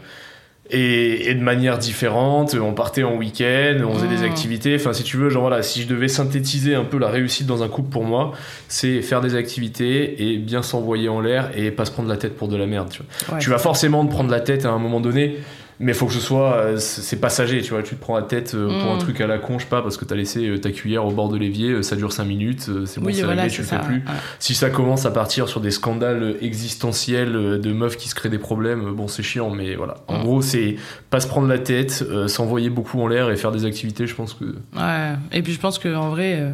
et, 0.70 1.30
et 1.30 1.34
de 1.34 1.41
manière 1.41 1.78
différente, 1.78 2.55
on 2.61 2.74
partait 2.74 3.03
en 3.03 3.15
week-end, 3.15 3.78
on 3.88 3.93
faisait 3.93 4.07
des 4.07 4.22
Mm. 4.22 4.32
activités. 4.32 4.76
Enfin, 4.76 4.93
si 4.93 5.03
tu 5.03 5.18
veux, 5.18 5.30
genre 5.30 5.43
voilà, 5.43 5.63
si 5.63 5.82
je 5.82 5.88
devais 5.88 6.07
synthétiser 6.07 6.76
un 6.76 6.84
peu 6.84 6.97
la 6.97 7.07
réussite 7.09 7.45
dans 7.47 7.63
un 7.63 7.68
couple 7.70 7.89
pour 7.89 8.03
moi, 8.03 8.32
c'est 8.68 9.01
faire 9.01 9.22
des 9.22 9.36
activités 9.36 10.32
et 10.34 10.38
bien 10.38 10.61
s'envoyer 10.63 11.09
en 11.09 11.22
l'air 11.22 11.51
et 11.55 11.72
pas 11.72 11.86
se 11.86 11.91
prendre 11.91 12.09
la 12.09 12.18
tête 12.18 12.36
pour 12.36 12.47
de 12.47 12.57
la 12.57 12.65
merde, 12.65 12.89
tu 12.89 13.01
vois. 13.28 13.36
Ouais. 13.36 13.41
Tu 13.41 13.49
vas 13.49 13.57
forcément 13.59 14.05
te 14.05 14.11
prendre 14.11 14.30
la 14.32 14.39
tête 14.41 14.65
à 14.65 14.70
un 14.70 14.80
moment 14.80 14.99
donné, 14.99 15.38
Mais 15.80 15.93
faut 15.93 16.07
que 16.07 16.13
ce 16.13 16.19
soit, 16.19 16.53
euh, 16.55 16.78
c'est 16.80 17.17
passager, 17.17 17.61
tu 17.61 17.69
vois. 17.71 17.84
Tu 17.84 17.95
te 17.95 18.01
prends 18.01 18.15
la 18.15 18.23
tête 18.23 18.55
euh, 18.55 18.82
pour 18.82 18.91
un 18.91 18.95
Mm. 18.95 18.99
truc 18.99 19.21
à 19.21 19.28
la 19.28 19.38
con, 19.38 19.59
je 19.59 19.63
sais 19.65 19.69
pas, 19.69 19.84
parce 19.84 19.95
que 19.95 20.05
t'as 20.05 20.15
laissé 20.15 20.47
euh, 20.47 20.57
ta 20.57 20.71
cuillère 20.71 21.05
au 21.05 21.11
bord 21.11 21.30
de 21.30 21.38
l'évier, 21.38 21.84
ça 21.84 21.95
dure 21.95 22.11
5 22.11 22.23
minutes, 22.25 22.69
c'est 22.86 22.99
bon, 22.99 23.05
oui, 23.07 23.13
c'est 23.13 23.23
voilà, 23.23 23.43
réglé, 23.43 23.55
tu 23.55 23.61
le 23.61 23.67
fais 23.67 23.80
plus. 23.80 23.95
ouais. 23.97 24.01
Si 24.39 24.55
ça 24.55 24.69
commence 24.71 25.05
à 25.05 25.11
partir 25.11 25.47
sur 25.47 25.61
des 25.61 25.69
scandales 25.69 26.36
existentiels 26.41 27.59
de 27.61 27.73
meufs 27.73 27.95
qui 27.97 28.09
se 28.09 28.15
créent 28.15 28.30
des 28.30 28.38
problèmes, 28.39 28.91
bon, 28.93 29.07
c'est 29.07 29.23
chiant, 29.23 29.49
mais 29.51 29.75
voilà. 29.75 29.95
En 30.07 30.19
Mm. 30.19 30.23
gros, 30.23 30.41
c'est 30.41 30.75
pas 31.09 31.19
se 31.19 31.28
prendre 31.28 31.47
la 31.47 31.59
tête, 31.59 32.03
euh, 32.09 32.28
s'envoyer 32.28 32.69
beaucoup 32.69 32.99
en 33.01 33.07
l'air 33.07 33.30
et 33.30 33.36
faire 33.36 33.51
des 33.51 33.65
activités, 33.65 34.07
je 34.07 34.15
pense 34.15 34.34
que. 34.34 34.45
Ouais, 34.75 35.13
et 35.32 35.41
puis 35.41 35.53
je 35.53 35.59
pense 35.59 35.80
que 35.80 35.93
en 35.95 36.09
vrai, 36.09 36.38
euh, 36.39 36.51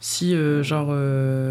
si 0.00 0.34
euh, 0.34 0.62
genre 0.62 0.94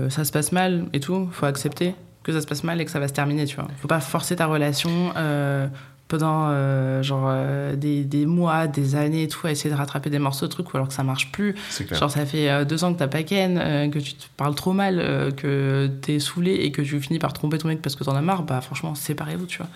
ça 0.09 0.23
se 0.23 0.31
passe 0.31 0.51
mal 0.51 0.85
et 0.93 0.99
tout, 0.99 1.27
faut 1.31 1.45
accepter 1.45 1.93
que 2.23 2.33
ça 2.33 2.41
se 2.41 2.47
passe 2.47 2.63
mal 2.63 2.79
et 2.81 2.85
que 2.85 2.91
ça 2.91 2.99
va 2.99 3.07
se 3.07 3.13
terminer, 3.13 3.45
tu 3.45 3.55
vois. 3.55 3.67
Faut 3.81 3.87
pas 3.87 3.99
forcer 4.01 4.35
ta 4.35 4.45
relation 4.45 4.89
euh, 5.17 5.67
pendant 6.09 6.47
euh, 6.49 7.03
genre 7.03 7.27
euh, 7.27 7.75
des, 7.75 8.03
des 8.03 8.25
mois, 8.25 8.67
des 8.67 8.95
années 8.95 9.23
et 9.23 9.27
tout, 9.27 9.45
à 9.45 9.51
essayer 9.51 9.69
de 9.69 9.75
rattraper 9.75 10.09
des 10.09 10.17
morceaux 10.19 10.47
de 10.47 10.51
trucs 10.51 10.73
ou 10.73 10.77
alors 10.77 10.89
que 10.89 10.93
ça 10.93 11.03
marche 11.03 11.31
plus. 11.31 11.55
Genre 11.91 12.11
ça 12.11 12.25
fait 12.25 12.49
euh, 12.49 12.65
deux 12.65 12.83
ans 12.83 12.91
que 12.93 12.99
t'as 12.99 13.07
pas 13.07 13.21
ken, 13.23 13.89
que 13.91 13.99
tu 13.99 14.15
te 14.15 14.25
parles 14.35 14.55
trop 14.55 14.73
mal, 14.73 14.97
que 15.37 15.87
t'es 16.01 16.19
saoulé 16.19 16.55
et 16.55 16.71
que 16.71 16.81
tu 16.81 16.99
finis 16.99 17.19
par 17.19 17.31
tromper 17.31 17.59
ton 17.59 17.67
mec 17.69 17.81
parce 17.81 17.95
que 17.95 18.03
t'en 18.03 18.15
as 18.15 18.21
marre, 18.21 18.43
bah 18.43 18.59
franchement 18.59 18.95
séparez-vous, 18.95 19.45
tu 19.45 19.59
vois. 19.59 19.67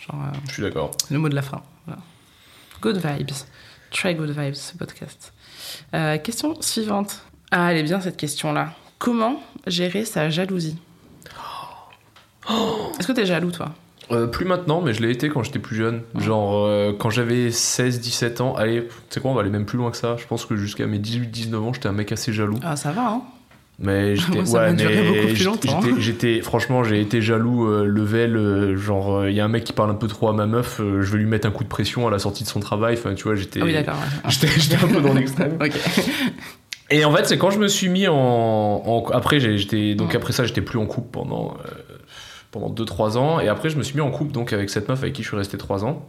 Genre 0.00 0.32
Je 0.48 0.54
suis 0.54 0.62
d'accord. 0.62 0.90
le 1.10 1.18
mot 1.18 1.28
de 1.28 1.34
la 1.34 1.42
fin. 1.42 1.62
Voilà. 1.86 2.00
Good 2.80 2.96
vibes. 2.96 3.30
Très 3.90 4.14
good 4.14 4.30
vibes, 4.30 4.54
ce 4.54 4.76
podcast. 4.76 5.32
Question 5.92 6.60
suivante. 6.62 7.20
Ah, 7.50 7.70
elle 7.70 7.78
est 7.78 7.82
bien 7.84 8.00
cette 8.00 8.16
question-là. 8.16 8.72
Comment 8.98 9.40
gérer 9.66 10.06
sa 10.06 10.30
jalousie? 10.30 10.78
Est-ce 12.48 13.06
que 13.06 13.12
t'es 13.12 13.26
jaloux, 13.26 13.50
toi? 13.52 13.74
Euh, 14.10 14.26
plus 14.26 14.44
maintenant, 14.44 14.82
mais 14.82 14.92
je 14.92 15.00
l'ai 15.02 15.10
été 15.10 15.28
quand 15.30 15.42
j'étais 15.42 15.58
plus 15.58 15.76
jeune. 15.76 16.02
Genre, 16.18 16.66
euh, 16.66 16.92
quand 16.98 17.08
j'avais 17.10 17.48
16-17 17.48 18.42
ans, 18.42 18.54
allez, 18.54 18.82
tu 18.84 18.90
sais 19.10 19.20
quoi, 19.20 19.30
on 19.30 19.34
va 19.34 19.40
aller 19.40 19.50
même 19.50 19.64
plus 19.64 19.78
loin 19.78 19.90
que 19.90 19.96
ça. 19.96 20.16
Je 20.18 20.26
pense 20.26 20.44
que 20.44 20.56
jusqu'à 20.56 20.86
mes 20.86 20.98
18-19 20.98 21.54
ans, 21.56 21.72
j'étais 21.72 21.88
un 21.88 21.92
mec 21.92 22.12
assez 22.12 22.32
jaloux. 22.32 22.58
Ah, 22.62 22.76
ça 22.76 22.92
va, 22.92 23.08
hein 23.08 23.22
Mais 23.78 24.14
j'étais. 24.16 24.42
Duré 24.42 24.72
mais 24.74 25.02
beaucoup 25.08 25.26
plus 25.28 25.36
j'étais- 25.36 25.44
longtemps. 25.44 25.80
j'étais-. 25.98 26.40
Franchement, 26.42 26.84
j'ai 26.84 27.00
été 27.00 27.22
jaloux, 27.22 27.66
euh, 27.66 27.86
level. 27.86 28.36
euh, 28.36 28.76
genre, 28.76 29.26
il 29.26 29.34
y 29.34 29.40
a 29.40 29.44
un 29.46 29.48
mec 29.48 29.64
qui 29.64 29.72
parle 29.72 29.90
un 29.90 29.94
peu 29.94 30.06
trop 30.06 30.28
à 30.28 30.34
ma 30.34 30.44
meuf, 30.46 30.78
je 30.80 31.10
vais 31.10 31.18
lui 31.18 31.24
mettre 31.26 31.48
un 31.48 31.50
coup 31.50 31.64
de 31.64 31.68
pression 31.70 32.06
à 32.06 32.10
la 32.10 32.18
sortie 32.18 32.44
de 32.44 32.48
son 32.48 32.60
travail. 32.60 32.96
Enfin, 32.98 33.14
tu 33.14 33.24
vois, 33.24 33.36
j'étais. 33.36 33.60
Ah 33.62 33.64
oui, 33.64 33.72
d'accord. 33.72 33.94
ouais. 33.94 34.30
J'étais 34.30 34.48
j'étais 34.60 34.76
un 34.84 34.86
peu 34.88 35.00
dans 35.00 35.14
l'extrême. 35.14 35.58
Et 36.90 37.04
en 37.06 37.12
fait, 37.14 37.24
c'est 37.26 37.38
quand 37.38 37.50
je 37.50 37.58
me 37.58 37.68
suis 37.68 37.88
mis 37.88 38.06
en. 38.06 38.14
en- 38.14 39.06
après, 39.12 39.40
j'étais 39.40 39.94
donc 39.94 40.10
Ouais. 40.10 40.16
après 40.16 40.34
ça, 40.34 40.44
j'étais 40.44 40.60
plus 40.60 40.78
en 40.78 40.84
couple 40.84 41.08
pendant 41.12 41.56
pendant 42.54 42.70
2-3 42.70 43.16
ans. 43.18 43.40
Et 43.40 43.48
après, 43.48 43.68
je 43.68 43.76
me 43.76 43.82
suis 43.82 43.94
mis 43.96 44.00
en 44.00 44.10
couple 44.10 44.32
donc 44.32 44.52
avec 44.52 44.70
cette 44.70 44.88
meuf 44.88 45.02
avec 45.02 45.12
qui 45.12 45.22
je 45.22 45.28
suis 45.28 45.36
resté 45.36 45.58
3 45.58 45.84
ans. 45.84 46.06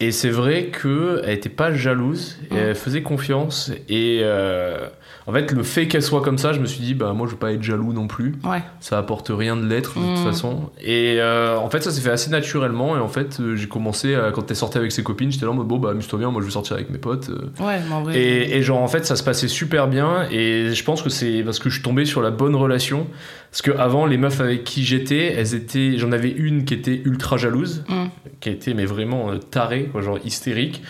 Et 0.00 0.12
c'est 0.12 0.30
vrai 0.30 0.66
que 0.66 1.20
elle 1.24 1.32
était 1.34 1.48
pas 1.48 1.72
jalouse, 1.74 2.38
et 2.52 2.54
Ouais. 2.54 2.60
elle 2.68 2.74
faisait 2.76 3.02
confiance. 3.02 3.72
Et 3.88 4.20
euh, 4.22 4.86
en 5.26 5.32
fait, 5.32 5.50
le 5.50 5.64
fait 5.64 5.88
qu'elle 5.88 6.04
soit 6.04 6.22
comme 6.22 6.38
ça, 6.38 6.52
je 6.52 6.60
me 6.60 6.66
suis 6.66 6.78
dit, 6.84 6.94
bah 6.94 7.12
moi, 7.14 7.26
je 7.26 7.32
veux 7.32 7.36
pas 7.38 7.50
être 7.52 7.64
jaloux 7.64 7.92
non 7.92 8.06
plus. 8.06 8.36
Ouais. 8.44 8.62
Ça 8.78 8.96
apporte 8.96 9.32
rien 9.34 9.56
de 9.56 9.66
l'être 9.66 9.98
de 9.98 10.04
toute 10.04 10.20
Mm. 10.24 10.24
façon. 10.24 10.70
Et 10.80 11.16
euh, 11.18 11.56
en 11.58 11.68
fait, 11.68 11.82
ça 11.82 11.90
s'est 11.90 12.00
fait 12.00 12.12
assez 12.12 12.30
naturellement. 12.30 12.96
Et 12.96 13.00
en 13.00 13.08
fait, 13.08 13.40
euh, 13.40 13.56
j'ai 13.56 13.66
commencé 13.66 14.14
à- 14.14 14.30
quand 14.30 14.48
elle 14.48 14.56
sortait 14.56 14.78
avec 14.78 14.92
ses 14.92 15.02
copines, 15.02 15.32
j'étais 15.32 15.46
là 15.46 15.50
en 15.50 15.54
mode 15.54 15.66
bon 15.66 15.78
bah 15.78 15.90
amuse-toi 15.90 16.20
bien, 16.20 16.30
moi 16.30 16.42
je 16.42 16.46
vais 16.46 16.52
sortir 16.52 16.76
avec 16.76 16.90
mes 16.90 16.98
potes. 16.98 17.28
Ouais, 17.58 17.80
mais 17.88 17.92
en 17.92 18.02
vrai. 18.04 18.16
et, 18.16 18.56
et 18.56 18.62
genre 18.62 18.80
en 18.80 18.86
fait 18.88 19.04
ça 19.04 19.16
se 19.16 19.24
passait 19.24 19.48
super 19.48 19.88
bien 19.88 20.28
et 20.30 20.72
je 20.74 20.84
pense 20.84 21.02
que 21.02 21.10
c'est 21.10 21.42
parce 21.42 21.58
que 21.58 21.68
je 21.70 21.74
suis 21.74 21.82
tombé 21.82 22.04
sur 22.04 22.22
la 22.22 22.30
bonne 22.30 22.54
relation 22.54 23.08
parce 23.50 23.62
que 23.62 23.70
avant 23.70 24.04
les 24.06 24.16
meufs 24.18 24.40
avec 24.40 24.64
qui 24.64 24.84
j'étais 24.84 25.32
elles 25.36 25.54
étaient 25.54 25.96
j'en 25.98 26.12
avais 26.12 26.30
une 26.30 26.64
qui 26.64 26.74
était 26.74 27.00
ultra 27.04 27.36
jalouse 27.36 27.84
Mm. 27.88 28.06
qui 28.40 28.50
était 28.50 28.74
mais 28.74 28.84
vraiment 28.84 29.30
euh, 29.30 29.38
tarée 29.38 29.84
quoi, 29.90 30.02
genre 30.02 30.18
hystérique 30.24 30.82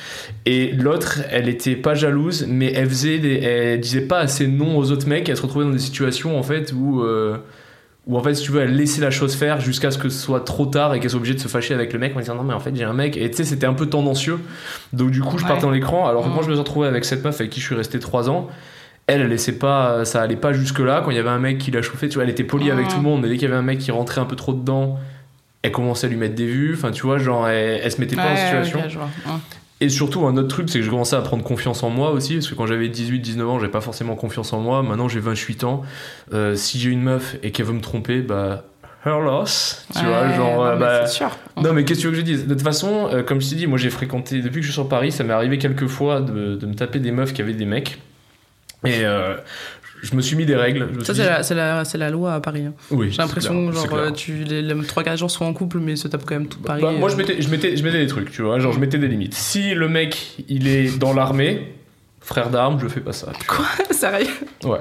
et 0.44 0.72
l'autre 0.72 1.20
elle 1.30 1.48
était 1.48 1.76
pas 1.76 1.94
jalouse 1.94 2.46
mais 2.48 2.72
elle 2.72 2.88
faisait 2.88 3.18
des, 3.18 3.34
elle 3.40 3.80
disait 3.80 4.00
pas 4.02 4.18
assez 4.18 4.46
non 4.48 4.76
aux 4.76 4.90
autres 4.90 5.08
mecs 5.08 5.28
elle 5.28 5.36
se 5.36 5.42
retrouvait 5.42 5.64
dans 5.64 5.70
des 5.70 5.78
situations 5.78 6.38
en 6.38 6.42
fait 6.42 6.72
où 6.76 7.02
euh, 7.02 7.36
où 8.08 8.16
en 8.16 8.22
fait 8.22 8.34
si 8.34 8.42
tu 8.44 8.52
veux 8.52 8.62
elle 8.62 8.74
laissait 8.74 9.02
la 9.02 9.10
chose 9.10 9.34
faire 9.36 9.60
jusqu'à 9.60 9.90
ce 9.90 9.98
que 9.98 10.08
ce 10.08 10.18
soit 10.18 10.40
trop 10.40 10.66
tard 10.66 10.94
et 10.94 11.00
qu'elle 11.00 11.10
soit 11.10 11.18
obligée 11.18 11.34
de 11.34 11.40
se 11.40 11.48
fâcher 11.48 11.74
avec 11.74 11.92
le 11.92 11.98
mec 11.98 12.16
en 12.16 12.20
disant 12.20 12.34
non 12.34 12.42
mais 12.42 12.54
en 12.54 12.60
fait 12.60 12.74
j'ai 12.74 12.84
un 12.84 12.92
mec 12.94 13.16
et 13.16 13.30
tu 13.30 13.36
sais 13.36 13.44
c'était 13.44 13.66
un 13.66 13.74
peu 13.74 13.86
tendancieux 13.86 14.38
donc 14.92 15.10
du 15.10 15.20
coup 15.20 15.36
je 15.38 15.42
Ouais. 15.44 15.48
partais 15.48 15.62
dans 15.62 15.70
l'écran 15.70 16.08
alors 16.08 16.24
que 16.24 16.28
Mm. 16.28 16.32
quand 16.34 16.42
je 16.42 16.48
me 16.48 16.54
suis 16.54 16.58
retrouvé 16.60 16.88
avec 16.88 17.04
cette 17.04 17.22
meuf 17.22 17.38
avec 17.40 17.50
qui 17.52 17.60
je 17.60 17.66
suis 17.66 17.74
resté 17.74 17.98
3 17.98 18.28
ans 18.30 18.48
elle, 19.08 19.22
elle 19.22 19.28
laissait 19.28 19.58
pas, 19.58 20.04
ça 20.04 20.22
allait 20.22 20.36
pas 20.36 20.52
jusque 20.52 20.78
là. 20.78 21.02
Quand 21.04 21.10
il 21.10 21.16
y 21.16 21.20
avait 21.20 21.28
un 21.28 21.38
mec 21.40 21.58
qui 21.58 21.70
la 21.72 21.82
chauffait, 21.82 22.08
tu 22.08 22.14
vois, 22.14 22.24
elle 22.24 22.30
était 22.30 22.44
polie 22.44 22.70
avec 22.70 22.86
Mm. 22.86 22.90
tout 22.90 22.96
le 22.96 23.02
monde, 23.02 23.22
mais 23.22 23.28
dès 23.28 23.34
qu'il 23.34 23.48
y 23.48 23.50
avait 23.50 23.58
un 23.58 23.62
mec 23.62 23.78
qui 23.80 23.90
rentrait 23.90 24.20
un 24.20 24.26
peu 24.26 24.36
trop 24.36 24.52
dedans, 24.52 24.98
elle 25.62 25.72
commençait 25.72 26.06
à 26.06 26.10
lui 26.10 26.16
mettre 26.16 26.36
des 26.36 26.46
vues. 26.46 26.74
Enfin, 26.74 26.92
tu 26.92 27.02
vois, 27.02 27.18
genre, 27.18 27.48
elle, 27.48 27.80
elle 27.82 27.90
se 27.90 28.00
mettait 28.00 28.14
pas 28.16 28.30
en 28.32 28.36
situation. 28.36 28.78
Ouais. 28.80 29.32
Et 29.80 29.88
surtout, 29.88 30.26
un 30.26 30.36
autre 30.36 30.48
truc, 30.48 30.68
c'est 30.70 30.80
que 30.80 30.84
je 30.84 30.90
commençais 30.90 31.16
à 31.16 31.20
prendre 31.20 31.42
confiance 31.44 31.82
en 31.82 31.90
moi 31.90 32.10
aussi, 32.10 32.34
parce 32.34 32.48
que 32.48 32.54
quand 32.54 32.66
j'avais 32.66 32.88
18-19 32.88 33.42
ans, 33.44 33.58
j'avais 33.58 33.70
pas 33.70 33.80
forcément 33.80 34.14
confiance 34.16 34.52
en 34.52 34.60
moi. 34.60 34.82
Maintenant, 34.82 35.08
j'ai 35.08 35.20
28 35.20 35.64
ans. 35.64 35.82
Euh, 36.34 36.54
si 36.56 36.78
j'ai 36.78 36.90
une 36.90 37.02
meuf 37.02 37.36
et 37.42 37.50
qu'elle 37.52 37.66
veut 37.66 37.72
me 37.74 37.80
tromper, 37.80 38.20
bah, 38.20 38.64
her 39.06 39.20
loss. 39.20 39.86
Tu 39.96 40.04
vois, 40.04 40.32
genre, 40.34 40.56
non, 40.56 40.64
euh, 40.64 40.74
mais 40.74 40.80
bah, 40.80 41.06
sûr. 41.06 41.30
non, 41.56 41.72
mais 41.72 41.84
qu'est-ce 41.84 42.00
que 42.00 42.02
tu 42.02 42.06
veux 42.08 42.12
que 42.12 42.18
je 42.18 42.22
dise? 42.24 42.46
De 42.46 42.54
toute 42.54 42.62
façon, 42.64 43.08
euh, 43.12 43.22
comme 43.22 43.40
je 43.40 43.48
t'ai 43.50 43.54
dit, 43.54 43.66
moi 43.68 43.78
j'ai 43.78 43.90
fréquenté, 43.90 44.42
depuis 44.42 44.56
que 44.56 44.62
je 44.62 44.66
suis 44.66 44.72
sur 44.74 44.88
Paris, 44.88 45.12
ça 45.12 45.22
m'est 45.22 45.32
arrivé 45.32 45.58
quelques 45.58 45.86
fois 45.86 46.20
de, 46.20 46.56
de 46.56 46.66
me 46.66 46.74
taper 46.74 46.98
des 46.98 47.12
meufs 47.12 47.32
qui 47.32 47.40
avaient 47.40 47.54
des 47.54 47.64
mecs. 47.64 48.00
Et 48.84 49.04
euh, 49.04 49.36
je 50.02 50.14
me 50.14 50.20
suis 50.22 50.36
mis 50.36 50.46
des 50.46 50.54
règles. 50.56 50.88
Je 51.00 51.04
Ça, 51.04 51.06
c'est 51.14 51.22
dit- 51.22 51.28
la, 51.28 51.42
c'est 51.42 51.54
la, 51.54 51.84
c'est 51.84 51.98
la 51.98 52.10
loi 52.10 52.34
à 52.34 52.40
Paris. 52.40 52.64
hein. 52.66 52.74
Oui, 52.90 53.10
J'ai 53.10 53.18
l'impression 53.18 53.70
clair, 53.70 53.84
genre, 53.84 53.94
euh, 53.98 54.10
tu, 54.12 54.44
les, 54.44 54.62
les 54.62 54.74
3-4 54.74 55.16
jours 55.18 55.30
sont 55.30 55.44
en 55.44 55.52
couple, 55.52 55.78
mais 55.78 55.96
se 55.96 56.06
tapent 56.08 56.24
quand 56.24 56.36
même 56.36 56.46
tout 56.48 56.60
Paris. 56.60 56.82
Bah, 56.82 56.92
moi 56.92 57.08
euh. 57.08 57.12
je 57.12 57.16
mettais, 57.16 57.42
je, 57.42 57.48
mettais, 57.50 57.76
je 57.76 57.82
mettais 57.82 57.98
des 57.98 58.06
trucs, 58.06 58.30
tu 58.30 58.42
vois, 58.42 58.58
genre 58.60 58.72
je 58.72 58.78
mettais 58.78 58.98
des 58.98 59.08
limites. 59.08 59.34
Si 59.34 59.74
le 59.74 59.88
mec 59.88 60.36
il 60.48 60.68
est 60.68 60.96
dans 60.98 61.12
l'armée, 61.12 61.74
frère 62.20 62.50
d'armes, 62.50 62.78
je 62.80 62.86
fais 62.88 63.00
pas 63.00 63.12
ça. 63.12 63.32
tu 63.40 63.46
vois. 63.56 63.66
Sérieux? 63.90 64.28
Ouais. 64.64 64.78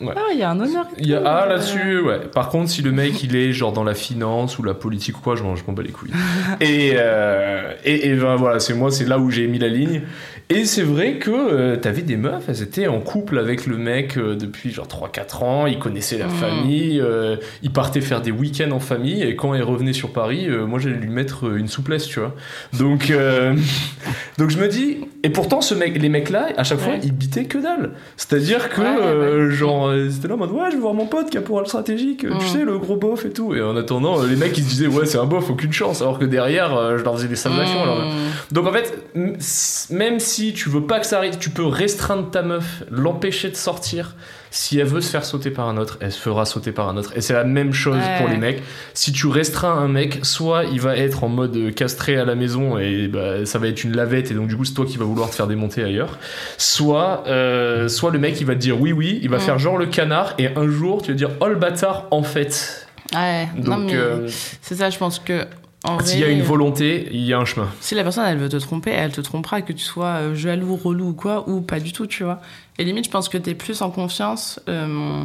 Ah, 0.00 0.14
il 0.32 0.38
y 0.38 0.42
a 0.42 0.50
un 0.50 0.60
honneur. 0.60 0.86
et 0.96 1.02
Il 1.02 1.08
y 1.08 1.14
a 1.14 1.18
tout, 1.20 1.24
ah 1.26 1.46
là-dessus, 1.46 2.00
ouais. 2.00 2.20
Par 2.34 2.50
contre, 2.50 2.68
si 2.70 2.82
le 2.82 2.92
mec 2.92 3.22
il 3.22 3.34
est 3.34 3.52
genre 3.52 3.72
dans 3.72 3.84
la 3.84 3.94
finance 3.94 4.58
ou 4.58 4.62
la 4.62 4.74
politique 4.74 5.16
ou 5.18 5.20
quoi, 5.22 5.36
je 5.36 5.42
m'en 5.42 5.54
bats 5.72 5.82
les 5.82 5.88
couilles. 5.90 6.10
et, 6.60 6.92
euh, 6.96 7.72
et, 7.84 8.08
et 8.08 8.14
ben, 8.14 8.36
voilà, 8.36 8.60
c'est 8.60 8.74
moi, 8.74 8.90
c'est 8.90 9.06
là 9.06 9.18
où 9.18 9.30
j'ai 9.30 9.46
mis 9.46 9.58
la 9.58 9.68
ligne. 9.68 10.02
Et 10.48 10.64
c'est 10.64 10.82
vrai 10.82 11.14
que 11.14 11.30
euh, 11.32 11.76
t'avais 11.76 12.02
des 12.02 12.16
meufs, 12.16 12.44
elles 12.48 12.62
étaient 12.62 12.86
en 12.86 13.00
couple 13.00 13.38
avec 13.38 13.66
le 13.66 13.78
mec 13.78 14.16
euh, 14.16 14.36
depuis 14.36 14.70
genre 14.70 14.86
3-4 14.86 15.42
ans, 15.42 15.66
ils 15.66 15.80
connaissaient 15.80 16.18
la 16.18 16.26
Mm. 16.26 16.30
famille, 16.30 17.00
euh, 17.00 17.36
ils 17.64 17.72
partaient 17.72 18.00
faire 18.00 18.20
des 18.20 18.30
week-ends 18.30 18.70
en 18.70 18.78
famille, 18.78 19.22
et 19.24 19.34
quand 19.34 19.54
ils 19.54 19.62
revenaient 19.62 19.92
sur 19.92 20.12
Paris, 20.12 20.46
moi 20.48 20.78
j'allais 20.78 20.98
lui 20.98 21.08
mettre 21.08 21.52
une 21.56 21.66
souplesse, 21.66 22.06
tu 22.06 22.20
vois. 22.20 22.32
Donc, 22.78 23.12
donc 24.38 24.50
je 24.50 24.58
me 24.58 24.68
dis, 24.68 24.98
et 25.24 25.30
pourtant 25.30 25.60
ce 25.60 25.74
mec, 25.74 26.00
les 26.00 26.08
mecs 26.08 26.30
là, 26.30 26.48
à 26.56 26.62
chaque 26.64 26.78
fois, 26.78 26.94
ils 27.02 27.12
bitaient 27.12 27.46
que 27.46 27.58
dalle. 27.58 27.92
C'est-à-dire 28.16 28.68
que, 28.68 28.80
Ouais, 28.82 29.48
ouais. 29.48 29.54
Genre, 29.86 29.94
euh, 29.96 30.10
c'était 30.10 30.28
là 30.28 30.34
en 30.34 30.38
mode, 30.38 30.50
ouais, 30.52 30.70
je 30.70 30.76
vais 30.76 30.80
voir 30.82 30.94
mon 30.94 31.06
pote 31.06 31.30
qui 31.30 31.38
a 31.38 31.40
pour 31.40 31.64
stratégique, 31.66 32.24
euh, 32.24 32.30
tu 32.38 32.44
Mm. 32.46 32.48
sais, 32.48 32.64
le 32.64 32.78
gros 32.78 32.96
bof 32.96 33.24
et 33.24 33.30
tout. 33.30 33.54
Et 33.54 33.62
en 33.62 33.76
attendant, 33.76 34.20
euh, 34.22 34.26
les 34.26 34.36
mecs 34.36 34.56
ils 34.58 34.64
se 34.64 34.68
disaient, 34.68 34.86
ouais, 34.86 35.06
c'est 35.06 35.18
un 35.18 35.24
bof, 35.26 35.50
aucune 35.50 35.72
chance, 35.72 36.02
alors 36.02 36.18
que 36.18 36.24
derrière, 36.24 36.96
je 36.98 37.02
leur 37.04 37.14
faisais 37.16 37.28
des 37.28 37.36
salvations. 37.36 37.82
alors, 37.82 37.96
Mmh. 38.06 38.54
donc 38.54 38.66
en 38.66 38.72
fait, 38.72 38.92
même 39.90 40.20
si 40.20 40.52
tu 40.52 40.68
veux 40.68 40.82
pas 40.82 41.00
que 41.00 41.06
ça 41.06 41.18
arrive, 41.18 41.38
tu 41.38 41.50
peux 41.50 41.66
restreindre 41.66 42.30
ta 42.30 42.42
meuf, 42.42 42.82
l'empêcher 42.90 43.48
de 43.50 43.56
sortir. 43.56 44.14
Si 44.50 44.78
elle 44.78 44.86
veut 44.86 45.00
se 45.00 45.10
faire 45.10 45.24
sauter 45.24 45.50
par 45.50 45.68
un 45.68 45.76
autre, 45.76 45.98
elle 46.00 46.12
se 46.12 46.20
fera 46.20 46.44
sauter 46.46 46.72
par 46.72 46.88
un 46.88 46.96
autre. 46.96 47.12
Et 47.16 47.20
c'est 47.20 47.32
la 47.34 47.44
même 47.44 47.72
chose 47.72 47.96
Ouais. 47.96 48.18
pour 48.18 48.28
les 48.28 48.36
mecs. 48.36 48.62
Si 48.94 49.12
tu 49.12 49.26
restreins 49.26 49.72
un 49.72 49.88
mec, 49.88 50.20
soit 50.24 50.64
il 50.64 50.80
va 50.80 50.96
être 50.96 51.24
en 51.24 51.28
mode 51.28 51.74
castré 51.74 52.16
à 52.16 52.24
la 52.24 52.34
maison 52.34 52.78
et 52.78 53.08
bah, 53.08 53.44
ça 53.44 53.58
va 53.58 53.68
être 53.68 53.84
une 53.84 53.94
lavette 53.96 54.30
et 54.30 54.34
donc 54.34 54.48
du 54.48 54.56
coup 54.56 54.64
c'est 54.64 54.74
toi 54.74 54.86
qui 54.86 54.96
va 54.96 55.04
vouloir 55.04 55.28
te 55.30 55.34
faire 55.34 55.46
démonter 55.46 55.82
ailleurs. 55.82 56.18
Soit, 56.58 57.24
euh, 57.26 57.88
soit 57.88 58.10
le 58.10 58.18
mec 58.18 58.40
il 58.40 58.46
va 58.46 58.54
te 58.54 58.60
dire 58.60 58.80
oui 58.80 58.92
oui, 58.92 59.18
il 59.22 59.28
va 59.30 59.36
Mm. 59.38 59.40
faire 59.40 59.58
genre 59.58 59.76
le 59.78 59.86
canard 59.86 60.34
et 60.38 60.48
un 60.56 60.68
jour 60.68 61.02
tu 61.02 61.10
vas 61.12 61.16
dire 61.16 61.30
oh 61.40 61.46
le 61.48 61.56
bâtard 61.56 62.06
en 62.10 62.22
fait. 62.22 62.86
Ouais, 63.14 63.48
Donc 63.56 63.92
euh, 63.92 64.28
c'est 64.62 64.74
ça, 64.76 64.90
je 64.90 64.98
pense 64.98 65.18
que. 65.18 65.44
S'il 66.04 66.20
y 66.20 66.24
a 66.24 66.28
une 66.28 66.42
volonté, 66.42 67.08
il 67.12 67.22
y 67.24 67.32
a 67.32 67.38
un 67.38 67.44
chemin. 67.44 67.68
Si 67.80 67.94
la 67.94 68.02
personne 68.02 68.24
elle 68.26 68.38
veut 68.38 68.48
te 68.48 68.56
tromper, 68.56 68.90
elle 68.90 69.12
te 69.12 69.20
trompera, 69.20 69.62
que 69.62 69.72
tu 69.72 69.84
sois 69.84 70.06
euh, 70.20 70.34
jaloux, 70.34 70.76
relou 70.76 71.08
ou 71.10 71.12
quoi, 71.14 71.48
ou 71.48 71.60
pas 71.60 71.80
du 71.80 71.92
tout, 71.92 72.06
tu 72.06 72.24
vois. 72.24 72.40
Et 72.78 72.84
limite, 72.84 73.04
je 73.06 73.10
pense 73.10 73.28
que 73.28 73.38
t'es 73.38 73.54
plus 73.54 73.82
en 73.82 73.90
confiance 73.90 74.60
euh, 74.68 75.24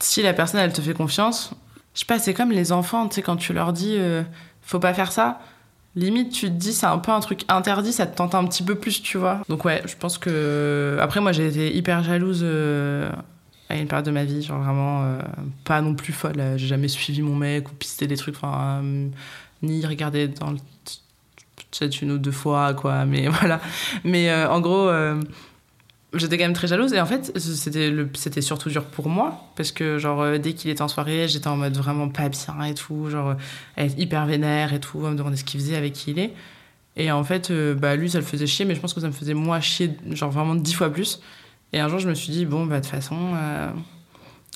si 0.00 0.22
la 0.22 0.32
personne 0.32 0.60
elle 0.60 0.72
te 0.72 0.80
fait 0.80 0.94
confiance. 0.94 1.52
Je 1.94 2.00
sais 2.00 2.06
pas, 2.06 2.18
c'est 2.18 2.34
comme 2.34 2.52
les 2.52 2.72
enfants, 2.72 3.08
tu 3.08 3.14
sais, 3.16 3.22
quand 3.22 3.36
tu 3.36 3.52
leur 3.52 3.72
dis 3.72 3.94
euh, 3.96 4.22
faut 4.62 4.78
pas 4.78 4.92
faire 4.94 5.12
ça, 5.12 5.40
limite 5.94 6.30
tu 6.32 6.46
te 6.46 6.52
dis 6.52 6.72
c'est 6.72 6.86
un 6.86 6.98
peu 6.98 7.12
un 7.12 7.20
truc 7.20 7.42
interdit, 7.48 7.92
ça 7.92 8.06
te 8.06 8.16
tente 8.16 8.34
un 8.34 8.44
petit 8.44 8.62
peu 8.62 8.74
plus, 8.74 9.00
tu 9.02 9.16
vois. 9.18 9.40
Donc 9.48 9.64
ouais, 9.64 9.82
je 9.86 9.94
pense 9.96 10.18
que. 10.18 10.98
Après, 11.00 11.20
moi 11.20 11.32
j'ai 11.32 11.46
été 11.48 11.74
hyper 11.76 12.02
jalouse. 12.02 12.40
euh, 12.42 13.10
à 13.68 13.74
une 13.74 13.88
période 13.88 14.06
de 14.06 14.12
ma 14.12 14.22
vie, 14.24 14.42
genre 14.42 14.60
vraiment 14.62 15.02
euh, 15.02 15.18
pas 15.64 15.80
non 15.80 15.94
plus 15.96 16.12
folle. 16.12 16.38
euh, 16.38 16.56
J'ai 16.56 16.68
jamais 16.68 16.86
suivi 16.86 17.20
mon 17.20 17.34
mec 17.34 17.68
ou 17.68 17.74
pisté 17.74 18.06
des 18.06 18.16
trucs, 18.16 18.36
enfin, 18.36 18.80
euh, 18.84 19.08
ni 19.62 19.84
regardé 19.84 20.28
dans 20.28 20.50
le 20.50 20.58
peut-être 21.78 22.02
une 22.02 22.12
ou 22.12 22.18
deux 22.18 22.32
fois, 22.32 22.74
quoi, 22.74 23.04
mais 23.04 23.28
voilà. 23.40 23.60
Mais 24.04 24.30
euh, 24.30 24.48
en 24.48 24.60
gros, 24.60 24.88
euh, 24.88 25.20
j'étais 26.14 26.38
quand 26.38 26.44
même 26.44 26.52
très 26.52 26.68
jalouse 26.68 26.92
et 26.92 27.00
en 27.00 27.06
fait, 27.06 27.36
c'était 27.38 27.92
c'était 28.14 28.40
surtout 28.40 28.68
dur 28.68 28.84
pour 28.84 29.08
moi 29.08 29.50
parce 29.56 29.72
que, 29.72 29.98
genre, 29.98 30.22
euh, 30.22 30.38
dès 30.38 30.54
qu'il 30.54 30.70
était 30.70 30.82
en 30.82 30.88
soirée, 30.88 31.28
j'étais 31.28 31.48
en 31.48 31.56
mode 31.56 31.76
vraiment 31.76 32.08
pas 32.08 32.28
bien 32.28 32.64
et 32.64 32.74
tout, 32.74 33.10
genre, 33.10 33.36
être 33.76 33.98
hyper 33.98 34.26
vénère 34.26 34.72
et 34.72 34.80
tout, 34.80 35.04
à 35.06 35.10
me 35.10 35.16
demander 35.16 35.36
ce 35.36 35.44
qu'il 35.44 35.60
faisait, 35.60 35.76
avec 35.76 35.92
qui 35.92 36.12
il 36.12 36.18
est. 36.18 36.32
Et 36.98 37.12
en 37.12 37.24
fait, 37.24 37.52
bah, 37.52 37.94
lui, 37.94 38.08
ça 38.08 38.18
le 38.18 38.24
faisait 38.24 38.46
chier, 38.46 38.64
mais 38.64 38.74
je 38.74 38.80
pense 38.80 38.94
que 38.94 39.00
ça 39.00 39.06
me 39.06 39.12
faisait 39.12 39.34
moi 39.34 39.60
chier, 39.60 39.90
genre 40.12 40.30
vraiment 40.30 40.54
dix 40.54 40.72
fois 40.72 40.90
plus. 40.90 41.20
Et 41.74 41.80
un 41.80 41.88
jour, 41.88 41.98
je 41.98 42.08
me 42.08 42.14
suis 42.14 42.32
dit, 42.32 42.46
bon, 42.46 42.64
bah, 42.64 42.80
de 42.80 42.84
toute 42.86 42.90
façon, 42.90 43.34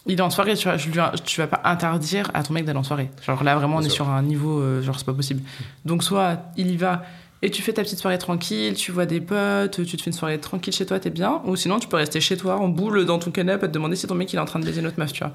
il 0.07 0.19
est 0.19 0.23
en 0.23 0.31
soirée, 0.31 0.57
tu 0.57 0.69
vois, 0.69 0.77
je 0.77 0.89
lui, 0.89 0.99
tu 1.25 1.41
vas 1.41 1.47
pas 1.47 1.61
interdire 1.65 2.31
à 2.35 2.43
ton 2.43 2.55
mec 2.55 2.65
d'aller 2.65 2.79
en 2.79 2.83
soirée. 2.83 3.11
Genre 3.25 3.45
là, 3.45 3.57
vraiment, 3.57 3.77
on 3.77 3.83
est 3.83 3.91
sur 3.91 4.09
un 4.09 4.23
niveau, 4.23 4.61
euh, 4.61 4.83
genre, 4.83 4.99
c'est 4.99 5.07
pas 5.07 5.13
possible. 5.13 5.43
Donc, 5.85 6.03
soit 6.03 6.43
il 6.57 6.71
y 6.71 6.77
va 6.77 7.03
et 7.43 7.51
tu 7.51 7.63
fais 7.63 7.73
ta 7.73 7.83
petite 7.83 7.99
soirée 7.99 8.19
tranquille, 8.19 8.75
tu 8.75 8.93
vois 8.93 9.07
des 9.07 9.21
potes, 9.21 9.85
tu 9.85 9.97
te 9.97 10.03
fais 10.03 10.11
une 10.11 10.17
soirée 10.17 10.39
tranquille 10.39 10.75
chez 10.75 10.85
toi, 10.85 10.99
t'es 10.99 11.11
bien. 11.11 11.41
Ou 11.45 11.57
sinon, 11.57 11.79
tu 11.79 11.89
peux 11.89 11.97
rester 11.97 12.21
chez 12.21 12.37
toi 12.37 12.57
en 12.57 12.69
boule 12.69 13.07
dans 13.07 13.19
ton 13.19 13.31
canapé 13.31 13.65
à 13.65 13.69
te 13.69 13.73
demander 13.73 13.97
si 13.97 14.07
ton 14.07 14.15
mec 14.15 14.33
il 14.33 14.37
est 14.37 14.41
en 14.41 14.45
train 14.45 14.59
de 14.59 14.65
baiser 14.65 14.81
une 14.81 14.87
autre 14.87 14.99
meuf, 14.99 15.13
tu 15.13 15.25
vois. 15.25 15.33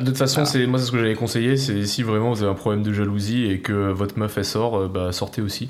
De 0.00 0.06
toute 0.06 0.16
façon, 0.16 0.44
c'est 0.44 0.66
moi 0.66 0.78
c'est 0.78 0.86
ce 0.86 0.92
que 0.92 0.98
j'avais 0.98 1.14
conseillé, 1.14 1.56
c'est 1.56 1.84
si 1.86 2.02
vraiment 2.02 2.32
vous 2.32 2.42
avez 2.42 2.50
un 2.50 2.54
problème 2.54 2.82
de 2.82 2.92
jalousie 2.92 3.46
et 3.46 3.60
que 3.60 3.90
votre 3.90 4.18
meuf 4.18 4.36
elle 4.38 4.44
sort, 4.44 4.76
euh, 4.76 4.88
bah 4.88 5.12
sortez 5.12 5.42
aussi. 5.42 5.68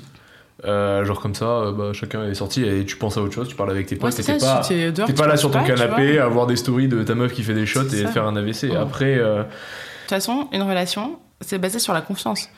Euh, 0.65 1.05
genre 1.05 1.21
comme 1.21 1.35
ça, 1.35 1.45
euh, 1.45 1.71
bah, 1.71 1.93
chacun 1.93 2.25
est 2.29 2.33
sorti 2.33 2.63
et 2.65 2.83
tu 2.85 2.97
penses 2.97 3.17
à 3.17 3.21
autre 3.21 3.33
chose, 3.33 3.47
tu 3.47 3.55
parles 3.55 3.71
avec 3.71 3.87
tes 3.87 3.95
potes, 3.95 4.11
Ouais, 4.11 4.15
t'es 4.23 4.23
ça, 4.39 4.57
pas, 4.57 4.63
si 4.63 4.91
dehors, 4.91 5.07
pas 5.13 5.27
là 5.27 5.37
sur 5.37 5.51
ton 5.51 5.59
pas, 5.59 5.65
canapé 5.65 6.19
à 6.19 6.27
voir 6.27 6.47
des 6.47 6.57
stories 6.57 6.87
de 6.89 7.01
ta 7.03 7.15
meuf 7.15 7.31
qui 7.33 7.43
fait 7.43 7.53
des 7.53 7.65
shots 7.65 7.83
et 7.93 8.03
ça. 8.03 8.07
faire 8.09 8.25
un 8.25 8.35
AVC. 8.35 8.63
Ouais. 8.69 8.75
Après, 8.75 9.17
euh, 9.17 9.37
De 9.39 9.43
toute 9.43 10.09
façon, 10.09 10.49
une 10.51 10.63
relation, 10.63 11.17
c'est 11.41 11.59
basé 11.59 11.79
sur 11.79 11.93
la 11.93 12.01
confiance. 12.01 12.49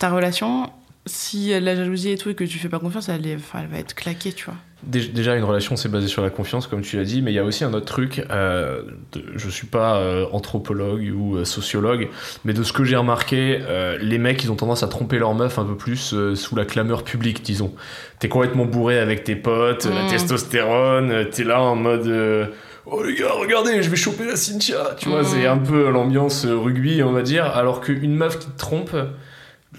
Ta 0.00 0.10
relation, 0.10 0.70
si 1.06 1.58
la 1.60 1.76
jalousie 1.76 2.10
et 2.10 2.18
tout 2.18 2.30
et 2.30 2.34
que 2.34 2.44
tu 2.44 2.58
fais 2.58 2.68
pas 2.68 2.78
confiance, 2.80 3.08
elle, 3.08 3.26
est- 3.26 3.36
enfin, 3.36 3.60
elle 3.62 3.68
va 3.68 3.78
être 3.78 3.94
claquée, 3.94 4.32
tu 4.32 4.44
vois. 4.46 4.54
Dé- 4.84 5.08
Déjà, 5.08 5.34
une 5.36 5.42
relation, 5.44 5.74
c'est 5.76 5.88
basé 5.88 6.06
sur 6.06 6.22
la 6.22 6.30
confiance, 6.30 6.68
comme 6.68 6.82
tu 6.82 6.96
l'as 6.96 7.04
dit, 7.04 7.20
mais 7.20 7.32
il 7.32 7.34
y 7.34 7.38
a 7.40 7.44
aussi 7.44 7.64
un 7.64 7.74
autre 7.74 7.86
truc. 7.86 8.24
Euh, 8.30 8.82
de- 9.12 9.24
je 9.34 9.48
suis 9.50 9.66
pas 9.66 9.96
euh, 9.96 10.26
anthropologue 10.32 11.12
ou 11.16 11.36
euh, 11.36 11.44
sociologue, 11.44 12.08
mais 12.44 12.52
de 12.52 12.62
ce 12.62 12.72
que 12.72 12.84
j'ai 12.84 12.94
remarqué, 12.96 13.58
les 14.00 14.18
mecs, 14.18 14.42
ils 14.44 14.52
ont 14.52 14.56
tendance 14.56 14.82
à 14.84 14.88
tromper 14.88 15.18
leur 15.18 15.34
meuf 15.34 15.58
un 15.58 15.64
peu 15.64 15.76
plus 15.76 16.14
sous 16.34 16.56
la 16.56 16.64
clameur 16.64 17.02
publique, 17.02 17.42
disons. 17.42 17.74
T'es 18.20 18.28
complètement 18.28 18.66
bourré 18.66 18.98
avec 19.00 19.24
tes 19.24 19.34
potes, 19.36 19.86
la 19.86 20.08
testostérone, 20.08 21.26
t'es 21.30 21.44
là 21.44 21.60
en 21.60 21.74
mode. 21.74 22.50
Oh 22.86 23.02
les 23.02 23.14
gars, 23.16 23.32
regardez, 23.32 23.82
je 23.82 23.90
vais 23.90 23.96
choper 23.96 24.24
la 24.24 24.36
Cynthia. 24.36 24.94
Tu 24.98 25.08
vois, 25.10 25.22
c'est 25.24 25.46
un 25.46 25.58
peu 25.58 25.90
l'ambiance 25.90 26.46
rugby, 26.46 27.02
on 27.02 27.12
va 27.12 27.22
dire. 27.22 27.44
Alors 27.44 27.80
qu'une 27.80 28.14
meuf 28.16 28.38
qui 28.38 28.46
te 28.46 28.58
trompe, 28.58 28.96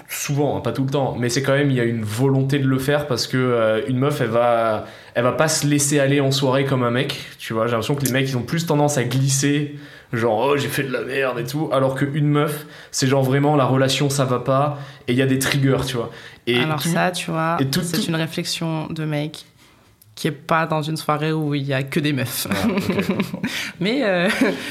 souvent, 0.07 0.57
hein, 0.57 0.61
pas 0.61 0.71
tout 0.71 0.83
le 0.83 0.89
temps, 0.89 1.15
mais 1.19 1.29
c'est 1.29 1.41
quand 1.41 1.53
même, 1.53 1.69
il 1.71 1.75
y 1.77 1.79
a 1.79 1.83
une 1.83 2.03
volonté 2.03 2.59
de 2.59 2.67
le 2.67 2.77
faire 2.79 3.07
parce 3.07 3.27
que 3.27 3.37
euh, 3.37 3.81
une 3.87 3.97
meuf, 3.97 4.21
elle 4.21 4.27
va, 4.29 4.85
elle 5.15 5.23
va 5.23 5.31
pas 5.31 5.47
se 5.47 5.65
laisser 5.65 5.99
aller 5.99 6.21
en 6.21 6.31
soirée 6.31 6.65
comme 6.65 6.83
un 6.83 6.91
mec. 6.91 7.17
Tu 7.39 7.53
vois, 7.53 7.65
j'ai 7.65 7.71
l'impression 7.71 7.95
que 7.95 8.05
les 8.05 8.11
mecs, 8.11 8.29
ils 8.29 8.37
ont 8.37 8.43
plus 8.43 8.65
tendance 8.67 8.97
à 8.97 9.03
glisser, 9.03 9.75
genre, 10.13 10.39
oh, 10.51 10.57
j'ai 10.57 10.67
fait 10.67 10.83
de 10.83 10.91
la 10.91 11.01
merde 11.01 11.39
et 11.39 11.43
tout. 11.45 11.69
Alors 11.73 11.95
qu'une 11.95 12.27
meuf, 12.27 12.65
c'est 12.91 13.07
genre 13.07 13.23
vraiment 13.23 13.55
la 13.55 13.65
relation, 13.65 14.09
ça 14.09 14.25
va 14.25 14.39
pas, 14.39 14.77
et 15.07 15.13
il 15.13 15.17
y 15.17 15.21
a 15.21 15.25
des 15.27 15.39
triggers, 15.39 15.77
tu 15.87 15.97
vois. 15.97 16.11
Et 16.47 16.59
Alors 16.59 16.81
tout- 16.81 16.89
ça, 16.89 17.11
tu 17.11 17.31
vois, 17.31 17.57
et 17.59 17.65
tout- 17.65 17.81
c'est 17.83 17.97
tout- 17.97 18.07
une 18.09 18.15
réflexion 18.15 18.87
de 18.87 19.05
mec 19.05 19.45
qui 20.19 20.27
est 20.27 20.31
pas 20.31 20.65
dans 20.65 20.81
une 20.81 20.97
soirée 20.97 21.31
où 21.31 21.55
il 21.55 21.63
y 21.63 21.73
a 21.73 21.81
que 21.81 21.97
des 22.01 22.11
meufs. 22.11 22.45
Ah, 22.51 22.53
mais 23.79 24.01
euh, 24.03 24.27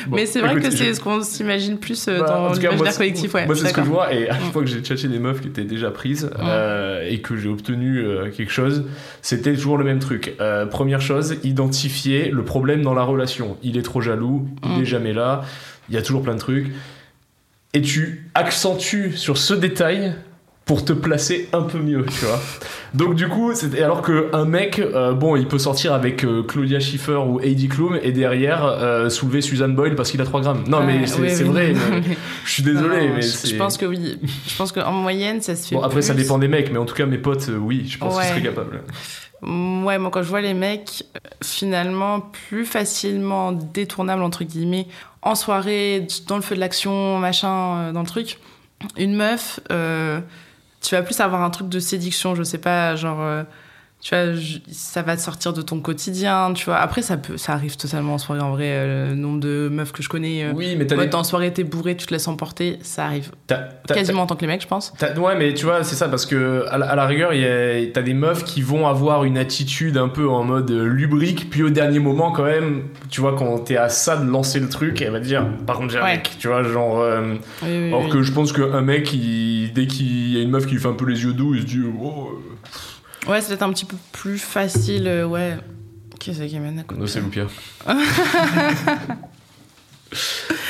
Bon, 0.07 0.16
mais 0.16 0.26
c'est 0.26 0.40
vrai 0.40 0.51
écoute, 0.53 0.64
que 0.64 0.70
c'est 0.70 0.88
je- 0.88 0.92
ce 0.92 1.01
qu'on 1.01 1.22
s'imagine 1.22 1.78
plus 1.78 2.07
euh, 2.09 2.20
Bah, 2.20 2.26
dans 2.26 2.53
l'imaginaire 2.53 2.96
collectif. 2.96 3.32
Ouais, 3.32 3.46
Moi, 3.46 3.57
c'est 3.57 3.68
ce 3.68 3.72
que 3.72 3.82
je 3.82 3.88
vois. 3.88 4.12
Et 4.12 4.28
à 4.28 4.34
chaque 4.34 4.44
Mm. 4.49 4.53
fois 4.53 4.62
que 4.62 4.68
j'ai 4.68 4.80
tchatché 4.80 5.09
des 5.09 5.18
meufs 5.18 5.40
qui 5.40 5.49
étaient 5.49 5.64
déjà 5.64 5.90
prises 5.90 6.30
euh, 6.38 7.03
et 7.09 7.20
que 7.22 7.36
j'ai 7.38 7.49
obtenu 7.49 7.99
euh, 7.99 8.30
quelque 8.30 8.53
chose, 8.53 8.84
c'était 9.22 9.55
toujours 9.55 9.78
le 9.78 9.84
même 9.84 10.01
truc. 10.01 10.34
Première 10.70 11.01
chose, 11.01 11.36
identifier 11.44 12.28
le 12.30 12.44
problème 12.44 12.82
dans 12.82 12.92
la 12.94 13.03
relation. 13.03 13.57
Il 13.62 13.78
est 13.78 13.82
trop 13.82 14.03
jaloux, 14.03 14.46
il 14.64 14.68
Mm. 14.78 14.82
est 14.82 14.84
jamais 14.84 15.12
là, 15.14 15.44
il 15.88 15.94
y 15.94 15.99
a 15.99 16.03
toujours 16.03 16.22
plein 16.22 16.34
de 16.34 16.40
trucs. 16.40 16.70
Et 17.72 17.80
tu 17.80 18.30
accentues 18.34 19.12
sur 19.16 19.38
ce 19.38 19.55
détail 19.55 20.12
pour 20.68 20.84
te 20.84 20.92
placer 20.92 21.48
un 21.52 21.62
peu 21.62 21.78
mieux, 21.78 22.04
tu 22.06 22.24
vois. 22.26 22.38
Donc 22.94 23.14
du 23.16 23.26
coup, 23.28 23.52
c'est- 23.54 23.82
alors 23.82 24.02
qu'un 24.02 24.44
mec, 24.44 24.78
euh, 24.78 25.12
bon, 25.14 25.34
il 25.34 25.48
peut 25.48 25.58
sortir 25.58 25.92
avec 25.94 26.24
euh, 26.24 26.42
Claudia 26.42 26.78
Schiffer 26.78 27.16
ou 27.26 27.40
Heidi 27.40 27.68
Klum 27.68 27.98
et 28.02 28.12
derrière 28.12 28.64
euh, 28.64 29.08
soulever 29.08 29.40
Suzanne 29.40 29.74
Boyle 29.74 29.94
parce 29.96 30.10
qu'il 30.12 30.20
a 30.20 30.24
3 30.24 30.42
grammes. 30.42 30.64
Non, 30.68 30.84
mais 30.84 31.06
c'est 31.06 31.20
oui, 31.20 31.30
c'est 31.30 31.42
oui. 31.44 31.48
vrai. 31.50 31.72
mais 31.90 32.02
je 32.44 32.50
suis 32.50 32.62
désolé, 32.62 33.08
Non, 33.08 33.14
mais 33.16 33.22
je, 33.22 33.56
pense 33.56 33.76
que 33.78 33.86
oui. 33.86 34.18
Je 34.46 34.56
pense 34.56 34.70
qu'en 34.72 34.92
moyenne, 34.92 35.40
ça 35.40 35.56
se 35.56 35.68
fait. 35.68 35.74
Bon, 35.74 35.82
après, 35.82 36.02
ça 36.02 36.14
dépend 36.14 36.38
des 36.38 36.48
mecs, 36.48 36.70
mais 36.70 36.78
en 36.78 36.84
tout 36.84 36.94
cas, 36.94 37.06
mes 37.06 37.18
potes, 37.18 37.50
oui, 37.58 37.86
je 37.88 37.98
pense 37.98 38.14
Ouais. 38.14 38.22
qu'ils 38.22 38.30
seraient 38.30 38.42
capables. 38.42 38.82
Ouais, 39.40 39.98
moi 39.98 40.10
quand 40.10 40.22
je 40.22 40.28
vois 40.28 40.40
les 40.40 40.52
mecs 40.54 41.04
finalement 41.44 42.20
plus 42.20 42.64
facilement 42.64 43.52
détournables 43.52 44.22
entre 44.22 44.42
guillemets 44.42 44.88
en 45.22 45.34
soirée, 45.36 46.06
dans 46.26 46.36
le 46.36 46.42
feu 46.42 46.56
de 46.56 46.60
l'action, 46.60 47.18
machin, 47.18 47.92
dans 47.92 48.00
le 48.00 48.06
truc, 48.06 48.38
une 48.96 49.14
meuf, 49.14 49.60
euh, 49.70 50.20
tu 50.80 50.94
vas 50.94 51.02
plus 51.02 51.18
avoir 51.20 51.42
un 51.42 51.50
truc 51.50 51.68
de 51.68 51.80
séduction, 51.80 52.34
je 52.34 52.42
sais 52.42 52.58
pas, 52.58 52.96
genre. 52.96 53.44
Tu 54.01 54.14
vois, 54.14 54.32
je- 54.34 54.59
ça 54.70 55.03
va 55.03 55.16
te 55.16 55.20
sortir 55.20 55.53
de 55.53 55.61
ton 55.61 55.80
quotidien, 55.80 56.53
tu 56.55 56.66
vois. 56.66 56.76
Après, 56.76 57.03
ça 57.03 57.16
peut, 57.16 57.36
ça 57.36 57.53
arrive 57.53 57.76
totalement 57.76 58.14
en 58.14 58.18
soirée. 58.18 58.40
En 58.40 58.53
vrai, 58.53 58.66
euh, 58.68 59.09
le 59.11 59.14
nombre 59.16 59.40
de 59.40 59.68
meufs 59.70 59.90
que 59.92 60.03
je 60.05 60.09
connais, 60.09 60.44
euh, 60.44 60.53
Oui, 60.55 60.76
mais 60.78 60.86
t'as 60.86 60.96
ouais, 60.96 61.05
des... 61.05 61.11
t'es 61.11 61.16
en 61.16 61.24
soirée, 61.24 61.53
t'es 61.53 61.64
bourré, 61.64 61.96
tu 61.96 62.07
te 62.07 62.12
laisses 62.14 62.28
emporter, 62.28 62.78
ça 62.82 63.05
arrive 63.07 63.32
quasiment 63.88 64.22
en 64.22 64.26
tant 64.26 64.36
que 64.36 64.42
les 64.42 64.46
mecs, 64.46 64.62
je 64.62 64.68
pense. 64.68 64.92
Ouais, 65.16 65.36
mais 65.36 65.53
tu 65.55 65.64
vois, 65.64 65.82
c'est 65.82 65.96
ça, 65.96 66.09
parce 66.09 66.26
que 66.26 66.64
à 66.68 66.78
la, 66.78 66.90
à 66.90 66.94
la 66.96 67.07
rigueur, 67.07 67.30
t'as 67.92 68.03
des 68.03 68.14
meufs 68.14 68.44
qui 68.44 68.62
vont 68.62 68.86
avoir 68.86 69.24
une 69.24 69.36
attitude 69.36 69.96
un 69.99 70.09
peu 70.09 70.28
en 70.28 70.44
mode 70.44 70.70
euh, 70.70 70.84
lubrique, 70.86 71.51
puis 71.51 71.62
au 71.64 71.70
dernier 71.70 71.99
moment, 71.99 72.30
quand 72.30 72.44
même, 72.44 72.84
tu 73.11 73.20
vois, 73.20 73.34
quand 73.36 73.59
t'es 73.59 73.76
à 73.76 73.88
ça 73.88 74.16
de 74.16 74.28
lancer 74.30 74.61
le 74.61 74.68
truc, 74.68 75.03
elle 75.03 75.11
va 75.11 75.18
te 75.20 75.24
dire, 75.24 75.44
par 75.66 75.76
contre, 75.76 75.92
j'ai 75.92 75.99
un 75.99 76.05
Ouais. 76.05 76.16
mec, 76.18 76.30
tu 76.38 76.46
vois, 76.49 76.62
genre. 76.62 77.01
euh, 77.01 77.34
Oui, 77.62 77.90
oui, 77.92 78.09
que 78.11 78.22
je 78.22 78.30
pense 78.32 78.53
qu'un 78.53 78.80
mec, 78.80 79.12
il- 79.12 79.72
dès 79.74 79.86
qu'il 79.88 80.32
y 80.32 80.38
a 80.38 80.42
une 80.42 80.51
meuf 80.51 80.66
qui 80.66 80.74
lui 80.74 80.80
fait 80.80 80.88
un 80.88 80.92
peu 80.92 81.05
les 81.07 81.24
yeux 81.24 81.32
doux, 81.32 81.55
il 81.55 81.62
se 81.62 81.66
dit, 81.66 81.80
oh, 82.01 82.40
Ouais, 83.28 83.40
c'est 83.40 83.48
peut-être 83.48 83.62
un 83.62 83.72
petit 83.72 83.84
peu 83.84 83.96
plus 84.12 84.38
facile, 84.38 85.06
euh, 85.06 85.26
ouais. 85.26 85.56
Qu'est-ce 86.18 86.42
qui 86.42 86.54
m'amène 86.58 86.78
à 86.80 86.82
côté 86.82 87.00
non, 87.00 87.06
c'est 87.06 87.20
Loupia. 87.20 87.46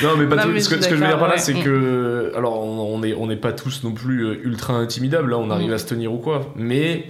Non, 0.03 0.17
mais, 0.17 0.27
pas 0.27 0.37
Non, 0.37 0.43
tout- 0.43 0.49
mais 0.51 0.61
ce, 0.61 0.69
que, 0.69 0.81
ce 0.83 0.89
que 0.89 0.97
je 0.97 1.01
veux 1.01 1.07
dire 1.07 1.19
par 1.19 1.29
là, 1.29 1.35
ouais. 1.35 1.41
c'est 1.41 1.55
que. 1.55 2.33
Alors, 2.37 2.61
on 2.65 2.95
on 2.99 3.03
est, 3.05 3.15
on 3.15 3.27
n'est 3.29 3.37
pas 3.37 3.53
tous 3.53 3.85
non 3.85 3.93
plus 3.93 4.25
euh, 4.27 4.41
ultra 4.45 4.75
intimidables, 4.75 5.31
là, 5.31 5.39
on 5.39 5.51
arrive 5.51 5.71
Mm. 5.71 5.75
à 5.75 5.79
se 5.79 5.87
tenir 5.87 6.13
ou 6.13 6.19
quoi. 6.19 6.53
Mais 6.57 7.07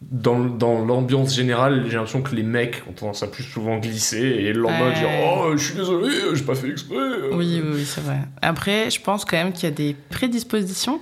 dans, 0.00 0.38
dans 0.38 0.84
l'ambiance 0.84 1.34
générale, 1.34 1.84
j'ai 1.88 1.94
l'impression 1.96 2.22
que 2.22 2.34
les 2.34 2.42
mecs 2.44 2.82
ont 2.88 2.92
tendance 2.92 3.22
à 3.24 3.26
plus 3.28 3.42
souvent 3.42 3.78
glisser 3.78 4.18
et 4.20 4.52
le 4.52 4.60
lendemain 4.60 4.88
Ouais. 4.90 4.94
dire 4.94 5.08
Oh, 5.26 5.52
je 5.56 5.64
suis 5.64 5.74
désolé, 5.74 6.10
j'ai 6.34 6.44
pas 6.44 6.54
fait 6.54 6.68
exprès. 6.70 6.96
euh. 6.96 7.30
Oui, 7.32 7.60
oui, 7.64 7.70
oui, 7.74 7.84
c'est 7.84 8.02
vrai. 8.02 8.18
Après, 8.42 8.90
je 8.90 9.00
pense 9.00 9.24
quand 9.24 9.36
même 9.36 9.52
qu'il 9.52 9.64
y 9.64 9.72
a 9.72 9.74
des 9.74 9.96
prédispositions 10.10 11.00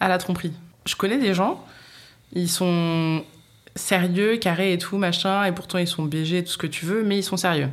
à 0.00 0.08
la 0.08 0.18
tromperie. 0.18 0.52
Je 0.86 0.96
connais 0.96 1.18
des 1.18 1.32
gens, 1.34 1.64
ils 2.32 2.48
sont 2.48 3.22
sérieux, 3.76 4.36
carrés 4.36 4.72
et 4.74 4.78
tout, 4.78 4.98
machin, 4.98 5.44
et 5.44 5.52
pourtant 5.52 5.78
ils 5.78 5.86
sont 5.88 6.04
BG, 6.04 6.44
tout 6.44 6.52
ce 6.52 6.58
que 6.58 6.66
tu 6.66 6.84
veux, 6.84 7.02
mais 7.02 7.18
ils 7.18 7.22
sont 7.22 7.36
sérieux. 7.36 7.68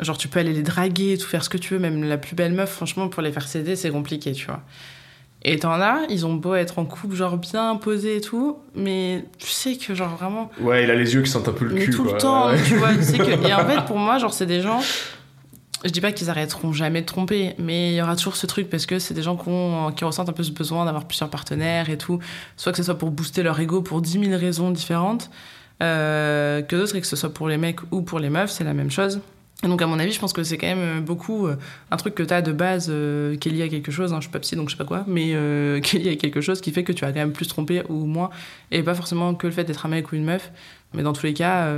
Genre, 0.00 0.18
tu 0.18 0.28
peux 0.28 0.40
aller 0.40 0.52
les 0.52 0.62
draguer 0.62 1.16
tout 1.18 1.26
faire 1.28 1.44
ce 1.44 1.48
que 1.48 1.58
tu 1.58 1.74
veux, 1.74 1.80
même 1.80 2.02
la 2.04 2.18
plus 2.18 2.34
belle 2.34 2.52
meuf, 2.52 2.70
franchement, 2.70 3.08
pour 3.08 3.22
les 3.22 3.30
faire 3.32 3.46
céder, 3.46 3.76
c'est 3.76 3.90
compliqué, 3.90 4.32
tu 4.32 4.46
vois. 4.46 4.60
Et 5.46 5.58
t'en 5.58 5.72
as, 5.80 6.00
ils 6.08 6.24
ont 6.26 6.34
beau 6.34 6.54
être 6.54 6.78
en 6.78 6.84
couple, 6.86 7.14
genre 7.14 7.36
bien 7.36 7.76
posé 7.76 8.16
et 8.16 8.20
tout, 8.20 8.58
mais 8.74 9.24
tu 9.38 9.46
sais 9.48 9.76
que, 9.76 9.94
genre 9.94 10.16
vraiment, 10.16 10.50
Ouais, 10.60 10.84
il 10.84 10.90
a 10.90 10.94
les 10.94 11.14
yeux 11.14 11.22
qui 11.22 11.30
sentent 11.30 11.48
un 11.48 11.52
peu 11.52 11.66
le 11.66 11.74
mais 11.74 11.84
cul. 11.84 11.90
tout 11.90 12.02
quoi. 12.04 12.12
le 12.14 12.18
temps, 12.18 12.48
Ouais. 12.50 12.62
tu 12.66 12.76
vois, 12.76 12.94
tu 12.94 13.02
sais 13.02 13.18
que... 13.18 13.24
Et 13.48 13.52
en 13.52 13.66
fait, 13.66 13.84
pour 13.86 13.98
moi, 13.98 14.18
genre, 14.18 14.32
c'est 14.32 14.46
des 14.46 14.60
gens... 14.62 14.80
Je 15.84 15.90
dis 15.90 16.00
pas 16.00 16.12
qu'ils 16.12 16.30
arrêteront 16.30 16.72
jamais 16.72 17.02
de 17.02 17.06
tromper, 17.06 17.54
mais 17.58 17.92
il 17.92 17.96
y 17.96 18.02
aura 18.02 18.16
toujours 18.16 18.36
ce 18.36 18.46
truc 18.46 18.70
parce 18.70 18.86
que 18.86 18.98
c'est 18.98 19.14
des 19.14 19.22
gens 19.22 19.36
qui, 19.36 20.04
ressentent 20.04 20.28
un 20.30 20.32
peu 20.32 20.42
ce 20.42 20.50
besoin 20.50 20.84
d'avoir 20.86 21.06
plusieurs 21.06 21.30
partenaires 21.30 21.90
et 21.90 21.98
tout. 21.98 22.18
Soit 22.56 22.72
que 22.72 22.78
ce 22.78 22.84
soit 22.84 22.96
pour 22.96 23.10
booster 23.10 23.42
leur 23.42 23.60
ego 23.60 23.82
pour 23.82 24.00
10 24.00 24.24
000 24.24 24.38
raisons 24.38 24.70
différentes, 24.70 25.30
euh, 25.82 26.62
que 26.62 26.76
d'autres, 26.76 26.96
et 26.96 27.00
que 27.00 27.06
ce 27.06 27.16
soit 27.16 27.34
pour 27.34 27.48
les 27.48 27.58
mecs 27.58 27.80
ou 27.90 28.02
pour 28.02 28.18
les 28.18 28.30
meufs, 28.30 28.50
c'est 28.50 28.64
la 28.64 28.74
même 28.74 28.90
chose. 28.90 29.20
Et 29.64 29.66
donc, 29.66 29.80
à 29.80 29.86
mon 29.86 29.98
avis, 29.98 30.12
je 30.12 30.20
pense 30.20 30.34
que 30.34 30.42
c'est 30.42 30.58
quand 30.58 30.66
même 30.66 30.98
euh, 30.98 31.00
beaucoup 31.00 31.46
euh, 31.46 31.56
un 31.90 31.96
truc 31.96 32.14
que 32.14 32.22
tu 32.22 32.34
as 32.34 32.42
de 32.42 32.52
base 32.52 32.88
euh, 32.90 33.36
qui 33.36 33.48
est 33.48 33.52
lié 33.52 33.62
à 33.62 33.68
quelque 33.68 33.90
chose. 33.90 34.12
Hein, 34.12 34.16
je 34.16 34.24
suis 34.24 34.30
pas 34.30 34.40
psy, 34.40 34.56
donc 34.56 34.68
je 34.68 34.74
sais 34.74 34.78
pas 34.78 34.84
quoi, 34.84 35.04
mais 35.06 35.28
qui 35.82 35.96
est 35.96 36.00
lié 36.00 36.10
à 36.10 36.16
quelque 36.16 36.40
chose 36.40 36.60
qui 36.60 36.70
fait 36.70 36.84
que 36.84 36.92
tu 36.92 37.04
vas 37.04 37.12
quand 37.12 37.20
même 37.20 37.32
plus 37.32 37.48
tromper 37.48 37.82
ou 37.88 38.04
moins. 38.04 38.30
Et 38.70 38.82
pas 38.82 38.94
forcément 38.94 39.34
que 39.34 39.46
le 39.46 39.52
fait 39.52 39.64
d'être 39.64 39.86
un 39.86 39.88
mec 39.88 40.12
ou 40.12 40.16
une 40.16 40.24
meuf. 40.24 40.50
Mais 40.92 41.02
dans 41.02 41.12
tous 41.12 41.24
les 41.24 41.34
cas, 41.34 41.72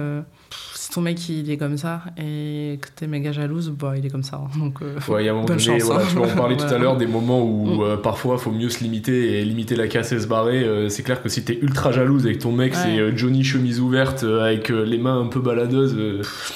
si 0.87 0.93
ton 0.93 1.01
mec 1.01 1.29
il 1.29 1.51
est 1.51 1.57
comme 1.57 1.77
ça 1.77 2.03
et 2.17 2.79
que 2.81 2.89
t'es 2.95 3.09
méga 3.09 3.33
jalouse, 3.33 3.71
bah 3.77 3.95
il 3.97 4.07
est 4.07 4.09
comme 4.11 4.23
ça. 4.23 4.37
hein. 4.37 4.59
Donc, 4.59 4.83
euh, 4.83 4.95
Ouais, 5.09 5.25
y 5.25 5.29
a 5.29 5.33
un 5.33 5.35
moment 5.35 5.47
Bonne 5.47 5.57
donné, 5.57 5.79
chance, 5.81 5.83
voilà, 5.89 6.03
hein. 6.05 6.07
tu 6.09 6.17
vois, 6.17 6.27
on 6.33 6.37
parlait 6.37 6.57
tout 6.57 6.65
à 6.65 6.79
l'heure 6.79 6.97
des 6.97 7.07
moments 7.09 7.43
où 7.43 7.67
Mm. 7.67 7.81
euh, 7.83 7.97
parfois 7.97 8.39
faut 8.39 8.53
mieux 8.53 8.69
se 8.69 8.85
limiter 8.85 9.41
et 9.41 9.45
limiter 9.45 9.75
la 9.75 9.89
casse 9.89 10.13
et 10.13 10.21
se 10.21 10.27
barrer. 10.29 10.63
Euh, 10.63 10.89
c'est 10.89 11.03
clair 11.03 11.21
que 11.23 11.29
si 11.29 11.45
t'es 11.45 11.59
ultra 11.61 11.91
jalouse 11.91 12.25
avec 12.25 12.39
ton 12.39 12.53
mec, 12.53 12.73
Ouais. 12.75 12.79
c'est 12.85 12.99
euh, 13.01 13.17
Johnny 13.17 13.43
chemise 13.43 13.81
ouverte 13.81 14.23
euh, 14.23 14.45
avec 14.45 14.69
les 14.69 14.99
mains 14.99 15.21
un 15.21 15.27
peu 15.27 15.41
baladeuses. 15.41 15.97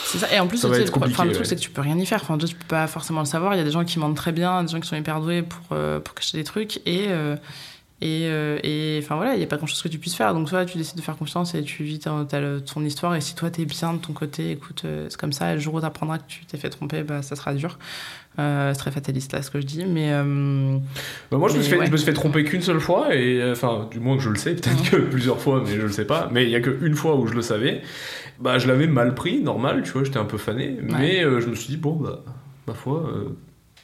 C'est 0.04 0.18
ça. 0.18 0.32
Et 0.32 0.38
en 0.38 0.46
plus, 0.46 0.58
Ça 0.58 0.68
tu 0.68 0.72
va 0.72 0.76
sais, 0.76 0.82
être 0.82 0.88
le, 0.88 0.92
compliqué, 0.92 1.16
truc, 1.16 1.32
ouais. 1.38 1.44
c'est 1.44 1.56
que 1.56 1.60
tu 1.60 1.70
peux 1.70 1.80
rien 1.82 1.98
y 1.98 2.06
faire. 2.06 2.20
Enfin, 2.22 2.38
tu 2.38 2.54
peux 2.54 2.66
pas 2.68 2.86
forcément 2.86 3.20
le 3.20 3.26
savoir. 3.26 3.54
Il 3.54 3.58
y 3.58 3.60
a 3.60 3.64
des 3.64 3.70
gens 3.72 3.84
qui 3.84 3.98
mentent 3.98 4.16
très 4.16 4.32
bien, 4.32 4.62
des 4.62 4.70
gens 4.70 4.78
qui 4.80 4.88
sont 4.88 4.96
hyper 4.96 5.20
doués 5.20 5.42
pour, 5.42 5.76
pour 6.04 6.14
cacher 6.14 6.38
des 6.38 6.44
trucs. 6.44 6.80
Et, 6.86 7.08
euh, 8.02 8.58
Et, 8.62 8.98
euh, 8.98 9.00
enfin 9.02 9.16
voilà, 9.16 9.34
il 9.34 9.38
n'y 9.38 9.44
a 9.44 9.46
pas 9.46 9.56
grand 9.56 9.66
chose 9.66 9.82
que 9.82 9.88
tu 9.88 9.98
puisses 9.98 10.14
faire. 10.14 10.32
Donc, 10.34 10.48
soit 10.48 10.64
tu 10.64 10.78
décides 10.78 10.96
de 10.96 11.02
faire 11.02 11.16
confiance 11.16 11.54
et 11.54 11.62
tu 11.62 11.84
vis 11.84 11.98
ton, 11.98 12.26
histoire. 12.84 13.14
Et 13.14 13.20
si 13.20 13.34
toi, 13.34 13.50
t'es 13.50 13.64
bien 13.64 13.92
de 13.94 13.98
ton 13.98 14.12
côté, 14.12 14.52
écoute, 14.52 14.82
euh, 14.84 15.06
c'est 15.10 15.20
comme 15.20 15.32
ça. 15.32 15.52
Et 15.52 15.54
le 15.54 15.60
jour 15.60 15.74
où 15.74 15.80
t'apprendras 15.80 16.18
que 16.18 16.24
tu 16.26 16.44
t'es 16.46 16.56
fait 16.56 16.70
tromper, 16.70 17.02
bah, 17.02 17.22
ça 17.22 17.36
sera 17.36 17.54
dur. 17.54 17.78
Euh, 18.38 18.72
c'est 18.72 18.78
très 18.78 18.90
fataliste 18.90 19.32
là 19.32 19.42
ce 19.42 19.50
que 19.50 19.60
je 19.60 19.66
dis. 19.66 19.84
Mais. 19.84 20.10
Bah, 21.30 21.36
moi, 21.38 21.48
je 21.48 21.54
me, 21.54 21.58
Mais 21.58 21.62
suis 21.64 21.72
fait, 21.72 21.78
ouais. 21.78 21.86
je 21.86 21.90
me 21.92 21.96
suis 21.96 22.06
fait 22.06 22.12
tromper 22.12 22.44
qu'une 22.44 22.62
seule 22.62 22.80
fois, 22.80 23.14
et 23.14 23.50
enfin, 23.50 23.88
du 23.90 24.00
moins 24.00 24.16
que 24.16 24.22
je 24.22 24.30
le 24.30 24.36
sais, 24.36 24.54
peut-être 24.54 24.90
que 24.90 24.96
plusieurs 24.96 25.40
fois, 25.40 25.62
mais 25.66 25.74
je 25.76 25.82
le 25.82 25.92
sais 25.92 26.06
pas. 26.06 26.28
Mais 26.32 26.44
il 26.44 26.50
y 26.50 26.56
a 26.56 26.60
qu'une 26.60 26.94
fois 26.94 27.16
où 27.16 27.26
je 27.26 27.34
le 27.34 27.42
savais. 27.42 27.82
Bah, 28.38 28.58
je 28.58 28.66
l'avais 28.68 28.86
mal 28.86 29.14
pris, 29.14 29.42
normal, 29.42 29.82
tu 29.84 29.90
vois, 29.92 30.04
j'étais 30.04 30.18
un 30.18 30.24
peu 30.24 30.38
fané. 30.38 30.78
Mais 30.82 31.20
je 31.22 31.46
me 31.48 31.54
suis 31.54 31.68
dit, 31.68 31.76
bon, 31.76 31.96
bah, 31.96 32.20
ma 32.66 32.72
foi, 32.72 33.04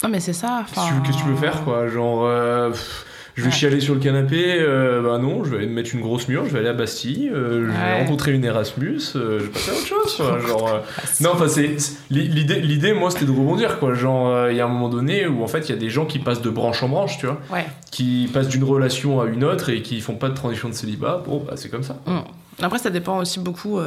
Non, 0.03 0.09
mais 0.09 0.21
c'est 0.21 0.33
ça. 0.33 0.65
qu'est-ce 0.67 1.19
que 1.19 1.23
tu 1.23 1.29
veux- 1.29 1.37
faire, 1.37 1.63
quoi? 1.65 1.89
Genre, 1.89 2.71
pff, 2.73 3.05
je 3.37 3.43
vais 3.43 3.49
Ouais. 3.49 3.53
chialer 3.55 3.81
sur 3.81 3.95
le 3.95 4.01
canapé, 4.01 4.57
euh, 4.59 5.03
bah 5.03 5.19
non, 5.19 5.45
je 5.45 5.51
vais 5.51 5.59
aller 5.59 5.67
me 5.67 5.73
mettre 5.75 5.95
une 5.95 6.01
grosse 6.01 6.27
mur, 6.27 6.47
je 6.47 6.51
vais 6.53 6.59
aller 6.61 6.69
à 6.69 6.73
Bastille, 6.73 7.31
euh, 7.33 7.67
je 7.67 7.71
vais 7.71 7.77
Ouais. 7.77 7.99
rencontrer 8.01 8.33
une 8.33 8.45
Erasmus, 8.45 8.99
euh, 9.15 9.39
je 9.41 9.45
vais 9.45 9.51
passer 9.51 9.71
à 9.71 9.75
autre 9.75 9.87
chose, 9.87 10.17
quoi. 10.17 10.39
Genre, 10.49 10.69
euh, 10.69 10.79
non, 11.21 11.31
enfin, 11.35 11.47
c'est 11.49 11.77
l'idée, 12.11 12.61
l'idée, 12.61 12.93
moi, 12.95 13.11
c'était 13.11 13.27
de 13.27 13.31
rebondir, 13.31 13.79
quoi. 13.79 13.93
Genre, 13.95 14.49
il 14.51 14.57
y 14.57 14.61
a 14.61 14.65
un 14.65 14.69
moment 14.69 14.89
donné 14.89 15.27
où, 15.27 15.43
en 15.43 15.47
fait, 15.47 15.69
il 15.69 15.73
y 15.73 15.75
a 15.75 15.79
des 15.79 15.91
gens 15.91 16.07
qui 16.07 16.19
passent 16.19 16.43
de 16.43 16.51
branche 16.51 16.83
en 16.83 16.89
branche, 16.89 17.19
tu 17.19 17.27
vois 17.27 17.39
Ouais. 17.53 17.67
qui 17.91 18.29
passent 18.33 18.49
d'une 18.49 18.65
relation 18.65 19.21
à 19.21 19.27
une 19.27 19.45
autre 19.45 19.69
et 19.71 19.83
qui 19.83 20.01
font 20.01 20.15
pas 20.17 20.29
de 20.31 20.35
transition 20.35 20.69
de 20.69 20.75
célibat, 20.75 21.23
bon, 21.27 21.45
bah, 21.47 21.53
c'est 21.57 21.69
comme 21.69 21.83
ça. 21.83 21.99
Mm. 22.07 22.21
Après, 22.65 22.79
ça 22.79 22.89
dépend 22.91 23.19
aussi 23.19 23.39
beaucoup 23.39 23.79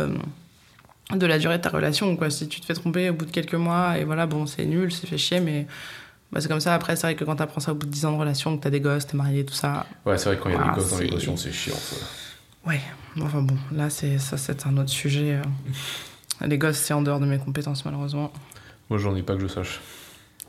de 1.15 1.25
la 1.25 1.39
durée 1.39 1.57
de 1.57 1.63
ta 1.63 1.69
relation. 1.69 2.15
Quoi. 2.15 2.29
Si 2.29 2.47
tu 2.47 2.61
te 2.61 2.67
fais 2.67 2.75
tromper 2.75 3.09
au 3.09 3.13
bout 3.13 3.25
de 3.25 3.31
quelques 3.31 3.55
mois, 3.55 3.97
et 3.97 4.03
voilà, 4.03 4.27
bon, 4.27 4.45
c'est 4.45 4.65
nul, 4.65 4.91
c'est 4.91 5.07
fait 5.07 5.17
chier, 5.17 5.39
mais 5.39 5.65
bah, 6.31 6.41
c'est 6.41 6.47
comme 6.47 6.59
ça. 6.59 6.73
Après, 6.75 6.95
c'est 6.95 7.03
vrai 7.07 7.15
que 7.15 7.23
quand 7.23 7.35
t'apprends 7.35 7.59
ça 7.61 7.71
au 7.71 7.75
bout 7.75 7.85
de 7.85 7.91
10 7.91 8.05
ans 8.05 8.11
de 8.13 8.17
relation, 8.17 8.57
que 8.57 8.63
t'as 8.63 8.69
des 8.69 8.79
gosses, 8.81 9.07
t'es 9.07 9.17
marié, 9.17 9.45
tout 9.45 9.53
ça. 9.53 9.85
Ouais, 10.05 10.17
c'est 10.17 10.25
vrai 10.29 10.37
que 10.37 10.43
quand 10.43 10.49
il 10.49 10.55
y 10.55 10.59
a 10.59 10.63
des 10.63 10.69
gosses 10.75 10.89
dans 10.91 10.97
c'est- 10.97 11.03
l'équation, 11.03 11.37
c'est 11.37 11.51
chiant. 11.51 11.75
Ouais, 12.67 12.81
enfin 13.21 13.41
bon, 13.41 13.55
là, 13.71 13.89
c'est, 13.89 14.17
ça, 14.19 14.37
c'est 14.37 14.67
un 14.67 14.77
autre 14.77 14.89
sujet. 14.89 15.39
euh. 16.41 16.45
Les 16.47 16.57
gosses, 16.57 16.77
c'est 16.77 16.93
en 16.93 17.01
dehors 17.01 17.19
de 17.19 17.25
mes 17.25 17.37
compétences, 17.39 17.83
malheureusement. 17.85 18.31
Moi, 18.89 18.99
j'en 18.99 19.15
ai 19.15 19.23
pas 19.23 19.35
que 19.35 19.41
je 19.41 19.47
sache. 19.47 19.79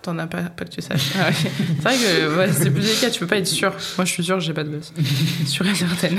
T'en 0.03 0.19
as 0.19 0.27
pas, 0.27 0.43
pas 0.45 0.65
que 0.65 0.71
tu 0.71 0.81
saches. 0.81 1.11
Ah 1.19 1.29
ouais. 1.29 1.35
C'est 1.35 1.83
vrai 1.83 1.95
que 1.97 2.37
ouais, 2.39 2.53
c'est 2.53 2.71
plus 2.71 2.81
délicat, 2.83 3.11
tu 3.11 3.21
peux 3.21 3.27
pas 3.27 3.37
être 3.37 3.47
sûr. 3.47 3.71
Moi, 3.99 4.05
je 4.07 4.13
suis 4.13 4.25
sûre 4.25 4.37
que 4.37 4.41
j'ai 4.43 4.55
pas 4.55 4.65
de 4.65 4.71
gosse. 4.71 4.93
Sûre 5.47 5.67
et 5.67 5.75
certaine. 5.75 6.19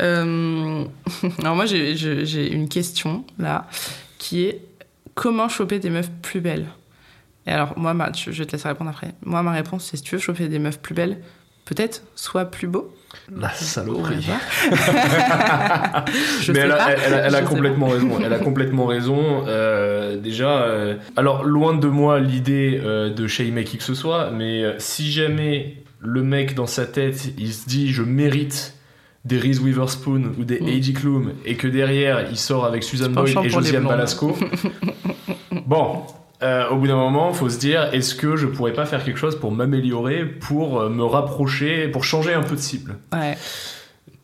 Euh, 0.00 0.84
Alors, 1.40 1.54
moi, 1.56 1.66
j'ai 1.66 2.52
une 2.52 2.68
question, 2.68 3.24
là, 3.38 3.68
qui 4.18 4.44
est 4.44 4.60
comment 5.14 5.48
choper 5.48 5.78
des 5.80 5.90
meufs 5.90 6.10
plus 6.22 6.40
belles? 6.40 6.66
Et 7.46 7.50
alors, 7.50 7.76
moi, 7.76 7.92
ma- 7.94 8.12
je 8.12 8.30
vais 8.30 8.46
te 8.46 8.52
laisser 8.52 8.68
répondre 8.68 8.90
après. 8.90 9.14
Moi, 9.24 9.42
ma 9.42 9.52
réponse, 9.52 9.88
c'est 9.90 9.96
si 9.96 10.02
tu 10.02 10.14
veux 10.16 10.20
choper 10.20 10.48
des 10.48 10.58
meufs 10.58 10.78
plus 10.80 10.94
belles, 10.94 11.18
peut-être 11.64 12.02
soit 12.14 12.44
plus 12.46 12.68
beau. 12.68 12.94
La 13.36 13.50
saloperie. 13.52 14.26
Mais 16.48 16.60
elle 16.60 16.72
a, 16.72 16.90
elle 16.92 17.34
elle 17.36 17.44
complètement 17.44 17.88
raison. 17.88 18.08
Elle 18.24 18.32
a 18.32 18.38
complètement 18.38 18.86
raison. 18.86 19.44
Euh, 19.46 20.16
déjà, 20.16 20.62
euh, 20.62 20.96
alors 21.16 21.44
loin 21.44 21.74
de 21.76 21.88
moi 21.88 22.20
l'idée 22.20 22.80
euh, 22.82 23.10
de 23.12 23.26
shamer 23.26 23.64
qui 23.64 23.76
que 23.78 23.84
ce 23.84 23.94
soit, 23.94 24.30
mais 24.30 24.64
euh, 24.64 24.74
si 24.78 25.12
jamais 25.12 25.76
le 26.00 26.22
mec 26.22 26.54
dans 26.54 26.66
sa 26.66 26.86
tête, 26.86 27.32
il 27.38 27.52
se 27.52 27.68
dit 27.68 27.92
je 27.92 28.02
mérite 28.02 28.74
des 29.24 29.38
Reese 29.38 29.60
Witherspoon 29.60 30.32
ou 30.38 30.44
des 30.44 30.60
Mm. 30.60 30.68
Heidi 30.68 30.92
Klum 30.94 31.32
et 31.44 31.56
que 31.56 31.68
derrière 31.68 32.26
il 32.30 32.36
sort 32.38 32.64
avec 32.64 32.82
Susan 32.82 33.04
Se 33.04 33.10
Boyle 33.10 33.38
et 33.44 33.48
Josiane. 33.50 33.84
Balasco. 33.84 34.36
bon. 35.66 36.02
Euh, 36.42 36.68
au 36.68 36.76
bout 36.76 36.86
d'un 36.86 36.96
moment, 36.96 37.32
faut 37.32 37.48
se 37.48 37.58
dire, 37.58 37.92
est-ce 37.92 38.14
que 38.14 38.36
je 38.36 38.46
pourrais 38.46 38.72
pas 38.72 38.86
faire 38.86 39.04
quelque 39.04 39.18
chose 39.18 39.38
pour 39.38 39.52
m'améliorer, 39.52 40.24
pour 40.24 40.80
euh, 40.80 40.88
me 40.88 41.04
rapprocher, 41.04 41.88
pour 41.88 42.04
changer 42.04 42.34
un 42.34 42.42
peu 42.42 42.56
de 42.56 42.60
cible? 42.60 42.96
Ouais. 43.12 43.36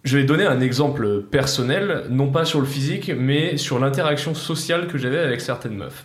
je 0.05 0.19
vais 0.19 0.25
donner 0.25 0.47
un 0.47 0.61
exemple 0.61 1.23
personnel, 1.23 2.05
non 2.11 2.31
pas 2.31 2.45
sur 2.45 2.61
le 2.61 2.67
physique, 2.67 3.11
mais 3.17 3.57
sur 3.57 3.79
l'interaction 3.79 4.35
sociale 4.35 4.87
que 4.89 4.99
j'avais 4.99 5.19
avec 5.19 5.41
certaines 5.41 5.77
meufs. 5.77 6.05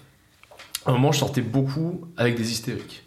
À 0.85 0.89
un 0.89 0.93
moment, 0.93 1.11
je 1.11 1.19
sortais 1.19 1.41
beaucoup 1.41 2.01
avec 2.17 2.35
des 2.35 2.51
hystériques. 2.51 3.03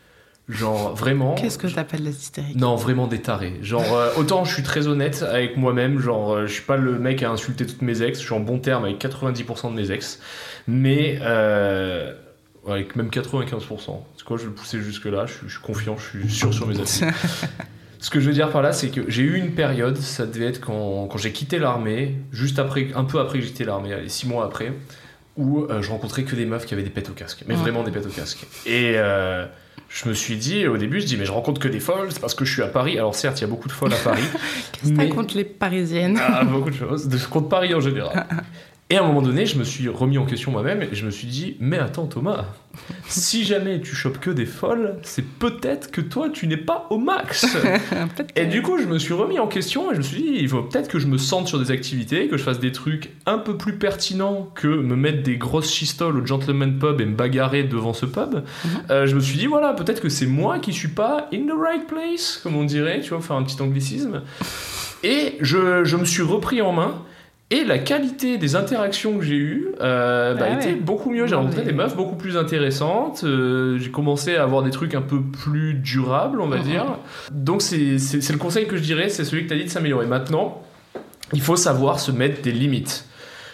Genre, 0.48 0.94
vraiment. 0.94 1.34
Qu'est-ce 1.34 1.58
que 1.58 1.66
t'appelles 1.66 2.04
la 2.04 2.10
hystérique 2.10 2.56
Non, 2.56 2.76
vraiment 2.76 3.08
des 3.08 3.20
tarés. 3.20 3.54
Genre, 3.62 3.96
euh, 3.96 4.10
autant 4.16 4.44
je 4.44 4.54
suis 4.54 4.62
très 4.62 4.86
honnête 4.86 5.24
avec 5.28 5.56
moi-même, 5.56 5.98
genre, 5.98 6.34
euh, 6.34 6.46
je 6.46 6.52
suis 6.52 6.62
pas 6.62 6.76
le 6.76 7.00
mec 7.00 7.24
à 7.24 7.30
insulter 7.30 7.66
toutes 7.66 7.82
mes 7.82 8.00
ex, 8.02 8.20
je 8.20 8.24
suis 8.24 8.34
en 8.34 8.38
bon 8.38 8.60
terme 8.60 8.84
avec 8.84 9.00
90% 9.00 9.70
de 9.70 9.74
mes 9.74 9.90
ex, 9.90 10.20
mais 10.68 11.18
euh, 11.20 12.14
avec 12.68 12.96
même 12.96 13.08
95%. 13.08 14.00
C'est 14.16 14.24
quoi, 14.24 14.36
je 14.36 14.42
vais 14.42 14.48
le 14.48 14.54
pousser 14.54 14.80
jusque-là, 14.80 15.26
je 15.26 15.32
suis, 15.32 15.46
je 15.48 15.52
suis 15.52 15.62
confiant, 15.62 15.96
je 15.98 16.18
suis 16.20 16.30
sûr 16.30 16.52
sur 16.52 16.66
mes 16.66 16.78
acquis. 16.80 17.04
Ce 17.98 18.10
que 18.10 18.20
je 18.20 18.26
veux 18.28 18.34
dire 18.34 18.50
par 18.50 18.60
là, 18.62 18.72
c'est 18.72 18.88
que 18.90 19.02
j'ai 19.08 19.22
eu 19.22 19.36
une 19.36 19.52
période, 19.52 19.96
ça 19.96 20.26
devait 20.26 20.46
être 20.46 20.60
quand, 20.60 21.06
quand 21.10 21.18
j'ai 21.18 21.32
quitté 21.32 21.58
l'armée, 21.58 22.14
juste 22.30 22.58
après, 22.58 22.88
un 22.94 23.04
peu 23.04 23.18
après 23.20 23.38
que 23.38 23.44
j'ai 23.44 23.50
quitté 23.50 23.64
l'armée, 23.64 23.92
allez, 23.94 24.08
six 24.10 24.28
mois 24.28 24.44
après, 24.44 24.72
où 25.36 25.60
euh, 25.64 25.80
je 25.82 25.90
rencontrais 25.90 26.22
que 26.24 26.36
des 26.36 26.44
meufs 26.46 26.66
qui 26.66 26.74
avaient 26.74 26.82
des 26.82 26.90
pètes 26.90 27.08
au 27.10 27.14
casque, 27.14 27.44
mais 27.48 27.54
Ouais. 27.54 27.60
vraiment 27.60 27.82
des 27.82 27.90
pètes 27.90 28.06
au 28.06 28.10
casque. 28.10 28.46
Et 28.66 28.92
euh, 28.96 29.46
je 29.88 30.08
me 30.08 30.14
suis 30.14 30.36
dit, 30.36 30.66
au 30.66 30.76
début, 30.76 31.00
je 31.00 31.06
dis, 31.06 31.16
mais 31.16 31.24
je 31.24 31.32
rencontre 31.32 31.60
que 31.60 31.68
des 31.68 31.80
folles, 31.80 32.08
c'est 32.10 32.20
parce 32.20 32.34
que 32.34 32.44
je 32.44 32.52
suis 32.52 32.62
à 32.62 32.68
Paris. 32.68 32.98
Alors 32.98 33.14
certes, 33.14 33.38
il 33.38 33.42
y 33.42 33.44
a 33.44 33.48
beaucoup 33.48 33.68
de 33.68 33.72
folles 33.72 33.92
à 33.94 33.96
Paris, 33.96 34.22
Qu'est-ce 34.72 34.92
que 34.92 34.96
mais 34.96 35.08
t'as 35.08 35.14
contre 35.14 35.36
les 35.36 35.44
parisiennes? 35.44 36.18
Ah, 36.22 36.44
beaucoup 36.44 36.70
de 36.70 36.76
choses, 36.76 37.08
de- 37.08 37.18
contre 37.18 37.48
Paris 37.48 37.74
en 37.74 37.80
général. 37.80 38.26
Et 38.88 38.96
à 38.96 39.02
un 39.02 39.06
moment 39.08 39.22
donné, 39.22 39.46
je 39.46 39.58
me 39.58 39.64
suis 39.64 39.88
remis 39.88 40.16
en 40.16 40.24
question 40.26 40.52
moi-même 40.52 40.80
et 40.80 40.90
je 40.92 41.04
me 41.04 41.10
suis 41.10 41.26
dit, 41.26 41.56
mais 41.58 41.76
attends 41.76 42.06
Thomas, 42.06 42.44
si 43.08 43.44
jamais 43.44 43.80
tu 43.80 43.96
chopes 43.96 44.20
que 44.20 44.30
des 44.30 44.46
folles, 44.46 44.98
c'est 45.02 45.26
peut-être 45.26 45.90
que 45.90 46.00
toi 46.00 46.28
tu 46.28 46.46
n'es 46.46 46.56
pas 46.56 46.86
au 46.90 46.98
max. 46.98 47.46
Et 48.36 48.46
du 48.46 48.62
coup, 48.62 48.78
je 48.78 48.84
me 48.84 49.00
suis 49.00 49.12
remis 49.12 49.40
en 49.40 49.48
question 49.48 49.90
et 49.90 49.94
je 49.94 49.98
me 49.98 50.04
suis 50.04 50.22
dit, 50.22 50.36
il 50.38 50.48
faut 50.48 50.62
peut-être 50.62 50.88
que 50.88 51.00
je 51.00 51.08
me 51.08 51.18
sente 51.18 51.48
sur 51.48 51.58
des 51.58 51.72
activités, 51.72 52.28
que 52.28 52.36
je 52.36 52.44
fasse 52.44 52.60
des 52.60 52.70
trucs 52.70 53.10
un 53.26 53.38
peu 53.38 53.56
plus 53.56 53.76
pertinents 53.76 54.52
que 54.54 54.68
me 54.68 54.94
mettre 54.94 55.24
des 55.24 55.36
grosses 55.36 55.72
chistoles 55.72 56.18
au 56.18 56.24
gentleman 56.24 56.78
pub 56.78 57.00
et 57.00 57.06
me 57.06 57.16
bagarrer 57.16 57.64
devant 57.64 57.92
ce 57.92 58.06
pub. 58.06 58.44
Euh, 58.90 59.06
je 59.06 59.16
me 59.16 59.20
suis 59.20 59.36
dit, 59.36 59.46
voilà, 59.46 59.72
peut-être 59.72 60.00
que 60.00 60.08
c'est 60.08 60.26
moi 60.26 60.60
qui 60.60 60.72
suis 60.72 60.88
pas 60.88 61.28
in 61.32 61.46
the 61.46 61.58
right 61.58 61.88
place, 61.88 62.38
comme 62.40 62.54
on 62.54 62.64
dirait, 62.64 63.00
tu 63.00 63.10
vois, 63.10 63.20
faire 63.20 63.36
un 63.36 63.42
petit 63.42 63.60
anglicisme. 63.60 64.22
Et 65.02 65.38
je, 65.40 65.82
je 65.82 65.96
me 65.96 66.04
suis 66.04 66.22
repris 66.22 66.62
en 66.62 66.72
main. 66.72 67.02
Et 67.50 67.62
la 67.64 67.78
qualité 67.78 68.38
des 68.38 68.56
interactions 68.56 69.18
que 69.18 69.24
j'ai 69.24 69.36
eues 69.36 69.68
euh, 69.80 70.34
bah, 70.34 70.46
Ah 70.50 70.54
était 70.56 70.74
beaucoup 70.74 71.10
mieux. 71.10 71.26
J'ai 71.28 71.36
rencontré 71.36 71.60
mais- 71.60 71.66
des 71.66 71.72
meufs 71.72 71.94
beaucoup 71.96 72.16
plus 72.16 72.36
intéressantes. 72.36 73.22
euh, 73.22 73.78
j'ai 73.78 73.90
commencé 73.90 74.34
à 74.34 74.42
avoir 74.42 74.64
des 74.64 74.70
trucs 74.70 74.94
un 74.96 75.02
peu 75.02 75.22
plus 75.22 75.74
durables, 75.74 76.40
on 76.40 76.48
va 76.48 76.58
dire. 76.58 76.98
Donc 77.30 77.62
c'est 77.62 77.76
le 77.96 78.38
conseil 78.38 78.66
que 78.66 78.76
je 78.76 78.82
dirais, 78.82 79.08
c'est 79.08 79.24
celui 79.24 79.44
que 79.44 79.48
tu 79.48 79.54
as 79.54 79.58
dit 79.58 79.64
de 79.64 79.70
s'améliorer. 79.70 80.06
Maintenant, 80.06 80.60
il 81.32 81.40
faut 81.40 81.56
savoir 81.56 82.00
se 82.00 82.10
mettre 82.10 82.42
des 82.42 82.52
limites. 82.52 83.04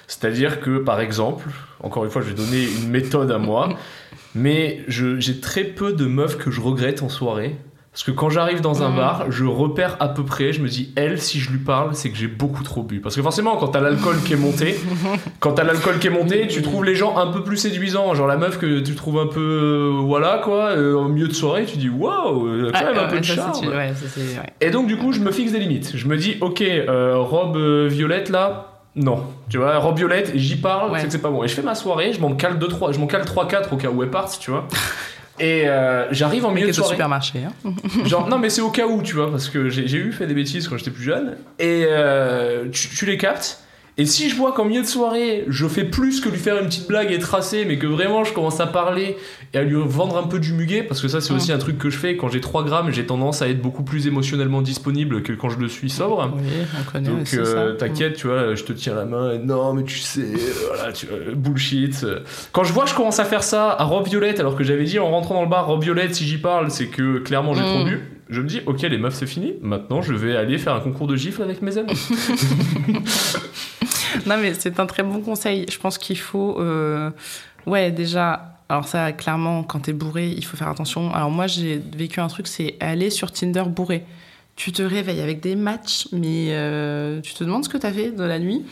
C'est-à-dire 0.07 0.61
que, 0.61 0.79
par 0.79 1.01
exemple, 1.01 1.49
encore 1.81 2.05
une 2.05 2.11
fois, 2.11 2.23
je 2.23 2.29
vais 2.29 2.35
donner 2.35 2.65
une 2.83 2.91
méthode 2.91 3.31
à 3.31 3.39
moi, 3.39 3.77
mais 4.35 4.85
j'ai 4.89 5.41
très 5.41 5.65
peu 5.65 5.93
de 5.93 6.07
meufs 6.07 6.39
que 6.39 6.51
je 6.51 6.61
regrette 6.63 7.03
en 7.03 7.09
soirée. 7.11 7.57
Parce 7.93 8.05
que 8.05 8.11
quand 8.11 8.31
j'arrive 8.31 8.63
dans 8.63 8.83
un 8.83 8.89
Mhm. 8.89 8.97
bar, 8.97 9.25
je 9.31 9.45
repère 9.45 9.99
à 10.01 10.09
peu 10.09 10.25
près, 10.25 10.55
je 10.55 10.63
me 10.63 10.69
dis, 10.69 10.95
elle, 10.97 11.21
si 11.21 11.39
je 11.41 11.51
lui 11.51 11.59
parle, 11.59 11.91
c'est 11.95 12.09
que 12.09 12.17
j'ai 12.17 12.27
beaucoup 12.27 12.63
trop 12.63 12.83
bu. 12.83 13.01
Parce 13.01 13.15
que 13.17 13.21
forcément, 13.21 13.57
quand 13.59 13.69
t'as 13.69 13.83
l'alcool 13.83 14.17
qui 14.25 14.33
est 14.33 14.37
monté, 14.37 14.75
quand 15.41 15.53
t'as 15.53 15.65
l'alcool 15.65 15.99
qui 15.99 16.07
est 16.07 16.11
monté, 16.11 16.47
tu 16.47 16.63
trouves 16.63 16.85
les 16.87 16.95
gens 16.95 17.19
un 17.19 17.27
peu 17.27 17.43
plus 17.45 17.59
séduisants. 17.59 18.15
Genre 18.15 18.27
la 18.27 18.39
meuf 18.39 18.57
que 18.59 18.81
tu 18.81 18.95
trouves 18.95 19.19
un 19.19 19.27
peu, 19.27 19.41
euh, 19.41 20.01
voilà 20.01 20.41
quoi, 20.43 20.71
euh, 20.71 20.95
en 20.97 21.11
milieu 21.11 21.29
de 21.29 21.35
soirée, 21.35 21.67
tu 21.67 21.77
dis, 21.77 21.91
waouh, 21.91 22.69
a 22.69 22.73
quand 22.73 22.79
Ah, 22.79 22.85
même 22.85 22.97
un 22.97 23.03
ouais, 23.03 23.09
peu 23.11 23.21
de 23.21 23.27
ça, 23.27 23.35
charme. 23.35 23.55
c'est- 23.61 23.69
ouais, 23.69 23.93
ça, 23.95 24.07
c'est- 24.09 24.39
ouais. 24.39 24.47
Et 24.63 24.71
donc 24.71 24.87
du 24.87 24.97
coup, 24.97 25.13
je 25.13 25.21
me 25.21 25.31
fixe 25.31 25.53
des 25.53 25.59
limites. 25.59 25.93
Je 25.95 26.07
me 26.09 26.17
dis, 26.17 26.39
ok, 26.41 26.63
euh, 26.63 27.17
robe 27.19 27.59
euh, 27.59 27.89
violette 27.91 28.31
là, 28.31 28.69
non. 28.97 29.23
Tu 29.51 29.59
vois, 29.59 29.77
robe 29.77 29.99
violette, 29.99 30.33
j'y 30.35 30.57
parle, 30.57 30.93
Ouais. 30.93 31.01
c'est 31.01 31.07
que 31.09 31.13
c'est 31.13 31.21
pas 31.21 31.29
bon. 31.31 31.45
Et 31.45 31.49
je 31.49 31.55
fais 31.55 31.61
ma 31.63 31.75
soirée, 31.75 32.15
je 32.15 32.21
m'en 32.23 32.33
cale 32.37 32.59
2 32.59 32.69
3, 32.69 32.93
je 32.93 32.99
m'en 32.99 33.07
cale 33.07 33.27
3 33.27 33.47
4 33.49 33.71
au 33.75 33.77
cas 33.77 33.91
où 33.91 34.03
elle 34.03 34.09
parte, 34.11 34.39
tu 34.41 34.51
vois. 34.51 34.67
Et 35.43 35.69
euh, 35.69 36.07
j'arrive 36.13 36.47
en 36.47 36.53
milieu 36.53 36.67
de 36.67 36.71
est 36.71 36.75
au 36.79 36.83
soirée. 36.83 36.95
supermarché. 36.95 37.41
Hein. 37.45 37.75
Genre, 38.07 38.29
non, 38.29 38.39
mais 38.39 38.49
c'est 38.49 38.61
au 38.61 38.71
cas 38.71 38.87
où, 38.87 39.03
tu 39.03 39.17
vois, 39.17 39.29
parce 39.29 39.49
que 39.49 39.69
j'ai 39.69 39.89
j'ai 39.89 39.99
eu 39.99 40.13
fait 40.13 40.29
des 40.29 40.35
bêtises 40.35 40.69
quand 40.69 40.77
j'étais 40.77 40.93
plus 40.93 41.03
jeune. 41.03 41.37
Et 41.59 41.85
euh, 41.89 42.69
tu, 42.71 42.89
tu 42.89 43.07
les 43.07 43.17
captes. 43.19 43.59
Et 43.99 44.07
si 44.07 44.31
je 44.31 44.37
vois 44.37 44.53
qu'en 44.53 44.65
milieu 44.65 44.81
de 44.81 44.87
soirée, 44.87 45.45
je 45.49 45.67
fais 45.69 45.85
plus 45.85 46.21
que 46.23 46.31
lui 46.31 46.39
faire 46.39 46.57
une 46.59 46.65
petite 46.67 46.89
blague 46.89 47.13
et 47.13 47.19
tracer, 47.19 47.67
mais 47.67 47.77
que 47.77 47.87
vraiment 47.87 48.25
je 48.25 48.33
commence 48.33 48.59
à 48.59 48.67
parler 48.67 49.17
et 49.53 49.59
à 49.59 49.63
lui 49.65 49.77
vendre 49.85 50.17
un 50.17 50.23
peu 50.23 50.39
du 50.39 50.55
muguet, 50.55 50.83
parce 50.83 51.03
que 51.03 51.09
ça 51.09 51.21
c'est 51.21 51.35
Mm. 51.35 51.37
aussi 51.37 51.53
un 51.53 51.59
truc 51.59 51.77
que 51.77 51.91
je 51.91 51.99
fais, 51.99 52.17
quand 52.17 52.29
j'ai 52.31 52.41
3 52.41 52.65
grammes, 52.65 52.91
j'ai 52.91 53.05
tendance 53.05 53.43
à 53.43 53.49
être 53.49 53.61
beaucoup 53.61 53.83
plus 53.83 54.07
émotionnellement 54.07 54.63
disponible 54.63 55.23
que 55.23 55.35
quand 55.35 55.51
je 55.51 55.59
le 55.59 55.69
suis 55.69 55.91
sobre. 55.91 56.33
Oui, 56.35 56.43
on 56.81 56.91
connaît 56.91 57.09
Donc 57.11 57.35
euh, 57.35 57.73
ça. 57.73 57.77
t'inquiète, 57.77 58.15
tu 58.17 58.29
vois, 58.29 58.55
je 58.55 58.65
te 58.65 58.73
tiens 58.73 58.95
la 58.95 59.05
main, 59.05 59.35
et 59.35 59.39
non 59.39 59.75
mais 59.75 59.83
tu 59.85 59.99
sais, 59.99 60.21
euh, 60.23 60.37
voilà, 60.75 60.91
tu, 60.93 61.07
euh, 61.13 61.35
bullshit. 61.35 62.07
Quand 62.53 62.65
je 62.65 62.73
vois 62.73 62.85
que 62.85 62.91
je 62.91 62.95
commence 62.95 63.19
à 63.21 63.27
faire 63.27 63.43
ça 63.43 63.77
à 63.79 63.85
robe 63.85 64.09
violette, 64.09 64.41
alors 64.41 64.57
que 64.57 64.65
j'avais 64.65 64.85
dit 64.85 64.99
en 65.01 65.11
rentrant 65.11 65.35
dans 65.35 65.43
le 65.43 65.49
bar, 65.51 65.67
robe 65.67 65.83
violette, 65.83 66.15
si 66.15 66.25
j'y 66.27 66.39
parle, 66.39 66.71
c'est 66.71 66.87
que 66.87 67.19
clairement 67.19 67.53
j'ai 67.53 67.61
Mm. 67.61 67.75
trop 67.75 67.85
bu, 67.85 68.01
je 68.31 68.41
me 68.41 68.47
dis, 68.47 68.61
ok 68.67 68.83
les 68.83 68.99
meufs 68.99 69.15
c'est 69.15 69.27
fini, 69.27 69.55
maintenant 69.63 70.03
je 70.03 70.13
vais 70.15 70.37
aller 70.37 70.59
faire 70.59 70.75
un 70.75 70.81
concours 70.81 71.07
de 71.07 71.17
gifles 71.17 71.43
avec 71.43 71.63
mes 71.63 71.77
amis. 71.79 71.93
Non, 74.27 74.37
mais 74.41 74.55
c'est 74.55 74.79
un 74.79 74.87
très 74.87 75.03
bon 75.03 75.21
conseil. 75.21 75.67
Je 75.71 75.79
pense 75.79 75.99
qu'il 75.99 76.19
faut. 76.19 76.61
euh, 76.61 77.11
Ouais, 77.67 77.91
déjà. 77.91 78.59
Alors, 78.69 78.87
ça, 78.87 79.13
clairement, 79.13 79.63
quand 79.63 79.81
t'es 79.81 79.93
bourré, 79.93 80.29
il 80.29 80.45
faut 80.45 80.57
faire 80.57 80.69
attention. 80.69 81.13
Alors, 81.15 81.31
moi, 81.31 81.47
j'ai 81.47 81.81
vécu 81.97 82.21
un 82.21 82.27
truc, 82.29 82.47
c'est 82.47 82.77
aller 82.81 83.11
sur 83.11 83.33
Tinder 83.33 83.65
bourré. 83.67 84.05
tu 84.57 84.71
te 84.73 84.83
réveilles 84.83 85.21
avec 85.21 85.41
des 85.41 85.57
matchs, 85.57 86.09
mais 86.13 86.49
euh, 86.51 87.21
tu 87.23 87.33
te 87.35 87.43
demandes 87.45 87.65
ce 87.65 87.69
que 87.71 87.79
t'as 87.79 87.93
fait 87.93 88.11
de 88.11 88.23
la 88.23 88.39
nuit. 88.39 88.65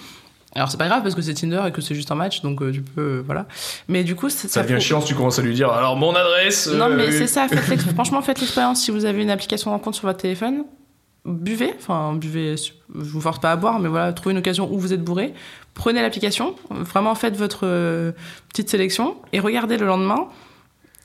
Alors 0.57 0.71
c'est 0.71 0.77
pas 0.79 0.89
grave 0.89 1.03
parce 1.03 1.15
que 1.15 1.23
c'est 1.23 1.35
Tinder 1.35 1.63
et 1.69 1.71
que 1.73 1.81
c'est 1.81 1.95
juste 1.95 2.11
un 2.11 2.17
match, 2.17 2.43
donc 2.43 2.61
euh, 2.61 2.73
tu 2.73 2.83
peux, 2.83 3.01
euh, 3.01 3.23
voilà. 3.25 3.47
Mais 3.89 4.03
du 4.03 4.17
coup, 4.17 4.29
c'est- 4.29 4.49
Ça 4.49 4.63
devient 4.65 4.81
chiant 4.81 5.01
si 5.01 5.07
tu 5.09 5.15
commences 5.15 5.39
à 5.39 5.43
lui 5.43 5.55
dire 5.55 5.71
alors 5.71 5.97
mon 5.97 6.13
adresse. 6.15 6.67
Non, 6.67 6.87
euh, 6.91 6.97
mais 6.97 7.13
c'est 7.13 7.27
ça. 7.29 7.47
faites 7.49 7.81
franchement, 7.95 8.21
faites 8.21 8.41
l'expérience. 8.41 8.83
Si 8.83 8.91
vous 8.91 9.05
avez 9.05 9.23
une 9.23 9.31
application 9.31 9.71
rencontre 9.71 9.97
sur 9.97 10.07
votre 10.09 10.19
téléphone, 10.21 10.65
buvez. 11.25 11.73
Enfin, 11.79 12.15
buvez. 12.15 12.57
Je 12.57 12.73
vous 12.95 13.21
force 13.21 13.39
pas 13.39 13.53
à 13.53 13.57
boire, 13.57 13.79
mais 13.79 13.89
voilà, 13.89 14.13
trouvez 14.13 14.33
une 14.33 14.39
occasion 14.39 14.69
où 14.73 14.79
vous 14.79 14.93
êtes 14.93 15.05
bourré. 15.05 15.35
Prenez 15.75 16.03
l'application. 16.03 16.57
Vraiment, 16.71 17.15
faites 17.15 17.37
votre 17.37 17.61
euh, 17.65 18.11
petite 18.49 18.69
sélection 18.71 19.17
et 19.33 19.39
regardez 19.39 19.77
le 19.77 19.87
lendemain. 19.87 20.27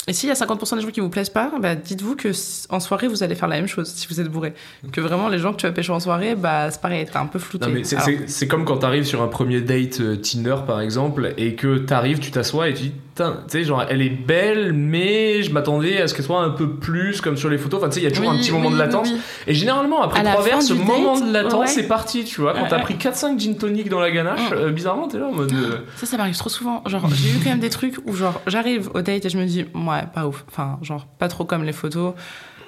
Et 0.08 0.14
s'il 0.14 0.30
y 0.30 0.32
a 0.32 0.36
50% 0.36 0.76
des 0.76 0.82
gens 0.82 0.89
qui 0.89 0.99
vous 0.99 1.10
plaisent 1.10 1.30
pas, 1.30 1.51
bah, 1.60 1.76
dites-vous 1.76 2.16
que 2.16 2.30
en 2.70 2.80
soirée, 2.80 3.08
vous 3.08 3.24
allez 3.24 3.36
faire 3.36 3.47
la 3.47 3.56
même 3.56 3.68
chose 3.68 3.89
si 3.89 4.08
vous 4.08 4.22
êtes 4.22 4.28
bourré. 4.28 4.53
Que 4.91 5.01
vraiment, 5.01 5.30
les 5.30 5.39
gens 5.39 5.51
que 5.51 5.58
tu 5.58 5.66
vas 5.66 5.72
pêcher 5.72 5.91
en 5.91 5.99
soirée, 5.99 6.36
bah, 6.36 6.70
c'est 6.70 6.82
pareil, 6.82 7.06
t'es 7.06 7.18
un 7.18 7.26
peu 7.26 7.39
flouté. 7.39 7.66
Alors, 7.66 8.10
c'est 8.28 8.47
comme 8.47 8.66
quand 8.66 8.78
t'arrives 8.78 9.06
sur 9.06 9.22
un 9.22 9.28
premier 9.28 9.62
date 9.62 10.01
euh, 10.01 10.16
Tinder 10.18 10.58
par 10.66 10.82
exemple 10.82 11.34
et 11.38 11.56
que 11.56 11.78
t'arrives, 11.78 12.20
tu 12.20 12.32
t'assois 12.32 12.70
et 12.70 12.74
tu 12.74 12.84
dis 12.84 12.91
Putain, 13.16 13.43
tu 13.49 13.59
sais, 13.59 13.63
genre 13.63 13.86
elle 13.89 14.01
est 14.01 14.09
belle, 14.09 14.74
mais 14.74 15.41
je 15.41 15.49
m'attendais 15.53 16.01
à 16.01 16.07
ce 16.09 16.13
qu'elle 16.13 16.26
soit 16.26 16.41
un 16.41 16.49
peu 16.49 16.72
plus 16.72 17.22
comme 17.22 17.38
sur 17.38 17.49
les 17.49 17.57
photos. 17.57 17.80
Enfin, 17.80 17.88
tu 17.88 17.95
sais, 17.95 18.01
il 18.01 18.03
y 18.03 18.07
a 18.07 18.11
toujours 18.11 18.30
oui, 18.30 18.36
un 18.38 18.41
petit 18.41 18.51
moment 18.51 18.68
oui, 18.68 18.74
de 18.74 18.78
latence. 18.80 19.09
oui. 19.09 19.20
Et 19.47 19.53
généralement, 19.53 20.01
après 20.01 20.22
trois 20.22 20.41
verres, 20.43 20.61
ce 20.61 20.74
moment 20.74 21.13
date, 21.18 21.28
de 21.28 21.32
latence, 21.32 21.59
ouais. 21.61 21.68
c'est 21.68 21.88
parti, 21.88 22.26
tu 22.26 22.41
vois. 22.41 22.53
Quand 22.53 22.63
Ouais, 22.63 22.68
t'as 22.70 22.76
ouais. 22.78 22.84
pris 22.84 22.95
4-5 22.95 23.39
gin 23.39 23.55
tonic 23.57 23.88
dans 23.88 24.01
la 24.01 24.11
ganache, 24.11 24.41
euh, 24.51 24.70
bizarrement, 24.72 25.07
t'es 25.07 25.18
là 25.18 25.28
en 25.28 25.32
mode. 25.32 25.53
euh, 25.53 25.78
Ça, 25.95 26.05
ça 26.05 26.18
m'arrive 26.18 26.36
trop 26.38 26.49
souvent. 26.49 26.84
Genre, 26.88 27.07
j'ai 27.13 27.30
eu 27.30 27.39
quand 27.41 27.51
même 27.51 27.59
des 27.59 27.70
trucs 27.70 27.95
où, 28.05 28.13
genre, 28.13 28.41
j'arrive 28.47 28.89
au 28.93 29.01
date 29.01 29.24
et 29.26 29.30
je 29.30 29.38
me 29.38 29.45
dis, 29.45 29.61
ouais, 29.74 30.03
pas 30.13 30.28
ouf. 30.28 30.43
Enfin, 30.49 30.78
genre, 30.82 31.05
pas 31.18 31.30
trop 31.30 31.45
comme 31.45 31.63
les 31.63 31.72
photos. 31.72 32.16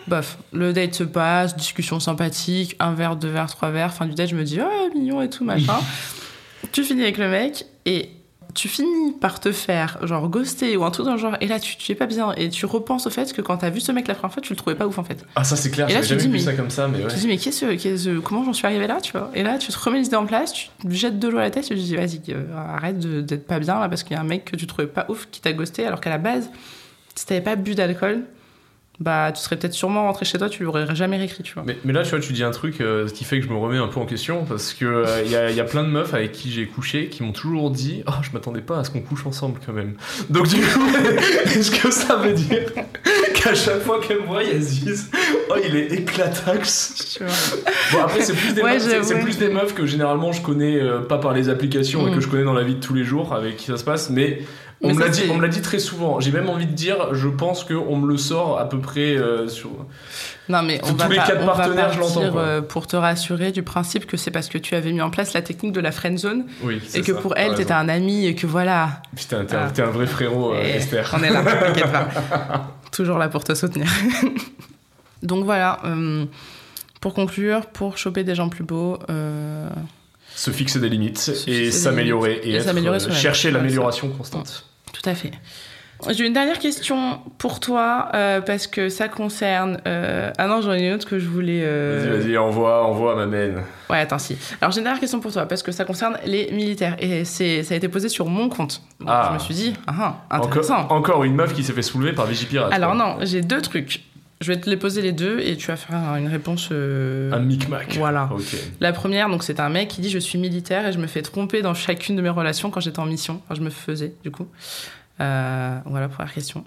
Bof, 0.07 0.37
le 0.53 0.71
date 0.71 0.93
se 0.93 1.03
passe, 1.03 1.57
discussion 1.57 1.99
sympathique, 1.99 2.77
un 2.79 2.93
verre, 2.93 3.17
deux 3.17 3.27
verres, 3.27 3.47
trois 3.49 3.71
verres. 3.71 3.91
Fin 3.93 4.05
du 4.05 4.15
date, 4.15 4.29
je 4.29 4.35
me 4.37 4.43
dis, 4.45 4.59
oh, 4.61 4.93
mignon 4.97 5.21
et 5.21 5.29
tout, 5.29 5.43
machin. 5.43 5.73
tu 6.71 6.85
finis 6.85 7.01
avec 7.03 7.17
le 7.17 7.27
mec 7.27 7.65
et 7.85 8.11
tu 8.57 8.67
finis 8.67 9.11
par 9.21 9.39
te 9.39 9.51
faire, 9.51 9.99
genre, 10.01 10.27
ghoster 10.29 10.75
ou 10.77 10.83
un 10.83 10.89
truc 10.89 11.05
dans 11.05 11.11
le 11.13 11.19
genre. 11.19 11.37
Et 11.41 11.47
là, 11.47 11.59
tu, 11.59 11.77
tu 11.77 11.91
es 11.91 11.95
pas 11.95 12.07
bien. 12.07 12.33
Et 12.37 12.49
tu 12.49 12.65
repenses 12.65 13.05
au 13.05 13.11
fait 13.11 13.31
que 13.31 13.41
quand 13.41 13.57
t'as 13.57 13.69
vu 13.69 13.79
ce 13.79 13.91
mec 13.91 14.07
la 14.07 14.15
première 14.15 14.33
fois, 14.33 14.41
tu 14.41 14.51
le 14.51 14.57
trouvais 14.57 14.75
pas 14.75 14.87
ouf, 14.87 14.97
en 14.97 15.03
fait. 15.03 15.23
Ah, 15.35 15.43
ça 15.43 15.55
c'est 15.55 15.69
clair, 15.69 15.85
te 15.87 15.91
jamais 15.93 16.15
dis, 16.21 16.27
vu 16.27 16.33
mais- 16.33 16.39
ça 16.39 16.53
comme 16.53 16.71
ça, 16.71 16.87
mais 16.87 16.97
ouais. 16.97 17.07
Tu 17.07 17.15
te 17.15 17.19
dis, 17.19 17.27
mais 17.27 17.37
qu'est-ce, 17.37 17.65
qu'est-ce- 17.75 18.17
comment 18.19 18.43
j'en 18.43 18.53
suis 18.53 18.65
arrivé 18.65 18.87
là, 18.87 18.99
tu 18.99 19.11
vois? 19.11 19.29
Et 19.35 19.43
là, 19.43 19.59
tu 19.59 19.71
te 19.71 19.77
remets 19.79 19.99
les 19.99 20.07
idées 20.07 20.15
en 20.15 20.25
place, 20.25 20.53
tu 20.53 20.69
te 20.83 20.91
jettes 20.91 21.19
de 21.19 21.27
l'eau 21.27 21.37
à 21.37 21.41
la 21.43 21.51
tête, 21.51 21.65
tu 21.65 21.75
te 21.75 21.79
dis, 21.79 21.95
vas-y, 21.95 22.19
euh, 22.29 22.43
arrête 22.55 22.97
de- 22.99 23.21
d'être 23.21 23.45
pas 23.45 23.59
bien 23.59 23.79
là, 23.79 23.87
parce 23.89 24.01
qu'il 24.03 24.13
y 24.13 24.15
a 24.17 24.21
un 24.21 24.25
mec 24.25 24.45
que 24.45 24.55
tu 24.55 24.65
trouvais 24.65 24.87
pas 24.87 25.05
ouf 25.09 25.27
qui 25.31 25.39
t'a 25.39 25.53
ghosté, 25.53 25.85
alors 25.85 26.01
qu'à 26.01 26.09
la 26.09 26.17
base, 26.17 26.49
si 27.13 27.25
t'avais 27.27 27.41
pas 27.41 27.55
bu 27.55 27.75
d'alcool, 27.75 28.23
bah, 28.99 29.31
tu 29.31 29.41
serais 29.41 29.57
peut-être 29.57 29.73
sûrement 29.73 30.03
rentré 30.05 30.25
chez 30.25 30.37
toi, 30.39 30.49
tu 30.49 30.59
lui 30.59 30.65
aurais 30.65 30.95
jamais 30.95 31.17
réécrit, 31.17 31.43
tu 31.43 31.53
vois. 31.53 31.63
Mais, 31.65 31.77
mais 31.85 31.93
là, 31.93 32.03
tu 32.03 32.09
vois, 32.09 32.19
tu 32.19 32.33
dis 32.33 32.43
un 32.43 32.49
truc 32.51 32.81
euh, 32.81 33.07
ce 33.07 33.13
qui 33.13 33.25
fait 33.25 33.39
que 33.39 33.45
je 33.45 33.49
me 33.51 33.55
remets 33.57 33.77
un 33.77 33.87
peu 33.87 33.99
en 33.99 34.05
question 34.05 34.43
parce 34.45 34.73
que 34.73 34.85
euh, 34.85 35.21
il 35.23 35.31
y, 35.31 35.35
a, 35.35 35.51
y 35.51 35.59
a 35.59 35.63
plein 35.65 35.83
de 35.83 35.89
meufs 35.89 36.13
avec 36.15 36.31
qui 36.31 36.51
j'ai 36.51 36.65
couché 36.65 37.07
qui 37.09 37.21
m'ont 37.21 37.31
toujours 37.31 37.69
dit 37.69 38.03
Oh, 38.07 38.11
je 38.23 38.29
m'attendais 38.31 38.61
pas 38.61 38.79
à 38.79 38.83
ce 38.83 38.89
qu'on 38.89 39.01
couche 39.01 39.25
ensemble 39.27 39.59
quand 39.63 39.73
même. 39.73 39.93
Donc, 40.31 40.47
du 40.47 40.55
coup, 40.61 40.87
est-ce 41.45 41.69
que 41.69 41.91
ça 41.91 42.15
veut 42.15 42.33
dire 42.33 42.65
qu'à 43.35 43.53
chaque 43.53 43.81
fois 43.81 43.99
qu'elles 44.01 44.21
me 44.21 44.25
voient, 44.25 44.43
elles 44.43 44.63
se 44.63 44.83
disent 44.83 45.11
Oh, 45.51 45.55
il 45.63 45.75
est 45.75 45.91
éclatax. 45.93 47.19
Bon, 47.91 48.01
après, 48.03 48.21
c'est 48.21 48.33
plus, 48.33 48.53
des 48.53 48.61
Ouais, 48.61 48.77
meufs- 48.77 49.21
plus 49.21 49.37
des 49.37 49.49
que 49.75 49.85
généralement 49.85 50.31
je 50.31 50.41
connais 50.41 50.79
euh, 50.79 51.01
pas 51.01 51.17
par 51.19 51.33
les 51.33 51.49
applications 51.49 52.03
mais 52.03 52.11
Mm. 52.11 52.15
que 52.15 52.21
je 52.21 52.27
connais 52.27 52.43
dans 52.43 52.53
la 52.53 52.63
vie 52.63 52.75
de 52.75 52.79
tous 52.79 52.93
les 52.93 53.03
jours 53.03 53.33
avec 53.33 53.57
qui 53.57 53.65
ça 53.67 53.77
se 53.77 53.83
passe. 53.83 54.09
Mais. 54.09 54.39
On 54.81 54.93
me 54.93 54.99
l'a 54.99 55.09
dit, 55.09 55.23
on 55.31 55.35
me 55.37 55.41
l'a 55.41 55.47
dit 55.47 55.61
très 55.63 55.79
souvent. 55.79 56.19
J'ai 56.19 56.31
même 56.31 56.49
envie 56.49 56.67
de 56.67 56.71
dire, 56.73 57.13
je 57.15 57.27
pense 57.27 57.63
qu'on 57.63 57.95
me 57.95 58.07
le 58.07 58.17
sort 58.17 58.59
à 58.59 58.69
peu 58.69 58.79
près 58.79 59.17
euh, 59.17 59.47
sur. 59.47 59.71
Non, 60.49 60.61
mais 60.61 60.79
on 60.83 60.91
Tous 60.91 60.97
va 60.97 61.07
les 61.07 61.15
pas, 61.17 61.25
quatre 61.25 61.41
on 61.41 61.45
va 61.47 61.53
partenaires, 61.53 61.91
je 61.93 61.99
l'entends, 61.99 62.37
euh, 62.37 62.61
pour 62.61 62.85
te 62.85 62.95
rassurer 62.95 63.51
du 63.51 63.63
principe 63.63 64.05
que 64.05 64.17
c'est 64.17 64.29
parce 64.29 64.49
que 64.49 64.59
tu 64.59 64.75
avais 64.75 64.91
mis 64.91 65.01
en 65.01 65.09
place 65.09 65.33
la 65.33 65.41
technique 65.41 65.73
de 65.73 65.79
la 65.79 65.91
friend 65.91 66.19
zone 66.19 66.45
Oui. 66.63 66.79
et 66.93 67.01
que 67.01 67.11
pour 67.11 67.35
elle, 67.37 67.55
t'étais 67.55 67.73
un 67.73 67.89
ami 67.89 68.27
et 68.27 68.35
que 68.35 68.45
voilà, 68.45 69.01
Putain, 69.15 69.45
t'es 69.45 69.55
un, 69.55 69.65
Ah. 69.65 69.71
t'es 69.73 69.81
un 69.81 69.89
vrai 69.89 70.05
frérot, 70.05 70.53
euh, 70.53 70.61
Et 70.63 70.69
Esther. 70.75 71.11
On 71.17 71.23
est 71.23 71.31
là, 71.31 71.41
t'inquiète 71.59 71.91
pas. 71.91 72.07
Toujours 72.91 73.17
là 73.17 73.29
pour 73.29 73.43
te 73.43 73.55
soutenir. 73.55 73.87
Donc 75.23 75.43
voilà, 75.43 75.79
euh, 75.85 76.25
pour 77.01 77.15
conclure, 77.15 77.65
pour 77.65 77.97
choper 77.97 78.23
des 78.23 78.35
gens 78.35 78.49
plus 78.49 78.63
beaux, 78.63 78.99
Se 80.37 80.51
fixer 80.51 80.79
des 80.79 80.87
limites 80.89 81.31
et 81.47 81.71
s'améliorer 81.71 82.39
et, 82.43 82.51
et 82.51 82.55
être, 82.55 82.65
s'améliorer 82.65 83.03
euh, 83.03 83.11
chercher 83.11 83.49
l'amélioration 83.49 84.07
constante. 84.09 84.65
tout 84.93 85.01
à 85.09 85.15
fait. 85.15 85.31
J'ai 86.11 86.27
une 86.27 86.33
dernière 86.33 86.59
question 86.59 87.21
pour 87.39 87.59
toi, 87.59 88.09
euh, 88.13 88.39
parce 88.39 88.67
que 88.67 88.87
ça 88.87 89.07
concerne... 89.07 89.79
euh, 89.87 90.31
Ah 90.37 90.45
non, 90.45 90.61
j'en 90.61 90.73
ai 90.73 90.85
une 90.87 90.93
autre 90.93 91.07
que 91.09 91.17
je 91.17 91.27
voulais... 91.27 91.61
euh, 91.63 92.05
Vas-y, 92.07 92.21
vas-y, 92.21 92.37
envoie, 92.37 92.85
envoie 92.85 93.15
ma 93.15 93.25
mène. 93.25 93.63
Ouais, 93.89 93.97
attends, 93.97 94.19
si. 94.19 94.37
Alors 94.61 94.71
j'ai 94.71 94.77
une 94.77 94.83
dernière 94.83 94.99
question 95.01 95.19
pour 95.19 95.33
toi, 95.33 95.47
parce 95.47 95.63
que 95.63 95.71
ça 95.71 95.85
concerne 95.85 96.19
les 96.23 96.51
militaires. 96.51 96.97
Et 96.99 97.25
c'est, 97.25 97.63
ça 97.63 97.73
a 97.73 97.77
été 97.77 97.87
posé 97.87 98.09
sur 98.09 98.27
mon 98.27 98.47
compte. 98.47 98.83
Donc, 98.99 99.09
Ah. 99.11 99.29
Je 99.29 99.33
me 99.33 99.39
suis 99.39 99.55
dit, 99.55 99.73
ah, 99.87 100.17
ah, 100.29 100.35
intéressant. 100.37 100.81
Encore, 100.81 100.97
encore 100.97 101.23
une 101.23 101.33
meuf 101.33 101.55
qui 101.55 101.63
s'est 101.63 101.73
fait 101.73 101.81
soulever 101.81 102.13
par 102.13 102.27
Vigipirate. 102.27 102.71
Alors 102.71 102.91
quoi. 102.95 103.15
non, 103.17 103.25
j'ai 103.25 103.41
deux 103.41 103.63
trucs. 103.63 104.03
Je 104.39 104.51
vais 104.53 104.59
te 104.61 104.69
les 104.69 104.77
poser 104.77 105.01
les 105.01 105.13
deux 105.13 105.39
et 105.39 105.57
tu 105.57 105.67
vas 105.67 105.77
faire 105.77 105.97
une 106.15 106.27
réponse... 106.27 106.69
euh, 106.71 107.31
Un 107.31 107.39
micmac. 107.39 107.95
Voilà. 107.97 108.29
La 108.79 108.93
première, 108.93 109.29
donc 109.29 109.43
c'est 109.43 109.59
un 109.59 109.69
mec 109.69 109.87
qui 109.87 109.99
dit 110.01 110.11
je 110.11 110.19
suis 110.19 110.37
militaire 110.37 110.85
et 110.85 110.91
je 110.93 110.99
me 110.99 111.07
fais 111.07 111.23
tromper 111.23 111.63
dans 111.63 111.73
chacune 111.73 112.15
de 112.15 112.21
mes 112.21 112.29
relations 112.29 112.69
quand 112.69 112.79
j'étais 112.79 112.99
en 112.99 113.07
mission. 113.07 113.41
Enfin, 113.45 113.55
je 113.55 113.61
me 113.61 113.71
faisais 113.71 114.13
du 114.23 114.29
coup. 114.29 114.47
Euh, 115.19 115.79
voilà 115.85 116.07
première 116.07 116.31
question. 116.31 116.63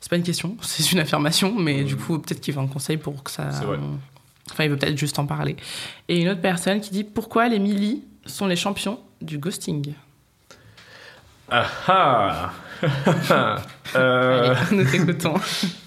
C'est 0.00 0.08
pas 0.08 0.16
une 0.16 0.22
question, 0.22 0.56
c'est 0.62 0.90
une 0.92 0.98
affirmation, 1.00 1.54
mais 1.58 1.84
du 1.84 1.96
coup 1.96 2.18
peut-être 2.18 2.40
qu'il 2.40 2.54
veut 2.54 2.60
un 2.60 2.66
conseil 2.66 2.96
pour 2.96 3.22
que 3.22 3.30
ça. 3.30 3.50
C'est 3.52 3.64
vrai. 3.66 3.78
Enfin, 4.50 4.64
il 4.64 4.70
veut 4.70 4.76
peut-être 4.78 4.96
juste 4.96 5.18
en 5.18 5.26
parler. 5.26 5.56
Et 6.08 6.20
une 6.22 6.28
autre 6.30 6.40
personne 6.40 6.80
qui 6.80 6.90
dit 6.90 7.04
pourquoi 7.04 7.48
les 7.48 7.58
milis 7.58 8.02
sont 8.24 8.46
les 8.46 8.56
champions 8.56 8.98
du 9.20 9.36
ghosting? 9.38 9.92
Ah 11.50 11.66
ah 11.86 12.52
Euh, 13.96 14.54
Allez, 14.54 14.76
nous 14.76 14.90
t'écoutons. 14.90 15.34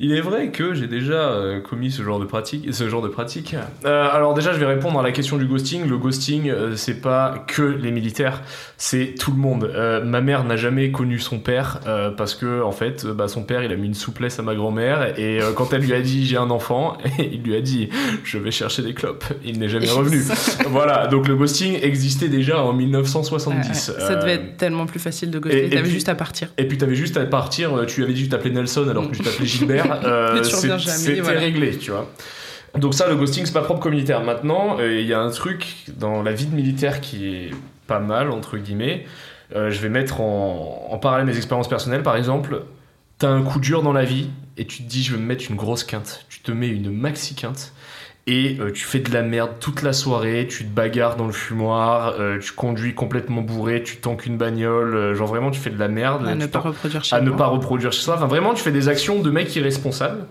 Il 0.00 0.12
est 0.12 0.20
vrai 0.20 0.50
que 0.52 0.74
j'ai 0.74 0.86
déjà 0.86 1.30
euh, 1.32 1.58
commis 1.60 1.90
ce 1.90 2.04
genre 2.04 2.20
de 2.20 2.24
pratique. 2.24 2.72
Ce 2.72 2.88
genre 2.88 3.02
de 3.02 3.08
pratique. 3.08 3.56
Euh, 3.84 4.08
alors 4.12 4.32
déjà, 4.32 4.52
je 4.52 4.58
vais 4.60 4.66
répondre 4.66 5.00
à 5.00 5.02
la 5.02 5.10
question 5.10 5.36
du 5.38 5.44
ghosting. 5.46 5.88
Le 5.88 5.98
ghosting, 5.98 6.48
euh, 6.50 6.76
c'est 6.76 7.00
pas 7.00 7.44
que 7.48 7.62
les 7.62 7.90
militaires, 7.90 8.42
c'est 8.76 9.16
tout 9.18 9.32
le 9.32 9.38
monde. 9.38 9.64
Euh, 9.74 10.04
ma 10.04 10.20
mère 10.20 10.44
n'a 10.44 10.54
jamais 10.54 10.92
connu 10.92 11.18
son 11.18 11.40
père 11.40 11.80
euh, 11.88 12.12
parce 12.12 12.36
que 12.36 12.62
en 12.62 12.70
fait, 12.70 13.06
euh, 13.06 13.12
bah, 13.12 13.26
son 13.26 13.42
père, 13.42 13.64
il 13.64 13.72
a 13.72 13.76
mis 13.76 13.88
une 13.88 13.94
souplesse 13.94 14.38
à 14.38 14.42
ma 14.42 14.54
grand-mère 14.54 15.18
et 15.18 15.42
euh, 15.42 15.52
quand 15.52 15.72
elle 15.72 15.82
lui 15.82 15.92
a 15.94 16.00
dit 16.00 16.24
j'ai 16.26 16.36
un 16.36 16.50
enfant, 16.50 16.96
il 17.18 17.42
lui 17.42 17.56
a 17.56 17.60
dit 17.60 17.88
je 18.22 18.38
vais 18.38 18.52
chercher 18.52 18.82
des 18.82 18.94
clopes. 18.94 19.24
Il 19.44 19.58
n'est 19.58 19.68
jamais 19.68 19.90
revenu. 19.90 20.22
voilà. 20.68 21.08
Donc 21.08 21.26
le 21.26 21.34
ghosting 21.34 21.76
existait 21.82 22.28
déjà 22.28 22.62
en 22.62 22.72
1970. 22.72 23.94
ça 23.98 24.14
devait 24.14 24.34
être 24.34 24.56
tellement 24.58 24.86
plus 24.86 25.00
facile 25.00 25.32
de 25.32 25.40
ghoster. 25.40 25.70
T'avais 25.70 25.90
juste 25.90 26.08
à 26.08 26.14
partir. 26.14 26.50
et 26.56 26.68
puis 26.68 26.78
t'avais 26.78 26.94
juste 26.94 27.16
à 27.16 27.26
partir, 27.26 27.84
tu 27.88 28.04
avais 28.04 28.12
dit 28.12 28.20
que 28.20 28.26
tu 28.26 28.30
t'appelais 28.30 28.52
Nelson 28.54 28.86
alors 28.88 29.10
que 29.10 29.16
tu 29.16 29.22
t'appelais 29.24 29.46
Gilbert. 29.48 29.87
euh, 30.04 30.42
C'était 30.42 31.20
voilà. 31.20 31.40
réglé, 31.40 31.76
tu 31.76 31.90
vois. 31.90 32.08
Donc 32.76 32.94
ça, 32.94 33.08
le 33.08 33.16
ghosting, 33.16 33.46
c'est 33.46 33.52
pas 33.52 33.62
propre 33.62 33.88
militaires. 33.90 34.22
Maintenant, 34.22 34.78
euh, 34.78 35.00
il 35.00 35.06
y 35.06 35.14
a 35.14 35.20
un 35.20 35.30
truc 35.30 35.86
dans 35.96 36.22
la 36.22 36.32
vie 36.32 36.46
de 36.46 36.54
militaire 36.54 37.00
qui 37.00 37.26
est 37.26 37.50
pas 37.86 37.98
mal, 37.98 38.30
entre 38.30 38.58
guillemets. 38.58 39.06
Euh, 39.54 39.70
je 39.70 39.80
vais 39.80 39.88
mettre 39.88 40.20
en, 40.20 40.88
en 40.90 40.98
parallèle 40.98 41.26
mes 41.26 41.36
expériences 41.36 41.68
personnelles. 41.68 42.02
Par 42.02 42.16
exemple, 42.16 42.62
t'as 43.18 43.28
un 43.28 43.42
coup 43.42 43.60
dur 43.60 43.82
dans 43.82 43.92
la 43.92 44.04
vie 44.04 44.28
et 44.58 44.66
tu 44.66 44.82
te 44.82 44.88
dis 44.88 45.02
je 45.02 45.12
vais 45.14 45.20
me 45.20 45.26
mettre 45.26 45.44
une 45.48 45.56
grosse 45.56 45.84
quinte. 45.84 46.26
Tu 46.28 46.40
te 46.40 46.52
mets 46.52 46.68
une 46.68 46.90
maxi 46.90 47.34
quinte 47.34 47.72
et 48.30 48.58
euh, 48.60 48.70
tu 48.70 48.84
fais 48.84 48.98
de 48.98 49.10
la 49.10 49.22
merde 49.22 49.52
toute 49.58 49.80
la 49.80 49.94
soirée, 49.94 50.46
tu 50.50 50.62
te 50.64 50.68
bagarres 50.70 51.16
dans 51.16 51.26
le 51.26 51.32
fumoir, 51.32 52.14
euh, 52.20 52.38
tu 52.38 52.52
conduis 52.52 52.94
complètement 52.94 53.40
bourré, 53.40 53.82
tu 53.82 53.96
tanques 53.96 54.26
une 54.26 54.36
bagnole, 54.36 54.94
euh, 54.94 55.14
genre 55.14 55.28
vraiment 55.28 55.50
tu 55.50 55.58
fais 55.58 55.70
de 55.70 55.78
la 55.78 55.88
merde. 55.88 56.28
À 56.28 56.34
ne 56.34 56.44
pas 56.46 56.58
reproduire 56.58 57.02
chez 57.02 57.16
à 57.16 57.22
ne 57.22 57.30
pas 57.30 57.46
reproduire 57.46 57.90
chez 57.90 58.02
soi. 58.02 58.16
Enfin, 58.16 58.26
vraiment, 58.26 58.52
tu 58.52 58.62
fais 58.62 58.70
des 58.70 58.88
actions 58.88 59.22
de 59.22 59.30
mec 59.30 59.56
irresponsable. 59.56 60.26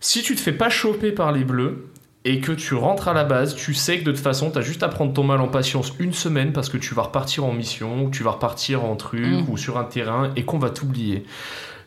Si 0.00 0.22
tu 0.22 0.34
te 0.34 0.40
fais 0.40 0.50
pas 0.52 0.70
choper 0.70 1.12
par 1.12 1.30
les 1.30 1.44
bleus 1.44 1.86
et 2.24 2.40
que 2.40 2.50
tu 2.50 2.74
rentres 2.74 3.06
à 3.06 3.14
la 3.14 3.22
base, 3.22 3.54
tu 3.54 3.74
sais 3.74 4.00
que 4.00 4.04
de 4.04 4.10
toute 4.10 4.20
façon, 4.20 4.50
t'as 4.50 4.60
juste 4.60 4.82
à 4.82 4.88
prendre 4.88 5.12
ton 5.12 5.22
mal 5.22 5.40
en 5.40 5.46
patience 5.48 5.92
une 6.00 6.12
semaine 6.12 6.52
parce 6.52 6.68
que 6.68 6.78
tu 6.78 6.94
vas 6.94 7.02
repartir 7.02 7.44
en 7.44 7.52
mission, 7.52 8.04
ou 8.06 8.10
tu 8.10 8.24
vas 8.24 8.32
repartir 8.32 8.84
en 8.84 8.96
truc 8.96 9.24
Mm. 9.24 9.44
ou 9.48 9.56
sur 9.56 9.78
un 9.78 9.84
terrain 9.84 10.32
et 10.34 10.42
qu'on 10.44 10.58
va 10.58 10.70
t'oublier. 10.70 11.24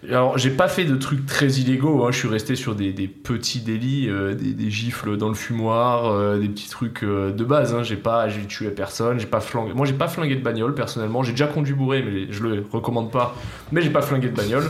Alors, 0.10 0.38
j'ai 0.38 0.49
pas 0.49 0.68
fait 0.68 0.84
de 0.86 0.95
trucs 0.95 1.26
très 1.26 1.47
illégaux, 1.47 2.06
hein. 2.06 2.12
je 2.12 2.18
suis 2.18 2.28
resté 2.28 2.56
sur 2.56 2.76
des, 2.76 2.91
des 2.91 3.08
petits 3.08 3.62
délits, 3.62 4.10
euh, 4.10 4.34
des, 4.34 4.54
des 4.54 4.70
gifles 4.70 5.16
dans 5.18 5.30
le 5.30 5.34
fumoir, 5.34 6.08
euh, 6.08 6.38
des 6.39 6.49
petits 6.49 6.70
trucs 6.70 7.04
euh, 7.04 7.32
de 7.32 7.43
base. 7.43 7.74
Hein. 7.74 7.84
J'ai 7.84 7.95
pas, 7.95 8.28
j'ai 8.28 8.45
tué 8.45 8.70
personne, 8.72 9.20
j'ai 9.20 9.28
pas 9.28 9.39
flingué. 9.39 9.74
Moi, 9.74 9.86
j'ai 9.86 9.93
pas 9.93 10.08
flingué 10.08 10.36
de 10.36 10.43
bagnole 10.43 10.76
personnellement. 10.76 11.24
J'ai 11.24 11.32
déjà 11.32 11.47
conduit 11.47 11.74
bourré, 11.74 12.04
mais 12.04 12.28
je 12.32 12.43
le 12.43 12.66
recommande 12.70 13.12
pas. 13.12 13.36
Mais 13.72 13.82
j'ai 13.82 13.91
pas 13.91 14.01
flingué 14.01 14.30
de 14.30 14.36
bagnole. 14.36 14.70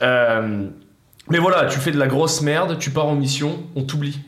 Mais 1.28 1.38
voilà, 1.38 1.66
tu 1.66 1.80
fais 1.80 1.90
de 1.90 1.98
la 1.98 2.06
grosse 2.06 2.40
merde, 2.40 2.78
tu 2.78 2.90
pars 2.90 3.08
en 3.08 3.16
mission, 3.16 3.64
on 3.74 3.82
t'oublie. 3.82 4.20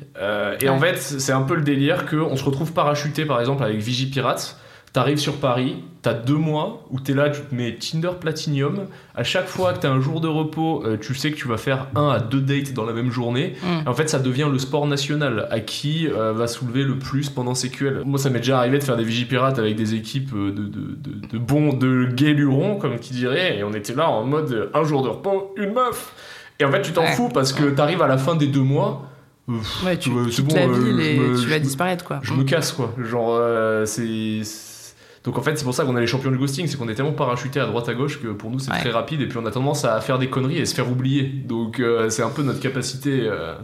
Et 0.60 0.68
en 0.68 0.80
fait, 0.80 0.96
c'est 0.96 1.30
un 1.30 1.42
peu 1.42 1.54
le 1.54 1.62
délire 1.62 2.06
qu'on 2.06 2.34
se 2.34 2.42
retrouve 2.42 2.72
parachuté, 2.72 3.24
par 3.24 3.38
exemple, 3.38 3.62
avec 3.62 3.78
Vigipirate. 3.78 4.58
T'arrives 4.94 5.18
sur 5.18 5.36
Paris, 5.36 5.76
t'as 6.00 6.14
deux 6.14 6.36
mois 6.36 6.86
où 6.90 6.98
t'es 6.98 7.12
là, 7.12 7.28
tu 7.28 7.42
te 7.42 7.54
mets 7.54 7.76
Tinder 7.76 8.10
Platinum. 8.18 8.86
À 9.14 9.22
chaque 9.22 9.46
fois 9.46 9.74
que 9.74 9.80
t'as 9.80 9.90
un 9.90 10.00
jour 10.00 10.20
de 10.22 10.28
repos, 10.28 10.82
euh, 10.86 10.96
tu 10.98 11.14
sais 11.14 11.30
que 11.30 11.36
tu 11.36 11.46
vas 11.46 11.58
faire 11.58 11.88
un 11.94 12.08
à 12.08 12.18
deux 12.20 12.40
dates 12.40 12.72
dans 12.72 12.86
la 12.86 12.94
même 12.94 13.10
journée. 13.10 13.54
Mm. 13.62 13.66
Et 13.84 13.88
en 13.88 13.92
fait, 13.94 14.08
ça 14.08 14.18
devient 14.18 14.48
le 14.50 14.58
sport 14.58 14.86
national 14.86 15.46
à 15.50 15.60
qui 15.60 16.08
euh, 16.08 16.32
va 16.32 16.46
soulever 16.46 16.84
le 16.84 16.98
plus 16.98 17.28
pendant 17.28 17.54
ces 17.54 17.68
QL. 17.68 18.02
Moi, 18.06 18.18
ça 18.18 18.30
m'est 18.30 18.38
déjà 18.38 18.58
arrivé 18.58 18.78
de 18.78 18.84
faire 18.84 18.96
des 18.96 19.04
vigipirates 19.04 19.58
avec 19.58 19.76
des 19.76 19.94
équipes 19.94 20.30
euh, 20.34 20.50
de, 20.52 20.62
de, 20.62 20.96
de, 20.96 21.26
de 21.32 21.38
bons, 21.38 21.74
de 21.74 22.06
gays 22.06 22.32
lurons, 22.32 22.76
comme 22.76 22.98
qui 22.98 23.12
dirait, 23.12 23.58
et 23.58 23.64
on 23.64 23.74
était 23.74 23.94
là 23.94 24.08
en 24.08 24.24
mode 24.24 24.70
un 24.72 24.84
jour 24.84 25.02
de 25.02 25.08
repos, 25.08 25.52
une 25.58 25.74
meuf. 25.74 26.14
Et 26.60 26.64
en 26.64 26.72
fait, 26.72 26.80
tu 26.82 26.92
t'en 26.92 27.02
Ouais. 27.02 27.12
fous 27.12 27.28
parce 27.28 27.52
que 27.52 27.64
t'arrives 27.70 28.02
à 28.02 28.08
la 28.08 28.16
fin 28.18 28.34
des 28.36 28.46
deux 28.46 28.62
mois. 28.62 29.04
pff, 29.46 29.84
Ouais, 29.84 29.96
tu 29.98 30.10
c'est 30.32 30.42
bon, 30.42 30.54
la 30.54 30.62
euh, 30.62 30.72
ville 30.72 31.00
et 31.00 31.18
me- 31.18 31.40
tu 31.40 31.46
vas 31.46 31.58
disparaître, 31.58 32.04
quoi. 32.04 32.20
je 32.22 32.32
Mm. 32.32 32.38
me 32.38 32.44
casse 32.44 32.72
quoi. 32.72 32.92
Genre, 32.98 33.38
c'est. 33.86 34.40
Donc 35.24 35.36
en 35.38 35.42
fait, 35.42 35.56
c'est 35.56 35.64
pour 35.64 35.74
ça 35.74 35.84
qu'on 35.84 35.96
a 35.96 36.00
les 36.00 36.06
champions 36.06 36.30
du 36.30 36.38
ghosting, 36.38 36.66
c'est 36.66 36.76
qu'on 36.76 36.88
est 36.88 36.94
tellement 36.94 37.12
parachutés 37.12 37.60
à 37.60 37.66
droite 37.66 37.88
à 37.88 37.94
gauche 37.94 38.20
que 38.22 38.28
pour 38.28 38.50
nous 38.50 38.58
c'est 38.58 38.70
Ouais. 38.72 38.78
très 38.80 38.90
rapide 38.90 39.20
et 39.20 39.26
puis 39.26 39.38
on 39.38 39.46
a 39.46 39.50
tendance 39.50 39.84
à 39.84 40.00
faire 40.00 40.18
des 40.18 40.28
conneries 40.30 40.58
et 40.58 40.66
se 40.66 40.74
faire 40.74 40.90
oublier. 40.90 41.24
Donc 41.24 41.80
euh, 41.80 42.08
c'est 42.10 42.22
un 42.22 42.30
peu 42.30 42.42
notre 42.42 42.60
capacité. 42.60 43.20
euh, 43.22 43.54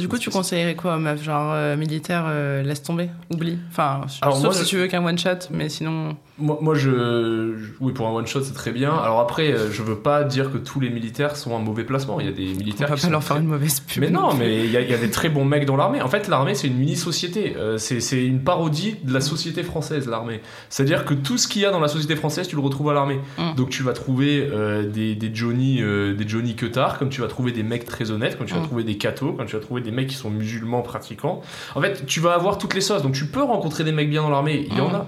Du 0.00 0.08
coup, 0.08 0.18
tu 0.18 0.30
conseillerais 0.30 0.74
quoi 0.74 0.96
aux 0.96 0.98
meufs 0.98 1.22
Genre 1.22 1.52
euh, 1.54 1.76
militaire, 1.76 2.24
euh, 2.26 2.62
laisse 2.62 2.82
tomber, 2.82 3.08
oublie. 3.32 3.58
Enfin, 3.70 4.00
Alors, 4.22 4.34
sauf 4.36 4.44
moi, 4.44 4.52
si 4.54 4.64
je- 4.64 4.68
tu 4.68 4.76
veux 4.78 4.86
qu'un 4.86 5.04
one 5.04 5.18
shot, 5.18 5.48
mais 5.52 5.68
sinon. 5.68 6.16
Moi, 6.38 6.58
moi 6.62 6.74
je, 6.74 6.90
je- 6.90 7.72
Oui, 7.80 7.92
pour 7.92 8.06
un 8.08 8.12
one 8.12 8.26
shot 8.26 8.40
c'est 8.42 8.54
très 8.54 8.72
bien. 8.72 8.94
Alors 8.94 9.20
après, 9.20 9.52
euh, 9.52 9.70
je 9.70 9.82
veux 9.82 9.96
pas 9.98 10.24
dire 10.24 10.50
que 10.50 10.56
tous 10.56 10.80
les 10.80 10.88
militaires 10.88 11.36
sont 11.36 11.54
un 11.54 11.58
mauvais 11.60 11.84
placement. 11.84 12.18
Il 12.18 12.26
y 12.26 12.28
a 12.30 12.32
des 12.32 12.52
On 12.54 12.58
militaires 12.58 12.88
va 12.88 12.94
qui 12.94 13.02
pas 13.02 13.06
sont 13.06 13.12
leur 13.12 13.22
faire 13.22 13.36
très- 13.36 13.44
une 13.44 13.50
mauvaise 13.50 13.80
pub. 13.80 14.02
Mais 14.02 14.08
non, 14.10 14.32
mais 14.34 14.64
il 14.64 14.70
y, 14.70 14.76
a- 14.76 14.80
il 14.80 14.90
y 14.90 14.94
a 14.94 14.98
des 14.98 15.10
très 15.10 15.28
bons 15.28 15.44
mecs 15.44 15.66
dans 15.66 15.76
l'armée. 15.76 16.00
En 16.00 16.08
fait, 16.08 16.28
l'armée, 16.28 16.54
c'est 16.54 16.68
une 16.68 16.76
mini-société. 16.78 17.54
C'est 17.76 18.24
une 18.24 18.40
parodie 18.42 18.96
de 19.02 19.12
la 19.12 19.20
société 19.20 19.62
française, 19.62 20.08
l'armée. 20.08 20.40
C'est-à-dire 20.70 21.04
que 21.04 21.12
tout 21.14 21.36
ce 21.36 21.46
qu'il 21.46 21.60
y 21.62 21.66
a 21.66 21.70
dans 21.70 21.80
la 21.80 21.88
société 21.88 22.16
française, 22.16 22.48
tu 22.48 22.56
le 22.56 22.62
retrouves 22.62 22.88
à 22.90 22.94
l'armée. 22.94 23.20
Mm. 23.38 23.54
Donc 23.56 23.68
tu 23.70 23.82
vas 23.82 23.92
trouver 23.92 24.48
euh, 24.50 24.88
des, 24.88 25.14
des 25.14 25.30
Johnny 25.34 25.80
des 25.80 26.26
Johnny 26.28 26.54
Queutard, 26.56 26.98
comme 26.98 27.10
tu 27.10 27.20
vas 27.20 27.26
trouver 27.28 27.52
des 27.52 27.62
mecs 27.62 27.84
très 27.84 28.10
honnêtes, 28.10 28.38
comme 28.38 28.46
tu 28.46 28.54
vas 28.54 28.60
Mm. 28.60 28.64
trouver 28.66 28.84
des 28.84 28.96
cathos, 28.96 29.32
comme 29.34 29.46
tu 29.46 29.56
vas 29.56 29.62
trouver 29.62 29.82
des 29.82 29.89
mecs 29.90 30.08
qui 30.08 30.14
sont 30.16 30.30
musulmans 30.30 30.82
pratiquants. 30.82 31.40
En 31.74 31.80
fait, 31.80 32.06
tu 32.06 32.20
vas 32.20 32.34
avoir 32.34 32.58
toutes 32.58 32.74
les 32.74 32.80
sauces. 32.80 33.02
Donc 33.02 33.12
tu 33.14 33.26
peux 33.26 33.42
rencontrer 33.42 33.84
des 33.84 33.92
mecs 33.92 34.10
bien 34.10 34.22
dans 34.22 34.30
l'armée. 34.30 34.66
Il 34.70 34.76
y 34.76 34.80
en 34.80 34.88
Mm. 34.90 34.94
a. 34.94 35.06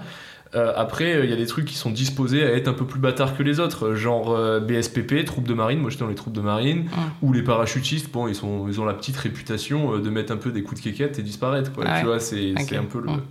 Euh, 0.55 0.71
après, 0.75 1.15
euh, 1.15 1.23
il 1.23 1.31
y 1.31 1.33
a 1.33 1.35
des 1.35 1.47
trucs 1.47 1.65
qui 1.65 1.73
sont 1.75 1.89
disposés 1.89 2.43
à 2.43 2.51
être 2.53 2.67
un 2.67 2.73
peu 2.73 2.85
plus 2.85 2.99
bâtards 2.99 3.35
que 3.35 3.41
les 3.41 3.59
autres, 3.59 3.87
euh, 3.87 3.95
genre 3.95 4.29
euh, 4.35 4.59
BSPP, 4.59 5.25
troupes 5.25 5.47
de 5.47 5.55
marine. 5.55 5.79
Moi, 5.79 5.89
j'étais 5.89 6.03
dans 6.03 6.09
les 6.09 6.13
troupes 6.15 6.33
de 6.35 6.41
marine. 6.41 6.85
Ou 7.23 7.33
les 7.33 7.41
parachutistes, 7.41 8.11
bon, 8.13 8.27
ils, 8.27 8.35
sont, 8.35 8.67
ils 8.67 8.79
ont 8.79 8.85
la 8.85 8.93
petite 8.93 9.17
réputation 9.17 9.95
euh, 9.95 9.99
de 9.99 10.11
mettre 10.11 10.31
un 10.31 10.37
peu 10.37 10.51
des 10.51 10.61
coups 10.61 10.79
de 10.79 10.83
quéquette 10.91 11.17
et 11.17 11.23
disparaître, 11.23 11.73
quoi. 11.73 11.85
Tu 11.99 12.05
vois, 12.05 12.19
c'est 12.19 12.53
un 12.77 12.83
peu 12.83 12.99
le, 12.99 13.07
Mm. 13.13 13.21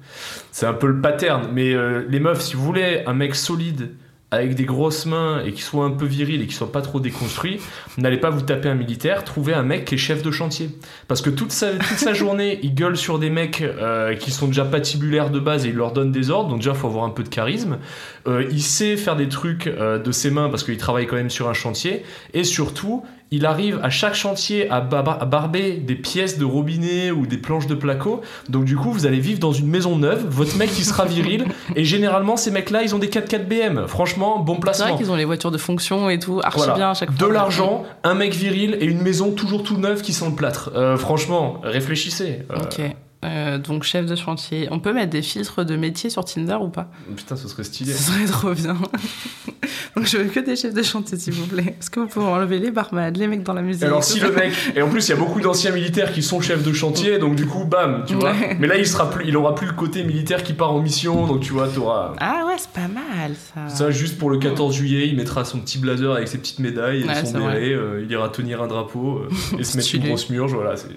c'est 0.51 0.67
un 0.67 0.73
peu 0.73 0.89
le 0.89 1.01
pattern. 1.01 1.47
Mais 1.53 1.73
euh, 1.75 2.05
les 2.09 2.19
meufs, 2.19 2.41
si 2.41 2.57
vous 2.57 2.65
voulez 2.65 3.05
un 3.07 3.15
mec 3.15 3.37
solide 3.37 3.91
avec 4.33 4.55
des 4.55 4.65
grosses 4.65 5.05
mains 5.05 5.45
et 5.45 5.53
qui 5.53 5.61
soit 5.61 5.85
un 5.85 5.91
peu 5.91 6.07
viril 6.07 6.41
et 6.41 6.47
qui 6.47 6.55
soit 6.55 6.73
pas 6.73 6.81
trop 6.81 6.99
déconstruit, 7.01 7.61
n'allez 7.99 8.17
pas 8.17 8.31
vous 8.31 8.41
taper 8.41 8.69
un 8.69 8.75
militaire, 8.75 9.25
trouvez 9.25 9.53
un 9.53 9.63
mec 9.63 9.85
qui 9.85 9.95
est 9.95 9.99
chef 9.99 10.23
de 10.23 10.31
chantier. 10.31 10.71
Parce 11.07 11.21
que 11.21 11.29
toute 11.29 11.53
sa, 11.53 11.73
toute 11.73 11.99
sa 11.99 12.15
journée, 12.15 12.59
il 12.63 12.75
gueule 12.75 12.97
sur 12.97 13.19
des 13.19 13.29
mecs 13.29 13.61
euh, 13.61 14.15
qui 14.15 14.31
sont 14.31 14.47
déjà 14.47 14.65
patibulaires 14.65 15.31
de 15.31 15.39
base 15.39 15.67
et 15.67 15.69
il 15.69 15.75
leur 15.75 15.93
donne 15.93 16.11
des 16.11 16.31
ordres, 16.31 16.49
donc 16.49 16.61
déjà, 16.61 16.73
faut 16.73 16.87
avoir 16.87 17.05
un 17.05 17.11
peu 17.11 17.23
de 17.23 17.29
charisme. 17.29 17.79
Euh, 18.27 18.47
il 18.51 18.63
sait 18.63 18.97
faire 18.97 19.17
des 19.17 19.29
trucs 19.29 19.67
euh, 19.67 19.99
de 19.99 20.13
ses 20.13 20.31
mains 20.31 20.49
parce 20.49 20.65
qu'il 20.65 20.79
travaille 20.79 21.07
quand 21.07 21.17
même 21.17 21.31
sur 21.31 21.51
un 21.51 21.55
chantier. 21.55 22.03
Et 22.33 22.45
surtout, 22.45 23.05
il 23.33 23.45
arrive 23.47 23.81
à 23.83 23.91
chaque 23.91 24.15
chantier 24.15 24.71
à, 24.71 24.81
ba- 24.81 25.19
à 25.21 25.25
barber 25.25 25.73
des 25.73 25.97
pièces 25.97 26.39
de 26.39 26.45
robinet 26.45 27.11
ou 27.11 27.27
des 27.27 27.39
planches 27.39 27.67
de 27.67 27.75
placo. 27.75 28.21
Donc 28.49 28.65
du 28.65 28.77
coup, 28.77 28.93
vous 28.93 29.07
allez 29.07 29.19
vivre 29.19 29.41
dans 29.41 29.53
une 29.53 29.67
maison 29.69 29.97
neuve, 29.97 30.25
votre 30.29 30.57
mec 30.57 30.71
qui 30.71 30.85
sera 30.85 31.05
viril. 31.05 31.47
et 31.77 31.85
généralement, 31.85 32.37
ces 32.37 32.51
mecs-là, 32.53 32.83
ils 32.83 32.95
ont 32.95 32.99
des 32.99 33.09
4x4 33.09 33.47
BM. 33.47 33.87
Franchement, 33.89 34.39
bon 34.39 34.55
C'est 34.55 34.61
placement. 34.61 34.87
vrai 34.89 34.97
qu'ils 34.99 35.11
ont 35.11 35.17
les 35.17 35.25
voitures 35.25 35.51
de 35.51 35.59
fonction 35.59 36.09
et 36.11 36.19
tout, 36.21 36.41
archi 36.45 36.59
Voilà. 36.59 36.75
bien 36.75 36.91
à 36.91 36.95
chaque 36.95 37.13
De 37.17 37.25
fois. 37.25 37.33
l'argent, 37.33 37.85
un 38.05 38.15
mec 38.15 38.33
viril 38.35 38.77
et 38.81 38.85
une 38.85 39.01
maison 39.03 39.33
toujours 39.33 39.63
tout 39.65 39.79
neuve 39.79 40.03
qui 40.03 40.13
sent 40.13 40.27
le 40.29 40.37
plâtre. 40.37 40.71
Euh, 40.77 40.97
franchement, 40.97 41.61
réfléchissez. 41.63 42.41
Euh, 42.51 42.57
Ok. 42.63 42.81
Euh, 43.25 43.59
donc 43.59 43.85
chef 43.85 44.07
de 44.07 44.17
chantier. 44.17 44.69
On 44.71 44.81
peut 44.81 44.93
mettre 44.93 45.11
des 45.11 45.23
filtres 45.23 45.65
de 45.65 45.77
métier 45.77 46.11
sur 46.11 46.25
Tinder 46.25 46.59
ou 46.61 46.69
pas? 46.69 46.89
Putain, 47.17 47.37
ce 47.37 47.47
serait 47.49 47.63
stylé. 47.65 47.93
Ce 47.93 48.03
serait 48.13 48.25
trop 48.25 48.53
bien. 48.53 48.75
donc 49.97 50.07
je 50.07 50.17
veux 50.19 50.25
que 50.25 50.41
des 50.41 50.57
chefs 50.57 50.75
de 50.75 50.83
chantier 50.83 51.17
s'il 51.19 51.35
vous 51.35 51.47
plaît. 51.47 51.77
Est-ce 51.79 51.91
que 51.91 52.01
vous 52.01 52.07
pouvez 52.09 52.27
enlever 52.27 52.59
les 52.59 52.71
barman, 52.71 53.13
les 53.15 53.27
mecs 53.29 53.43
dans 53.43 53.53
la 53.53 53.63
musique 53.63 53.83
alors 53.85 54.03
si 54.03 54.19
le 54.21 54.33
mec 54.33 54.53
et 54.75 54.83
en 54.83 54.89
plus 54.89 55.07
il 55.07 55.11
y 55.11 55.13
a 55.13 55.17
beaucoup 55.17 55.41
d'anciens 55.41 55.71
militaires 55.71 56.13
qui 56.13 56.23
sont 56.23 56.41
chefs 56.41 56.63
de 56.65 56.73
chantier 56.73 57.19
donc 57.19 57.35
du 57.37 57.47
coup 57.47 57.65
bam 57.65 58.05
tu 58.07 58.15
vois 58.15 58.33
Ouais. 58.33 58.57
mais 58.59 58.67
là 58.67 58.77
il 58.79 58.87
sera 58.87 59.11
plus 59.11 59.27
il 59.29 59.37
aura 59.37 59.55
plus 59.55 59.67
le 59.67 59.73
côté 59.75 60.03
militaire 60.05 60.43
qui 60.43 60.53
part 60.55 60.73
en 60.73 60.81
mission 60.81 61.27
donc 61.27 61.41
tu 61.41 61.53
vois 61.53 61.69
t'auras 61.69 62.15
Ah 62.19 62.45
ouais, 62.47 62.55
c'est 62.59 62.71
pas 62.71 62.89
mal 62.89 63.33
ça. 63.55 63.69
ça 63.69 63.91
juste 63.91 64.19
pour 64.19 64.31
le 64.31 64.39
14 64.39 64.75
juillet 64.75 65.07
il 65.09 65.17
mettra 65.17 65.45
son 65.45 65.59
petit 65.59 65.79
blazer 65.79 66.13
avec 66.15 66.29
ses 66.29 66.39
petites 66.39 66.59
médailles 66.61 67.03
et 67.03 67.07
Ouais, 67.07 67.25
son 67.25 67.33
béret 67.39 67.73
euh, 67.73 68.01
il 68.03 68.11
ira 68.11 68.29
tenir 68.31 68.63
un 68.63 68.67
drapeau 68.69 69.19
euh, 69.19 69.29
et 69.59 69.65
se 69.65 69.77
mettre 69.77 69.95
une 69.95 70.05
grosse 70.07 70.31
murge 70.31 70.53
voilà 70.55 70.77
c'est 70.77 70.89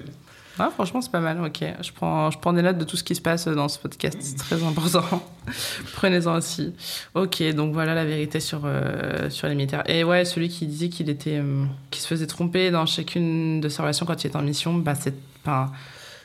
Ah, 0.58 0.70
franchement, 0.74 1.02
c'est 1.02 1.12
pas 1.12 1.20
mal, 1.20 1.42
ok. 1.44 1.64
Je 1.82 1.92
prends, 1.92 2.32
je 2.32 2.40
prends 2.40 2.54
des 2.54 2.62
notes 2.62 2.78
de 2.78 2.86
tout 2.86 2.96
ce 2.96 3.04
qui 3.04 3.16
se 3.16 3.22
passe 3.22 3.48
dans 3.48 3.68
ce 3.68 3.78
podcast, 3.78 4.18
c'est 4.22 4.38
très 4.38 4.64
important. 4.64 5.04
Prenez-en 5.94 6.38
aussi. 6.38 6.74
Ok, 7.14 7.44
donc 7.54 7.74
voilà 7.74 7.94
la 7.94 8.06
vérité 8.06 8.40
sur, 8.40 8.62
euh, 8.64 9.30
sur 9.30 9.48
les 9.48 9.56
militaires. 9.56 9.84
Et 9.90 10.04
ouais, 10.04 10.24
celui 10.24 10.50
qui 10.50 10.66
disait 10.66 10.90
qu'il 10.90 11.10
était, 11.10 11.40
euh, 11.40 11.66
se 11.92 12.08
faisait 12.08 12.28
tromper 12.28 12.72
dans 12.72 12.86
chacune 12.86 13.60
de 13.60 13.68
ses 13.70 13.82
relations 13.82 14.06
quand 14.06 14.24
il 14.24 14.28
était 14.28 14.38
en 14.38 14.42
mission, 14.42 14.74
bah 14.74 14.96
c'est 14.96 15.16
pas. 15.44 15.72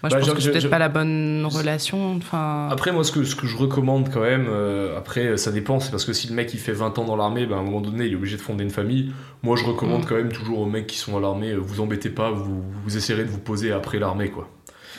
Moi, 0.03 0.09
je 0.11 0.15
Bah, 0.15 0.21
pense 0.21 0.33
que 0.35 0.41
c'est 0.41 0.51
peut-être 0.51 0.71
pas 0.71 0.79
la 0.79 0.89
bonne 0.89 1.47
relation. 1.47 2.17
Enfin, 2.17 2.69
Après, 2.71 2.91
moi, 2.91 3.05
ce 3.05 3.13
que, 3.13 3.25
ce 3.25 3.37
que 3.37 3.47
je 3.47 3.57
recommande 3.57 4.09
quand 4.11 4.21
même, 4.23 4.47
euh, 4.49 4.97
après, 4.97 5.37
ça 5.37 5.53
dépend, 5.53 5.79
c'est 5.79 5.91
parce 5.91 6.05
que 6.07 6.13
si 6.15 6.29
le 6.29 6.35
mec 6.35 6.55
il 6.55 6.61
fait 6.61 6.73
20 6.73 6.99
ans 6.99 7.05
dans 7.05 7.17
l'armée, 7.17 7.45
ben, 7.47 7.57
à 7.57 7.59
un 7.61 7.63
moment 7.63 7.81
donné, 7.83 8.07
il 8.07 8.13
est 8.13 8.17
obligé 8.17 8.37
de 8.37 8.43
fonder 8.43 8.65
une 8.65 8.71
famille. 8.71 9.13
Moi, 9.43 9.57
je 9.57 9.65
recommande 9.65 10.03
Mm. 10.03 10.07
quand 10.07 10.15
même 10.17 10.33
toujours 10.33 10.61
aux 10.61 10.67
mecs 10.67 10.87
qui 10.87 10.97
sont 10.97 11.17
à 11.17 11.21
l'armée, 11.21 11.51
euh, 11.51 11.59
vous 11.59 11.81
embêtez 11.81 12.09
pas, 12.11 12.31
vous, 12.31 12.63
vous 12.85 12.97
essayerez 12.97 13.25
de 13.25 13.31
vous 13.31 13.41
poser 13.41 13.73
après 13.73 13.99
l'armée, 13.99 14.31
quoi. 14.31 14.49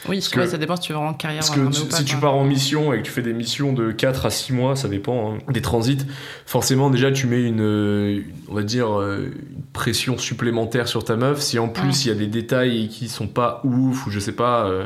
Oui, 0.10 0.18
parce 0.18 0.30
que- 0.30 0.46
ça 0.48 0.58
dépend 0.58 0.76
si 0.76 0.84
tu 0.84 0.94
veux 0.94 1.00
en 1.00 1.14
carrière 1.14 1.40
Parce 1.42 1.52
que 1.52 1.60
pas, 1.90 1.98
si 1.98 2.06
tu 2.06 2.16
pars 2.18 2.36
en 2.36 2.44
mission 2.44 2.94
et 2.94 2.98
que 3.00 3.04
tu 3.04 3.12
fais 3.12 3.22
des 3.22 3.34
missions 3.34 3.74
de 3.74 3.92
4 3.92 4.26
à 4.26 4.30
6 4.30 4.54
mois, 4.54 4.76
ça 4.76 4.88
dépend, 4.88 5.34
hein, 5.36 5.38
des 5.52 5.62
transits, 5.62 6.00
forcément, 6.46 6.90
déjà, 6.90 7.12
tu 7.12 7.28
mets 7.28 7.44
une, 7.44 7.62
euh, 7.62 8.16
une- 8.18 8.24
on 8.50 8.54
va 8.56 8.64
dire, 8.64 9.00
euh, 9.00 9.32
une 9.56 9.64
pression 9.74 10.18
supplémentaire 10.18 10.88
sur 10.88 11.04
ta 11.04 11.16
meuf. 11.16 11.40
Si 11.42 11.60
en 11.60 11.68
plus, 11.70 12.06
il 12.06 12.08
y 12.10 12.12
a 12.12 12.16
des 12.16 12.28
détails 12.28 12.88
qui 12.90 13.08
sont 13.10 13.28
pas 13.28 13.62
ouf, 13.64 14.08
ou 14.08 14.12
je 14.12 14.20
sais 14.20 14.32
pas. 14.34 14.66
euh, 14.66 14.86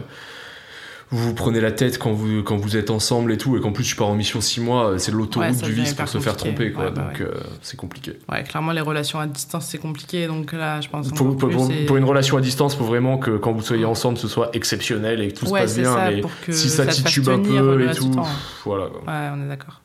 vous 1.12 1.20
vous 1.30 1.34
prenez 1.34 1.62
la 1.62 1.72
tête 1.72 1.97
quand 1.99 2.12
vous, 2.14 2.41
quand 2.43 2.58
vous 2.58 2.76
êtes 2.78 2.89
ensemble 2.89 3.32
et 3.32 3.38
tout, 3.38 3.56
et 3.56 3.62
qu'en 3.62 3.72
plus 3.72 3.84
tu 3.84 3.95
pars 3.95 4.08
en 4.08 4.16
mission 4.16 4.41
6 4.41 4.60
mois, 4.62 4.89
euh, 4.91 4.97
c'est 4.97 5.12
l'autoroute 5.12 5.49
Ouais, 5.49 5.62
du 5.62 5.72
vice 5.72 5.93
pour 5.93 6.08
se 6.08 6.18
faire 6.20 6.36
tromper, 6.36 6.72
quoi. 6.72 6.86
Ouais, 6.86 6.91
bah 6.91 7.03
donc 7.10 7.20
ouais. 7.20 7.26
euh, 7.26 7.41
c'est 7.62 7.78
compliqué. 7.78 8.14
Ouais, 8.32 8.43
clairement, 8.43 8.72
les 8.72 8.82
relations 8.82 9.20
à 9.20 9.28
distance, 9.28 9.68
c'est 9.68 9.78
compliqué. 9.78 10.28
Donc 10.28 10.51
là, 10.53 10.82
je 10.82 10.89
pense. 10.89 11.10
Pour, 11.10 11.38
pour- 11.38 11.49
plus, 11.49 11.97
une 11.97 12.03
relation 12.03 12.38
à 12.38 12.41
distance, 12.41 12.74
il 12.74 12.78
faut 12.78 12.86
vraiment 12.86 13.18
que 13.18 13.38
quand 13.38 13.51
vous 13.53 13.62
soyez 13.62 13.86
ensemble, 13.86 14.18
ce 14.18 14.28
soit 14.28 14.49
exceptionnel 14.53 15.22
et 15.22 15.30
que 15.30 15.39
tout 15.39 15.45
se 15.45 15.51
passe 15.51 15.76
bien. 15.78 15.93
ça, 15.93 16.10
mais 16.12 16.22
pour 16.22 16.32
que 16.45 16.51
si 16.51 16.70
ça, 16.70 16.86
ça 16.86 16.91
titube 16.91 17.30
un 17.30 17.39
peu 17.39 17.89
et 17.89 17.93
tout, 17.93 18.10
temps. 18.10 18.26
voilà. 18.66 18.88
quoi. 18.88 19.01
Ouais, 19.01 19.30
on 19.36 19.43
est 19.45 19.47
d'accord. 19.47 19.82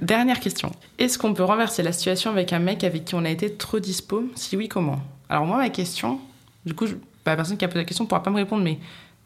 Dernière 0.00 0.40
question. 0.40 0.72
Est-ce 0.98 1.18
qu'on 1.18 1.34
peut 1.34 1.44
renverser 1.44 1.82
la 1.82 1.92
situation 1.92 2.30
avec 2.30 2.52
un 2.52 2.58
mec 2.58 2.82
avec 2.84 3.04
qui 3.04 3.14
on 3.14 3.24
a 3.24 3.30
été 3.30 3.52
trop 3.52 3.78
dispo? 3.78 4.24
Si 4.34 4.56
oui, 4.56 4.68
comment? 4.68 5.00
Alors 5.28 5.46
moi, 5.46 5.56
ma 5.58 5.68
question, 5.70 6.18
du 6.66 6.74
coup, 6.74 6.86
je- 6.86 6.94
bah, 7.24 7.32
la 7.32 7.36
personne 7.36 7.56
qui 7.56 7.64
a 7.64 7.68
posé 7.68 7.78
la 7.78 7.84
question 7.84 8.04
ne 8.04 8.08
pourra 8.08 8.22
pas 8.22 8.30
me 8.30 8.36
répondre, 8.36 8.62
mais 8.64 8.78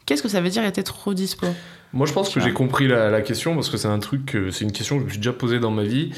qu'est-ce 0.09 0.23
que 0.23 0.27
ça 0.29 0.41
veut 0.41 0.49
dire 0.49 0.63
être 0.63 0.81
trop 0.83 1.13
dispo? 1.13 1.45
Moi, 1.91 2.05
je 2.05 2.13
pense 2.13 2.29
que 2.29 2.39
j'ai 2.39 2.53
compris 2.53 2.87
la, 2.87 3.09
la 3.09 3.21
question 3.21 3.55
parce 3.55 3.67
que 3.69 3.77
c'est 3.77 3.87
un 3.87 3.97
truc, 3.97 4.37
c'est 4.51 4.63
une 4.63 4.71
question 4.71 4.97
que 4.97 5.01
je 5.01 5.05
me 5.05 5.09
suis 5.09 5.17
déjà 5.19 5.33
posée 5.33 5.59
dans 5.59 5.71
ma 5.71 5.81
vie. 5.81 6.11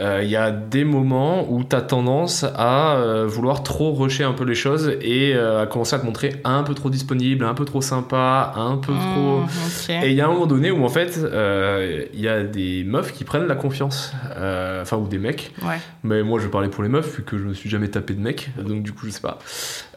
Euh, 0.00 0.20
Il 0.24 0.28
y 0.28 0.34
a 0.34 0.50
des 0.50 0.82
moments 0.84 1.46
où 1.48 1.62
tu 1.62 1.76
as 1.76 1.80
tendance 1.82 2.44
à 2.56 2.96
euh, 2.96 3.24
vouloir 3.24 3.62
trop 3.62 3.92
rusher 3.92 4.24
un 4.24 4.32
peu 4.32 4.42
les 4.44 4.56
choses 4.56 4.96
et 5.00 5.32
euh, 5.36 5.62
à 5.62 5.66
commencer 5.66 5.94
à 5.94 6.00
te 6.00 6.04
montrer 6.06 6.40
un 6.42 6.64
peu 6.64 6.74
trop 6.74 6.90
disponible, 6.90 7.44
un 7.44 7.54
peu 7.54 7.64
trop 7.64 7.80
sympa, 7.82 8.52
un 8.56 8.78
peu 8.78 8.92
trop. 8.92 9.40
Mmh, 9.40 9.44
ok. 9.44 9.90
Et 10.04 10.10
il 10.10 10.14
y 10.16 10.20
a 10.20 10.26
un 10.26 10.32
moment 10.32 10.46
donné 10.46 10.72
où 10.72 10.84
en 10.84 10.88
fait, 10.88 11.18
euh, 11.22 12.04
il 12.14 12.20
y 12.20 12.26
a 12.28 12.42
des 12.42 12.82
meufs 12.82 13.12
qui 13.12 13.22
prennent 13.22 13.46
la 13.46 13.54
confiance, 13.56 14.12
Euh, 14.36 14.82
enfin 14.82 14.96
ou 14.96 15.06
des 15.06 15.18
mecs. 15.18 15.52
Ouais. 15.62 15.78
Mais 16.02 16.24
moi, 16.24 16.40
je 16.40 16.46
vais 16.46 16.50
parler 16.50 16.68
pour 16.68 16.82
les 16.82 16.88
meufs 16.88 17.16
vu 17.18 17.22
que 17.22 17.38
je 17.38 17.44
me 17.44 17.54
suis 17.54 17.70
jamais 17.70 17.88
tapé 17.88 18.14
de 18.14 18.20
mec, 18.20 18.50
donc 18.58 18.82
du 18.82 18.92
coup, 18.92 19.06
je 19.06 19.10
sais 19.12 19.20
pas. 19.20 19.38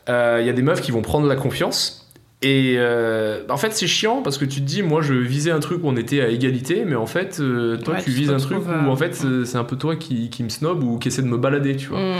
Euh, 0.07 0.37
Il 0.39 0.45
y 0.45 0.51
a 0.51 0.53
des 0.53 0.61
meufs 0.61 0.81
qui 0.81 0.91
vont 0.91 1.01
prendre 1.01 1.25
la 1.27 1.35
confiance. 1.35 2.04
Et 2.45 2.75
euh, 2.77 3.41
en 3.49 3.57
fait, 3.57 3.73
c'est 3.73 3.87
chiant 3.87 4.21
parce 4.21 4.37
que 4.37 4.45
tu 4.45 4.61
te 4.61 4.65
dis, 4.65 4.83
moi, 4.83 5.01
je 5.01 5.15
visais 5.15 5.49
un 5.49 5.59
truc 5.59 5.83
où 5.83 5.87
on 5.87 5.95
était 5.95 6.21
à 6.21 6.27
égalité, 6.27 6.83
mais 6.85 6.93
en 6.93 7.07
fait, 7.07 7.39
euh, 7.39 7.77
toi, 7.77 7.95
Ouais, 7.95 8.03
tu 8.03 8.11
vises 8.11 8.29
un 8.29 8.37
truc 8.37 8.59
où 8.59 8.87
en 8.87 8.95
fait, 8.95 9.15
c'est 9.15 9.57
un 9.57 9.63
peu 9.63 9.77
toi 9.77 9.95
qui, 9.95 10.29
qui 10.29 10.43
me 10.43 10.49
snob 10.49 10.83
ou 10.83 10.99
qui 10.99 11.07
essaie 11.07 11.23
de 11.23 11.27
me 11.27 11.37
balader, 11.37 11.75
tu 11.75 11.87
vois. 11.87 11.99
Mmh. 11.99 12.15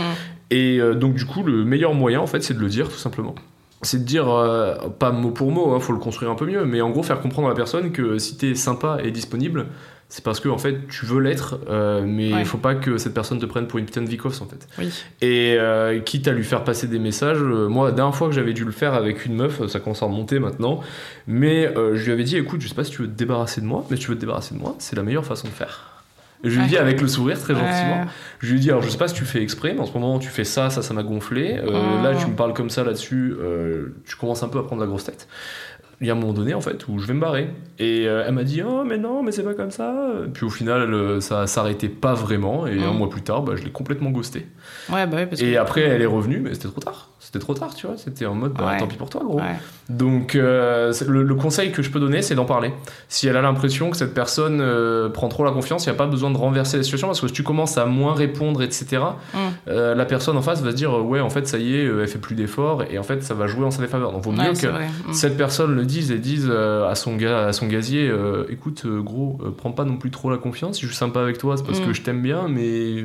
Et 0.50 0.80
euh, 0.80 0.94
donc, 0.94 1.14
du 1.14 1.26
coup, 1.26 1.44
le 1.44 1.64
meilleur 1.64 1.94
moyen, 1.94 2.18
en 2.18 2.26
fait, 2.26 2.42
c'est 2.42 2.54
de 2.54 2.58
le 2.58 2.68
dire, 2.68 2.88
tout 2.88 2.96
simplement. 2.96 3.36
C'est 3.82 4.00
de 4.00 4.04
dire, 4.04 4.26
pas 4.98 5.12
mot 5.12 5.30
pour 5.30 5.52
mot, 5.52 5.72
hein, 5.72 5.78
faut 5.78 5.92
le 5.92 6.00
construire 6.00 6.32
un 6.32 6.34
peu 6.34 6.46
mieux, 6.46 6.64
mais 6.64 6.80
en 6.80 6.90
gros, 6.90 7.04
faire 7.04 7.20
comprendre 7.20 7.46
à 7.46 7.50
la 7.50 7.56
personne 7.56 7.92
que 7.92 8.18
si 8.18 8.36
t'es 8.36 8.56
sympa 8.56 8.98
et 9.04 9.12
disponible, 9.12 9.66
c'est 10.08 10.22
parce 10.22 10.38
que, 10.40 10.48
en 10.48 10.58
fait, 10.58 10.86
tu 10.88 11.04
veux 11.04 11.20
l'être, 11.20 11.58
euh, 11.68 12.04
mais 12.06 12.28
il 12.28 12.34
Ouais. 12.34 12.44
faut 12.44 12.58
pas 12.58 12.74
que 12.76 12.96
cette 12.96 13.12
personne 13.14 13.38
te 13.40 13.46
prenne 13.46 13.66
pour 13.66 13.78
une 13.80 13.86
putain 13.86 14.02
de 14.02 14.08
vicos, 14.08 14.40
en 14.40 14.46
fait. 14.46 14.68
Oui. 14.78 14.88
Et 15.20 15.56
euh, 15.58 15.98
quitte 16.00 16.28
à 16.28 16.32
lui 16.32 16.44
faire 16.44 16.62
passer 16.64 16.86
des 16.86 16.98
messages, 17.00 17.38
euh, 17.40 17.68
moi, 17.68 17.86
la 17.88 17.92
dernière 17.92 18.14
fois 18.14 18.28
que 18.28 18.34
j'avais 18.34 18.52
dû 18.52 18.64
le 18.64 18.70
faire 18.70 18.94
avec 18.94 19.26
une 19.26 19.34
meuf, 19.34 19.66
ça 19.66 19.80
commence 19.80 20.02
à 20.02 20.06
remonter 20.06 20.38
maintenant, 20.38 20.80
mais 21.26 21.72
je 21.74 22.04
lui 22.04 22.12
avais 22.12 22.24
dit, 22.24 22.36
écoute, 22.36 22.60
je 22.60 22.68
sais 22.68 22.74
pas 22.74 22.84
si 22.84 22.92
tu 22.92 23.02
veux 23.02 23.08
te 23.08 23.16
débarrasser 23.16 23.60
de 23.60 23.66
moi, 23.66 23.84
mais 23.90 23.96
si 23.96 24.02
tu 24.02 24.08
veux 24.10 24.14
te 24.16 24.20
débarrasser 24.20 24.54
de 24.54 24.60
moi, 24.60 24.76
c'est 24.78 24.94
la 24.96 25.02
meilleure 25.02 25.24
façon 25.26 25.48
de 25.48 25.52
faire. 25.52 25.92
Je 26.44 26.60
lui 26.60 26.66
dis 26.66 26.74
Ouais. 26.74 26.80
avec 26.80 27.00
le 27.00 27.08
sourire 27.08 27.40
très 27.40 27.54
gentiment. 27.54 28.04
Je 28.40 28.52
lui 28.52 28.60
dis 28.60 28.68
alors 28.70 28.82
je 28.82 28.90
sais 28.90 28.98
pas 28.98 29.08
si 29.08 29.14
tu 29.14 29.24
fais 29.24 29.42
exprès, 29.42 29.72
mais 29.72 29.80
en 29.80 29.86
ce 29.86 29.92
moment 29.94 30.18
tu 30.18 30.28
fais 30.28 30.44
ça, 30.44 30.68
ça, 30.68 30.82
ça 30.82 30.92
m'a 30.92 31.02
gonflé. 31.02 31.58
Oh. 31.66 31.70
Là 31.70 32.14
tu 32.14 32.26
me 32.26 32.36
parles 32.36 32.52
comme 32.52 32.68
ça 32.68 32.84
là-dessus, 32.84 33.34
tu 34.04 34.16
commences 34.16 34.42
un 34.42 34.48
peu 34.48 34.58
à 34.58 34.62
prendre 34.62 34.82
la 34.82 34.86
grosse 34.86 35.04
tête. 35.04 35.26
Il 36.02 36.06
y 36.06 36.10
a 36.10 36.12
un 36.12 36.16
moment 36.16 36.34
donné 36.34 36.52
en 36.52 36.60
fait 36.60 36.86
où 36.88 36.98
je 36.98 37.06
vais 37.06 37.14
me 37.14 37.20
barrer. 37.20 37.48
Et 37.78 38.06
euh, 38.06 38.24
elle 38.26 38.34
m'a 38.34 38.44
dit 38.44 38.62
oh 38.62 38.84
mais 38.84 38.98
non 38.98 39.22
mais 39.22 39.32
c'est 39.32 39.42
pas 39.42 39.54
comme 39.54 39.70
ça. 39.70 40.10
Puis 40.34 40.44
au 40.44 40.50
final 40.50 40.92
euh, 40.92 41.20
ça 41.20 41.46
s'arrêtait 41.46 41.88
pas 41.88 42.12
vraiment 42.14 42.66
et 42.66 42.82
un 42.82 42.92
Mm. 42.92 42.96
mois 42.98 43.08
plus 43.10 43.22
tard 43.22 43.42
bah, 43.42 43.54
je 43.56 43.64
l'ai 43.64 43.70
complètement 43.70 44.10
ghosté. 44.10 44.46
Ouais, 44.92 45.06
bah 45.06 45.16
oui, 45.20 45.26
parce 45.26 45.40
Et 45.40 45.52
que. 45.52 45.58
après 45.58 45.80
elle 45.82 46.02
est 46.02 46.06
revenue 46.06 46.38
mais 46.40 46.52
c'était 46.54 46.68
trop 46.68 46.80
tard. 46.80 47.10
C'était 47.26 47.40
trop 47.40 47.54
tard 47.54 47.74
tu 47.74 47.88
vois. 47.88 47.96
C'était 47.96 48.24
en 48.24 48.34
mode 48.36 48.52
bah, 48.52 48.66
Ouais. 48.70 48.76
tant 48.78 48.86
pis 48.86 48.94
pour 48.96 49.10
toi 49.10 49.20
gros. 49.24 49.38
Ouais. 49.38 49.56
Donc 49.88 50.36
euh, 50.36 50.92
le, 51.08 51.24
le 51.24 51.34
conseil 51.34 51.72
que 51.72 51.82
je 51.82 51.90
peux 51.90 51.98
donner, 51.98 52.22
c'est 52.22 52.36
d'en 52.36 52.44
parler. 52.44 52.72
Si 53.08 53.26
elle 53.26 53.36
a 53.36 53.42
l'impression 53.42 53.90
que 53.90 53.96
cette 53.96 54.14
personne 54.14 54.60
euh, 54.60 55.08
prend 55.08 55.28
trop 55.28 55.44
la 55.44 55.50
confiance, 55.50 55.86
il 55.86 55.88
n'y 55.90 55.94
a 55.94 55.98
pas 55.98 56.06
besoin 56.06 56.30
de 56.30 56.36
renverser 56.36 56.76
la 56.76 56.84
situation 56.84 57.08
parce 57.08 57.20
que 57.20 57.26
si 57.26 57.32
tu 57.32 57.42
commences 57.42 57.78
à 57.78 57.86
moins 57.86 58.14
répondre, 58.14 58.62
etc., 58.62 59.02
Mm. 59.34 59.38
euh, 59.68 59.94
la 59.96 60.04
personne 60.04 60.36
en 60.36 60.42
face 60.42 60.62
va 60.62 60.70
se 60.70 60.76
dire 60.76 60.92
ouais 61.04 61.18
en 61.20 61.30
fait 61.30 61.48
ça 61.48 61.58
y 61.58 61.74
est, 61.76 61.84
elle 61.84 62.06
fait 62.08 62.18
plus 62.18 62.36
d'efforts 62.36 62.84
et 62.88 62.98
en 62.98 63.02
fait 63.02 63.22
ça 63.24 63.34
va 63.34 63.46
jouer 63.48 63.64
en 63.64 63.70
sa 63.72 63.82
défaveur. 63.82 64.12
Donc 64.12 64.22
vaut 64.22 64.30
mieux 64.32 64.38
Ouais, 64.40 64.52
que. 64.54 64.66
Mm. 64.68 65.12
cette 65.12 65.36
personne 65.36 65.74
le 65.74 65.84
dise 65.84 66.12
et 66.12 66.18
dise 66.18 66.48
à 66.50 66.94
son 66.94 67.16
gars, 67.16 67.46
à 67.46 67.52
son 67.52 67.66
gazier, 67.66 68.08
écoute 68.50 68.86
gros, 68.86 69.38
prends 69.56 69.72
pas 69.72 69.84
non 69.84 69.96
plus 69.96 70.10
trop 70.12 70.30
la 70.30 70.38
confiance. 70.38 70.76
Si 70.76 70.82
je 70.82 70.86
suis 70.88 70.96
sympa 70.96 71.20
avec 71.20 71.38
toi, 71.38 71.56
c'est 71.56 71.64
parce 71.66 71.80
Mm. 71.80 71.86
que 71.86 71.92
je 71.92 72.02
t'aime 72.02 72.22
bien, 72.22 72.46
mais 72.48 73.02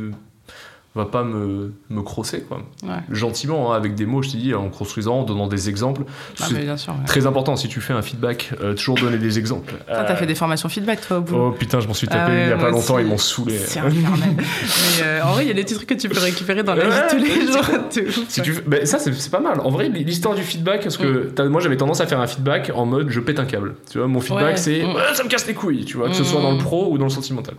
va 0.93 1.05
pas 1.05 1.23
me 1.23 1.71
me 1.89 2.01
crosser 2.01 2.41
quoi. 2.41 2.61
Ouais. 2.83 2.89
Gentiment 3.09 3.71
hein, 3.71 3.77
avec 3.77 3.95
des 3.95 4.05
mots, 4.05 4.21
je 4.21 4.31
te 4.31 4.37
dis 4.37 4.53
en 4.53 4.69
construisant, 4.69 5.19
en 5.19 5.23
donnant 5.23 5.47
des 5.47 5.69
exemples. 5.69 6.01
Ah, 6.07 6.45
C'est 6.49 6.77
sûr. 6.77 6.93
ouais. 6.93 7.05
Très 7.07 7.25
important, 7.25 7.55
si 7.55 7.69
tu 7.69 7.79
fais 7.79 7.93
un 7.93 8.01
feedback, 8.01 8.51
euh, 8.61 8.73
toujours 8.73 8.95
donner 8.97 9.17
des 9.17 9.39
exemples. 9.39 9.73
Toi, 9.73 9.79
t'as 9.87 10.11
Euh, 10.11 10.15
fait 10.17 10.25
des 10.25 10.35
formations 10.35 10.67
feedback, 10.67 10.99
toi, 11.07 11.19
au 11.19 11.21
boulot 11.21 11.47
Oh 11.47 11.57
putain, 11.57 11.79
je 11.79 11.87
m'en 11.87 11.93
suis 11.93 12.07
tapé 12.07 12.19
Ah 12.25 12.29
ouais, 12.29 12.43
il 12.43 12.49
y 12.49 12.51
a 12.51 12.57
pas 12.57 12.69
longtemps, 12.71 12.99
ils 12.99 13.05
m'ont 13.05 13.17
saoulé. 13.17 13.57
C'est 13.57 13.79
infernal. 13.79 14.29
Mais 14.37 15.03
euh, 15.03 15.23
en 15.23 15.31
vrai, 15.31 15.45
il 15.45 15.47
y 15.47 15.51
a 15.51 15.53
des 15.53 15.63
petits 15.63 15.75
trucs 15.75 15.87
que 15.89 15.93
tu 15.93 16.09
peux 16.09 16.19
récupérer 16.19 16.63
dans 16.63 16.75
la 16.75 16.83
vie 16.83 16.89
de 16.89 17.09
tous 17.09 17.17
les 17.17 17.51
jours. 17.51 18.25
Si 18.27 18.41
tu 18.41 18.53
ben, 18.67 18.85
ça, 18.85 18.99
c'est 18.99 19.31
pas 19.31 19.39
mal. 19.39 19.61
En 19.61 19.69
vrai, 19.69 19.87
l'histoire 19.89 20.35
du 20.35 20.41
feedback, 20.43 20.83
parce 20.83 20.97
que 20.97 21.31
t'as- 21.33 21.45
moi 21.47 21.61
j'avais 21.61 21.77
tendance 21.77 22.01
à 22.01 22.05
faire 22.07 22.19
un 22.19 22.27
feedback 22.27 22.71
en 22.75 22.85
mode 22.85 23.09
je 23.09 23.19
pète 23.21 23.39
un 23.39 23.45
câble. 23.45 23.75
Tu 23.89 23.97
vois, 23.97 24.07
mon 24.07 24.19
feedback 24.19 24.57
c'est 24.57 24.81
Mm. 24.83 24.95
Ouais, 24.95 25.13
ça 25.13 25.23
me 25.23 25.29
casse 25.29 25.47
les 25.47 25.53
couilles, 25.53 25.85
tu 25.85 25.95
vois, 25.97 26.09
que 26.09 26.15
ce 26.15 26.21
Mm. 26.21 26.25
soit 26.25 26.41
dans 26.41 26.51
le 26.51 26.57
pro 26.57 26.89
ou 26.91 26.97
dans 26.97 27.05
le 27.05 27.09
sentimental. 27.11 27.55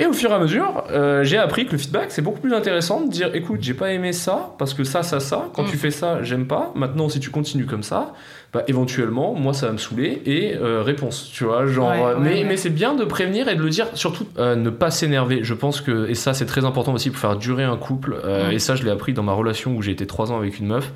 Et 0.00 0.06
au 0.06 0.12
fur 0.12 0.30
et 0.30 0.34
à 0.34 0.38
mesure, 0.38 0.84
euh, 0.90 1.22
j'ai 1.24 1.36
appris 1.38 1.66
que 1.66 1.72
le 1.72 1.78
feedback 1.78 2.06
c'est 2.10 2.22
beaucoup 2.22 2.40
plus 2.40 2.54
intéressant 2.54 3.02
de 3.02 3.10
dire 3.10 3.30
écoute, 3.34 3.58
j'ai 3.62 3.74
pas 3.74 3.92
aimé 3.92 4.12
ça 4.12 4.54
parce 4.58 4.74
que 4.74 4.82
ça, 4.84 5.02
ça, 5.02 5.20
ça. 5.20 5.48
Quand 5.54 5.62
Mm. 5.64 5.70
tu 5.70 5.76
fais 5.76 5.90
ça, 5.90 6.22
j'aime 6.22 6.46
pas. 6.46 6.72
Maintenant, 6.74 7.08
si 7.08 7.20
tu 7.20 7.30
continues 7.30 7.66
comme 7.66 7.82
ça, 7.82 8.14
bah 8.52 8.62
éventuellement, 8.66 9.34
moi 9.34 9.52
ça 9.52 9.66
va 9.66 9.72
me 9.72 9.78
saouler 9.78 10.22
et 10.26 10.56
euh, 10.56 10.82
réponse, 10.82 11.30
tu 11.32 11.44
vois. 11.44 11.66
Genre, 11.66 11.90
Ouais, 11.90 12.02
ouais, 12.02 12.14
mais, 12.18 12.34
ouais. 12.40 12.44
mais 12.44 12.56
c'est 12.56 12.70
bien 12.70 12.94
de 12.94 13.04
prévenir 13.04 13.48
et 13.48 13.54
de 13.54 13.62
le 13.62 13.68
dire, 13.70 13.86
surtout 13.94 14.26
euh, 14.38 14.56
ne 14.56 14.70
pas 14.70 14.90
s'énerver. 14.90 15.40
Je 15.44 15.54
pense 15.54 15.80
que, 15.80 16.08
et 16.08 16.14
ça 16.14 16.34
c'est 16.34 16.46
très 16.46 16.64
important 16.64 16.92
aussi 16.94 17.10
pour 17.10 17.18
faire 17.20 17.36
durer 17.36 17.64
un 17.64 17.76
couple, 17.76 18.16
Mm. 18.16 18.52
et 18.52 18.58
ça 18.58 18.74
je 18.74 18.82
l'ai 18.84 18.90
appris 18.90 19.12
dans 19.12 19.22
ma 19.22 19.32
relation 19.32 19.76
où 19.76 19.82
j'ai 19.82 19.92
été 19.92 20.06
trois 20.06 20.32
ans 20.32 20.38
avec 20.38 20.58
une 20.58 20.66
meuf. 20.66 20.92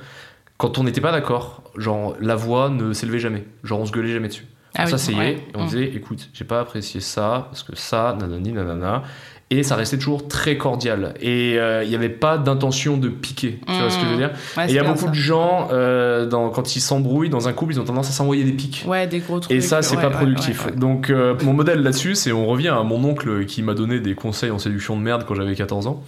Quand 0.56 0.78
on 0.78 0.85
n'était 0.85 1.01
pas 1.01 1.10
d'accord, 1.12 1.62
genre 1.76 2.14
la 2.20 2.36
voix 2.36 2.70
ne 2.70 2.93
s'élevait 2.93 3.18
jamais, 3.18 3.44
genre 3.64 3.81
on 3.81 3.86
se 3.86 3.93
gueulait 3.93 4.12
jamais 4.12 4.28
dessus. 4.28 4.47
Ah 4.76 4.84
on 4.90 4.96
oui, 4.96 5.14
ouais. 5.16 5.38
on 5.55 5.62
Mm. 5.64 5.66
disait 5.66 5.84
écoute, 5.94 6.28
j'ai 6.32 6.44
pas 6.44 6.60
apprécié 6.60 7.01
ça, 7.01 7.46
parce 7.51 7.62
que 7.62 7.76
ça, 7.76 8.16
nanani, 8.18 8.52
nanana. 8.52 9.02
Et 9.51 9.62
ça 9.62 9.76
restait 9.76 9.98
toujours 9.98 10.26
très 10.26 10.56
cordial. 10.56 11.14
Et 11.20 11.59
euh, 11.59 11.84
il 11.84 11.90
n'y 11.90 11.94
avait 11.94 12.09
pas 12.09 12.38
d'intention 12.38 12.96
de 12.96 13.09
piquer. 13.09 13.60
Tu 13.68 13.72
vois 13.74 13.90
ce 13.90 13.98
que 13.98 14.05
je 14.06 14.10
veux 14.10 14.16
dire? 14.16 14.30
Ouais, 14.56 14.64
Et 14.66 14.70
il 14.70 14.74
y 14.74 14.78
a 14.78 14.84
beaucoup 14.84 15.05
ça. 15.05 15.10
de 15.10 15.14
gens, 15.14 15.68
euh, 15.70 16.26
dans, 16.26 16.48
quand 16.48 16.74
ils 16.74 16.80
s'embrouillent 16.80 17.28
dans 17.28 17.46
un 17.46 17.52
couple, 17.52 17.74
ils 17.74 17.80
ont 17.80 17.84
tendance 17.84 18.09
à 18.09 18.12
s'envoyer 18.12 18.42
des 18.42 18.52
pics. 18.52 18.84
Ouais, 18.88 19.06
des 19.06 19.20
gros 19.20 19.38
trucs. 19.40 19.55
Et 19.55 19.60
ça, 19.60 19.82
c'est 19.82 19.96
ouais, 19.96 20.02
pas 20.02 20.10
productif. 20.10 20.74
Donc, 20.74 21.10
euh, 21.10 21.36
mon 21.44 21.52
modèle 21.52 21.82
là-dessus, 21.82 22.14
c'est 22.16 22.32
on 22.32 22.46
revient 22.46 22.68
à 22.68 22.82
mon 22.82 23.05
oncle 23.05 23.44
qui 23.44 23.62
m'a 23.62 23.74
donné 23.74 24.01
des 24.01 24.14
conseils 24.14 24.51
en 24.51 24.59
séduction 24.59 24.96
de 24.96 25.02
merde 25.02 25.24
quand 25.28 25.34
j'avais 25.34 25.55
14 25.55 25.86
ans. 25.88 26.02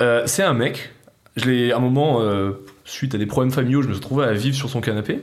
Euh, 0.00 0.24
c'est 0.26 0.42
un 0.42 0.52
mec, 0.54 0.90
je 1.36 1.46
l'ai 1.48 1.72
à 1.72 1.76
un 1.76 1.80
moment, 1.80 2.20
euh, 2.20 2.64
suite 2.84 3.14
à 3.14 3.18
des 3.18 3.26
problèmes 3.26 3.52
familiaux, 3.52 3.82
je 3.82 3.88
me 3.88 3.92
suis 3.94 4.02
retrouvé 4.02 4.24
à 4.26 4.32
vivre 4.32 4.56
sur 4.56 4.68
son 4.68 4.80
canapé. 4.80 5.20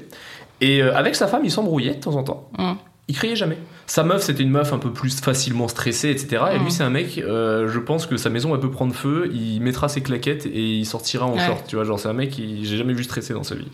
Et 0.62 0.82
euh, 0.82 0.96
avec 0.96 1.14
sa 1.16 1.28
femme, 1.28 1.42
il 1.44 1.52
s'embrouillait 1.52 1.96
de 1.96 2.00
temps 2.00 2.16
en 2.16 2.24
temps. 2.24 2.50
Mm. 2.58 2.72
Il 3.10 3.16
criait 3.16 3.36
jamais. 3.38 3.58
Sa 3.86 4.04
meuf, 4.04 4.22
c'était 4.24 4.44
une 4.44 4.50
meuf 4.50 4.74
un 4.74 4.80
peu 4.80 4.92
plus 4.92 5.22
facilement 5.22 5.70
stressée, 5.70 6.10
etc. 6.10 6.44
Et 6.54 6.60
Mm. 6.60 6.64
lui, 6.64 6.72
c'est 6.72 6.84
un 6.84 6.90
mec, 6.90 7.18
euh, 7.20 7.70
je 7.70 7.80
pense 7.80 8.06
que 8.06 8.18
sa 8.18 8.30
maison, 8.30 8.54
elle 8.54 8.60
peut 8.60 8.70
prendre 8.72 8.94
feu, 8.94 9.30
il 9.34 9.62
mettra 9.62 9.88
ses 9.88 10.02
claquettes 10.02 10.46
et 10.46 10.78
il 10.80 10.86
sortira 10.86 11.26
en 11.26 11.36
Ouais. 11.36 11.46
short. 11.46 11.66
Tu 11.68 11.78
vois, 11.78 11.86
genre, 11.86 12.00
c'est 12.00 12.10
un 12.10 12.14
mec, 12.14 12.32
qui 12.32 12.66
j'ai 12.66 12.76
jamais 12.78 12.94
vu 12.94 13.04
stresser 13.06 13.34
dans 13.34 13.44
sa 13.44 13.56
vie. 13.56 13.68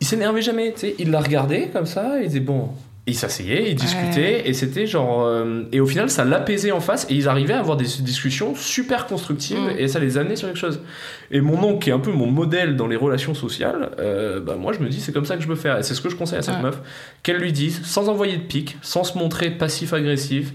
Il 0.00 0.06
s'énervait 0.06 0.42
jamais, 0.42 0.72
tu 0.72 0.80
sais. 0.80 0.94
Il 0.98 1.10
la 1.12 1.20
regardait 1.20 1.68
comme 1.72 1.86
ça, 1.86 2.18
il 2.20 2.26
disait 2.26 2.40
bon. 2.40 2.70
Il 3.08 3.14
s'asseyait, 3.14 3.70
il 3.70 3.76
discutait, 3.76 4.48
et 4.48 4.52
c'était 4.52 4.86
genre. 4.88 5.24
euh, 5.24 5.62
et 5.70 5.78
au 5.78 5.86
final, 5.86 6.10
ça 6.10 6.24
l'apaisait 6.24 6.72
en 6.72 6.80
face, 6.80 7.06
et 7.08 7.14
ils 7.14 7.28
arrivaient 7.28 7.54
à 7.54 7.60
avoir 7.60 7.76
des 7.76 7.84
discussions 8.00 8.56
super 8.56 9.06
constructives, 9.06 9.58
Mm. 9.60 9.78
et 9.78 9.86
ça 9.86 10.00
les 10.00 10.18
amenait 10.18 10.34
sur 10.34 10.48
quelque 10.48 10.58
chose. 10.58 10.80
Et 11.30 11.40
mon 11.40 11.62
oncle, 11.62 11.84
qui 11.84 11.90
est 11.90 11.92
un 11.92 12.00
peu 12.00 12.10
mon 12.10 12.26
modèle 12.26 12.74
dans 12.74 12.88
les 12.88 12.96
relations 12.96 13.32
sociales, 13.34 13.90
euh, 14.00 14.40
bah 14.40 14.56
moi 14.58 14.72
je 14.72 14.80
me 14.80 14.88
dis, 14.88 15.00
c'est 15.00 15.12
comme 15.12 15.24
ça 15.24 15.36
que 15.36 15.42
je 15.42 15.46
veux 15.48 15.54
faire, 15.54 15.78
et 15.78 15.84
c'est 15.84 15.94
ce 15.94 16.00
que 16.00 16.08
je 16.08 16.16
conseille 16.16 16.38
à 16.40 16.42
cette 16.42 16.56
Ouais. 16.56 16.62
meuf, 16.62 16.80
qu'elle 17.22 17.36
lui 17.36 17.52
dise, 17.52 17.80
sans 17.84 18.08
envoyer 18.08 18.38
de 18.38 18.42
pique, 18.42 18.76
sans 18.82 19.04
se 19.04 19.16
montrer 19.16 19.50
passif-agressif, 19.50 20.52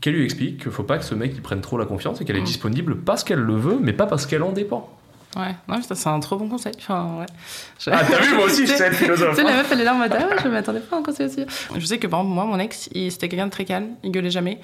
qu'elle 0.00 0.14
lui 0.14 0.24
explique 0.24 0.62
qu'il 0.62 0.70
faut 0.70 0.84
pas 0.84 0.96
que 0.96 1.04
ce 1.04 1.14
mec 1.16 1.32
il 1.34 1.42
prenne 1.42 1.60
trop 1.60 1.76
la 1.76 1.86
confiance, 1.86 2.20
et 2.20 2.24
qu'elle 2.24 2.36
est 2.36 2.40
Mm. 2.42 2.44
disponible 2.44 2.96
parce 2.98 3.24
qu'elle 3.24 3.40
le 3.40 3.56
veut, 3.56 3.78
mais 3.82 3.92
pas 3.92 4.06
parce 4.06 4.26
qu'elle 4.26 4.44
en 4.44 4.52
dépend. 4.52 4.96
Ouais, 5.36 5.54
non, 5.68 5.80
c'est 5.82 6.06
un 6.08 6.18
trop 6.20 6.36
bon 6.36 6.48
conseil. 6.48 6.72
Enfin, 6.78 7.18
ouais. 7.20 7.26
Je- 7.78 7.90
Ah, 7.90 8.00
t'as 8.08 8.20
vu, 8.20 8.34
moi 8.34 8.46
aussi, 8.46 8.66
je 8.66 8.72
sais 8.74 8.86
être 8.88 8.96
philosophe. 8.96 9.30
Tu 9.30 9.36
sais, 9.36 9.42
la 9.44 9.52
meuf, 9.58 9.70
elle 9.70 9.80
est 9.80 9.84
là 9.84 9.94
en 9.94 9.98
mode, 9.98 10.12
ah 10.12 10.26
ouais, 10.26 10.36
je 10.42 10.48
m'attendais 10.48 10.80
pas 10.80 10.96
à 10.96 10.98
un 10.98 11.02
conseil 11.02 11.26
aussi. 11.26 11.44
Je 11.76 11.86
sais 11.86 11.98
que, 11.98 12.06
par 12.08 12.20
exemple, 12.20 12.34
moi, 12.34 12.44
mon 12.46 12.58
ex, 12.58 12.88
il- 12.92 13.12
c'était 13.12 13.28
quelqu'un 13.28 13.46
de 13.46 13.52
très 13.52 13.64
calme, 13.64 13.90
il 14.02 14.10
gueulait 14.10 14.30
jamais. 14.30 14.60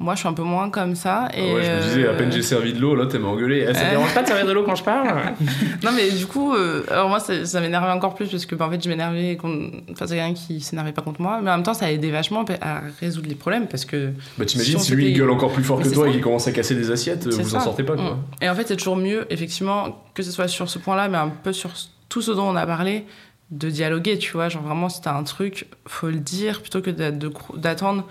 Moi, 0.00 0.14
je 0.14 0.18
suis 0.20 0.28
un 0.28 0.32
peu 0.32 0.42
moins 0.42 0.70
comme 0.70 0.96
ça. 0.96 1.28
Et 1.36 1.54
ouais, 1.54 1.62
je 1.62 1.70
me 1.70 1.80
disais, 1.82 2.06
à 2.08 2.10
euh, 2.10 2.18
peine 2.18 2.32
j'ai 2.32 2.42
servi 2.42 2.72
de 2.72 2.80
l'eau, 2.80 2.96
là, 2.96 3.06
t'es 3.06 3.18
engueulé. 3.18 3.60
Eh, 3.62 3.66
ça 3.72 3.80
te 3.80 3.84
Ouais. 3.84 3.90
dérange 3.90 4.12
pas 4.12 4.22
de 4.22 4.26
servir 4.26 4.44
de 4.44 4.52
l'eau 4.52 4.64
quand 4.64 4.74
je 4.74 4.82
parle 4.82 5.06
Non, 5.84 5.92
mais 5.94 6.10
du 6.10 6.26
coup, 6.26 6.52
euh, 6.52 6.82
alors 6.90 7.08
moi, 7.08 7.20
ça, 7.20 7.46
ça 7.46 7.60
m'énervait 7.60 7.92
encore 7.92 8.16
plus 8.16 8.28
parce 8.28 8.44
que, 8.44 8.56
bah, 8.56 8.66
en 8.66 8.70
fait, 8.70 8.82
je 8.82 8.88
m'énervais 8.88 9.36
qu'on- 9.36 9.70
face 9.94 10.10
à 10.10 10.16
quelqu'un 10.16 10.34
qui 10.34 10.60
s'énervait 10.60 10.90
pas 10.92 11.00
contre 11.02 11.20
moi. 11.22 11.38
Mais 11.40 11.50
en 11.50 11.54
même 11.54 11.62
temps, 11.62 11.74
ça 11.74 11.86
a 11.86 11.90
aidé 11.90 12.10
vachement 12.10 12.44
à 12.60 12.80
résoudre 13.00 13.28
les 13.28 13.36
problèmes 13.36 13.68
parce 13.68 13.84
que. 13.84 14.10
Bah 14.36 14.44
t'imagines 14.44 14.78
Si 14.80 14.86
si, 14.86 14.92
on 14.92 14.96
lui 14.96 15.10
il 15.10 15.16
gueule 15.16 15.30
encore 15.30 15.52
plus 15.52 15.62
fort 15.62 15.76
Mais 15.78 15.84
que 15.84 15.88
c'est 15.90 15.94
toi 15.94 16.04
ça. 16.04 16.10
et 16.10 16.12
qu'il 16.12 16.22
commence 16.22 16.48
à 16.48 16.52
casser 16.52 16.74
des 16.74 16.90
assiettes, 16.90 17.22
C'est 17.30 17.40
vous 17.42 17.54
en 17.54 17.58
ça. 17.60 17.64
sortez 17.64 17.84
pas 17.84 17.94
quoi. 17.94 18.04
Mm. 18.14 18.18
Et 18.42 18.48
en 18.50 18.54
fait, 18.56 18.66
c'est 18.66 18.76
toujours 18.76 18.96
mieux, 18.96 19.26
effectivement, 19.30 20.02
que 20.14 20.24
ce 20.24 20.32
soit 20.32 20.48
sur 20.48 20.68
ce 20.68 20.80
point-là, 20.80 21.08
mais 21.08 21.18
un 21.18 21.28
peu 21.28 21.52
sur 21.52 21.70
tout 22.08 22.20
ce 22.20 22.32
dont 22.32 22.48
on 22.48 22.56
a 22.56 22.66
parlé, 22.66 23.06
de 23.52 23.70
dialoguer, 23.70 24.18
tu 24.18 24.32
vois. 24.32 24.48
Genre 24.48 24.62
vraiment, 24.62 24.88
si 24.88 25.00
t'as 25.00 25.14
un 25.16 25.22
truc, 25.22 25.66
faut 25.86 26.08
le 26.08 26.18
dire 26.18 26.60
plutôt 26.62 26.80
que 26.82 26.90
d'attendre 26.90 28.02
de 28.02 28.08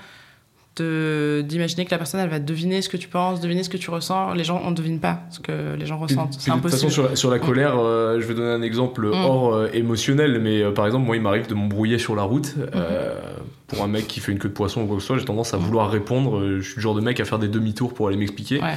d'imaginer 0.81 1.85
que 1.85 1.91
la 1.91 1.97
personne 1.97 2.19
elle 2.19 2.29
va 2.29 2.39
deviner 2.39 2.81
ce 2.81 2.89
que 2.89 2.97
tu 2.97 3.07
penses, 3.07 3.41
deviner 3.41 3.63
ce 3.63 3.69
que 3.69 3.77
tu 3.77 3.89
ressens. 3.89 4.33
Les 4.33 4.43
gens 4.43 4.61
on 4.65 4.71
devine 4.71 4.99
pas 4.99 5.21
ce 5.29 5.39
que 5.39 5.75
les 5.75 5.85
gens 5.85 5.97
ressentent. 5.97 6.33
C'est 6.39 6.49
de 6.51 6.55
toute 6.55 6.69
façon, 6.69 6.87
impossible. 6.87 6.91
sur, 6.91 7.17
sur 7.17 7.29
la 7.31 7.39
colère, 7.39 7.75
euh, 7.77 8.19
je 8.19 8.25
vais 8.25 8.33
donner 8.33 8.51
un 8.51 8.61
exemple 8.61 9.07
Mm. 9.07 9.13
hors 9.13 9.53
euh, 9.53 9.67
émotionnel, 9.73 10.39
mais 10.41 10.61
euh, 10.61 10.71
par 10.71 10.85
exemple, 10.85 11.05
moi, 11.05 11.15
il 11.15 11.21
m'arrive 11.21 11.47
de 11.47 11.53
m'embrouiller 11.53 11.97
sur 11.99 12.15
la 12.15 12.23
route. 12.23 12.55
Mm-hmm. 12.57 13.67
pour 13.67 13.83
un 13.83 13.87
mec 13.87 14.07
qui 14.07 14.19
fait 14.19 14.31
une 14.31 14.37
queue 14.39 14.49
de 14.49 14.53
poisson 14.53 14.81
ou 14.83 14.85
quoi 14.85 14.95
que 14.97 15.01
ce 15.01 15.07
soit, 15.07 15.17
j'ai 15.17 15.25
tendance 15.25 15.53
à 15.55 15.57
vouloir 15.57 15.89
répondre. 15.89 16.59
je 16.59 16.61
suis 16.61 16.75
le 16.75 16.81
genre 16.81 16.93
de 16.95 17.01
mec 17.01 17.19
à 17.19 17.25
faire 17.25 17.39
des 17.39 17.47
demi-tours 17.47 17.93
pour 17.95 18.07
aller 18.07 18.17
m'expliquer. 18.17 18.59
Ouais. 18.61 18.73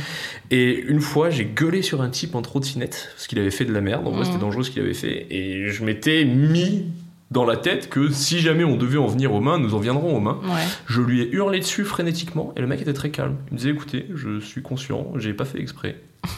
Et 0.51 0.81
une 0.81 1.01
fois, 1.01 1.28
j'ai 1.28 1.44
gueulé 1.44 1.82
sur 1.82 2.01
un 2.01 2.09
type 2.09 2.35
en 2.35 2.40
trottinette, 2.43 3.10
parce 3.14 3.27
qu'il 3.27 3.39
avait 3.39 3.51
fait 3.51 3.64
de 3.66 3.73
la 3.74 3.81
merde. 3.82 4.06
En 4.06 4.10
vrai, 4.10 4.23
Mm. 4.23 4.24
c'était 4.24 4.39
dangereux 4.39 4.62
ce 4.62 4.70
qu'il 4.70 4.82
avait 4.82 4.94
fait. 4.94 5.27
Et 5.31 5.68
je 5.68 5.85
m'étais 5.85 6.24
mis 6.24 6.85
dans 7.31 7.44
la 7.44 7.57
tête 7.57 7.89
que 7.90 8.09
si 8.11 8.39
jamais 8.40 8.65
on 8.65 8.77
devait 8.77 8.98
en 8.98 9.07
venir 9.07 9.32
aux 9.35 9.40
mains, 9.40 9.59
nous 9.59 9.74
en 9.74 9.78
viendrons 9.78 10.16
aux 10.16 10.20
mains. 10.20 10.39
Ouais. 10.44 10.62
Je 10.86 11.01
lui 11.01 11.23
ai 11.23 11.31
hurlé 11.32 11.59
dessus 11.59 11.85
frénétiquement 11.85 12.53
et 12.57 12.61
le 12.61 12.66
mec 12.66 12.81
était 12.81 12.93
très 12.93 13.11
calme. 13.11 13.35
Il 13.48 13.55
me 13.55 13.59
disait 13.59 13.70
écoutez, 13.70 14.07
je 14.15 14.39
suis 14.40 14.62
conscient, 14.62 15.09
j'ai 15.16 15.35
pas 15.35 15.44
fait 15.44 15.61
exprès. 15.61 16.01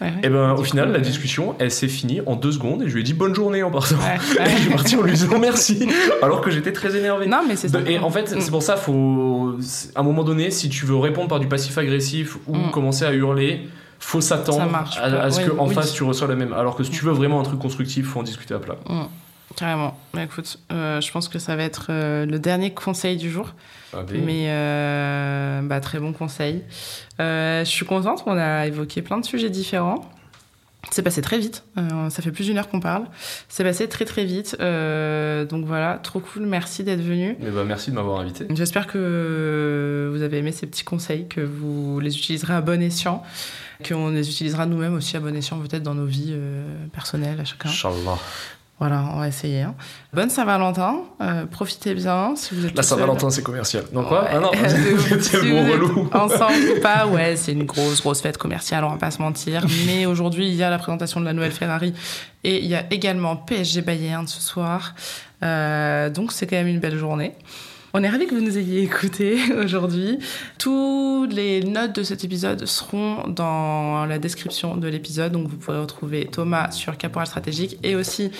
Ouais, 0.00 0.06
ouais. 0.06 0.14
Et 0.22 0.28
ben 0.28 0.52
au 0.52 0.62
final, 0.62 0.86
coup, 0.86 0.92
la 0.92 0.98
euh, 1.00 1.02
discussion, 1.02 1.56
elle 1.58 1.72
s'est 1.72 1.88
finie 1.88 2.20
en 2.24 2.36
deux 2.36 2.52
secondes 2.52 2.82
et 2.84 2.88
je 2.88 2.94
lui 2.94 3.00
ai 3.00 3.02
dit 3.02 3.14
bonne 3.14 3.34
journée 3.34 3.64
en 3.64 3.70
partant. 3.72 3.96
Et 3.96 4.48
je 4.56 4.56
suis 4.60 4.70
parti 4.70 4.94
en 4.94 5.02
lui 5.02 5.10
disant 5.10 5.40
merci, 5.40 5.88
alors 6.22 6.40
que 6.40 6.52
j'étais 6.52 6.70
très 6.72 6.94
énervé. 6.96 7.26
Non, 7.26 7.40
mais 7.48 7.56
c'est 7.56 7.66
ça. 7.66 7.80
Et 7.84 7.98
en 7.98 8.08
fait, 8.08 8.32
Mm. 8.32 8.40
c'est 8.40 8.50
pour 8.52 8.62
ça, 8.62 8.76
faut 8.76 9.56
à 9.96 10.00
un 10.00 10.02
moment 10.04 10.22
donné, 10.22 10.52
si 10.52 10.68
tu 10.68 10.86
veux 10.86 10.94
répondre 10.94 11.26
par 11.26 11.40
du 11.40 11.48
passif 11.48 11.76
agressif 11.78 12.36
ou 12.46 12.54
Mm. 12.54 12.70
commencer 12.70 13.06
à 13.06 13.12
hurler, 13.12 13.62
faut 13.98 14.20
s'attendre 14.20 14.72
à, 15.02 15.32
ce 15.32 15.40
Oui, 15.40 15.46
que 15.48 15.58
en 15.58 15.66
oui. 15.66 15.74
face 15.74 15.92
tu 15.92 16.04
reçois 16.04 16.28
la 16.28 16.36
même. 16.36 16.52
Alors 16.52 16.76
que 16.76 16.84
si 16.84 16.92
tu 16.92 17.04
veux 17.04 17.10
vraiment 17.10 17.40
un 17.40 17.42
truc 17.42 17.58
constructif, 17.58 18.06
faut 18.06 18.20
en 18.20 18.22
discuter 18.22 18.54
à 18.54 18.60
plat. 18.60 18.76
Mm. 18.88 19.00
Carrément. 19.58 19.98
Bah, 20.14 20.22
écoute, 20.22 20.60
euh, 20.70 21.00
je 21.00 21.10
pense 21.10 21.26
que 21.26 21.40
ça 21.40 21.56
va 21.56 21.64
être 21.64 21.86
euh, 21.90 22.24
le 22.26 22.38
dernier 22.38 22.72
conseil 22.72 23.16
du 23.16 23.28
jour. 23.28 23.54
Allez. 23.92 24.20
Mais 24.20 24.44
euh, 24.50 25.62
bah, 25.62 25.80
très 25.80 25.98
bon 25.98 26.12
conseil. 26.12 26.62
Je 27.18 27.64
suis 27.64 27.84
contente, 27.84 28.22
on 28.26 28.38
a 28.38 28.68
évoqué 28.68 29.02
plein 29.02 29.18
de 29.18 29.24
sujets 29.24 29.50
différents. 29.50 30.08
C'est 30.92 31.02
passé 31.02 31.20
très 31.20 31.38
vite, 31.38 31.64
ça 31.74 32.22
fait 32.22 32.30
plus 32.30 32.44
d'une 32.44 32.56
heure 32.56 32.68
qu'on 32.68 32.78
parle. 32.78 33.04
C'est 33.48 33.64
passé 33.64 33.88
très 33.88 34.04
très 34.04 34.24
vite. 34.24 34.52
Donc 34.52 35.66
voilà, 35.66 35.98
trop 36.04 36.20
cool, 36.20 36.46
merci 36.46 36.84
d'être 36.84 37.02
venu. 37.02 37.36
Mais 37.40 37.50
bah, 37.50 37.64
merci 37.64 37.90
de 37.90 37.96
m'avoir 37.96 38.20
invité. 38.20 38.46
J'espère 38.54 38.86
que 38.86 40.08
vous 40.14 40.22
avez 40.22 40.38
aimé 40.38 40.52
ces 40.52 40.66
petits 40.66 40.84
conseils, 40.84 41.26
que 41.26 41.40
vous 41.40 41.98
les 41.98 42.16
utiliserez 42.16 42.54
à 42.54 42.60
bon 42.60 42.80
escient, 42.80 43.24
qu'on 43.86 44.10
les 44.10 44.28
utilisera 44.28 44.66
nous-mêmes 44.66 44.94
aussi 44.94 45.16
à 45.16 45.20
bon 45.20 45.34
escient 45.36 45.58
peut-être 45.58 45.82
dans 45.82 45.94
nos 45.94 46.06
vies 46.06 46.32
euh, 46.32 46.86
personnelles 46.92 47.40
à 47.40 47.44
chacun. 47.44 47.68
Inch'Allah. 47.68 48.18
Voilà, 48.80 49.04
on 49.12 49.18
va 49.18 49.26
essayer. 49.26 49.62
hein. 49.62 49.74
Bonne 50.12 50.30
Saint-Valentin, 50.30 51.00
euh, 51.20 51.46
profitez 51.46 51.94
bien 51.94 52.36
si 52.36 52.54
vous 52.54 52.64
êtes 52.64 52.76
La. 52.76 52.82
Saint-Valentin, 52.84 53.28
c'est 53.30 53.42
commercial. 53.42 53.84
Donc 53.92 54.06
quoi. 54.08 54.26
Ah 54.30 54.38
non, 54.38 54.50
c'est 55.20 55.42
êtes 55.42 55.70
relou. 55.72 56.08
Ensemble 56.14 56.76
ou 56.76 56.80
pas, 56.80 57.06
ouais, 57.08 57.34
c'est 57.36 57.52
une 57.52 57.64
grosse, 57.64 58.00
grosse 58.00 58.20
fête 58.20 58.38
commerciale, 58.38 58.84
on 58.84 58.90
va 58.90 58.96
pas 58.96 59.10
se 59.10 59.20
mentir. 59.20 59.66
Mais 59.86 60.06
aujourd'hui, 60.06 60.46
il 60.48 60.54
y 60.54 60.62
a 60.62 60.70
la 60.70 60.78
présentation 60.78 61.18
de 61.20 61.24
la 61.24 61.32
nouvelle 61.32 61.50
Ferrari 61.52 61.92
et 62.44 62.58
il 62.58 62.66
y 62.66 62.76
a 62.76 62.84
également 62.92 63.34
PSG 63.36 63.82
Bayern 63.82 64.26
ce 64.28 64.40
soir. 64.40 64.94
Euh, 65.42 66.08
donc 66.10 66.32
c'est 66.32 66.46
quand 66.46 66.56
même 66.56 66.68
une 66.68 66.80
belle 66.80 66.96
journée. 66.98 67.34
On 67.94 68.02
est 68.02 68.08
ravis 68.08 68.26
que 68.26 68.34
vous 68.34 68.42
nous 68.42 68.58
ayez 68.58 68.82
écoutés 68.82 69.38
aujourd'hui. 69.64 70.18
Toutes 70.58 71.32
les 71.32 71.62
notes 71.62 71.96
de 71.96 72.02
cet 72.02 72.22
épisode 72.22 72.66
seront 72.66 73.26
dans 73.28 74.04
la 74.04 74.18
description 74.18 74.76
de 74.76 74.88
l'épisode, 74.88 75.32
donc 75.32 75.48
vous 75.48 75.56
pourrez 75.56 75.80
retrouver 75.80 76.26
Thomas 76.26 76.70
sur 76.70 76.98
Caporal 76.98 77.26
Stratégique 77.26 77.78
et 77.82 77.96
aussi 77.96 78.30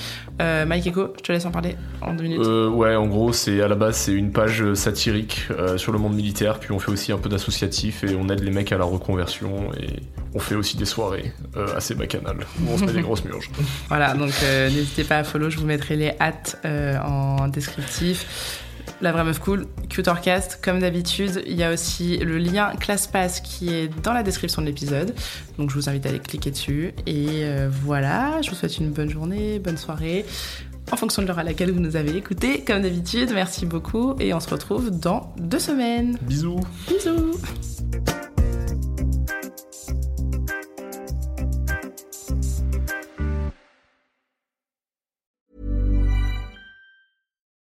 euh, 0.43 0.67
Mike 0.67 0.89
Echo. 0.89 1.15
Je 1.17 1.23
te 1.23 1.33
laisse 1.33 1.47
en 1.47 1.51
parler 1.51 1.77
en 2.03 2.13
deux 2.13 2.25
minutes. 2.25 2.41
Euh, 2.45 2.69
ouais, 2.69 2.95
en 2.95 3.07
gros, 3.07 3.33
c'est 3.33 3.63
à 3.63 3.69
la 3.69 3.75
base 3.75 3.97
c'est 3.97 4.13
une 4.13 4.33
page 4.33 4.75
satirique 4.75 5.47
euh, 5.51 5.79
sur 5.79 5.93
le 5.93 5.99
monde 5.99 6.15
militaire, 6.15 6.61
puis 6.61 6.73
on 6.73 6.79
fait 6.79 6.91
aussi 6.91 7.13
un 7.13 7.19
peu 7.19 7.31
d'associatif 7.31 8.05
et 8.05 8.15
on 8.17 8.29
aide 8.29 8.41
les 8.41 8.51
mecs 8.51 8.73
à 8.73 8.77
la 8.77 8.85
reconversion 8.85 9.73
et 9.81 10.03
on 10.35 10.41
fait 10.41 10.57
aussi 10.57 10.77
des 10.77 10.85
soirées 10.85 11.33
assez 11.75 11.95
bacchanales 11.95 12.47
où 12.61 12.71
on 12.71 12.77
se 12.77 12.85
met 12.85 12.93
des 12.93 13.01
grosses 13.01 13.25
murges. 13.25 13.51
Voilà, 13.89 14.13
donc 14.13 14.33
n'hésitez 14.43 15.05
pas 15.05 15.19
à 15.19 15.25
follow, 15.25 15.49
je 15.49 15.59
vous 15.59 15.65
mettrai 15.65 15.97
les 15.97 16.13
hâtes 16.21 16.61
en 17.03 17.49
descriptif. 17.49 18.67
La 19.01 19.13
vraie 19.13 19.23
meuf 19.23 19.39
cool, 19.39 19.67
Cutorcast, 19.89 20.61
comme 20.63 20.81
d'habitude, 20.81 21.43
il 21.47 21.55
y 21.55 21.63
a 21.63 21.73
aussi 21.73 22.17
le 22.19 22.37
lien 22.37 22.73
ClassPass 22.81 23.41
qui 23.41 23.73
est 23.73 23.89
dans 24.03 24.13
la 24.13 24.25
description 24.25 24.61
de 24.61 24.67
l'épisode. 24.67 25.15
Donc 25.57 25.71
je 25.71 25.77
vous 25.77 25.89
invite 25.89 26.05
à 26.07 26.09
aller 26.09 26.19
cliquer 26.19 26.51
dessus. 26.51 26.93
Et 27.07 27.45
euh, 27.45 27.69
voilà, 27.71 28.43
je 28.43 28.51
vous 28.51 28.57
souhaite 28.57 28.77
une 28.79 28.91
bonne 28.91 29.09
journée, 29.09 29.61
bonne 29.61 29.77
soirée, 29.77 30.25
en 30.91 30.97
fonction 30.97 31.23
de 31.23 31.29
l'heure 31.29 31.39
à 31.39 31.45
laquelle 31.45 31.71
vous 31.71 31.81
nous 31.81 31.95
avez 31.95 32.17
écoutés. 32.17 32.65
Comme 32.65 32.83
d'habitude, 32.83 33.31
merci 33.33 33.67
beaucoup 33.67 34.17
et 34.19 34.35
on 34.35 34.41
se 34.41 34.51
retrouve 34.51 34.91
dans 34.91 35.33
deux 35.39 35.61
semaines. 35.61 36.19
Bisous 36.23 36.61
Bisous 36.89 37.39